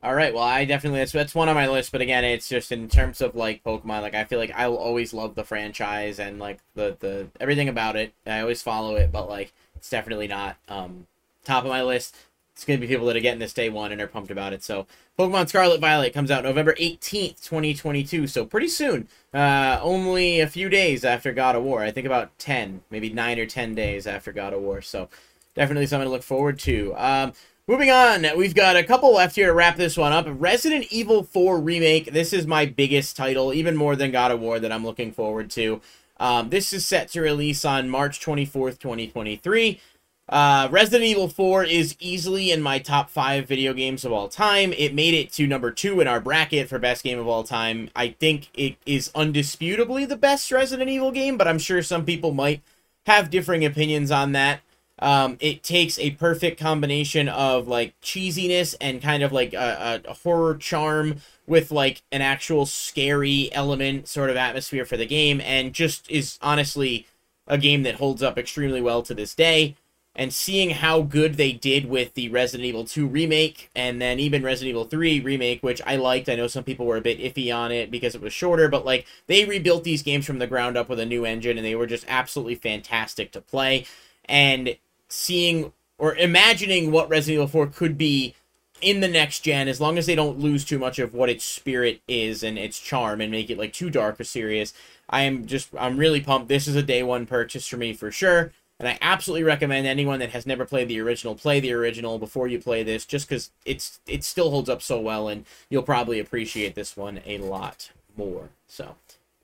All 0.00 0.14
right. 0.14 0.32
Well, 0.32 0.44
I 0.44 0.64
definitely 0.64 1.00
that's 1.00 1.10
that's 1.10 1.34
one 1.34 1.48
on 1.48 1.56
my 1.56 1.66
list, 1.68 1.90
but 1.90 2.00
again, 2.00 2.24
it's 2.24 2.48
just 2.48 2.70
in 2.70 2.88
terms 2.88 3.20
of 3.20 3.34
like 3.34 3.64
Pokemon. 3.64 4.02
Like 4.02 4.14
I 4.14 4.24
feel 4.24 4.38
like 4.38 4.52
I 4.52 4.68
will 4.68 4.78
always 4.78 5.12
love 5.12 5.34
the 5.34 5.42
franchise 5.42 6.20
and 6.20 6.38
like 6.38 6.60
the 6.74 6.96
the 7.00 7.28
everything 7.40 7.68
about 7.68 7.96
it. 7.96 8.12
I 8.24 8.40
always 8.40 8.62
follow 8.62 8.94
it, 8.94 9.10
but 9.10 9.28
like 9.28 9.52
it's 9.74 9.90
definitely 9.90 10.28
not 10.28 10.56
um 10.68 11.08
top 11.44 11.64
of 11.64 11.70
my 11.70 11.82
list. 11.82 12.16
It's 12.54 12.64
gonna 12.64 12.78
be 12.78 12.86
people 12.86 13.06
that 13.06 13.16
are 13.16 13.20
getting 13.20 13.40
this 13.40 13.52
day 13.52 13.70
one 13.70 13.90
and 13.90 14.00
are 14.00 14.06
pumped 14.06 14.30
about 14.30 14.52
it. 14.52 14.62
So 14.62 14.86
Pokemon 15.18 15.48
Scarlet 15.48 15.80
Violet 15.80 16.14
comes 16.14 16.30
out 16.30 16.44
November 16.44 16.76
eighteenth, 16.78 17.44
twenty 17.44 17.74
twenty 17.74 18.04
two. 18.04 18.28
So 18.28 18.46
pretty 18.46 18.68
soon. 18.68 19.08
Uh, 19.34 19.80
only 19.82 20.38
a 20.38 20.46
few 20.46 20.68
days 20.68 21.04
after 21.04 21.32
God 21.32 21.56
of 21.56 21.64
War. 21.64 21.82
I 21.82 21.90
think 21.90 22.06
about 22.06 22.38
ten, 22.38 22.82
maybe 22.88 23.10
nine 23.10 23.40
or 23.40 23.46
ten 23.46 23.74
days 23.74 24.06
after 24.06 24.30
God 24.30 24.52
of 24.52 24.60
War. 24.60 24.80
So 24.80 25.08
definitely 25.56 25.86
something 25.86 26.06
to 26.06 26.10
look 26.10 26.22
forward 26.22 26.60
to. 26.60 26.94
Um, 26.96 27.32
Moving 27.68 27.90
on, 27.90 28.26
we've 28.34 28.54
got 28.54 28.76
a 28.76 28.82
couple 28.82 29.12
left 29.12 29.36
here 29.36 29.48
to 29.48 29.52
wrap 29.52 29.76
this 29.76 29.98
one 29.98 30.10
up. 30.10 30.24
Resident 30.26 30.86
Evil 30.90 31.22
4 31.22 31.60
Remake. 31.60 32.14
This 32.14 32.32
is 32.32 32.46
my 32.46 32.64
biggest 32.64 33.14
title, 33.14 33.52
even 33.52 33.76
more 33.76 33.94
than 33.94 34.10
God 34.10 34.30
of 34.30 34.40
War, 34.40 34.58
that 34.58 34.72
I'm 34.72 34.86
looking 34.86 35.12
forward 35.12 35.50
to. 35.50 35.82
Um, 36.18 36.48
this 36.48 36.72
is 36.72 36.86
set 36.86 37.08
to 37.08 37.20
release 37.20 37.66
on 37.66 37.90
March 37.90 38.20
24th, 38.24 38.78
2023. 38.78 39.82
Uh, 40.30 40.68
Resident 40.70 41.04
Evil 41.04 41.28
4 41.28 41.64
is 41.64 41.94
easily 42.00 42.50
in 42.50 42.62
my 42.62 42.78
top 42.78 43.10
five 43.10 43.46
video 43.46 43.74
games 43.74 44.02
of 44.02 44.12
all 44.12 44.30
time. 44.30 44.72
It 44.72 44.94
made 44.94 45.12
it 45.12 45.30
to 45.32 45.46
number 45.46 45.70
two 45.70 46.00
in 46.00 46.08
our 46.08 46.20
bracket 46.20 46.70
for 46.70 46.78
best 46.78 47.04
game 47.04 47.18
of 47.18 47.28
all 47.28 47.44
time. 47.44 47.90
I 47.94 48.08
think 48.18 48.48
it 48.54 48.78
is 48.86 49.10
undisputably 49.14 50.08
the 50.08 50.16
best 50.16 50.50
Resident 50.50 50.88
Evil 50.88 51.12
game, 51.12 51.36
but 51.36 51.46
I'm 51.46 51.58
sure 51.58 51.82
some 51.82 52.06
people 52.06 52.32
might 52.32 52.62
have 53.04 53.28
differing 53.28 53.62
opinions 53.66 54.10
on 54.10 54.32
that. 54.32 54.62
Um, 55.00 55.36
it 55.40 55.62
takes 55.62 55.98
a 55.98 56.10
perfect 56.12 56.58
combination 56.58 57.28
of 57.28 57.68
like 57.68 57.98
cheesiness 58.00 58.74
and 58.80 59.00
kind 59.00 59.22
of 59.22 59.32
like 59.32 59.54
a, 59.54 60.02
a, 60.04 60.14
horror 60.14 60.56
charm 60.56 61.16
with 61.46 61.70
like 61.70 62.02
an 62.10 62.20
actual 62.20 62.66
scary 62.66 63.48
element 63.52 64.08
sort 64.08 64.28
of 64.28 64.36
atmosphere 64.36 64.84
for 64.84 64.96
the 64.96 65.06
game, 65.06 65.40
and 65.40 65.72
just 65.72 66.10
is 66.10 66.38
honestly 66.42 67.06
a 67.46 67.58
game 67.58 67.84
that 67.84 67.96
holds 67.96 68.22
up 68.22 68.36
extremely 68.36 68.80
well 68.80 69.02
to 69.02 69.14
this 69.14 69.34
day. 69.34 69.76
And 70.16 70.32
seeing 70.32 70.70
how 70.70 71.02
good 71.02 71.34
they 71.34 71.52
did 71.52 71.86
with 71.86 72.14
the 72.14 72.28
Resident 72.28 72.66
Evil 72.66 72.84
2 72.84 73.06
remake 73.06 73.70
and 73.76 74.02
then 74.02 74.18
even 74.18 74.42
Resident 74.42 74.70
Evil 74.70 74.84
3 74.84 75.20
remake, 75.20 75.62
which 75.62 75.80
I 75.86 75.94
liked. 75.94 76.28
I 76.28 76.34
know 76.34 76.48
some 76.48 76.64
people 76.64 76.86
were 76.86 76.96
a 76.96 77.00
bit 77.00 77.20
iffy 77.20 77.54
on 77.54 77.70
it 77.70 77.88
because 77.88 78.16
it 78.16 78.20
was 78.20 78.32
shorter, 78.32 78.68
but 78.68 78.84
like 78.84 79.06
they 79.28 79.44
rebuilt 79.44 79.84
these 79.84 80.02
games 80.02 80.26
from 80.26 80.40
the 80.40 80.48
ground 80.48 80.76
up 80.76 80.88
with 80.88 80.98
a 80.98 81.06
new 81.06 81.24
engine 81.24 81.56
and 81.56 81.64
they 81.64 81.76
were 81.76 81.86
just 81.86 82.04
absolutely 82.08 82.56
fantastic 82.56 83.30
to 83.30 83.40
play. 83.40 83.86
And 84.24 84.76
seeing 85.08 85.72
or 85.98 86.14
imagining 86.14 86.90
what 86.90 87.08
Resident 87.08 87.34
Evil 87.34 87.48
4 87.48 87.66
could 87.68 87.98
be 87.98 88.34
in 88.80 89.00
the 89.00 89.08
next 89.08 89.40
gen, 89.40 89.68
as 89.68 89.80
long 89.80 89.98
as 89.98 90.06
they 90.06 90.14
don't 90.14 90.38
lose 90.38 90.64
too 90.64 90.78
much 90.78 90.98
of 90.98 91.14
what 91.14 91.28
its 91.28 91.44
spirit 91.44 92.00
is 92.06 92.42
and 92.42 92.58
its 92.58 92.78
charm 92.78 93.20
and 93.20 93.30
make 93.30 93.50
it 93.50 93.58
like 93.58 93.72
too 93.72 93.90
dark 93.90 94.20
or 94.20 94.24
serious, 94.24 94.72
I 95.10 95.22
am 95.22 95.46
just 95.46 95.70
I'm 95.76 95.96
really 95.96 96.20
pumped. 96.20 96.48
This 96.48 96.68
is 96.68 96.76
a 96.76 96.82
day 96.82 97.02
one 97.02 97.26
purchase 97.26 97.66
for 97.66 97.76
me 97.76 97.92
for 97.92 98.10
sure. 98.10 98.52
And 98.78 98.86
I 98.86 98.96
absolutely 99.00 99.42
recommend 99.42 99.88
anyone 99.88 100.20
that 100.20 100.30
has 100.30 100.46
never 100.46 100.64
played 100.64 100.86
the 100.86 101.00
original 101.00 101.34
play 101.34 101.58
the 101.58 101.72
original 101.72 102.18
before 102.18 102.46
you 102.46 102.60
play 102.60 102.84
this, 102.84 103.04
just 103.04 103.28
because 103.28 103.50
it's 103.64 103.98
it 104.06 104.22
still 104.22 104.50
holds 104.50 104.68
up 104.68 104.82
so 104.82 105.00
well, 105.00 105.26
and 105.26 105.44
you'll 105.68 105.82
probably 105.82 106.20
appreciate 106.20 106.76
this 106.76 106.96
one 106.96 107.20
a 107.26 107.38
lot 107.38 107.90
more. 108.16 108.50
So, 108.68 108.94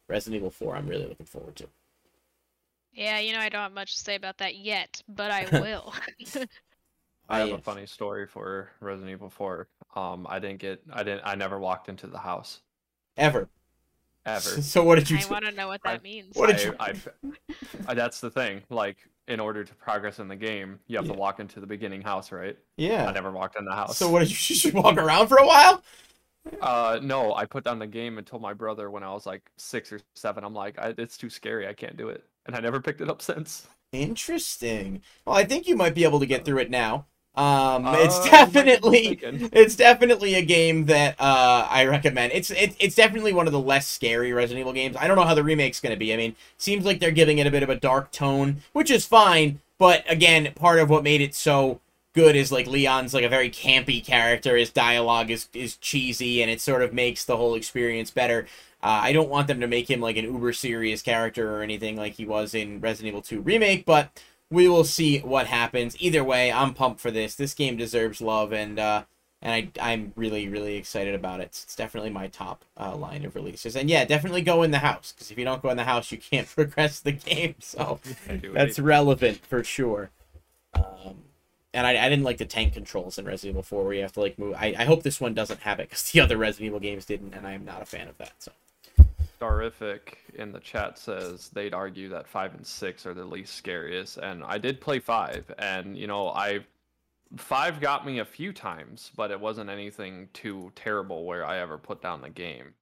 Resident 0.07 0.37
Evil 0.37 0.51
4, 0.51 0.77
I'm 0.77 0.87
really 0.87 1.07
looking 1.07 1.27
forward 1.27 1.57
to. 1.57 1.69
Yeah, 2.95 3.19
you 3.19 3.33
know 3.33 3.41
I 3.41 3.49
don't 3.49 3.63
have 3.63 3.73
much 3.73 3.95
to 3.97 3.99
say 4.01 4.15
about 4.15 4.39
that 4.39 4.57
yet, 4.57 5.03
but 5.09 5.31
I 5.31 5.45
will. 5.61 5.93
I 7.29 7.39
have 7.39 7.51
a 7.53 7.59
funny 7.59 7.87
story 7.87 8.27
for 8.27 8.71
Resident 8.81 9.11
Evil 9.13 9.31
4. 9.31 9.67
Um, 9.97 10.27
I 10.29 10.39
didn't 10.39 10.59
get, 10.59 10.83
I 10.93 11.03
didn't, 11.03 11.23
I 11.25 11.35
never 11.35 11.59
walked 11.59 11.89
into 11.89 12.07
the 12.07 12.19
house 12.19 12.61
Ever. 13.17 13.49
ever. 14.27 14.51
So 14.63 14.83
what 14.85 14.97
did 14.99 15.09
you? 15.09 15.19
I 15.19 15.27
want 15.31 15.45
to 15.47 15.53
know 15.53 15.69
what 15.69 15.81
I- 15.85 15.93
that 15.95 16.03
means. 16.03 16.37
What 16.37 16.49
did 16.51 16.63
you- 16.63 16.75
I, 16.79 16.91
I, 16.91 16.95
I- 17.89 17.95
that's 17.95 18.21
the 18.21 18.31
thing. 18.31 18.63
Like, 18.69 18.99
in 19.27 19.41
order 19.41 19.65
to 19.65 19.75
progress 19.77 20.19
in 20.19 20.29
the 20.29 20.37
game, 20.37 20.79
you 20.87 20.99
have 20.99 21.07
Yeah. 21.07 21.13
to 21.15 21.19
walk 21.19 21.41
into 21.41 21.61
the 21.61 21.67
beginning 21.67 22.03
house, 22.03 22.31
right? 22.31 22.59
Yeah. 22.77 23.07
I 23.09 23.13
never 23.13 23.31
walked 23.31 23.57
in 23.59 23.65
the 23.65 23.73
house. 23.73 23.97
So 23.97 24.11
what 24.11 24.19
did 24.19 24.29
you? 24.29 24.35
You 24.35 24.57
should 24.57 24.75
walk 24.75 24.99
around 24.99 25.29
for 25.29 25.39
a 25.39 25.47
while. 25.47 25.83
Uh, 26.61 26.99
no, 27.03 27.35
I 27.35 27.47
put 27.47 27.65
down 27.65 27.79
the 27.79 27.87
game 27.87 28.19
and 28.19 28.27
told 28.27 28.43
my 28.43 28.53
brother 28.53 28.91
when 28.91 29.03
I 29.03 29.11
was 29.15 29.25
like 29.25 29.51
six 29.57 29.91
or 29.91 30.01
seven. 30.15 30.45
I'm 30.45 30.53
like, 30.53 30.79
I, 30.79 30.93
it's 30.99 31.17
too 31.17 31.31
scary. 31.31 31.67
I 31.67 31.73
can't 31.73 31.97
do 31.97 32.11
it, 32.11 32.23
and 32.47 32.55
I 32.57 32.61
never 32.61 32.81
picked 32.81 33.01
it 33.01 33.11
up 33.11 33.23
since. 33.23 33.69
Interesting. 33.93 35.03
Well, 35.25 35.37
I 35.37 35.45
think 35.45 35.67
you 35.69 35.77
might 35.77 35.95
be 35.95 36.05
able 36.05 36.21
to 36.21 36.27
get 36.27 36.45
through 36.45 36.59
it 36.59 36.71
now. 36.71 37.07
Um, 37.37 37.85
it's 37.89 38.17
Uh, 38.17 38.23
be 38.25 38.31
definitely 38.31 39.19
it's 39.53 39.75
definitely 39.75 40.35
a 40.35 40.43
game 40.43 40.87
that 40.87 41.17
uh, 41.21 41.67
I 41.69 41.85
recommend. 41.87 42.33
It's 42.33 42.51
it, 42.51 42.77
it's 42.79 42.95
definitely 42.95 43.33
one 43.33 43.47
of 43.47 43.53
the 43.53 43.61
less 43.61 43.89
scary 43.89 44.33
Resident 44.33 44.61
Evil 44.61 44.73
games. 44.73 44.97
I 44.97 45.09
don't 45.09 45.17
know 45.17 45.25
how 45.25 45.35
the 45.35 45.43
remake's 45.43 45.81
going 45.81 45.93
to 45.93 45.99
be. 45.99 46.13
I 46.13 46.17
mean, 46.17 46.37
seems 46.59 46.85
like 46.85 47.01
they're 47.01 47.11
giving 47.11 47.39
it 47.39 47.47
a 47.47 47.51
bit 47.51 47.65
of 47.65 47.71
a 47.71 47.75
dark 47.75 48.13
tone, 48.13 48.63
which 48.73 48.91
is 48.91 49.05
fine. 49.05 49.61
But 49.79 50.05
again, 50.09 50.53
part 50.55 50.79
of 50.79 50.89
what 50.91 51.03
made 51.03 51.21
it 51.21 51.35
so 51.35 51.81
good 52.15 52.37
is 52.37 52.53
like 52.53 52.69
Leon's 52.69 53.13
like 53.13 53.25
a 53.25 53.29
very 53.29 53.51
campy 53.51 54.05
character. 54.05 54.57
His 54.57 54.71
dialogue 54.71 55.31
is 55.31 55.49
is 55.53 55.77
cheesy, 55.77 56.41
and 56.41 56.49
it 56.51 56.61
sort 56.61 56.83
of 56.83 56.93
makes 56.93 57.25
the 57.25 57.37
whole 57.37 57.57
experience 57.57 58.13
better. 58.13 58.47
Uh, 58.85 59.01
I 59.03 59.13
don't 59.15 59.31
want 59.31 59.49
them 59.49 59.61
to 59.61 59.67
make 59.67 59.89
him 59.89 60.03
like 60.03 60.19
an 60.19 60.27
uber 60.27 60.53
serious 60.53 61.01
character 61.01 61.57
or 61.57 61.63
anything 61.63 61.97
like 61.97 62.13
he 62.15 62.27
was 62.27 62.55
in 62.55 62.81
Resident 62.81 63.09
Evil 63.09 63.23
2 63.23 63.41
remake, 63.41 63.87
but 63.87 64.23
we 64.51 64.69
will 64.69 64.85
see 64.85 65.21
what 65.21 65.47
happens. 65.47 65.99
Either 66.01 66.23
way, 66.23 66.53
I'm 66.53 66.75
pumped 66.75 67.01
for 67.01 67.11
this. 67.11 67.35
This 67.35 67.55
game 67.55 67.79
deserves 67.79 68.21
love, 68.21 68.53
and 68.53 68.79
uh, 68.79 69.05
and 69.41 69.73
I 69.81 69.93
I'm 69.95 70.13
really 70.17 70.49
really 70.49 70.77
excited 70.77 71.15
about 71.15 71.41
it. 71.41 71.45
It's 71.65 71.75
definitely 71.75 72.11
my 72.11 72.27
top 72.27 72.63
uh, 72.79 72.95
line 72.95 73.25
of 73.25 73.35
releases, 73.35 73.75
and 73.75 73.89
yeah, 73.89 74.05
definitely 74.05 74.43
go 74.43 74.63
in 74.63 74.71
the 74.71 74.81
house 74.81 75.13
because 75.13 75.31
if 75.31 75.39
you 75.39 75.47
don't 75.47 75.63
go 75.63 75.71
in 75.71 75.79
the 75.79 75.85
house, 75.85 76.13
you 76.13 76.19
can't 76.19 76.47
progress 76.55 77.01
the 77.01 77.13
game. 77.13 77.55
So 77.61 78.01
that's 78.53 78.79
relevant 78.79 79.47
for 79.47 79.65
sure. 79.65 80.11
Um, 80.75 81.23
and 81.73 81.87
I, 81.87 82.05
I 82.05 82.11
didn't 82.11 82.25
like 82.25 82.37
the 82.37 82.45
tank 82.45 82.75
controls 82.75 83.19
in 83.19 83.25
Resident 83.25 83.55
Evil 83.55 83.63
4 83.63 83.85
where 83.85 83.95
you 83.95 84.03
have 84.03 84.13
to 84.13 84.21
like 84.21 84.39
move. 84.39 84.55
I, 84.59 84.75
I 84.79 84.85
hope 84.85 85.03
this 85.03 85.23
one 85.23 85.33
doesn't 85.33 85.61
have 85.61 85.81
it 85.81 85.89
because 85.89 86.11
the 86.13 86.21
other 86.21 86.37
Resident 86.37 86.67
Evil 86.67 86.81
games 86.81 87.07
didn't, 87.07 87.33
and 87.33 87.47
I 87.47 87.53
am 87.53 87.65
not 87.65 87.81
a 87.81 87.87
fan 87.87 88.09
of 88.09 88.19
that. 88.19 88.35
So 88.41 88.53
Starific 89.45 90.17
in 90.35 90.53
the 90.53 90.61
chat 90.61 90.99
says 90.99 91.51
they'd 91.51 91.75
argue 91.75 92.09
that 92.11 92.29
five 92.29 92.55
and 92.55 92.67
six 92.67 93.07
are 93.07 93.15
the 93.15 93.25
least 93.25 93.55
scariest, 93.55 94.17
and 94.19 94.43
I 94.45 94.59
did 94.59 94.81
play 94.81 94.99
five, 94.99 95.53
and 95.59 95.97
you 95.97 96.07
know 96.07 96.29
I 96.29 96.61
five 97.37 97.81
got 97.81 98.07
me 98.07 98.21
a 98.21 98.25
few 98.25 98.53
times, 98.53 99.11
but 99.17 99.31
it 99.31 99.41
wasn't 99.41 99.71
anything 99.71 100.29
too 100.33 100.73
terrible 100.75 101.25
where 101.25 101.45
I 101.45 101.59
ever 101.59 101.79
put 101.79 102.03
down 102.03 102.23
the 102.23 102.31
game. 102.31 102.75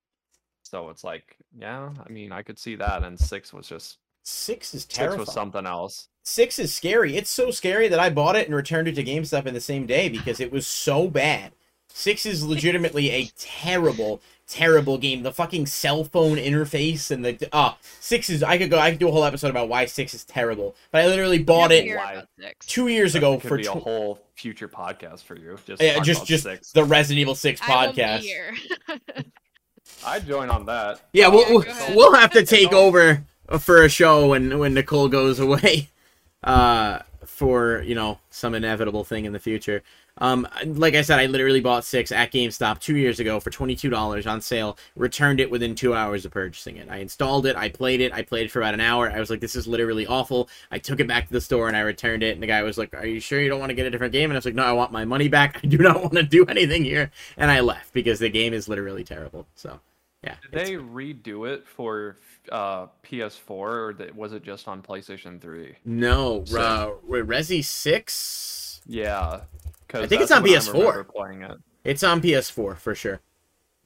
So 0.62 0.88
it's 0.90 1.04
like, 1.04 1.36
yeah, 1.58 1.90
I 2.04 2.08
mean, 2.10 2.32
I 2.32 2.42
could 2.42 2.58
see 2.58 2.76
that, 2.76 3.02
and 3.02 3.18
six 3.18 3.52
was 3.52 3.68
just 3.68 3.98
Six 4.24 4.72
is 4.74 4.84
terrifying. 4.84 5.20
six 5.20 5.26
was 5.26 5.34
something 5.34 5.66
else. 5.66 6.08
Six 6.22 6.58
is 6.58 6.72
scary. 6.72 7.16
It's 7.16 7.30
so 7.30 7.50
scary 7.50 7.88
that 7.88 7.98
I 7.98 8.10
bought 8.10 8.36
it 8.36 8.46
and 8.46 8.54
returned 8.54 8.86
it 8.86 8.94
to 8.94 9.04
GameStop 9.04 9.46
in 9.46 9.54
the 9.54 9.60
same 9.60 9.86
day 9.86 10.08
because 10.08 10.38
it 10.38 10.52
was 10.52 10.66
so 10.66 11.08
bad. 11.08 11.52
Six 11.94 12.26
is 12.26 12.44
legitimately 12.44 13.10
a 13.10 13.30
terrible, 13.38 14.20
terrible 14.48 14.98
game. 14.98 15.22
The 15.22 15.32
fucking 15.32 15.66
cell 15.66 16.04
phone 16.04 16.36
interface 16.36 17.10
and 17.10 17.24
the 17.24 17.48
ah 17.52 17.76
six 18.00 18.28
is. 18.30 18.42
I 18.42 18.58
could 18.58 18.70
go. 18.70 18.78
I 18.78 18.90
could 18.90 18.98
do 18.98 19.08
a 19.08 19.12
whole 19.12 19.24
episode 19.24 19.50
about 19.50 19.68
why 19.68 19.86
six 19.86 20.14
is 20.14 20.24
terrible. 20.24 20.74
But 20.90 21.02
I 21.02 21.06
literally 21.08 21.38
bought 21.42 21.70
it 21.72 21.84
hear 21.84 21.98
Why? 21.98 22.12
about 22.14 22.28
six. 22.38 22.66
two 22.66 22.88
years 22.88 23.12
That 23.12 23.18
ago 23.20 23.38
could 23.38 23.48
for 23.48 23.56
be 23.58 23.66
a 23.66 23.72
whole 23.72 24.20
future 24.34 24.68
podcast 24.68 25.22
for 25.22 25.36
you. 25.36 25.58
Just 25.66 25.82
yeah, 25.82 26.00
just 26.00 26.26
just 26.26 26.44
six. 26.44 26.72
the 26.72 26.84
Resident 26.84 27.20
Evil 27.20 27.34
Six 27.34 27.60
I 27.62 27.84
won't 27.86 27.96
be 27.96 28.02
podcast. 28.02 28.20
here. 28.20 28.54
I'd 30.06 30.26
join 30.26 30.50
on 30.50 30.66
that. 30.66 31.00
Yeah, 31.12 31.26
Yeah, 31.26 31.28
we'll, 31.28 31.62
go 31.62 31.72
we'll, 31.94 32.14
have 32.14 32.30
to 32.32 32.44
take 32.46 32.72
Oh. 32.72 32.86
over 32.86 33.24
for 33.60 33.82
a 33.82 33.88
show 33.88 34.28
when 34.28 34.58
when 34.58 34.74
Nicole 34.74 35.08
goes 35.08 35.38
away, 35.38 35.88
uh, 36.44 37.00
for 37.26 37.82
you 37.82 37.94
know 37.94 38.18
some 38.30 38.54
inevitable 38.54 39.04
thing 39.04 39.24
in 39.24 39.32
the 39.32 39.38
future. 39.38 39.82
Um, 40.18 40.46
like 40.64 40.94
I 40.94 41.02
said, 41.02 41.18
I 41.18 41.26
literally 41.26 41.60
bought 41.60 41.84
six 41.84 42.12
at 42.12 42.30
GameStop 42.30 42.80
two 42.80 42.96
years 42.96 43.18
ago 43.18 43.40
for 43.40 43.50
twenty 43.50 43.74
two 43.74 43.88
dollars 43.88 44.26
on 44.26 44.40
sale. 44.40 44.76
Returned 44.94 45.40
it 45.40 45.50
within 45.50 45.74
two 45.74 45.94
hours 45.94 46.24
of 46.24 46.32
purchasing 46.32 46.76
it. 46.76 46.88
I 46.90 46.98
installed 46.98 47.46
it. 47.46 47.56
I 47.56 47.70
played 47.70 48.00
it. 48.00 48.12
I 48.12 48.22
played 48.22 48.46
it 48.46 48.50
for 48.50 48.60
about 48.60 48.74
an 48.74 48.80
hour. 48.80 49.10
I 49.10 49.18
was 49.18 49.30
like, 49.30 49.40
this 49.40 49.56
is 49.56 49.66
literally 49.66 50.06
awful. 50.06 50.48
I 50.70 50.78
took 50.78 51.00
it 51.00 51.08
back 51.08 51.26
to 51.28 51.32
the 51.32 51.40
store 51.40 51.66
and 51.68 51.76
I 51.76 51.80
returned 51.80 52.22
it. 52.22 52.34
And 52.34 52.42
the 52.42 52.46
guy 52.46 52.62
was 52.62 52.76
like, 52.76 52.94
Are 52.94 53.06
you 53.06 53.20
sure 53.20 53.40
you 53.40 53.48
don't 53.48 53.60
want 53.60 53.70
to 53.70 53.74
get 53.74 53.86
a 53.86 53.90
different 53.90 54.12
game? 54.12 54.30
And 54.30 54.36
I 54.36 54.38
was 54.38 54.44
like, 54.44 54.54
No, 54.54 54.64
I 54.64 54.72
want 54.72 54.92
my 54.92 55.04
money 55.06 55.28
back. 55.28 55.60
I 55.64 55.66
do 55.66 55.78
not 55.78 56.00
want 56.02 56.14
to 56.14 56.22
do 56.22 56.44
anything 56.44 56.84
here. 56.84 57.10
And 57.38 57.50
I 57.50 57.60
left 57.60 57.92
because 57.94 58.18
the 58.18 58.28
game 58.28 58.52
is 58.52 58.68
literally 58.68 59.04
terrible. 59.04 59.46
So. 59.54 59.80
Yeah, 60.24 60.36
Did 60.40 60.52
they 60.52 60.72
redo 60.74 61.48
it 61.52 61.66
for 61.66 62.16
uh, 62.52 62.86
PS4 63.04 63.50
or 63.50 63.96
was 64.14 64.32
it 64.32 64.44
just 64.44 64.68
on 64.68 64.80
PlayStation 64.80 65.40
3? 65.40 65.74
No, 65.84 66.44
So- 66.44 66.60
uh, 66.60 67.12
Resi 67.12 67.64
Six. 67.64 68.80
Yeah, 68.86 69.40
because 69.54 69.61
I 69.94 70.06
think 70.06 70.22
it's 70.22 70.30
on 70.30 70.42
PS4. 70.44 71.08
Playing 71.08 71.42
it. 71.42 71.58
It's 71.84 72.02
on 72.02 72.20
PS4 72.22 72.76
for 72.76 72.94
sure. 72.94 73.20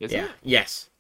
Is 0.01 0.13
yeah. 0.13 0.27
it? 0.27 0.31
Yes. 0.43 0.91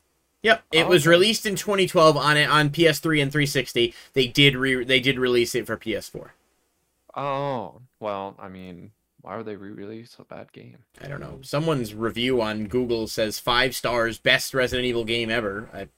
Yep. 0.42 0.62
It 0.72 0.84
Oh, 0.84 0.88
was 0.88 1.03
okay. 1.03 1.11
released 1.11 1.47
in 1.47 1.57
2012 1.57 2.16
on 2.16 2.36
it 2.36 2.49
on 2.49 2.70
PS3 2.70 3.22
and 3.22 3.32
360. 3.32 3.94
They 4.14 4.26
did 4.26 4.57
re 4.57 4.84
they 4.84 5.01
did 5.01 5.18
release 5.18 5.55
it 5.55 5.66
for 5.66 5.76
PS4. 5.76 6.30
Oh, 7.14 7.80
well, 7.99 8.36
I 8.38 8.49
mean, 8.49 8.90
why 9.22 9.36
would 9.36 9.47
they 9.47 9.57
re-release 9.57 10.16
a 10.18 10.24
bad 10.24 10.53
game? 10.53 10.78
I 11.03 11.09
don't 11.09 11.20
know. 11.20 11.38
Someone's 11.42 11.94
review 11.94 12.40
on 12.42 12.66
Google 12.66 13.07
says 13.09 13.38
five 13.38 13.74
stars, 13.74 14.18
best 14.18 14.53
Resident 14.55 14.86
Evil 14.86 15.05
game 15.05 15.30
ever. 15.30 15.68
I, 15.72 15.88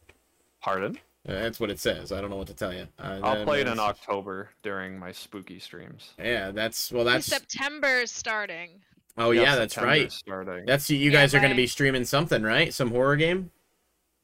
Pardon? 0.62 0.96
uh, 1.28 1.32
that's 1.32 1.58
what 1.58 1.70
it 1.70 1.80
says. 1.80 2.12
I 2.12 2.20
don't 2.20 2.30
know 2.30 2.36
what 2.36 2.46
to 2.46 2.54
tell 2.54 2.72
you. 2.72 2.86
Uh, 2.98 3.18
I'll 3.22 3.44
play 3.44 3.60
it 3.60 3.66
in 3.66 3.78
October 3.80 4.50
during 4.62 4.98
my 4.98 5.10
spooky 5.12 5.58
streams. 5.58 6.12
Yeah, 6.18 6.52
that's 6.52 6.92
well. 6.92 7.04
That's 7.04 7.26
September 7.26 8.00
is 8.00 8.12
starting. 8.12 8.80
Oh 9.18 9.30
yeah, 9.30 9.56
that's 9.56 9.74
September's 9.74 10.00
right. 10.00 10.12
Starting. 10.12 10.66
That's 10.66 10.88
you 10.90 10.96
Yeah, 10.98 11.10
guys 11.10 11.34
are 11.34 11.38
going 11.40 11.50
to 11.50 11.56
be 11.56 11.66
streaming 11.66 12.04
something, 12.04 12.42
right? 12.42 12.72
Some 12.72 12.90
horror 12.90 13.16
game. 13.16 13.50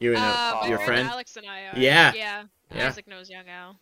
You 0.01 0.11
and 0.15 0.19
uh, 0.21 0.23
Uh, 0.23 0.59
my 0.63 0.69
your 0.69 0.79
friend 0.79 0.89
friend. 0.91 1.09
Alex 1.09 1.37
and 1.37 1.47
I 1.47 1.61
are. 1.67 1.79
Yeah. 1.79 2.13
Yeah. 2.15 2.43
Yeah. 2.75 2.89
Isaac 2.89 3.07
knows 3.07 3.31
Young 3.31 3.49
Al. 3.49 3.79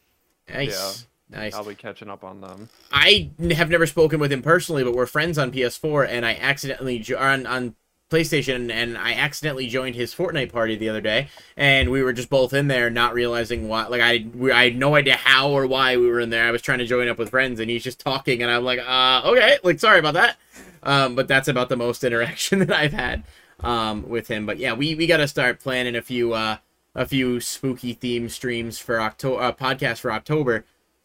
Nice. 0.53 1.07
Nice. 1.31 1.55
I'll 1.55 1.65
be 1.65 1.75
catching 1.75 2.11
up 2.11 2.25
on 2.25 2.41
them. 2.43 2.69
I 2.93 3.31
have 3.53 3.71
never 3.71 3.87
spoken 3.87 4.21
with 4.21 4.31
him 4.31 4.43
personally, 4.43 4.85
but 4.85 4.93
we're 4.95 5.07
friends 5.07 5.39
on 5.39 5.51
PS4, 5.51 6.07
and 6.07 6.27
I 6.27 6.35
accidentally 6.35 6.99
jo- 6.99 7.17
on 7.17 7.47
on 7.47 7.75
PlayStation, 8.11 8.71
and 8.71 8.99
I 8.99 9.15
accidentally 9.15 9.67
joined 9.67 9.95
his 9.95 10.15
Fortnite 10.15 10.53
party 10.53 10.77
the 10.77 10.91
other 10.91 11.01
day, 11.01 11.29
and 11.57 11.91
we 11.91 12.03
were 12.03 12.13
just 12.13 12.29
both 12.29 12.53
in 12.53 12.69
there, 12.69 12.91
not 12.91 13.15
realizing 13.15 13.67
why. 13.67 13.87
Like 13.87 14.03
I, 14.03 14.27
we, 14.35 14.53
I 14.53 14.65
had 14.65 14.77
no 14.77 14.95
idea 14.95 15.17
how 15.17 15.49
or 15.49 15.67
why 15.67 15.97
we 15.97 16.07
were 16.07 16.21
in 16.21 16.29
there. 16.29 16.47
I 16.47 16.51
was 16.51 16.61
trying 16.61 16.81
to 16.81 16.85
join 16.87 17.09
up 17.09 17.17
with 17.17 17.31
friends, 17.31 17.59
and 17.61 17.71
he's 17.71 17.83
just 17.83 17.99
talking, 18.01 18.43
and 18.43 18.51
I'm 18.51 18.65
like, 18.65 18.81
uh, 18.81 19.23
okay, 19.31 19.57
like 19.65 19.81
sorry 19.81 20.01
about 20.01 20.13
that. 20.15 20.37
Um, 20.83 21.15
but 21.15 21.29
that's 21.29 21.49
about 21.49 21.69
the 21.69 21.77
most 21.77 22.03
interaction 22.09 22.59
that 22.61 22.73
I've 22.73 22.93
had 22.93 23.25
um 23.61 24.09
with 24.09 24.29
him. 24.29 24.47
But 24.47 24.59
yeah, 24.59 24.73
we 24.73 24.95
we 24.95 25.07
got 25.07 25.19
to 25.19 25.29
start 25.29 25.61
planning 25.61 25.95
a 25.97 26.03
few 26.03 26.33
uh 26.33 26.57
a 26.95 27.07
few 27.07 27.41
spooky 27.41 27.95
theme 27.95 28.29
streams 28.29 28.79
for 28.79 29.01
October, 29.01 29.43
uh, 29.43 29.53
podcast 29.53 30.01
for 30.01 30.13
October 30.13 30.65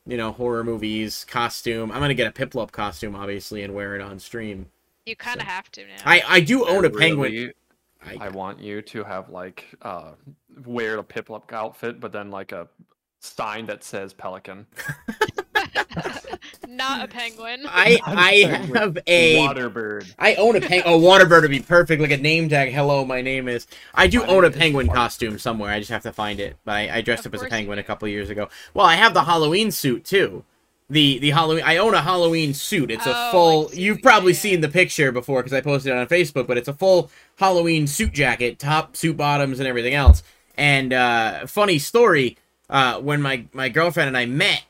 you 0.09 0.15
know, 0.15 0.31
horror 0.31 0.63
movies, 0.63 1.25
costume. 1.29 1.91
I'm 1.91 1.99
gonna 1.99 2.13
get 2.13 2.27
a 2.27 2.31
Piplup 2.31 2.71
costume, 2.71 3.13
obviously, 3.13 3.61
and 3.63 3.73
wear 3.73 3.93
it 3.93 4.01
on 4.01 4.19
stream. 4.19 4.67
You 5.05 5.17
kind 5.17 5.35
So- 5.37 5.41
of 5.41 5.47
have 5.47 5.69
to 5.73 5.81
now. 5.85 5.95
I 6.05 6.21
I 6.25 6.39
do 6.39 6.65
own 6.65 6.85
a 6.85 6.87
I 6.87 6.91
penguin. 6.97 7.51
I, 8.05 8.17
I 8.21 8.29
want 8.29 8.61
you 8.61 8.81
to 8.81 9.03
have 9.03 9.29
like 9.29 9.65
uh 9.81 10.13
wear 10.65 10.97
a 10.97 11.03
Piplup 11.03 11.51
outfit, 11.51 11.99
but 11.99 12.13
then 12.13 12.31
like 12.31 12.53
a 12.53 12.69
sign 13.19 13.65
that 13.67 13.83
says 13.83 14.13
Pelican. 14.13 14.67
Not 16.67 17.05
a 17.05 17.07
penguin. 17.07 17.61
I 17.67 17.99
Not 18.05 18.15
a 18.15 18.19
I 18.19 18.43
penguin. 18.45 18.75
have 18.75 18.97
a 19.07 19.35
Waterbird. 19.37 20.13
I 20.19 20.35
own 20.35 20.55
a 20.55 20.61
peng. 20.61 20.83
Oh, 20.85 20.99
waterbird 20.99 21.41
would 21.41 21.51
be 21.51 21.59
perfect, 21.61 22.01
like 22.01 22.11
a 22.11 22.17
name 22.17 22.49
tag. 22.49 22.71
Hello, 22.71 23.03
my 23.05 23.21
name 23.21 23.47
is. 23.47 23.67
I 23.93 24.07
do 24.07 24.19
My 24.21 24.27
own 24.27 24.45
a 24.45 24.51
penguin 24.51 24.87
Water- 24.87 24.97
costume 24.97 25.39
somewhere. 25.39 25.71
I 25.71 25.79
just 25.79 25.91
have 25.91 26.03
to 26.03 26.11
find 26.13 26.39
it. 26.39 26.57
But 26.65 26.75
I, 26.75 26.97
I 26.97 27.01
dressed 27.01 27.25
Of 27.25 27.33
up 27.33 27.39
as 27.39 27.43
a 27.43 27.49
penguin 27.49 27.79
a 27.79 27.83
couple 27.83 28.07
years 28.07 28.29
ago. 28.29 28.49
Well, 28.73 28.85
I 28.85 28.95
have 28.95 29.13
the 29.13 29.23
Halloween 29.23 29.71
suit 29.71 30.05
too. 30.05 30.43
The 30.89 31.17
the 31.19 31.31
Halloween. 31.31 31.63
I 31.65 31.77
own 31.77 31.93
a 31.93 32.01
Halloween 32.01 32.53
suit. 32.53 32.91
It's 32.91 33.05
a 33.05 33.13
Oh, 33.15 33.31
full. 33.31 33.63
like 33.65 33.75
you've 33.77 34.01
probably 34.01 34.33
yeah. 34.33 34.39
seen 34.39 34.61
the 34.61 34.69
picture 34.69 35.11
before 35.11 35.41
because 35.41 35.53
I 35.53 35.61
posted 35.61 35.91
it 35.93 35.97
on 35.97 36.05
Facebook. 36.07 36.47
But 36.47 36.57
it's 36.57 36.67
a 36.69 36.73
full 36.73 37.09
Halloween 37.37 37.87
suit 37.87 38.13
jacket, 38.13 38.59
top, 38.59 38.95
suit 38.95 39.17
bottoms, 39.17 39.59
and 39.59 39.67
everything 39.67 39.93
else. 39.95 40.21
And 40.55 40.93
uh, 40.93 41.47
funny 41.47 41.79
story. 41.79 42.37
Uh, 42.69 42.99
when 42.99 43.21
my 43.21 43.45
my 43.53 43.69
girlfriend 43.69 44.07
and 44.09 44.17
I 44.17 44.25
met, 44.25 44.63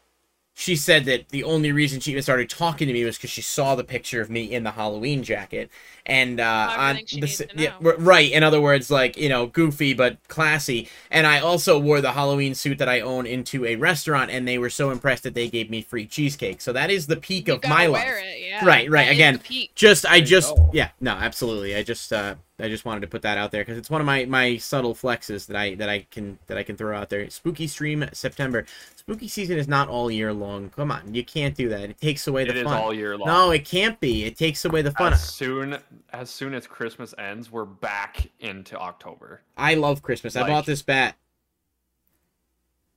she 0.59 0.75
said 0.75 1.05
that 1.05 1.29
the 1.29 1.43
only 1.43 1.71
reason 1.71 1.99
she 1.99 2.09
even 2.09 2.23
started 2.23 2.49
talking 2.49 2.87
to 2.87 2.93
me 2.93 3.03
was 3.03 3.15
because 3.15 3.29
she 3.29 3.43
saw 3.43 3.75
the 3.75 3.83
picture 3.83 4.21
of 4.21 4.29
me 4.31 4.51
in 4.51 4.63
the 4.63 4.71
Halloween 4.71 5.21
jacket, 5.21 5.69
and 6.03 6.39
uh, 6.39 6.73
on 6.75 6.95
the 6.95 7.21
needs 7.21 7.33
s- 7.33 7.37
to 7.37 7.49
yeah, 7.61 7.73
right. 7.79 8.31
In 8.31 8.41
other 8.41 8.59
words, 8.59 8.89
like 8.89 9.17
you 9.17 9.29
know, 9.29 9.45
goofy 9.45 9.93
but 9.93 10.17
classy. 10.29 10.89
And 11.11 11.27
I 11.27 11.41
also 11.41 11.77
wore 11.77 12.01
the 12.01 12.13
Halloween 12.13 12.55
suit 12.55 12.79
that 12.79 12.89
I 12.89 13.01
own 13.01 13.27
into 13.27 13.65
a 13.65 13.75
restaurant, 13.75 14.31
and 14.31 14.47
they 14.47 14.57
were 14.57 14.71
so 14.71 14.89
impressed 14.89 15.21
that 15.23 15.35
they 15.35 15.47
gave 15.47 15.69
me 15.69 15.83
free 15.83 16.07
cheesecake. 16.07 16.59
So 16.61 16.73
that 16.73 16.89
is 16.89 17.05
the 17.05 17.17
peak 17.17 17.47
You 17.47 17.53
of 17.53 17.63
my 17.63 17.87
wear 17.87 18.15
life. 18.15 18.23
It, 18.25 18.47
yeah. 18.47 18.65
Right, 18.65 18.89
right, 18.89 19.05
That 19.05 19.11
is 19.11 19.15
again. 19.15 19.41
Just 19.75 20.05
I 20.07 20.21
just 20.21 20.55
go. 20.55 20.69
yeah 20.73 20.89
no 20.99 21.11
absolutely 21.11 21.75
I 21.75 21.83
just 21.83 22.11
uh 22.11 22.33
I 22.59 22.67
just 22.69 22.85
wanted 22.85 23.01
to 23.01 23.07
put 23.07 23.21
that 23.21 23.37
out 23.37 23.51
there 23.51 23.61
because 23.61 23.77
it's 23.77 23.91
one 23.91 24.01
of 24.01 24.07
my 24.07 24.25
my 24.25 24.57
subtle 24.57 24.95
flexes 24.95 25.45
that 25.45 25.55
I 25.55 25.75
that 25.75 25.89
I 25.89 26.07
can 26.09 26.39
that 26.47 26.57
I 26.57 26.63
can 26.63 26.75
throw 26.75 26.97
out 26.97 27.09
there. 27.09 27.29
Spooky 27.29 27.67
stream 27.67 28.05
September. 28.13 28.65
Spooky 29.07 29.29
season 29.29 29.57
is 29.57 29.69
not 29.69 29.87
all 29.87 30.11
year 30.11 30.33
long. 30.33 30.69
Come 30.71 30.91
on, 30.91 31.13
you 31.13 31.23
can't 31.23 31.55
do 31.55 31.69
that. 31.69 31.89
It 31.89 31.97
takes 31.97 32.27
away 32.27 32.43
the 32.43 32.49
It 32.49 32.65
fun. 32.65 32.73
It 32.73 32.77
is 32.77 32.83
all 32.83 32.93
year 32.93 33.17
long. 33.17 33.27
No, 33.27 33.51
it 33.51 33.63
can't 33.63 33.97
be. 34.01 34.25
It 34.25 34.35
takes 34.35 34.65
away 34.65 34.81
the 34.81 34.91
fun. 34.91 35.13
As 35.13 35.23
soon 35.23 35.77
as 36.11 36.29
soon 36.29 36.53
as 36.53 36.67
Christmas 36.67 37.15
ends, 37.17 37.49
we're 37.49 37.63
back 37.63 38.29
into 38.41 38.77
October. 38.77 39.43
I 39.55 39.75
love 39.75 40.01
Christmas. 40.01 40.35
I 40.35 40.45
bought 40.45 40.65
this 40.65 40.81
bat. 40.81 41.15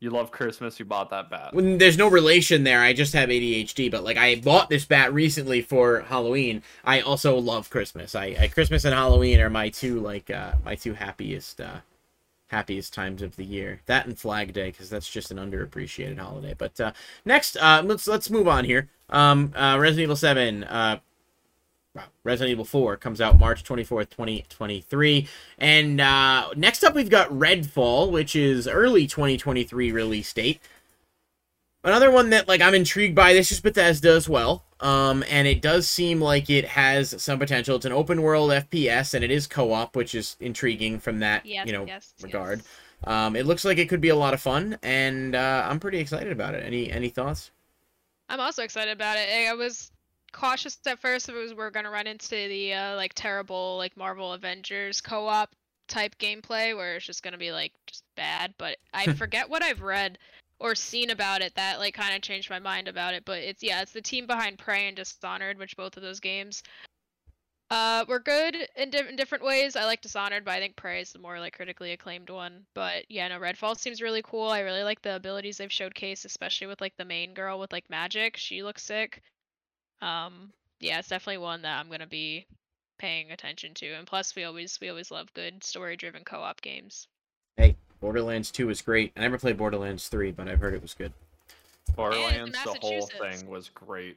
You 0.00 0.10
love 0.10 0.32
Christmas, 0.32 0.80
you 0.80 0.84
bought 0.84 1.10
that 1.10 1.30
bat. 1.30 1.54
When 1.54 1.78
there's 1.78 1.98
no 1.98 2.08
relation 2.08 2.64
there, 2.64 2.80
I 2.80 2.92
just 2.92 3.12
have 3.12 3.28
ADHD. 3.28 3.88
But 3.88 4.02
like, 4.02 4.16
I 4.16 4.34
bought 4.34 4.68
this 4.68 4.84
bat 4.84 5.14
recently 5.14 5.62
for 5.62 6.00
Halloween. 6.00 6.62
I 6.84 7.02
also 7.02 7.38
love 7.38 7.70
Christmas. 7.70 8.16
I, 8.16 8.34
I 8.40 8.48
Christmas 8.48 8.84
and 8.84 8.94
Halloween 8.94 9.38
are 9.38 9.50
my 9.50 9.68
two 9.68 10.00
like 10.00 10.28
uh 10.28 10.54
my 10.64 10.74
two 10.74 10.94
happiest 10.94 11.60
uh 11.60 11.82
happiest 12.50 12.92
times 12.92 13.22
of 13.22 13.36
the 13.36 13.44
year. 13.44 13.80
That 13.86 14.06
and 14.06 14.18
Flag 14.18 14.52
Day 14.52 14.70
because 14.70 14.90
that's 14.90 15.10
just 15.10 15.30
an 15.30 15.38
underappreciated 15.38 16.18
holiday. 16.18 16.54
But 16.56 16.80
uh 16.80 16.92
next, 17.24 17.56
uh 17.56 17.82
let's 17.84 18.06
let's 18.06 18.30
move 18.30 18.48
on 18.48 18.64
here. 18.64 18.88
Um, 19.10 19.52
uh, 19.56 19.76
Resident 19.78 20.04
Evil 20.04 20.16
Seven. 20.16 20.64
Uh, 20.64 21.00
wow, 21.94 22.04
Resident 22.24 22.52
Evil 22.52 22.64
4 22.64 22.96
comes 22.96 23.20
out 23.20 23.38
March 23.38 23.64
24th, 23.64 24.10
2023. 24.10 25.28
And 25.58 26.00
uh, 26.00 26.50
next 26.56 26.84
up, 26.84 26.94
we've 26.94 27.10
got 27.10 27.28
Redfall, 27.30 28.10
which 28.10 28.36
is 28.36 28.68
early 28.68 29.06
2023 29.06 29.92
release 29.92 30.32
date. 30.32 30.60
Another 31.82 32.10
one 32.10 32.30
that 32.30 32.46
like 32.46 32.60
I'm 32.60 32.74
intrigued 32.74 33.14
by. 33.14 33.32
This 33.32 33.50
is 33.50 33.60
Bethesda 33.60 34.10
as 34.10 34.28
well, 34.28 34.64
um, 34.80 35.24
and 35.28 35.46
it 35.46 35.60
does 35.62 35.88
seem 35.88 36.20
like 36.20 36.48
it 36.50 36.64
has 36.64 37.20
some 37.22 37.38
potential. 37.38 37.76
It's 37.76 37.84
an 37.86 37.92
open 37.92 38.22
world 38.22 38.50
FPS, 38.50 39.14
and 39.14 39.24
it 39.24 39.30
is 39.30 39.46
co-op, 39.46 39.96
which 39.96 40.14
is 40.14 40.36
intriguing 40.40 40.98
from 40.98 41.20
that 41.20 41.44
Yes, 41.44 41.66
you 41.66 41.72
know 41.72 41.84
yes, 41.86 42.14
regard. 42.22 42.60
yes. 42.60 42.68
Um, 43.04 43.34
it 43.36 43.46
looks 43.46 43.64
like 43.64 43.78
it 43.78 43.88
could 43.88 44.00
be 44.00 44.10
a 44.10 44.16
lot 44.16 44.34
of 44.34 44.40
fun, 44.40 44.78
and 44.82 45.34
uh, 45.34 45.66
I'm 45.68 45.80
pretty 45.80 45.98
excited 45.98 46.32
about 46.32 46.54
it. 46.54 46.64
Any 46.64 46.90
any 46.90 47.08
thoughts? 47.08 47.50
I'm 48.28 48.40
also 48.40 48.62
excited 48.62 48.92
about 48.92 49.18
it. 49.18 49.28
I 49.48 49.52
was 49.54 49.90
cautious 50.32 50.78
at 50.86 50.98
first 51.00 51.28
if 51.28 51.34
it 51.34 51.38
was 51.38 51.54
we're 51.54 51.70
gonna 51.70 51.90
run 51.90 52.06
into 52.06 52.28
the 52.30 52.74
uh, 52.74 52.96
like 52.96 53.12
terrible 53.14 53.76
like 53.76 53.96
Marvel 53.96 54.32
Avengers 54.32 55.00
co-op 55.00 55.50
type 55.88 56.16
gameplay 56.18 56.76
where 56.76 56.94
it's 56.96 57.06
just 57.06 57.22
gonna 57.22 57.38
be 57.38 57.52
like 57.52 57.72
just 57.86 58.04
bad. 58.16 58.54
But 58.58 58.76
I 58.94 59.12
forget 59.14 59.48
what 59.48 59.62
I've 59.62 59.82
read 59.82 60.18
or 60.60 60.74
seen 60.74 61.10
about 61.10 61.40
it 61.42 61.54
that 61.56 61.78
like 61.80 61.94
kind 61.94 62.14
of 62.14 62.22
changed 62.22 62.50
my 62.50 62.58
mind 62.58 62.86
about 62.86 63.14
it. 63.14 63.24
But 63.24 63.38
it's 63.38 63.62
yeah, 63.62 63.82
it's 63.82 63.92
the 63.92 64.02
team 64.02 64.26
behind 64.26 64.58
Prey 64.58 64.86
and 64.86 64.96
Dishonored, 64.96 65.58
which 65.58 65.76
both 65.76 65.96
of 65.96 66.02
those 66.02 66.20
games 66.20 66.62
uh 67.70 68.04
were 68.08 68.18
good 68.18 68.56
in, 68.76 68.90
di- 68.90 69.08
in 69.08 69.16
different 69.16 69.44
ways. 69.44 69.76
I 69.76 69.84
like 69.84 70.02
Dishonored, 70.02 70.44
but 70.44 70.52
I 70.52 70.60
think 70.60 70.76
Prey 70.76 71.00
is 71.00 71.12
the 71.12 71.18
more 71.18 71.40
like 71.40 71.56
critically 71.56 71.92
acclaimed 71.92 72.30
one. 72.30 72.66
But 72.74 73.04
yeah, 73.08 73.28
no, 73.28 73.38
Redfall 73.40 73.78
seems 73.78 74.02
really 74.02 74.22
cool. 74.22 74.48
I 74.48 74.60
really 74.60 74.82
like 74.82 75.02
the 75.02 75.16
abilities 75.16 75.56
they've 75.58 75.68
showcased, 75.70 76.24
especially 76.24 76.66
with 76.66 76.80
like 76.80 76.96
the 76.96 77.04
main 77.04 77.34
girl 77.34 77.58
with 77.58 77.72
like 77.72 77.88
magic. 77.90 78.36
She 78.36 78.62
looks 78.62 78.82
sick. 78.82 79.22
Um, 80.02 80.52
yeah, 80.80 80.98
it's 80.98 81.08
definitely 81.08 81.38
one 81.38 81.62
that 81.62 81.78
I'm 81.78 81.90
gonna 81.90 82.06
be 82.06 82.46
paying 82.98 83.30
attention 83.32 83.74
to. 83.74 83.86
And 83.92 84.06
plus, 84.06 84.34
we 84.36 84.44
always 84.44 84.78
we 84.80 84.90
always 84.90 85.10
love 85.10 85.32
good 85.34 85.64
story-driven 85.64 86.24
co-op 86.24 86.60
games. 86.60 87.08
Hey, 88.00 88.06
Borderlands 88.06 88.50
2 88.50 88.66
was 88.66 88.82
great. 88.82 89.12
I 89.16 89.20
never 89.20 89.38
played 89.38 89.56
Borderlands 89.56 90.08
3, 90.08 90.32
but 90.32 90.48
I've 90.48 90.60
heard 90.60 90.74
it 90.74 90.82
was 90.82 90.94
good. 90.94 91.12
Borderlands, 91.96 92.56
the 92.64 92.74
whole 92.80 93.06
thing 93.06 93.48
was 93.48 93.68
great. 93.70 94.16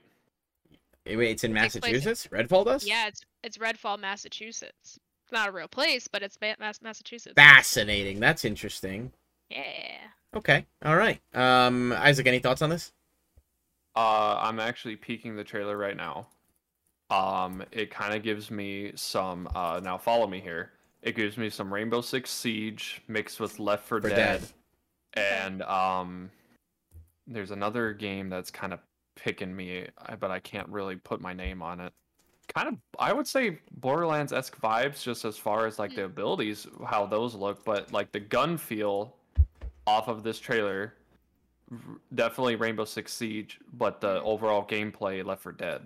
Wait, 1.05 1.31
it's 1.31 1.43
in 1.43 1.55
It 1.55 1.59
takes 1.59 1.75
in- 1.75 1.81
Massachusetts? 1.81 2.27
Redfall 2.31 2.65
does? 2.65 2.87
Yeah, 2.87 3.07
it's 3.07 3.21
it's 3.43 3.57
Redfall, 3.57 3.99
Massachusetts. 3.99 4.99
It's 5.23 5.31
not 5.33 5.49
a 5.49 5.51
real 5.51 5.67
place, 5.67 6.07
but 6.07 6.23
it's 6.23 6.37
Mass- 6.59 6.81
Massachusetts. 6.81 7.33
Fascinating. 7.35 8.19
That's 8.21 8.45
interesting. 8.45 9.11
Yeah. 9.49 9.97
Okay. 10.33 10.65
All 10.85 10.95
right. 10.95 11.19
Um, 11.33 11.91
Isaac, 11.93 12.25
any 12.27 12.39
thoughts 12.39 12.61
on 12.61 12.69
this? 12.69 12.93
Uh, 13.95 14.37
I'm 14.39 14.59
actually 14.59 14.95
peeking 14.95 15.35
the 15.35 15.43
trailer 15.43 15.77
right 15.77 15.97
now. 15.97 16.27
Um, 17.09 17.63
it 17.71 17.91
kind 17.91 18.13
of 18.15 18.23
gives 18.23 18.49
me 18.49 18.93
some. 18.95 19.47
Uh, 19.53 19.81
now 19.83 19.97
follow 19.97 20.25
me 20.25 20.39
here. 20.39 20.71
It 21.03 21.15
gives 21.15 21.37
me 21.37 21.49
some 21.49 21.71
Rainbow 21.73 22.01
Six 22.01 22.29
Siege 22.31 23.01
mixed 23.07 23.39
with 23.39 23.59
Left 23.59 23.85
4 23.85 24.01
For 24.01 24.09
Dead, 24.09 24.47
Dead. 25.15 25.33
and 25.41 25.61
um, 25.63 26.31
there's 27.27 27.51
another 27.51 27.93
game 27.93 28.29
that's 28.29 28.49
kind 28.49 28.71
of 28.73 28.79
picking 29.15 29.53
me, 29.55 29.87
but 30.19 30.31
I 30.31 30.39
can't 30.39 30.67
really 30.69 30.95
put 30.95 31.19
my 31.21 31.33
name 31.33 31.61
on 31.61 31.81
it. 31.81 31.91
Kind 32.55 32.69
of, 32.69 32.75
I 32.99 33.11
would 33.13 33.27
say 33.27 33.59
Borderlands 33.79 34.31
esque 34.31 34.59
vibes, 34.61 35.03
just 35.03 35.25
as 35.25 35.37
far 35.37 35.67
as 35.67 35.77
like 35.77 35.93
the 35.93 36.05
abilities, 36.05 36.67
how 36.85 37.05
those 37.05 37.35
look, 37.35 37.63
but 37.65 37.91
like 37.91 38.11
the 38.13 38.19
gun 38.19 38.57
feel 38.57 39.15
off 39.85 40.07
of 40.07 40.23
this 40.23 40.39
trailer 40.39 40.93
definitely 42.13 42.55
Rainbow 42.55 42.85
Six 42.85 43.11
Siege, 43.11 43.59
but 43.73 43.99
the 43.99 44.19
Mhm. 44.19 44.23
overall 44.25 44.63
gameplay 44.65 45.25
Left 45.25 45.41
4 45.41 45.51
Dead. 45.53 45.81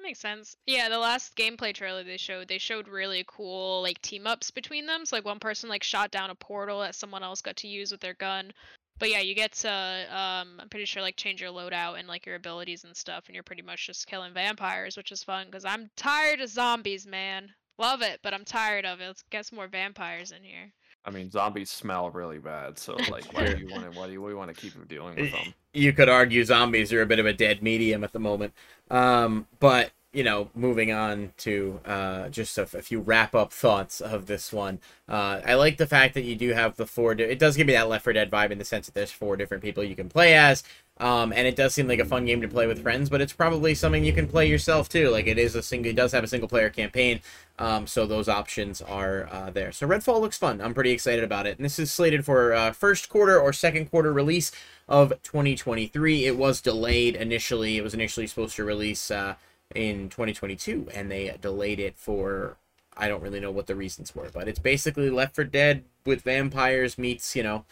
That 0.00 0.06
makes 0.06 0.20
sense. 0.20 0.56
Yeah, 0.66 0.88
the 0.88 0.98
last 0.98 1.36
gameplay 1.36 1.74
trailer 1.74 2.02
they 2.02 2.16
showed, 2.16 2.48
they 2.48 2.56
showed 2.56 2.88
really 2.88 3.22
cool 3.26 3.82
like 3.82 4.00
team 4.00 4.26
ups 4.26 4.50
between 4.50 4.86
them. 4.86 5.04
So 5.04 5.14
like 5.14 5.26
one 5.26 5.38
person 5.38 5.68
like 5.68 5.82
shot 5.82 6.10
down 6.10 6.30
a 6.30 6.34
portal 6.34 6.80
that 6.80 6.94
someone 6.94 7.22
else 7.22 7.42
got 7.42 7.56
to 7.56 7.68
use 7.68 7.92
with 7.92 8.00
their 8.00 8.14
gun. 8.14 8.54
But 8.98 9.10
yeah, 9.10 9.20
you 9.20 9.34
get 9.34 9.52
to 9.56 9.68
um 9.68 10.58
I'm 10.58 10.70
pretty 10.70 10.86
sure 10.86 11.02
like 11.02 11.16
change 11.16 11.42
your 11.42 11.52
loadout 11.52 11.98
and 11.98 12.08
like 12.08 12.24
your 12.24 12.36
abilities 12.36 12.84
and 12.84 12.96
stuff 12.96 13.26
and 13.26 13.34
you're 13.34 13.42
pretty 13.42 13.60
much 13.60 13.86
just 13.86 14.06
killing 14.06 14.32
vampires, 14.32 14.96
which 14.96 15.12
is 15.12 15.22
fun 15.22 15.50
cuz 15.50 15.66
I'm 15.66 15.90
tired 15.96 16.40
of 16.40 16.48
zombies, 16.48 17.06
man. 17.06 17.52
Love 17.78 18.00
it, 18.00 18.20
but 18.22 18.32
I'm 18.32 18.46
tired 18.46 18.86
of 18.86 19.02
it. 19.02 19.06
Let's 19.06 19.22
get 19.28 19.44
some 19.44 19.56
more 19.56 19.68
vampires 19.68 20.32
in 20.32 20.42
here. 20.42 20.72
I 21.04 21.10
mean, 21.10 21.30
zombies 21.30 21.70
smell 21.70 22.10
really 22.10 22.38
bad, 22.38 22.78
so 22.78 22.94
like, 23.10 23.32
why 23.32 23.52
do 23.52 23.58
you 23.58 23.70
want 23.70 23.90
to? 23.90 23.98
Why 23.98 24.06
do 24.06 24.20
we 24.20 24.34
want 24.34 24.54
to 24.54 24.60
keep 24.60 24.72
dealing 24.88 25.16
with 25.16 25.32
them? 25.32 25.54
You 25.72 25.92
could 25.92 26.08
argue 26.08 26.44
zombies 26.44 26.92
are 26.92 27.02
a 27.02 27.06
bit 27.06 27.18
of 27.18 27.26
a 27.26 27.32
dead 27.32 27.62
medium 27.62 28.04
at 28.04 28.12
the 28.12 28.18
moment. 28.18 28.52
Um, 28.90 29.46
but 29.60 29.92
you 30.12 30.24
know, 30.24 30.50
moving 30.54 30.90
on 30.90 31.32
to 31.36 31.78
uh, 31.84 32.28
just 32.30 32.58
a, 32.58 32.66
few 32.66 33.00
wrap 33.00 33.34
up 33.34 33.52
thoughts 33.52 34.00
of 34.00 34.26
this 34.26 34.52
one. 34.52 34.80
Uh, 35.08 35.40
I 35.46 35.54
like 35.54 35.76
the 35.76 35.86
fact 35.86 36.14
that 36.14 36.24
you 36.24 36.34
do 36.34 36.50
have 36.52 36.76
the 36.76 36.86
four. 36.86 37.14
Di- 37.14 37.24
it 37.24 37.38
does 37.38 37.56
give 37.56 37.66
me 37.66 37.74
that 37.74 37.88
Left 37.88 38.04
4 38.04 38.12
Dead 38.12 38.30
vibe 38.30 38.50
in 38.50 38.58
the 38.58 38.64
sense 38.64 38.86
that 38.86 38.94
there's 38.94 39.12
four 39.12 39.36
different 39.36 39.62
people 39.62 39.84
you 39.84 39.94
can 39.94 40.08
play 40.08 40.34
as. 40.34 40.64
Um, 40.98 41.32
and 41.32 41.46
it 41.46 41.56
does 41.56 41.72
seem 41.72 41.88
like 41.88 42.00
a 42.00 42.04
fun 42.04 42.26
game 42.26 42.42
to 42.42 42.48
play 42.48 42.66
with 42.66 42.82
friends, 42.82 43.08
but 43.08 43.22
it's 43.22 43.32
probably 43.32 43.74
something 43.74 44.04
you 44.04 44.12
can 44.12 44.28
play 44.28 44.46
yourself 44.46 44.88
too. 44.88 45.08
Like 45.08 45.26
it 45.26 45.38
is 45.38 45.54
a 45.54 45.62
single, 45.62 45.90
it 45.90 45.96
does 45.96 46.12
have 46.12 46.24
a 46.24 46.28
single 46.28 46.48
player 46.48 46.68
campaign, 46.68 47.20
um, 47.58 47.86
so 47.86 48.04
those 48.04 48.28
options 48.28 48.82
are 48.82 49.26
uh, 49.32 49.50
there. 49.50 49.72
So 49.72 49.88
Redfall 49.88 50.20
looks 50.20 50.36
fun. 50.36 50.60
I'm 50.60 50.74
pretty 50.74 50.90
excited 50.90 51.24
about 51.24 51.46
it, 51.46 51.56
and 51.56 51.64
this 51.64 51.78
is 51.78 51.90
slated 51.90 52.26
for 52.26 52.52
uh, 52.52 52.72
first 52.72 53.08
quarter 53.08 53.40
or 53.40 53.52
second 53.54 53.90
quarter 53.90 54.12
release 54.12 54.52
of 54.88 55.10
2023. 55.22 56.26
It 56.26 56.36
was 56.36 56.60
delayed 56.60 57.16
initially. 57.16 57.78
It 57.78 57.82
was 57.82 57.94
initially 57.94 58.26
supposed 58.26 58.56
to 58.56 58.64
release 58.64 59.10
uh, 59.10 59.36
in 59.74 60.08
2022, 60.08 60.88
and 60.94 61.10
they 61.10 61.36
delayed 61.40 61.80
it 61.80 61.96
for 61.96 62.56
I 62.96 63.08
don't 63.08 63.22
really 63.22 63.40
know 63.40 63.50
what 63.50 63.66
the 63.66 63.76
reasons 63.76 64.14
were, 64.14 64.28
but 64.32 64.48
it's 64.48 64.58
basically 64.58 65.10
Left 65.10 65.34
4 65.34 65.44
Dead 65.44 65.84
with 66.04 66.22
vampires 66.22 66.98
meets 66.98 67.36
you 67.36 67.42
know, 67.42 67.64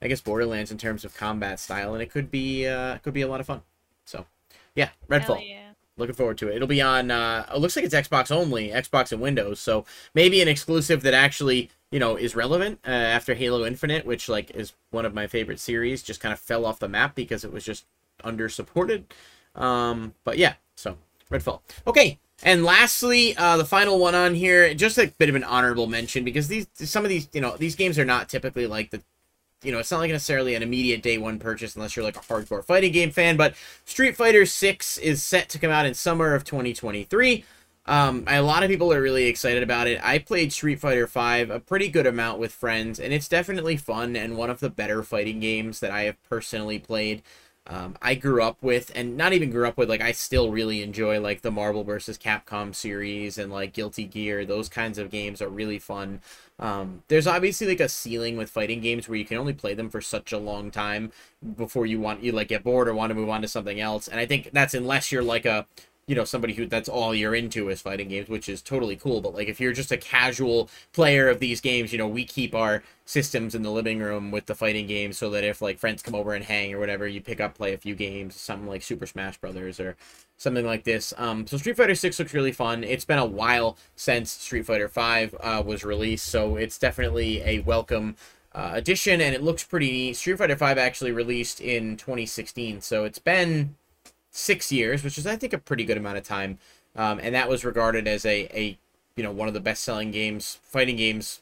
I 0.00 0.08
guess 0.08 0.20
Borderlands 0.20 0.70
in 0.70 0.78
terms 0.78 1.04
of 1.04 1.16
combat 1.16 1.58
style, 1.58 1.94
and 1.94 2.02
it 2.02 2.10
could 2.10 2.30
be 2.30 2.66
uh, 2.66 2.98
could 2.98 3.14
be 3.14 3.22
a 3.22 3.28
lot 3.28 3.40
of 3.40 3.46
fun. 3.46 3.62
So 4.04 4.26
yeah, 4.74 4.90
Redfall. 5.08 5.46
yeah. 5.46 5.56
Looking 5.96 6.14
forward 6.14 6.38
to 6.38 6.48
it. 6.48 6.56
It'll 6.56 6.68
be 6.68 6.80
on. 6.80 7.10
Uh, 7.10 7.44
it 7.54 7.58
looks 7.58 7.76
like 7.76 7.84
it's 7.84 7.94
Xbox 7.94 8.30
only, 8.30 8.68
Xbox 8.68 9.12
and 9.12 9.20
Windows. 9.20 9.60
So 9.60 9.84
maybe 10.14 10.40
an 10.40 10.48
exclusive 10.48 11.02
that 11.02 11.12
actually, 11.12 11.68
you 11.90 11.98
know, 11.98 12.16
is 12.16 12.34
relevant 12.34 12.80
uh, 12.86 12.90
after 12.90 13.34
Halo 13.34 13.66
Infinite, 13.66 14.06
which 14.06 14.26
like 14.26 14.50
is 14.52 14.72
one 14.90 15.04
of 15.04 15.12
my 15.12 15.26
favorite 15.26 15.60
series. 15.60 16.02
Just 16.02 16.20
kind 16.20 16.32
of 16.32 16.38
fell 16.38 16.64
off 16.64 16.78
the 16.78 16.88
map 16.88 17.14
because 17.14 17.44
it 17.44 17.52
was 17.52 17.64
just 17.64 17.84
under 18.24 18.48
supported. 18.48 19.12
Um, 19.54 20.14
but 20.24 20.38
yeah, 20.38 20.54
so 20.74 20.96
Redfall. 21.30 21.60
Okay, 21.86 22.18
and 22.42 22.64
lastly, 22.64 23.36
uh, 23.36 23.56
the 23.56 23.64
final 23.64 23.98
one 23.98 24.14
on 24.14 24.34
here, 24.34 24.74
just 24.74 24.98
a 24.98 25.12
bit 25.18 25.28
of 25.28 25.34
an 25.34 25.44
honorable 25.44 25.86
mention 25.86 26.24
because 26.24 26.48
these 26.48 26.66
some 26.74 27.04
of 27.04 27.08
these, 27.08 27.28
you 27.32 27.40
know, 27.40 27.56
these 27.56 27.76
games 27.76 27.98
are 27.98 28.04
not 28.04 28.28
typically 28.28 28.66
like 28.66 28.90
the 28.90 29.02
you 29.62 29.72
know, 29.72 29.78
it's 29.78 29.90
not 29.90 29.98
like 29.98 30.10
necessarily 30.10 30.54
an 30.54 30.62
immediate 30.62 31.02
day 31.02 31.18
one 31.18 31.38
purchase 31.38 31.76
unless 31.76 31.94
you're 31.94 32.04
like 32.04 32.16
a 32.16 32.20
hardcore 32.20 32.64
fighting 32.64 32.92
game 32.92 33.10
fan, 33.10 33.36
but 33.36 33.54
Street 33.84 34.16
Fighter 34.16 34.46
6 34.46 34.98
is 34.98 35.22
set 35.22 35.48
to 35.50 35.58
come 35.58 35.70
out 35.70 35.84
in 35.84 35.92
summer 35.94 36.34
of 36.34 36.44
2023. 36.44 37.44
Um, 37.86 38.24
a 38.26 38.40
lot 38.40 38.62
of 38.62 38.70
people 38.70 38.92
are 38.92 39.02
really 39.02 39.26
excited 39.26 39.62
about 39.62 39.86
it. 39.86 40.00
I 40.02 40.18
played 40.18 40.52
Street 40.52 40.80
Fighter 40.80 41.06
5 41.06 41.50
a 41.50 41.60
pretty 41.60 41.88
good 41.88 42.06
amount 42.06 42.38
with 42.38 42.52
friends, 42.52 42.98
and 42.98 43.12
it's 43.12 43.28
definitely 43.28 43.76
fun 43.76 44.16
and 44.16 44.36
one 44.36 44.48
of 44.48 44.60
the 44.60 44.70
better 44.70 45.02
fighting 45.02 45.40
games 45.40 45.80
that 45.80 45.90
I 45.90 46.02
have 46.02 46.22
personally 46.22 46.78
played. 46.78 47.22
Um, 47.70 47.96
I 48.02 48.16
grew 48.16 48.42
up 48.42 48.58
with, 48.60 48.90
and 48.96 49.16
not 49.16 49.32
even 49.32 49.50
grew 49.50 49.66
up 49.66 49.78
with, 49.78 49.88
like, 49.88 50.00
I 50.00 50.10
still 50.10 50.50
really 50.50 50.82
enjoy, 50.82 51.20
like, 51.20 51.42
the 51.42 51.52
Marvel 51.52 51.84
vs. 51.84 52.18
Capcom 52.18 52.74
series 52.74 53.38
and, 53.38 53.52
like, 53.52 53.72
Guilty 53.72 54.06
Gear. 54.06 54.44
Those 54.44 54.68
kinds 54.68 54.98
of 54.98 55.10
games 55.10 55.40
are 55.40 55.48
really 55.48 55.78
fun. 55.78 56.20
Um, 56.58 57.04
there's 57.08 57.26
obviously 57.26 57.66
like 57.68 57.80
a 57.80 57.88
ceiling 57.88 58.36
with 58.36 58.50
fighting 58.50 58.82
games 58.82 59.08
where 59.08 59.16
you 59.16 59.24
can 59.24 59.38
only 59.38 59.54
play 59.54 59.72
them 59.72 59.88
for 59.88 60.02
such 60.02 60.30
a 60.30 60.38
long 60.38 60.70
time 60.70 61.10
before 61.56 61.86
you 61.86 61.98
want 61.98 62.22
you 62.22 62.32
like 62.32 62.48
get 62.48 62.62
bored 62.62 62.86
or 62.86 62.92
want 62.92 63.08
to 63.08 63.14
move 63.14 63.30
on 63.30 63.40
to 63.40 63.48
something 63.48 63.80
else. 63.80 64.08
And 64.08 64.20
I 64.20 64.26
think 64.26 64.50
that's 64.52 64.74
unless 64.74 65.10
you're 65.10 65.22
like 65.22 65.46
a 65.46 65.66
you 66.10 66.16
know 66.16 66.24
somebody 66.24 66.54
who 66.54 66.66
that's 66.66 66.88
all 66.88 67.14
you're 67.14 67.36
into 67.36 67.68
is 67.68 67.80
fighting 67.80 68.08
games, 68.08 68.28
which 68.28 68.48
is 68.48 68.60
totally 68.60 68.96
cool. 68.96 69.20
But 69.20 69.32
like 69.32 69.46
if 69.46 69.60
you're 69.60 69.72
just 69.72 69.92
a 69.92 69.96
casual 69.96 70.68
player 70.92 71.28
of 71.28 71.38
these 71.38 71.60
games, 71.60 71.92
you 71.92 71.98
know 71.98 72.08
we 72.08 72.24
keep 72.24 72.52
our 72.52 72.82
systems 73.04 73.54
in 73.54 73.62
the 73.62 73.70
living 73.70 74.00
room 74.00 74.32
with 74.32 74.46
the 74.46 74.56
fighting 74.56 74.88
games 74.88 75.16
so 75.16 75.30
that 75.30 75.44
if 75.44 75.62
like 75.62 75.78
friends 75.78 76.02
come 76.02 76.16
over 76.16 76.34
and 76.34 76.44
hang 76.44 76.74
or 76.74 76.80
whatever, 76.80 77.06
you 77.06 77.20
pick 77.20 77.40
up 77.40 77.54
play 77.54 77.74
a 77.74 77.78
few 77.78 77.94
games, 77.94 78.34
something 78.34 78.66
like 78.66 78.82
Super 78.82 79.06
Smash 79.06 79.38
Brothers 79.38 79.78
or 79.78 79.96
something 80.36 80.66
like 80.66 80.82
this. 80.82 81.14
Um, 81.16 81.46
so 81.46 81.56
Street 81.56 81.76
Fighter 81.76 81.94
6 81.94 82.18
looks 82.18 82.34
really 82.34 82.50
fun. 82.50 82.82
It's 82.82 83.04
been 83.04 83.18
a 83.18 83.24
while 83.24 83.78
since 83.94 84.32
Street 84.32 84.66
Fighter 84.66 84.88
5 84.88 85.36
uh, 85.38 85.62
was 85.64 85.84
released, 85.84 86.26
so 86.26 86.56
it's 86.56 86.76
definitely 86.76 87.40
a 87.42 87.60
welcome 87.60 88.16
uh, 88.52 88.72
addition, 88.74 89.20
and 89.20 89.32
it 89.32 89.44
looks 89.44 89.62
pretty 89.62 89.92
neat. 89.92 90.16
Street 90.16 90.38
Fighter 90.38 90.56
5 90.56 90.76
actually 90.76 91.12
released 91.12 91.60
in 91.60 91.96
2016, 91.96 92.80
so 92.80 93.04
it's 93.04 93.20
been 93.20 93.76
six 94.30 94.70
years, 94.72 95.02
which 95.02 95.18
is 95.18 95.26
I 95.26 95.36
think 95.36 95.52
a 95.52 95.58
pretty 95.58 95.84
good 95.84 95.96
amount 95.96 96.18
of 96.18 96.24
time, 96.24 96.58
um, 96.96 97.18
and 97.22 97.34
that 97.34 97.48
was 97.48 97.64
regarded 97.64 98.06
as 98.08 98.24
a, 98.24 98.48
a 98.56 98.78
you 99.16 99.22
know 99.22 99.32
one 99.32 99.48
of 99.48 99.54
the 99.54 99.60
best 99.60 99.82
selling 99.82 100.10
games, 100.10 100.58
fighting 100.62 100.96
games 100.96 101.40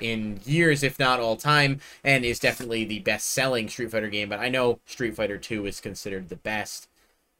in 0.00 0.40
years, 0.44 0.82
if 0.82 0.98
not 0.98 1.20
all 1.20 1.36
time, 1.36 1.80
and 2.02 2.24
is 2.24 2.38
definitely 2.38 2.84
the 2.84 3.00
best 3.00 3.28
selling 3.28 3.68
Street 3.68 3.90
Fighter 3.90 4.08
game. 4.08 4.28
But 4.28 4.40
I 4.40 4.48
know 4.48 4.80
Street 4.86 5.14
Fighter 5.14 5.38
2 5.38 5.66
is 5.66 5.80
considered 5.80 6.28
the 6.28 6.36
best. 6.36 6.88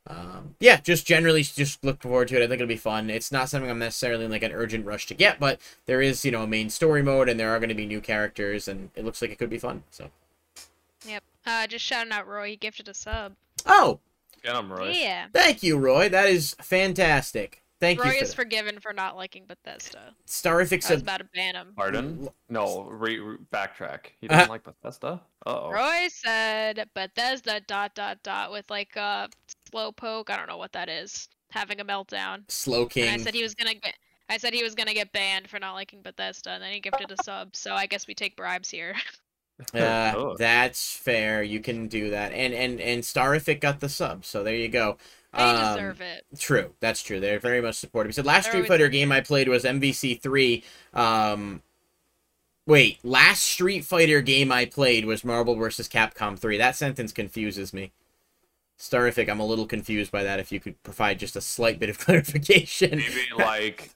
Um, 0.07 0.57
yeah, 0.61 0.81
just 0.81 1.07
generally 1.07 1.43
just 1.43 1.85
look 1.85 2.03
forward 2.03 2.29
to 2.29 2.37
it. 2.37 2.45
I 2.45 2.49
think 2.49 2.61
it'll 2.61 2.67
be 2.69 2.77
fun. 2.77 3.11
It's 3.11 3.31
not 3.31 3.49
something 3.49 3.71
I'm 3.71 3.79
necessarily 3.79 4.25
in 4.25 4.31
like 4.31 4.43
an 4.43 4.53
urgent 4.53 4.87
rush 4.87 5.07
to 5.07 5.15
get, 5.15 5.39
but 5.39 5.61
there 5.87 6.03
is, 6.03 6.25
you 6.25 6.31
know, 6.31 6.43
a 6.43 6.47
main 6.47 6.71
story 6.71 7.03
mode 7.03 7.29
and 7.29 7.39
there 7.39 7.51
are 7.51 7.59
going 7.59 7.69
to 7.69 7.75
be 7.75 7.87
new 7.87 8.01
characters 8.01 8.67
and 8.67 8.91
it 8.95 9.05
looks 9.05 9.23
like 9.23 9.31
it 9.31 9.39
could 9.39 9.51
be 9.51 9.59
fun. 9.59 9.83
So, 9.91 10.11
Yep. 11.07 11.23
Uh, 11.47 11.67
just 11.67 11.85
shouting 11.85 12.13
out 12.13 12.27
Roy. 12.27 12.51
He 12.51 12.57
gifted 12.57 12.89
a 12.89 12.95
sub. 12.95 13.35
oh, 13.67 14.01
Get 14.43 14.55
'em, 14.57 14.73
Roy. 14.73 14.91
Yeah. 14.91 15.27
thank 15.33 15.63
you, 15.63 15.79
Roy. 15.79 16.09
That 16.09 16.29
is 16.29 16.55
fantastic. 16.63 17.63
Thank 17.81 17.99
Roy 18.05 18.11
you. 18.13 18.19
For 18.19 18.23
is 18.25 18.31
that. 18.31 18.37
forgiven 18.37 18.79
for 18.81 18.93
not 18.93 19.17
liking 19.17 19.47
Bethesda. 19.47 20.15
Starific 20.27 20.73
I 20.73 20.77
was 20.77 20.85
said, 20.85 21.01
about 21.03 21.19
to 21.19 21.25
ban 21.35 21.55
him. 21.55 21.73
Pardon? 21.75 22.29
No, 22.51 22.83
re- 22.85 23.19
re- 23.19 23.39
backtrack. 23.51 24.07
He 24.21 24.29
Uh, 24.29 24.35
doesn't 24.35 24.51
like 24.51 24.65
Bethesda. 24.65 25.23
Uh 25.47 25.61
oh. 25.63 25.71
Roy 25.71 26.09
said 26.09 26.89
Bethesda 26.95 27.61
dot 27.61 27.95
dot 27.95 28.23
dot 28.23 28.53
with 28.53 28.69
like 28.69 28.95
a 28.97 29.31
slow 29.71 29.93
poke. 29.93 30.29
I 30.29 30.37
don't 30.37 30.47
know 30.49 30.59
what 30.59 30.73
that 30.73 30.91
is. 30.91 31.29
Having 31.53 31.81
a 31.81 31.85
meltdown. 31.85 32.43
Slow 32.51 32.87
And 32.97 33.09
I 33.09 33.17
said 33.17 33.35
he 33.35 33.43
was 33.43 33.55
gonna 33.55 33.75
get. 33.75 33.95
I 34.29 34.37
said 34.37 34.53
he 34.53 34.63
was 34.63 34.75
gonna 34.75 34.95
get 34.95 35.11
banned 35.13 35.49
for 35.49 35.59
not 35.59 35.73
liking 35.75 36.03
Bethesda, 36.03 36.51
and 36.51 36.63
then 36.63 36.73
he 36.73 36.81
gifted 36.81 37.11
a 37.11 37.23
sub. 37.25 37.57
So 37.57 37.75
I 37.75 37.87
guess 37.87 38.07
we 38.07 38.15
take 38.15 38.37
bribes 38.37 38.71
here. 38.71 38.95
Uh, 39.75 40.13
Oh. 40.17 40.37
that's 40.37 40.95
fair. 40.97 41.43
You 41.43 41.61
can 41.61 41.89
do 41.89 42.11
that. 42.11 42.33
And 42.33 42.53
and 42.55 42.81
and 42.81 43.03
Starific 43.03 43.61
got 43.61 43.81
the 43.81 43.89
sub, 43.89 44.25
so 44.25 44.43
there 44.43 44.55
you 44.55 44.69
go. 44.69 44.97
They 45.33 45.43
Um, 45.43 45.75
deserve 45.77 46.01
it. 46.01 46.25
True, 46.39 46.73
that's 46.81 47.03
true. 47.03 47.21
They're 47.21 47.39
very 47.39 47.61
much 47.61 47.77
supportive. 47.77 48.11
He 48.11 48.15
said 48.15 48.27
last 48.27 48.49
Street 48.49 48.67
Fighter 48.67 48.89
game 48.89 49.13
I 49.13 49.21
played 49.21 49.49
was 49.49 49.65
MVC 49.65 50.21
three. 50.21 50.65
Um, 50.93 51.63
wait, 52.67 52.99
last 53.05 53.43
Street 53.43 53.85
Fighter 53.85 54.21
game 54.23 54.51
I 54.53 54.65
played 54.65 55.05
was 55.05 55.25
Marvel 55.25 55.55
vs. 55.55 55.89
Capcom 55.89 56.39
three. 56.39 56.59
That 56.59 56.77
sentence 56.77 57.13
confuses 57.13 57.73
me. 57.73 57.93
Starific, 58.81 59.29
I'm 59.29 59.41
a 59.41 59.45
little 59.45 59.67
confused 59.67 60.11
by 60.11 60.23
that. 60.23 60.41
If 60.41 60.51
you 60.51 60.59
could 60.59 60.83
provide 60.83 61.19
just 61.19 61.37
a 61.37 61.41
slight 61.43 61.79
bit 61.79 61.91
of 61.91 61.99
clarification. 62.35 62.97
Maybe 62.97 63.29
like 63.37 63.91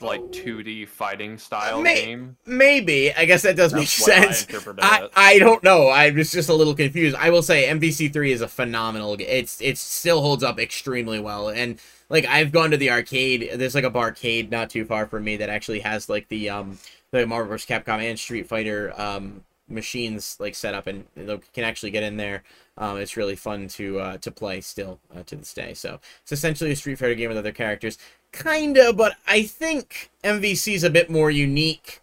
like 0.00 0.20
2D 0.22 0.88
fighting 0.88 1.38
style 1.38 1.80
May- 1.80 2.04
game. 2.04 2.36
Maybe. 2.44 3.14
I 3.14 3.24
guess 3.26 3.42
that 3.42 3.54
does 3.56 3.72
make 3.72 3.82
That's 3.88 4.08
I 4.08 4.20
sense. 4.22 4.42
interpreted 4.46 4.80
I. 4.84 5.08
I 5.14 5.38
don't 5.38 5.62
know. 5.62 5.86
I 5.86 6.10
was 6.10 6.32
just 6.32 6.48
a 6.48 6.54
little 6.54 6.74
confused. 6.74 7.14
I 7.16 7.30
will 7.30 7.42
say 7.42 7.68
MVC3 7.68 8.30
is 8.30 8.40
a 8.40 8.48
phenomenal 8.48 9.16
game. 9.16 9.28
It's 9.30 9.60
it 9.60 9.78
still 9.78 10.20
holds 10.20 10.42
up 10.42 10.58
extremely 10.58 11.20
well. 11.20 11.48
And 11.50 11.78
like 12.10 12.24
I've 12.26 12.50
gone 12.50 12.72
to 12.72 12.76
the 12.76 12.90
arcade. 12.90 13.50
There's 13.54 13.76
like 13.76 13.84
a 13.84 13.90
barcade 13.90 14.50
not 14.50 14.68
too 14.68 14.84
far 14.84 15.06
from 15.06 15.22
me 15.22 15.36
that 15.36 15.48
actually 15.48 15.78
has 15.80 16.08
like 16.08 16.26
the 16.28 16.50
um 16.50 16.76
the 17.12 17.24
Marvel 17.24 17.50
vs. 17.50 17.68
Capcom 17.68 18.02
and 18.02 18.18
Street 18.18 18.48
Fighter 18.48 18.92
um 19.00 19.44
machines 19.68 20.36
like 20.40 20.54
set 20.54 20.74
up 20.74 20.86
and 20.86 21.04
can 21.16 21.64
actually 21.64 21.90
get 21.90 22.02
in 22.02 22.16
there. 22.16 22.42
Um, 22.76 22.98
it's 22.98 23.16
really 23.16 23.36
fun 23.36 23.68
to 23.68 24.00
uh, 24.00 24.18
to 24.18 24.30
play 24.30 24.60
still 24.60 24.98
uh, 25.14 25.22
to 25.24 25.36
this 25.36 25.52
day. 25.52 25.74
So 25.74 26.00
it's 26.22 26.32
essentially 26.32 26.72
a 26.72 26.76
Street 26.76 26.98
Fighter 26.98 27.14
game 27.14 27.28
with 27.28 27.38
other 27.38 27.52
characters, 27.52 27.98
kinda. 28.32 28.92
But 28.92 29.16
I 29.26 29.42
think 29.42 30.10
MVC 30.24 30.74
is 30.74 30.84
a 30.84 30.90
bit 30.90 31.10
more 31.10 31.30
unique. 31.30 32.00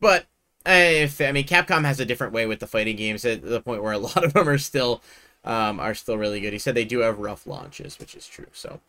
But 0.00 0.26
if 0.66 1.20
I 1.20 1.32
mean 1.32 1.46
Capcom 1.46 1.84
has 1.84 2.00
a 2.00 2.04
different 2.04 2.32
way 2.32 2.46
with 2.46 2.60
the 2.60 2.66
fighting 2.66 2.96
games 2.96 3.24
at 3.24 3.42
the 3.42 3.60
point 3.60 3.82
where 3.82 3.92
a 3.92 3.98
lot 4.10 4.24
of 4.24 4.32
them 4.32 4.48
are 4.48 4.58
still 4.58 5.02
um, 5.44 5.80
are 5.80 5.94
still 5.94 6.18
really 6.18 6.40
good. 6.40 6.52
He 6.52 6.58
said 6.58 6.74
they 6.74 6.84
do 6.84 7.00
have 7.00 7.18
rough 7.18 7.46
launches, 7.46 7.98
which 7.98 8.14
is 8.14 8.26
true. 8.26 8.46
So. 8.52 8.80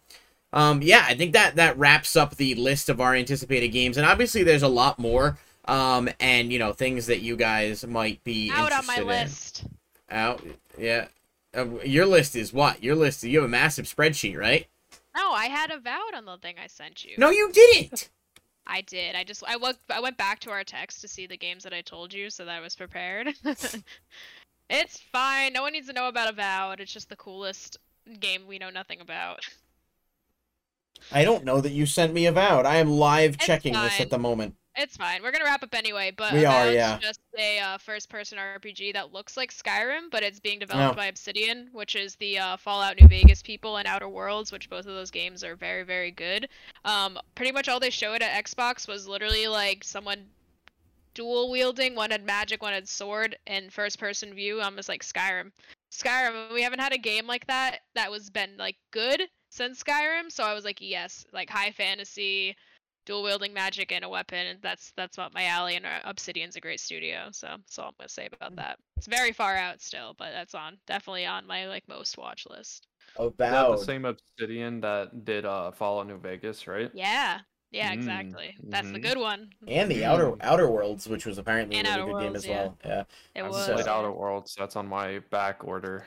Um, 0.55 0.83
yeah, 0.83 1.03
I 1.07 1.15
think 1.15 1.33
that 1.33 1.55
that 1.55 1.79
wraps 1.79 2.15
up 2.15 2.35
the 2.35 2.53
list 2.53 2.87
of 2.87 3.01
our 3.01 3.15
anticipated 3.15 3.69
games, 3.69 3.97
and 3.97 4.05
obviously 4.05 4.43
there's 4.43 4.61
a 4.61 4.67
lot 4.67 4.99
more. 4.99 5.39
Um, 5.65 6.09
and 6.19 6.51
you 6.51 6.59
know 6.59 6.73
things 6.73 7.05
that 7.07 7.21
you 7.21 7.35
guys 7.35 7.85
might 7.85 8.23
be 8.23 8.51
Out 8.53 8.73
on 8.73 8.85
my 8.85 8.97
in. 8.97 9.07
list. 9.07 9.65
Out, 10.09 10.43
yeah. 10.77 11.07
Uh, 11.55 11.79
your 11.83 12.05
list 12.05 12.35
is 12.35 12.51
what? 12.51 12.83
Your 12.83 12.95
list. 12.95 13.23
You 13.23 13.39
have 13.39 13.45
a 13.45 13.51
massive 13.51 13.85
spreadsheet, 13.85 14.37
right? 14.37 14.67
No, 15.15 15.31
I 15.31 15.45
had 15.45 15.71
Avowed 15.71 16.15
on 16.15 16.25
the 16.25 16.37
thing 16.37 16.55
I 16.61 16.67
sent 16.67 17.05
you. 17.05 17.15
No, 17.17 17.29
you 17.29 17.51
didn't. 17.51 18.09
I 18.67 18.81
did. 18.81 19.15
I 19.15 19.23
just 19.23 19.43
I 19.47 19.57
went 19.57 19.77
I 19.89 19.99
went 19.99 20.17
back 20.17 20.39
to 20.41 20.51
our 20.51 20.63
text 20.63 21.01
to 21.01 21.07
see 21.07 21.27
the 21.27 21.37
games 21.37 21.63
that 21.63 21.73
I 21.73 21.81
told 21.81 22.13
you, 22.13 22.29
so 22.29 22.45
that 22.45 22.55
I 22.55 22.61
was 22.61 22.75
prepared. 22.75 23.29
it's 24.69 24.99
fine. 25.11 25.53
No 25.53 25.61
one 25.61 25.73
needs 25.73 25.87
to 25.87 25.93
know 25.93 26.07
about 26.07 26.27
a 26.27 26.31
Avowed. 26.31 26.79
It's 26.79 26.93
just 26.93 27.09
the 27.09 27.15
coolest 27.15 27.77
game 28.19 28.47
we 28.47 28.59
know 28.59 28.69
nothing 28.69 29.01
about. 29.01 29.41
I 31.11 31.25
don't 31.25 31.43
know 31.43 31.59
that 31.59 31.71
you 31.71 31.85
sent 31.85 32.13
me 32.13 32.25
a 32.25 32.29
Avowed. 32.29 32.65
I 32.65 32.77
am 32.77 32.89
live 32.89 33.35
It's 33.35 33.45
checking 33.45 33.73
this 33.73 33.99
at 33.99 34.09
the 34.09 34.17
moment. 34.17 34.55
It's 34.75 34.97
fine. 34.97 35.21
We're 35.21 35.31
gonna 35.31 35.43
wrap 35.45 35.61
up 35.61 35.75
anyway, 35.75 36.11
but 36.15 36.33
We 36.33 36.45
are, 36.45 36.71
yeah. 36.71 36.97
just 36.99 37.19
a 37.37 37.59
uh, 37.59 37.77
first-person 37.77 38.39
RPG 38.39 38.93
that 38.93 39.13
looks 39.13 39.37
like 39.37 39.51
Skyrim, 39.53 40.09
but 40.11 40.23
it's 40.23 40.39
being 40.39 40.57
developed 40.57 40.93
Oh. 40.93 40.97
by 40.97 41.05
Obsidian, 41.05 41.69
which 41.73 41.95
is 41.95 42.15
the 42.15 42.39
uh, 42.39 42.57
Fallout 42.57 42.99
New 42.99 43.07
Vegas 43.07 43.43
people 43.43 43.77
and 43.77 43.87
Outer 43.87 44.09
Worlds, 44.09 44.51
which 44.51 44.69
both 44.71 44.87
of 44.87 44.95
those 44.95 45.11
games 45.11 45.43
are 45.43 45.55
very, 45.55 45.83
very 45.83 46.09
good. 46.09 46.49
Um, 46.85 47.19
pretty 47.35 47.51
much 47.51 47.69
all 47.69 47.79
they 47.79 47.91
showed 47.91 48.23
at 48.23 48.45
Xbox 48.45 48.87
was 48.87 49.07
literally 49.07 49.47
like 49.47 49.83
someone 49.83 50.25
dual 51.13 51.51
wielding. 51.51 51.93
One 51.93 52.09
had 52.09 52.25
magic, 52.25 52.63
one 52.63 52.73
had 52.73 52.87
sword, 52.89 53.37
and 53.45 53.71
first-person 53.71 54.33
view. 54.33 54.59
I'm 54.59 54.75
just 54.75 54.89
like 54.89 55.03
Skyrim. 55.03 55.51
Skyrim. 55.91 56.51
We 56.51 56.63
haven't 56.63 56.79
had 56.79 56.93
a 56.93 56.97
game 56.97 57.27
like 57.27 57.45
that 57.45 57.81
that 57.93 58.09
was 58.09 58.31
been 58.31 58.57
like 58.57 58.77
good 58.89 59.21
since 59.51 59.83
Skyrim, 59.83 60.31
so 60.31 60.43
I 60.43 60.55
was 60.55 60.65
like, 60.65 60.79
yes, 60.81 61.25
like 61.31 61.47
high 61.51 61.69
fantasy 61.69 62.55
dual 63.05 63.23
wielding 63.23 63.53
magic 63.53 63.91
and 63.91 64.03
a 64.05 64.09
weapon 64.09 64.47
and 64.47 64.61
that's 64.61 64.91
that's 64.95 65.17
what 65.17 65.33
my 65.33 65.45
alley 65.45 65.75
and 65.75 65.85
uh, 65.85 65.99
obsidian's 66.05 66.55
a 66.55 66.61
great 66.61 66.79
studio 66.79 67.27
so 67.31 67.47
that's 67.47 67.77
all 67.79 67.87
i'm 67.87 67.93
gonna 67.99 68.09
say 68.09 68.27
about 68.33 68.55
that 68.55 68.77
it's 68.97 69.07
very 69.07 69.31
far 69.31 69.55
out 69.55 69.81
still 69.81 70.13
but 70.17 70.31
that's 70.31 70.55
on 70.55 70.77
definitely 70.87 71.25
on 71.25 71.45
my 71.47 71.67
like 71.67 71.87
most 71.87 72.17
watch 72.17 72.45
list 72.49 72.87
Is 73.19 73.31
that 73.37 73.67
the 73.67 73.77
same 73.77 74.05
Obsidian 74.05 74.81
that 74.81 75.25
did 75.25 75.45
uh, 75.45 75.71
Fallout 75.71 76.07
New 76.07 76.17
Vegas, 76.19 76.67
right? 76.67 76.91
yeah 76.91 77.39
yeah 77.71 77.91
Mm, 77.91 77.93
exactly 77.93 78.55
that's 78.69 78.91
the 78.91 78.99
mhm. 78.99 79.01
good 79.01 79.17
one 79.17 79.49
and 79.67 79.89
the 79.91 80.05
outer 80.05 80.35
Outer 80.41 80.69
Worlds, 80.69 81.07
which 81.07 81.25
was 81.25 81.37
apparently 81.37 81.77
And 81.77 81.87
a 81.87 81.87
really 81.87 82.01
Outer 82.01 82.05
good 82.05 82.17
game 82.17 82.35
as 82.35 82.45
yeah. 82.45 82.65
well. 82.65 82.77
Yeah. 82.85 83.03
it 83.35 83.43
I 83.43 83.49
was 83.49 83.69
played. 83.69 83.87
Outer 83.87 84.11
Worlds. 84.11 84.55
That's 84.55 84.75
on 84.75 84.87
my 84.87 85.19
back 85.31 85.63
order. 85.63 86.05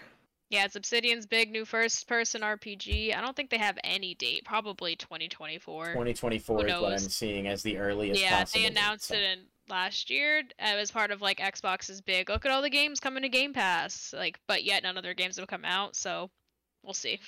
Yeah 0.50 0.64
it's 0.64 0.76
obsidian's 0.76 1.26
big 1.26 1.50
new 1.50 1.64
first 1.64 2.06
person 2.06 2.42
rpg 2.42 3.16
i 3.16 3.20
don't 3.20 3.36
think 3.36 3.50
they 3.50 3.58
have 3.58 3.78
any 3.84 4.14
date 4.14 4.44
probably 4.44 4.96
2024 4.96 5.86
2024 5.86 6.66
is 6.66 6.80
what 6.80 6.92
I'm 6.92 6.98
seeing 6.98 7.46
as 7.46 7.62
the 7.62 7.78
earliest 7.78 8.20
yeah 8.20 8.38
possible. 8.38 8.60
they 8.60 8.68
date, 8.68 8.78
announced 8.78 9.06
so. 9.06 9.14
it 9.14 9.22
in 9.22 9.38
last 9.68 10.10
year 10.10 10.42
uh, 10.60 10.76
as 10.76 10.90
part 10.90 11.10
of 11.10 11.20
like 11.20 11.38
xbox's 11.38 12.00
big 12.00 12.30
look 12.30 12.46
at 12.46 12.52
all 12.52 12.62
the 12.62 12.70
games 12.70 13.00
coming 13.00 13.22
to 13.22 13.28
game 13.28 13.52
pass 13.52 14.14
like 14.16 14.38
but 14.46 14.62
yet 14.62 14.82
none 14.82 14.96
of 14.96 15.02
their 15.02 15.14
games 15.14 15.36
have 15.36 15.48
come 15.48 15.64
out 15.64 15.96
so 15.96 16.30
we'll 16.84 16.94
see 16.94 17.18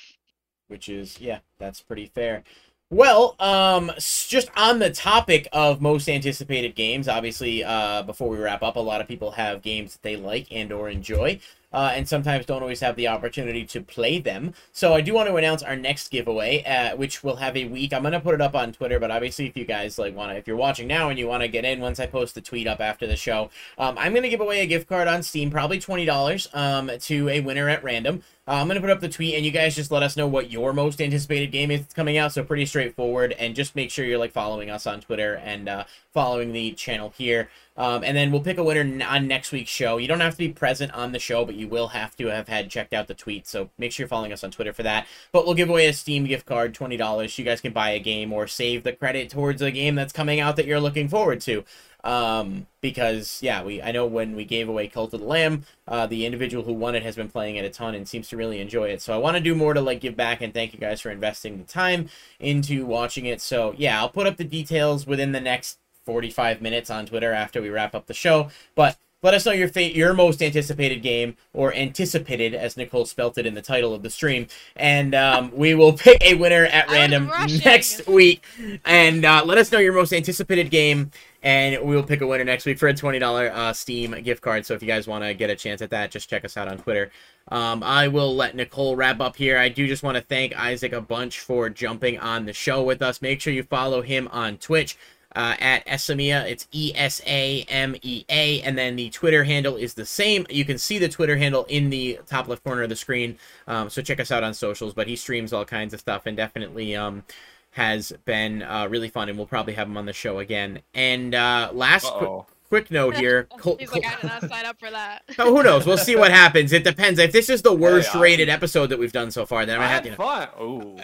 which 0.68 0.88
is 0.88 1.20
yeah, 1.20 1.40
that's 1.58 1.80
pretty 1.80 2.06
fair. 2.06 2.44
Well, 2.90 3.36
um, 3.38 3.90
just 3.98 4.50
on 4.56 4.78
the 4.78 4.90
topic 4.90 5.46
of 5.52 5.82
most 5.82 6.08
anticipated 6.08 6.74
games, 6.74 7.06
obviously, 7.06 7.62
uh, 7.62 8.02
before 8.02 8.30
we 8.30 8.38
wrap 8.38 8.62
up, 8.62 8.76
a 8.76 8.80
lot 8.80 9.02
of 9.02 9.08
people 9.08 9.32
have 9.32 9.60
games 9.60 9.94
that 9.94 10.02
they 10.02 10.16
like 10.16 10.46
and 10.50 10.72
or 10.72 10.88
enjoy, 10.88 11.38
uh, 11.72 11.92
and 11.94 12.08
sometimes 12.08 12.46
don't 12.46 12.62
always 12.62 12.80
have 12.80 12.96
the 12.96 13.08
opportunity 13.08 13.64
to 13.66 13.80
play 13.80 14.18
them. 14.18 14.54
So 14.72 14.94
I 14.94 15.00
do 15.00 15.14
want 15.14 15.28
to 15.28 15.36
announce 15.36 15.62
our 15.62 15.76
next 15.76 16.10
giveaway, 16.10 16.62
uh, 16.64 16.96
which 16.96 17.22
will 17.22 17.36
have 17.36 17.56
a 17.56 17.66
week. 17.66 17.92
I'm 17.92 18.02
gonna 18.02 18.20
put 18.20 18.34
it 18.34 18.40
up 18.40 18.54
on 18.54 18.72
Twitter, 18.72 18.98
but 18.98 19.10
obviously, 19.10 19.46
if 19.46 19.56
you 19.56 19.64
guys 19.64 19.98
like 19.98 20.14
want 20.14 20.32
to, 20.32 20.36
if 20.36 20.46
you're 20.46 20.56
watching 20.56 20.88
now 20.88 21.10
and 21.10 21.18
you 21.18 21.28
want 21.28 21.42
to 21.42 21.48
get 21.48 21.64
in, 21.64 21.80
once 21.80 22.00
I 22.00 22.06
post 22.06 22.34
the 22.34 22.40
tweet 22.40 22.66
up 22.66 22.80
after 22.80 23.06
the 23.06 23.16
show, 23.16 23.50
um, 23.78 23.96
I'm 23.98 24.14
gonna 24.14 24.28
give 24.28 24.40
away 24.40 24.60
a 24.60 24.66
gift 24.66 24.88
card 24.88 25.08
on 25.08 25.22
Steam, 25.22 25.50
probably 25.50 25.78
twenty 25.78 26.04
dollars, 26.04 26.48
um, 26.54 26.90
to 27.00 27.28
a 27.28 27.40
winner 27.40 27.68
at 27.68 27.84
random. 27.84 28.22
Uh, 28.46 28.52
I'm 28.52 28.68
gonna 28.68 28.80
put 28.80 28.88
up 28.88 29.00
the 29.00 29.08
tweet, 29.10 29.34
and 29.34 29.44
you 29.44 29.50
guys 29.50 29.76
just 29.76 29.90
let 29.90 30.02
us 30.02 30.16
know 30.16 30.26
what 30.26 30.50
your 30.50 30.72
most 30.72 31.02
anticipated 31.02 31.52
game 31.52 31.70
is 31.70 31.84
coming 31.94 32.16
out. 32.16 32.32
So 32.32 32.42
pretty 32.42 32.64
straightforward, 32.64 33.32
and 33.32 33.54
just 33.54 33.76
make 33.76 33.90
sure 33.90 34.06
you're 34.06 34.18
like 34.18 34.32
following 34.32 34.70
us 34.70 34.86
on 34.86 35.00
Twitter 35.00 35.34
and 35.34 35.68
uh, 35.68 35.84
following 36.14 36.52
the 36.52 36.72
channel 36.72 37.12
here. 37.16 37.50
Um, 37.78 38.02
and 38.02 38.16
then 38.16 38.32
we'll 38.32 38.42
pick 38.42 38.58
a 38.58 38.64
winner 38.64 39.06
on 39.06 39.28
next 39.28 39.52
week's 39.52 39.70
show. 39.70 39.98
You 39.98 40.08
don't 40.08 40.20
have 40.20 40.34
to 40.34 40.38
be 40.38 40.48
present 40.48 40.92
on 40.92 41.12
the 41.12 41.20
show, 41.20 41.44
but 41.44 41.54
you 41.54 41.68
will 41.68 41.88
have 41.88 42.16
to 42.16 42.26
have 42.26 42.48
had 42.48 42.68
checked 42.68 42.92
out 42.92 43.06
the 43.06 43.14
tweet. 43.14 43.46
So 43.46 43.70
make 43.78 43.92
sure 43.92 44.02
you're 44.02 44.08
following 44.08 44.32
us 44.32 44.42
on 44.42 44.50
Twitter 44.50 44.72
for 44.72 44.82
that. 44.82 45.06
But 45.30 45.46
we'll 45.46 45.54
give 45.54 45.70
away 45.70 45.86
a 45.86 45.92
Steam 45.92 46.24
gift 46.24 46.44
card, 46.44 46.74
twenty 46.74 46.96
dollars. 46.96 47.38
You 47.38 47.44
guys 47.44 47.60
can 47.60 47.72
buy 47.72 47.90
a 47.90 48.00
game 48.00 48.32
or 48.32 48.48
save 48.48 48.82
the 48.82 48.92
credit 48.92 49.30
towards 49.30 49.62
a 49.62 49.70
game 49.70 49.94
that's 49.94 50.12
coming 50.12 50.40
out 50.40 50.56
that 50.56 50.66
you're 50.66 50.80
looking 50.80 51.08
forward 51.08 51.40
to 51.42 51.64
um 52.04 52.64
because 52.80 53.40
yeah 53.42 53.60
we 53.62 53.82
i 53.82 53.90
know 53.90 54.06
when 54.06 54.36
we 54.36 54.44
gave 54.44 54.68
away 54.68 54.86
cult 54.86 55.12
of 55.12 55.18
the 55.18 55.26
lamb 55.26 55.64
uh 55.88 56.06
the 56.06 56.24
individual 56.24 56.62
who 56.62 56.72
won 56.72 56.94
it 56.94 57.02
has 57.02 57.16
been 57.16 57.28
playing 57.28 57.56
it 57.56 57.64
a 57.64 57.70
ton 57.70 57.92
and 57.92 58.06
seems 58.06 58.28
to 58.28 58.36
really 58.36 58.60
enjoy 58.60 58.84
it 58.84 59.02
so 59.02 59.12
i 59.12 59.16
want 59.16 59.36
to 59.36 59.42
do 59.42 59.52
more 59.52 59.74
to 59.74 59.80
like 59.80 60.00
give 60.00 60.16
back 60.16 60.40
and 60.40 60.54
thank 60.54 60.72
you 60.72 60.78
guys 60.78 61.00
for 61.00 61.10
investing 61.10 61.58
the 61.58 61.64
time 61.64 62.08
into 62.38 62.86
watching 62.86 63.26
it 63.26 63.40
so 63.40 63.74
yeah 63.76 64.00
i'll 64.00 64.08
put 64.08 64.28
up 64.28 64.36
the 64.36 64.44
details 64.44 65.08
within 65.08 65.32
the 65.32 65.40
next 65.40 65.78
45 66.08 66.62
minutes 66.62 66.88
on 66.88 67.04
twitter 67.04 67.34
after 67.34 67.60
we 67.60 67.68
wrap 67.68 67.94
up 67.94 68.06
the 68.06 68.14
show. 68.14 68.48
But 68.74 68.96
let 69.20 69.34
us 69.34 69.44
know 69.44 69.52
your 69.52 69.68
fa- 69.68 69.94
your 69.94 70.14
most 70.14 70.42
anticipated 70.42 71.02
game 71.02 71.36
or 71.52 71.74
anticipated 71.74 72.54
as 72.54 72.76
nicole 72.76 73.04
spelt 73.04 73.36
it 73.36 73.46
in 73.46 73.54
the 73.54 73.60
title 73.62 73.92
of 73.92 74.02
the 74.02 74.08
stream. 74.10 74.46
And 74.76 75.14
um, 75.14 75.50
we 75.54 75.74
will 75.74 75.92
pick 75.92 76.22
a 76.22 76.34
winner 76.34 76.64
at 76.64 76.88
random 76.88 77.30
next 77.64 78.06
week. 78.06 78.42
And 78.86 79.24
uh, 79.24 79.42
let 79.44 79.58
us 79.58 79.70
know 79.70 79.80
your 79.80 79.92
most 79.92 80.14
anticipated 80.14 80.70
game 80.70 81.10
and 81.42 81.84
we 81.84 81.94
will 81.94 82.02
pick 82.02 82.20
a 82.20 82.26
winner 82.26 82.44
next 82.44 82.64
week 82.64 82.78
for 82.78 82.88
a 82.88 82.94
$20 82.94 83.50
uh, 83.52 83.72
steam 83.72 84.10
gift 84.22 84.40
card. 84.40 84.64
So 84.64 84.74
if 84.74 84.82
you 84.82 84.88
guys 84.88 85.06
want 85.06 85.24
to 85.24 85.34
get 85.34 85.50
a 85.50 85.56
chance 85.56 85.82
at 85.82 85.90
that 85.90 86.10
just 86.10 86.30
check 86.30 86.44
us 86.44 86.56
out 86.56 86.68
on 86.68 86.78
twitter. 86.78 87.10
Um, 87.50 87.82
i 87.82 88.08
will 88.08 88.36
let 88.36 88.54
nicole 88.54 88.94
wrap 88.94 89.20
up 89.20 89.36
here. 89.36 89.58
I 89.58 89.68
do 89.68 89.86
just 89.88 90.02
want 90.02 90.16
to 90.16 90.22
thank 90.22 90.56
isaac 90.56 90.92
a 90.92 91.00
bunch 91.00 91.40
for 91.40 91.68
jumping 91.68 92.18
on 92.18 92.46
the 92.46 92.52
show 92.52 92.82
with 92.82 93.02
us. 93.02 93.20
Make 93.20 93.40
sure 93.40 93.52
you 93.52 93.64
follow 93.64 94.02
him 94.02 94.28
on 94.30 94.58
twitch 94.58 94.96
uh, 95.36 95.54
at 95.60 95.86
Esamea. 95.86 96.50
It's 96.50 96.66
E 96.72 96.92
S 96.94 97.20
A 97.26 97.62
M 97.68 97.94
E 98.02 98.24
A, 98.28 98.60
and 98.62 98.76
then 98.78 98.96
the 98.96 99.10
Twitter 99.10 99.44
handle 99.44 99.76
is 99.76 99.94
the 99.94 100.06
same. 100.06 100.46
You 100.48 100.64
can 100.64 100.78
see 100.78 100.98
the 100.98 101.08
Twitter 101.08 101.36
handle 101.36 101.64
in 101.68 101.90
the 101.90 102.18
top 102.26 102.48
left 102.48 102.64
corner 102.64 102.82
of 102.82 102.88
the 102.88 102.96
screen. 102.96 103.38
Um, 103.66 103.90
so 103.90 104.02
check 104.02 104.20
us 104.20 104.30
out 104.32 104.42
on 104.44 104.54
socials. 104.54 104.94
But 104.94 105.06
he 105.08 105.16
streams 105.16 105.52
all 105.52 105.64
kinds 105.64 105.92
of 105.94 106.00
stuff, 106.00 106.22
and 106.26 106.36
definitely 106.36 106.96
um, 106.96 107.24
has 107.72 108.12
been 108.24 108.62
uh, 108.62 108.86
really 108.88 109.08
fun. 109.08 109.28
And 109.28 109.36
we'll 109.38 109.46
probably 109.46 109.74
have 109.74 109.86
him 109.86 109.96
on 109.96 110.06
the 110.06 110.12
show 110.12 110.38
again. 110.38 110.80
And 110.94 111.34
uh, 111.34 111.70
last 111.72 112.06
quick, 112.12 112.30
quick 112.68 112.90
note 112.90 113.14
here. 113.18 113.44
Col- 113.58 113.76
He's 113.78 113.92
like, 113.92 114.06
I 114.06 114.14
did 114.16 114.24
not 114.24 114.48
sign 114.48 114.64
up 114.64 114.78
for 114.80 114.90
that. 114.90 115.22
Oh, 115.38 115.54
who 115.54 115.62
knows? 115.62 115.86
We'll 115.86 115.98
see 115.98 116.16
what 116.16 116.30
happens. 116.32 116.72
It 116.72 116.82
depends. 116.84 117.18
If 117.20 117.32
this 117.32 117.48
is 117.48 117.62
the 117.62 117.72
worst 117.74 118.16
I- 118.16 118.20
rated 118.20 118.48
episode 118.48 118.86
that 118.88 118.98
we've 118.98 119.12
done 119.12 119.30
so 119.30 119.44
far, 119.46 119.66
then 119.66 119.76
I'm 119.76 119.82
I 119.82 119.84
might 119.84 119.90
have 119.92 120.04
had 120.04 120.10
to. 120.10 120.16
fun. 120.16 120.48
Oh, 120.58 121.00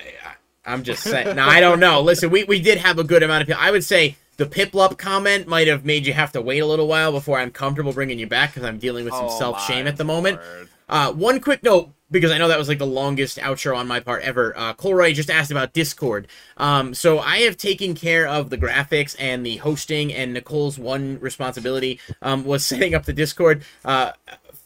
I'm 0.67 0.83
just 0.83 1.03
saying. 1.03 1.37
no, 1.37 1.45
I 1.47 1.61
don't 1.61 1.81
know. 1.81 2.01
Listen, 2.01 2.31
we, 2.31 2.45
we 2.45 2.61
did 2.61 2.79
have 2.79 2.99
a 2.99 3.05
good 3.05 3.23
amount 3.23 3.43
of 3.43 3.49
people. 3.49 3.63
I 3.63 3.71
would 3.71 3.85
say 3.85 4.17
the 4.37 4.47
Piplup 4.47 4.99
comment 4.99 5.47
might 5.47 5.69
have 5.69 5.85
made 5.85 6.07
you 6.07 6.13
have 6.13 6.33
to 6.33 6.41
wait 6.41 6.59
a 6.61 6.67
little 6.67 6.89
while 6.89 7.13
before 7.13 7.39
I'm 7.39 7.51
comfortable 7.51 7.93
bringing 7.93 8.19
you 8.19 8.27
back 8.27 8.55
because 8.55 8.67
I'm 8.67 8.79
dealing 8.79 9.05
with 9.05 9.15
some 9.15 9.27
Oh 9.27 9.39
self 9.39 9.63
shame 9.65 9.87
at 9.87 9.97
the 9.97 10.05
moment. 10.05 10.41
Uh, 10.89 11.13
one 11.13 11.41
quick 11.41 11.63
note 11.63 11.91
because 12.11 12.31
I 12.31 12.39
know 12.39 12.49
that 12.49 12.59
was 12.59 12.69
like 12.69 12.79
the 12.79 12.87
longest 12.87 13.39
outro 13.39 13.77
on 13.77 13.89
my 13.89 14.01
part 14.01 14.23
ever. 14.23 14.57
Uh, 14.57 14.73
Colroy 14.75 15.13
just 15.15 15.31
asked 15.31 15.51
about 15.51 15.73
Discord. 15.73 16.29
Um, 16.57 16.95
so 16.95 17.19
I 17.19 17.39
have 17.39 17.57
taken 17.57 17.95
care 17.95 18.27
of 18.27 18.51
the 18.51 18.59
graphics 18.59 19.17
and 19.19 19.45
the 19.45 19.57
hosting, 19.59 20.13
and 20.13 20.33
Nicole's 20.35 20.79
one 20.79 21.19
responsibility 21.21 21.99
um, 22.23 22.45
was 22.45 22.65
setting 22.67 22.95
up 22.95 23.05
the 23.05 23.13
Discord. 23.13 23.65
Uh, 23.85 24.13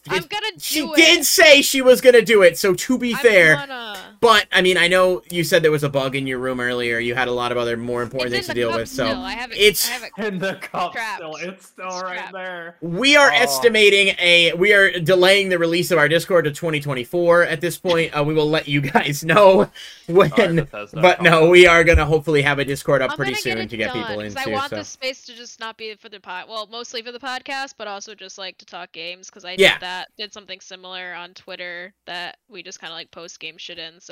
I'm 0.07 0.23
gonna 0.23 0.51
do 0.53 0.59
she 0.59 0.79
it. 0.81 0.95
did 0.95 1.25
say 1.25 1.61
she 1.61 1.81
was 1.81 2.01
gonna 2.01 2.21
do 2.21 2.41
it. 2.41 2.57
So 2.57 2.73
to 2.73 2.97
be 2.97 3.13
I'm 3.13 3.19
fair, 3.19 3.55
gonna. 3.55 4.08
But 4.19 4.47
I 4.51 4.61
mean, 4.61 4.77
I 4.77 4.87
know 4.87 5.21
you 5.31 5.43
said 5.43 5.63
there 5.63 5.71
was 5.71 5.83
a 5.83 5.89
bug 5.89 6.15
in 6.15 6.27
your 6.27 6.39
room 6.39 6.59
earlier. 6.59 6.99
You 6.99 7.15
had 7.15 7.27
a 7.27 7.31
lot 7.31 7.51
of 7.51 7.57
other 7.57 7.77
more 7.77 8.01
important 8.01 8.33
It's 8.35 8.47
things 8.47 8.47
to 8.47 8.53
deal 8.53 8.69
cup 8.69 8.79
with. 8.79 8.89
So 8.89 9.05
still. 9.07 9.21
I 9.21 9.31
have 9.33 9.51
it, 9.51 9.57
it's- 9.57 9.89
I 9.89 9.93
have 9.93 10.03
it 10.03 10.11
In 10.25 10.39
the 10.39 10.55
cup 10.55 10.93
Trapped. 10.93 11.17
still, 11.17 11.35
it's 11.35 11.65
still 11.67 11.87
It's 11.87 12.03
right 12.03 12.17
trapped. 12.17 12.33
there. 12.33 12.75
we 12.81 13.15
are 13.15 13.31
Oh. 13.31 13.35
estimating 13.35 14.15
a 14.19 14.53
we 14.53 14.73
are 14.73 14.99
delaying 14.99 15.49
the 15.49 15.57
release 15.59 15.91
of 15.91 15.97
our 15.97 16.07
Discord 16.09 16.45
to 16.45 16.51
2024 16.51 17.43
at 17.43 17.61
this 17.61 17.77
point. 17.77 18.17
Uh, 18.17 18.23
we 18.23 18.33
will 18.33 18.49
let 18.49 18.67
you 18.67 18.81
guys 18.81 19.23
know 19.23 19.69
when. 20.07 20.29
Sorry, 20.31 20.55
Bethesda, 20.55 21.01
but 21.01 21.21
no, 21.21 21.47
we 21.49 21.67
are 21.67 21.83
gonna 21.83 22.05
hopefully 22.05 22.41
have 22.41 22.59
a 22.59 22.65
Discord 22.65 23.01
up 23.01 23.11
I'm 23.11 23.17
pretty 23.17 23.35
soon 23.35 23.57
get 23.57 23.69
to 23.69 23.77
get 23.77 23.93
people 23.93 24.07
done, 24.15 24.17
'cause 24.17 24.35
into. 24.35 24.49
I 24.49 24.53
want 24.53 24.69
so. 24.69 24.75
this 24.77 24.89
space 24.89 25.23
to 25.25 25.35
just 25.35 25.59
not 25.59 25.77
be 25.77 25.95
for 25.95 26.09
the 26.09 26.19
pod. 26.19 26.45
Well, 26.49 26.67
mostly 26.71 27.01
for 27.01 27.11
the 27.11 27.19
podcast, 27.19 27.75
but 27.77 27.87
also 27.87 28.15
just 28.15 28.37
like 28.37 28.57
to 28.59 28.65
talk 28.65 28.91
games 28.91 29.27
because 29.27 29.45
I 29.45 29.55
Yeah. 29.57 29.73
did 29.73 29.81
that, 29.81 30.07
did 30.17 30.33
something 30.33 30.59
similar 30.59 31.13
on 31.13 31.33
Twitter 31.33 31.93
that 32.05 32.37
we 32.49 32.63
just 32.63 32.79
kind 32.79 32.91
of 32.91 32.95
like 32.97 33.11
post 33.11 33.39
game 33.39 33.57
shit 33.57 33.77
in. 33.79 33.99
So 33.99 34.08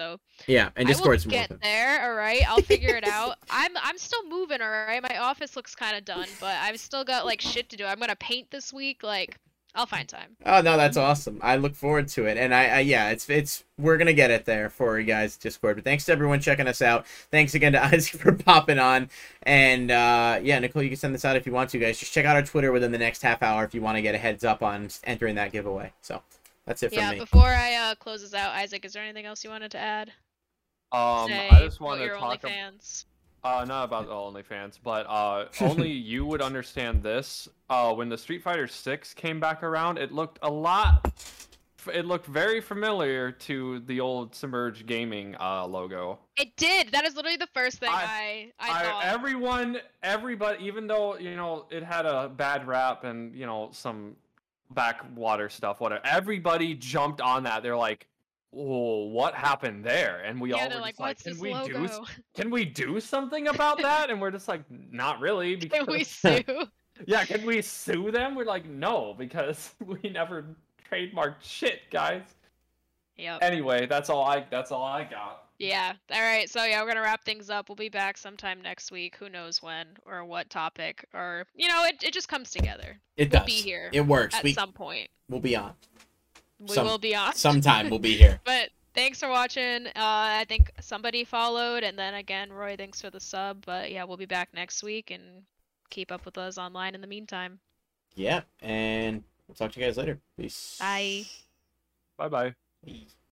Yeah, 0.48 0.70
and 0.76 0.88
Discord's 0.88 1.26
I 1.26 1.26
Discord's 1.26 1.26
will 1.26 1.32
get 1.32 1.46
open. 1.52 1.60
there. 1.64 2.10
All 2.10 2.16
right, 2.16 2.48
I'll 2.50 2.62
figure 2.62 2.96
it 2.96 3.08
out. 3.08 3.38
I'm 3.50 3.72
I'm 3.78 3.98
still 3.98 4.26
moving. 4.28 4.62
All 4.62 4.70
right, 4.70 5.02
my 5.02 5.18
office 5.18 5.56
looks 5.56 5.76
kind 5.76 5.98
of 5.98 6.06
done, 6.06 6.28
but 6.40 6.56
I've 6.56 6.80
still 6.80 7.04
got 7.04 7.26
like 7.26 7.42
shit 7.42 7.70
to 7.70 7.78
do. 7.78 7.86
I'm 7.86 8.00
gonna 8.00 8.16
paint 8.16 8.52
this 8.52 8.72
week. 8.72 9.04
Like 9.04 9.38
I'll 9.76 9.86
find 9.86 10.08
time. 10.10 10.36
Oh 10.46 10.62
no, 10.62 10.76
that's 10.76 10.98
awesome. 10.98 11.40
I 11.44 11.56
look 11.58 11.76
forward 11.76 12.08
to 12.10 12.26
it, 12.26 12.38
and 12.38 12.54
I, 12.54 12.66
I 12.66 12.80
yeah, 12.80 13.10
it's 13.10 13.30
it's 13.30 13.64
we're 13.78 13.98
gonna 13.98 14.14
get 14.14 14.32
it 14.32 14.46
there 14.46 14.70
for 14.72 15.00
you 15.00 15.06
guys 15.06 15.38
Discord. 15.38 15.76
But 15.76 15.84
thanks 15.84 16.06
to 16.06 16.12
everyone 16.12 16.40
checking 16.40 16.68
us 16.68 16.82
out. 16.82 17.06
Thanks 17.32 17.54
again 17.54 17.74
to 17.74 17.84
Isaac 17.94 18.20
for 18.20 18.32
popping 18.34 18.80
on, 18.80 19.10
and 19.44 19.92
uh, 19.92 20.40
yeah, 20.42 20.58
Nicole, 20.58 20.82
you 20.82 20.90
can 20.90 20.98
send 20.98 21.14
this 21.14 21.26
out 21.26 21.36
if 21.36 21.46
you 21.46 21.54
want 21.54 21.70
to, 21.72 21.80
guys. 21.80 22.00
Just 22.00 22.12
check 22.12 22.26
out 22.26 22.36
our 22.36 22.42
Twitter 22.44 22.72
within 22.72 22.92
the 22.92 22.98
next 22.98 23.22
half 23.22 23.44
hour 23.44 23.64
if 23.66 23.76
you 23.76 23.82
want 23.82 23.98
to 23.98 24.02
get 24.02 24.16
a 24.16 24.18
heads 24.18 24.44
up 24.44 24.64
on 24.64 24.88
entering 25.04 25.36
that 25.36 25.52
giveaway. 25.52 25.92
So 26.02 26.24
that's 26.68 26.84
it 26.84 26.90
from 26.90 27.00
Yeah. 27.00 27.12
me. 27.14 27.20
Before 27.20 27.48
I 27.48 27.74
uh, 27.76 27.96
close 27.96 28.22
this 28.22 28.36
out, 28.36 28.52
Isaac, 28.54 28.86
is 28.86 28.94
there 28.94 29.02
anything 29.04 29.26
else 29.26 29.44
you 29.44 29.50
wanted 29.50 29.72
to 29.72 29.80
add? 29.80 30.12
Um, 30.92 31.28
Say 31.30 31.50
I 31.50 31.60
just 31.66 31.78
about 31.78 31.86
want 31.88 32.00
to 32.02 32.06
your 32.06 32.18
talk. 32.18 32.44
Ab- 32.46 32.52
OnlyFans. 32.52 33.06
uh, 33.44 33.66
not 33.68 33.86
about 33.86 34.06
the 34.08 34.14
OnlyFans, 34.14 34.78
but 34.84 35.06
uh, 35.10 35.46
only 35.62 35.92
you 35.92 36.26
would 36.26 36.42
understand 36.42 37.02
this. 37.02 37.48
Uh, 37.70 37.94
when 37.94 38.10
the 38.10 38.18
Street 38.18 38.44
Fighter 38.44 38.68
Six 38.68 39.14
came 39.14 39.40
back 39.40 39.64
around, 39.64 39.98
it 39.98 40.12
looked 40.12 40.40
a 40.44 40.50
lot. 40.52 41.12
It 41.94 42.06
looked 42.06 42.26
very 42.26 42.60
familiar 42.60 43.32
to 43.32 43.80
the 43.82 44.02
old 44.02 44.36
Submerge 44.36 44.86
Gaming 44.86 45.38
uh, 45.40 45.66
logo. 45.66 46.20
It 46.36 46.54
did. 46.58 46.92
That 46.92 47.06
is 47.06 47.16
literally 47.16 47.38
the 47.38 47.48
first 47.54 47.80
thing 47.80 47.90
I- 47.90 48.52
I 48.60 48.70
I, 48.70 48.84
thought. 48.84 49.06
everyone, 49.06 49.78
everybody, 50.04 50.66
even 50.66 50.88
though 50.88 51.18
you 51.18 51.36
know 51.38 51.66
it 51.70 51.84
had 51.84 52.06
a 52.06 52.28
bad 52.28 52.68
rap 52.68 53.04
and 53.06 53.34
you 53.34 53.46
know 53.46 53.70
some 53.72 54.18
backwater 54.72 55.50
stuff, 55.50 55.80
whatever. 55.80 56.02
Everybody 56.06 56.74
jumped 56.74 57.22
on 57.22 57.44
that. 57.44 57.64
They're 57.64 57.78
like, 57.78 58.08
"Oh, 58.54 59.06
what 59.06 59.34
happened 59.34 59.84
there?" 59.84 60.22
And 60.24 60.40
we 60.40 60.52
yeah, 60.52 60.64
all 60.64 60.70
were 60.70 60.82
like, 60.82 61.00
like, 61.00 61.24
"Can 61.24 61.40
we 61.40 61.54
logo? 61.54 61.88
do? 61.88 62.06
Can 62.36 62.50
we 62.50 62.66
do 62.66 63.00
something 63.00 63.48
about 63.48 63.82
that?" 63.82 64.10
And 64.10 64.22
we're 64.22 64.32
just 64.32 64.48
like, 64.48 64.64
"Not 64.70 65.20
really." 65.20 65.56
Because 65.56 65.80
Can 65.86 65.94
we 65.94 66.04
sue?" 66.04 66.44
yeah, 67.06 67.26
can 67.26 67.46
we 67.46 67.62
sue 67.62 68.10
them? 68.12 68.36
We're 68.36 68.46
like, 68.46 68.66
"No," 68.66 69.16
because 69.18 69.76
we 69.86 70.10
never 70.10 70.46
trademarked 70.92 71.42
shit, 71.42 71.82
guys. 71.92 72.24
yep. 73.16 73.40
Anyway, 73.42 73.86
that's 73.86 74.10
all 74.10 74.24
I. 74.26 74.46
That's 74.50 74.72
all 74.72 74.84
I 74.84 75.04
got. 75.04 75.47
Yeah. 75.60 75.94
All 76.14 76.22
right. 76.22 76.50
So 76.50 76.64
yeah, 76.66 76.82
we're 76.82 76.88
gonna 76.90 77.02
wrap 77.02 77.24
things 77.24 77.50
up. 77.50 77.68
We'll 77.70 77.76
be 77.76 77.90
back 77.90 78.18
sometime 78.18 78.62
next 78.62 78.92
week. 78.92 79.16
Who 79.18 79.28
knows 79.30 79.62
when 79.62 79.88
or 80.06 80.24
what 80.24 80.50
topic 80.50 81.04
or 81.14 81.46
you 81.56 81.68
know, 81.68 81.84
it, 81.86 82.04
it 82.04 82.14
just 82.14 82.28
comes 82.30 82.52
together 82.52 83.00
It 83.16 83.32
we'll 83.32 83.40
does. 83.42 83.46
be 83.48 83.54
here 83.62 83.90
It 83.92 84.02
works. 84.02 84.36
at 84.36 84.44
We 84.44 84.54
some 84.54 84.72
point. 84.72 85.10
we'll 85.30 85.40
be 85.40 85.56
on. 85.56 85.74
We 86.60 86.76
Some- 86.76 86.86
will 86.86 86.98
be 87.00 87.16
on. 87.16 87.34
Sometime 87.34 87.90
we'll 87.90 88.00
be 88.00 88.16
here. 88.18 88.40
But 88.44 88.70
thanks 88.94 89.20
for 89.20 89.30
watching. 89.30 89.88
Uh, 89.88 89.92
I 89.96 90.46
think 90.50 90.72
somebody 90.80 91.24
followed, 91.24 91.84
and 91.84 91.98
then 91.98 92.16
again, 92.16 92.52
Roy, 92.52 92.76
thanks 92.76 93.00
for 93.02 93.10
the 93.10 93.20
sub. 93.20 93.64
But 93.66 93.92
yeah, 93.92 94.04
we'll 94.04 94.18
be 94.18 94.26
back 94.26 94.50
next 94.54 94.82
week, 94.84 95.12
and 95.12 95.22
keep 95.90 96.12
up 96.12 96.26
with 96.26 96.38
us 96.38 96.58
online 96.58 96.96
in 96.96 97.02
the 97.02 97.08
meantime. 97.08 97.60
Yeah, 98.16 98.42
and 98.62 99.24
we'll 99.48 99.54
talk 99.56 99.72
to 99.74 99.80
you 99.80 99.86
guys 99.86 99.98
later. 99.98 100.20
Peace. 100.38 100.78
Bye. 100.80 101.26
Bye 102.18 102.28
bye. 102.30 102.56
Bye. 102.86 103.08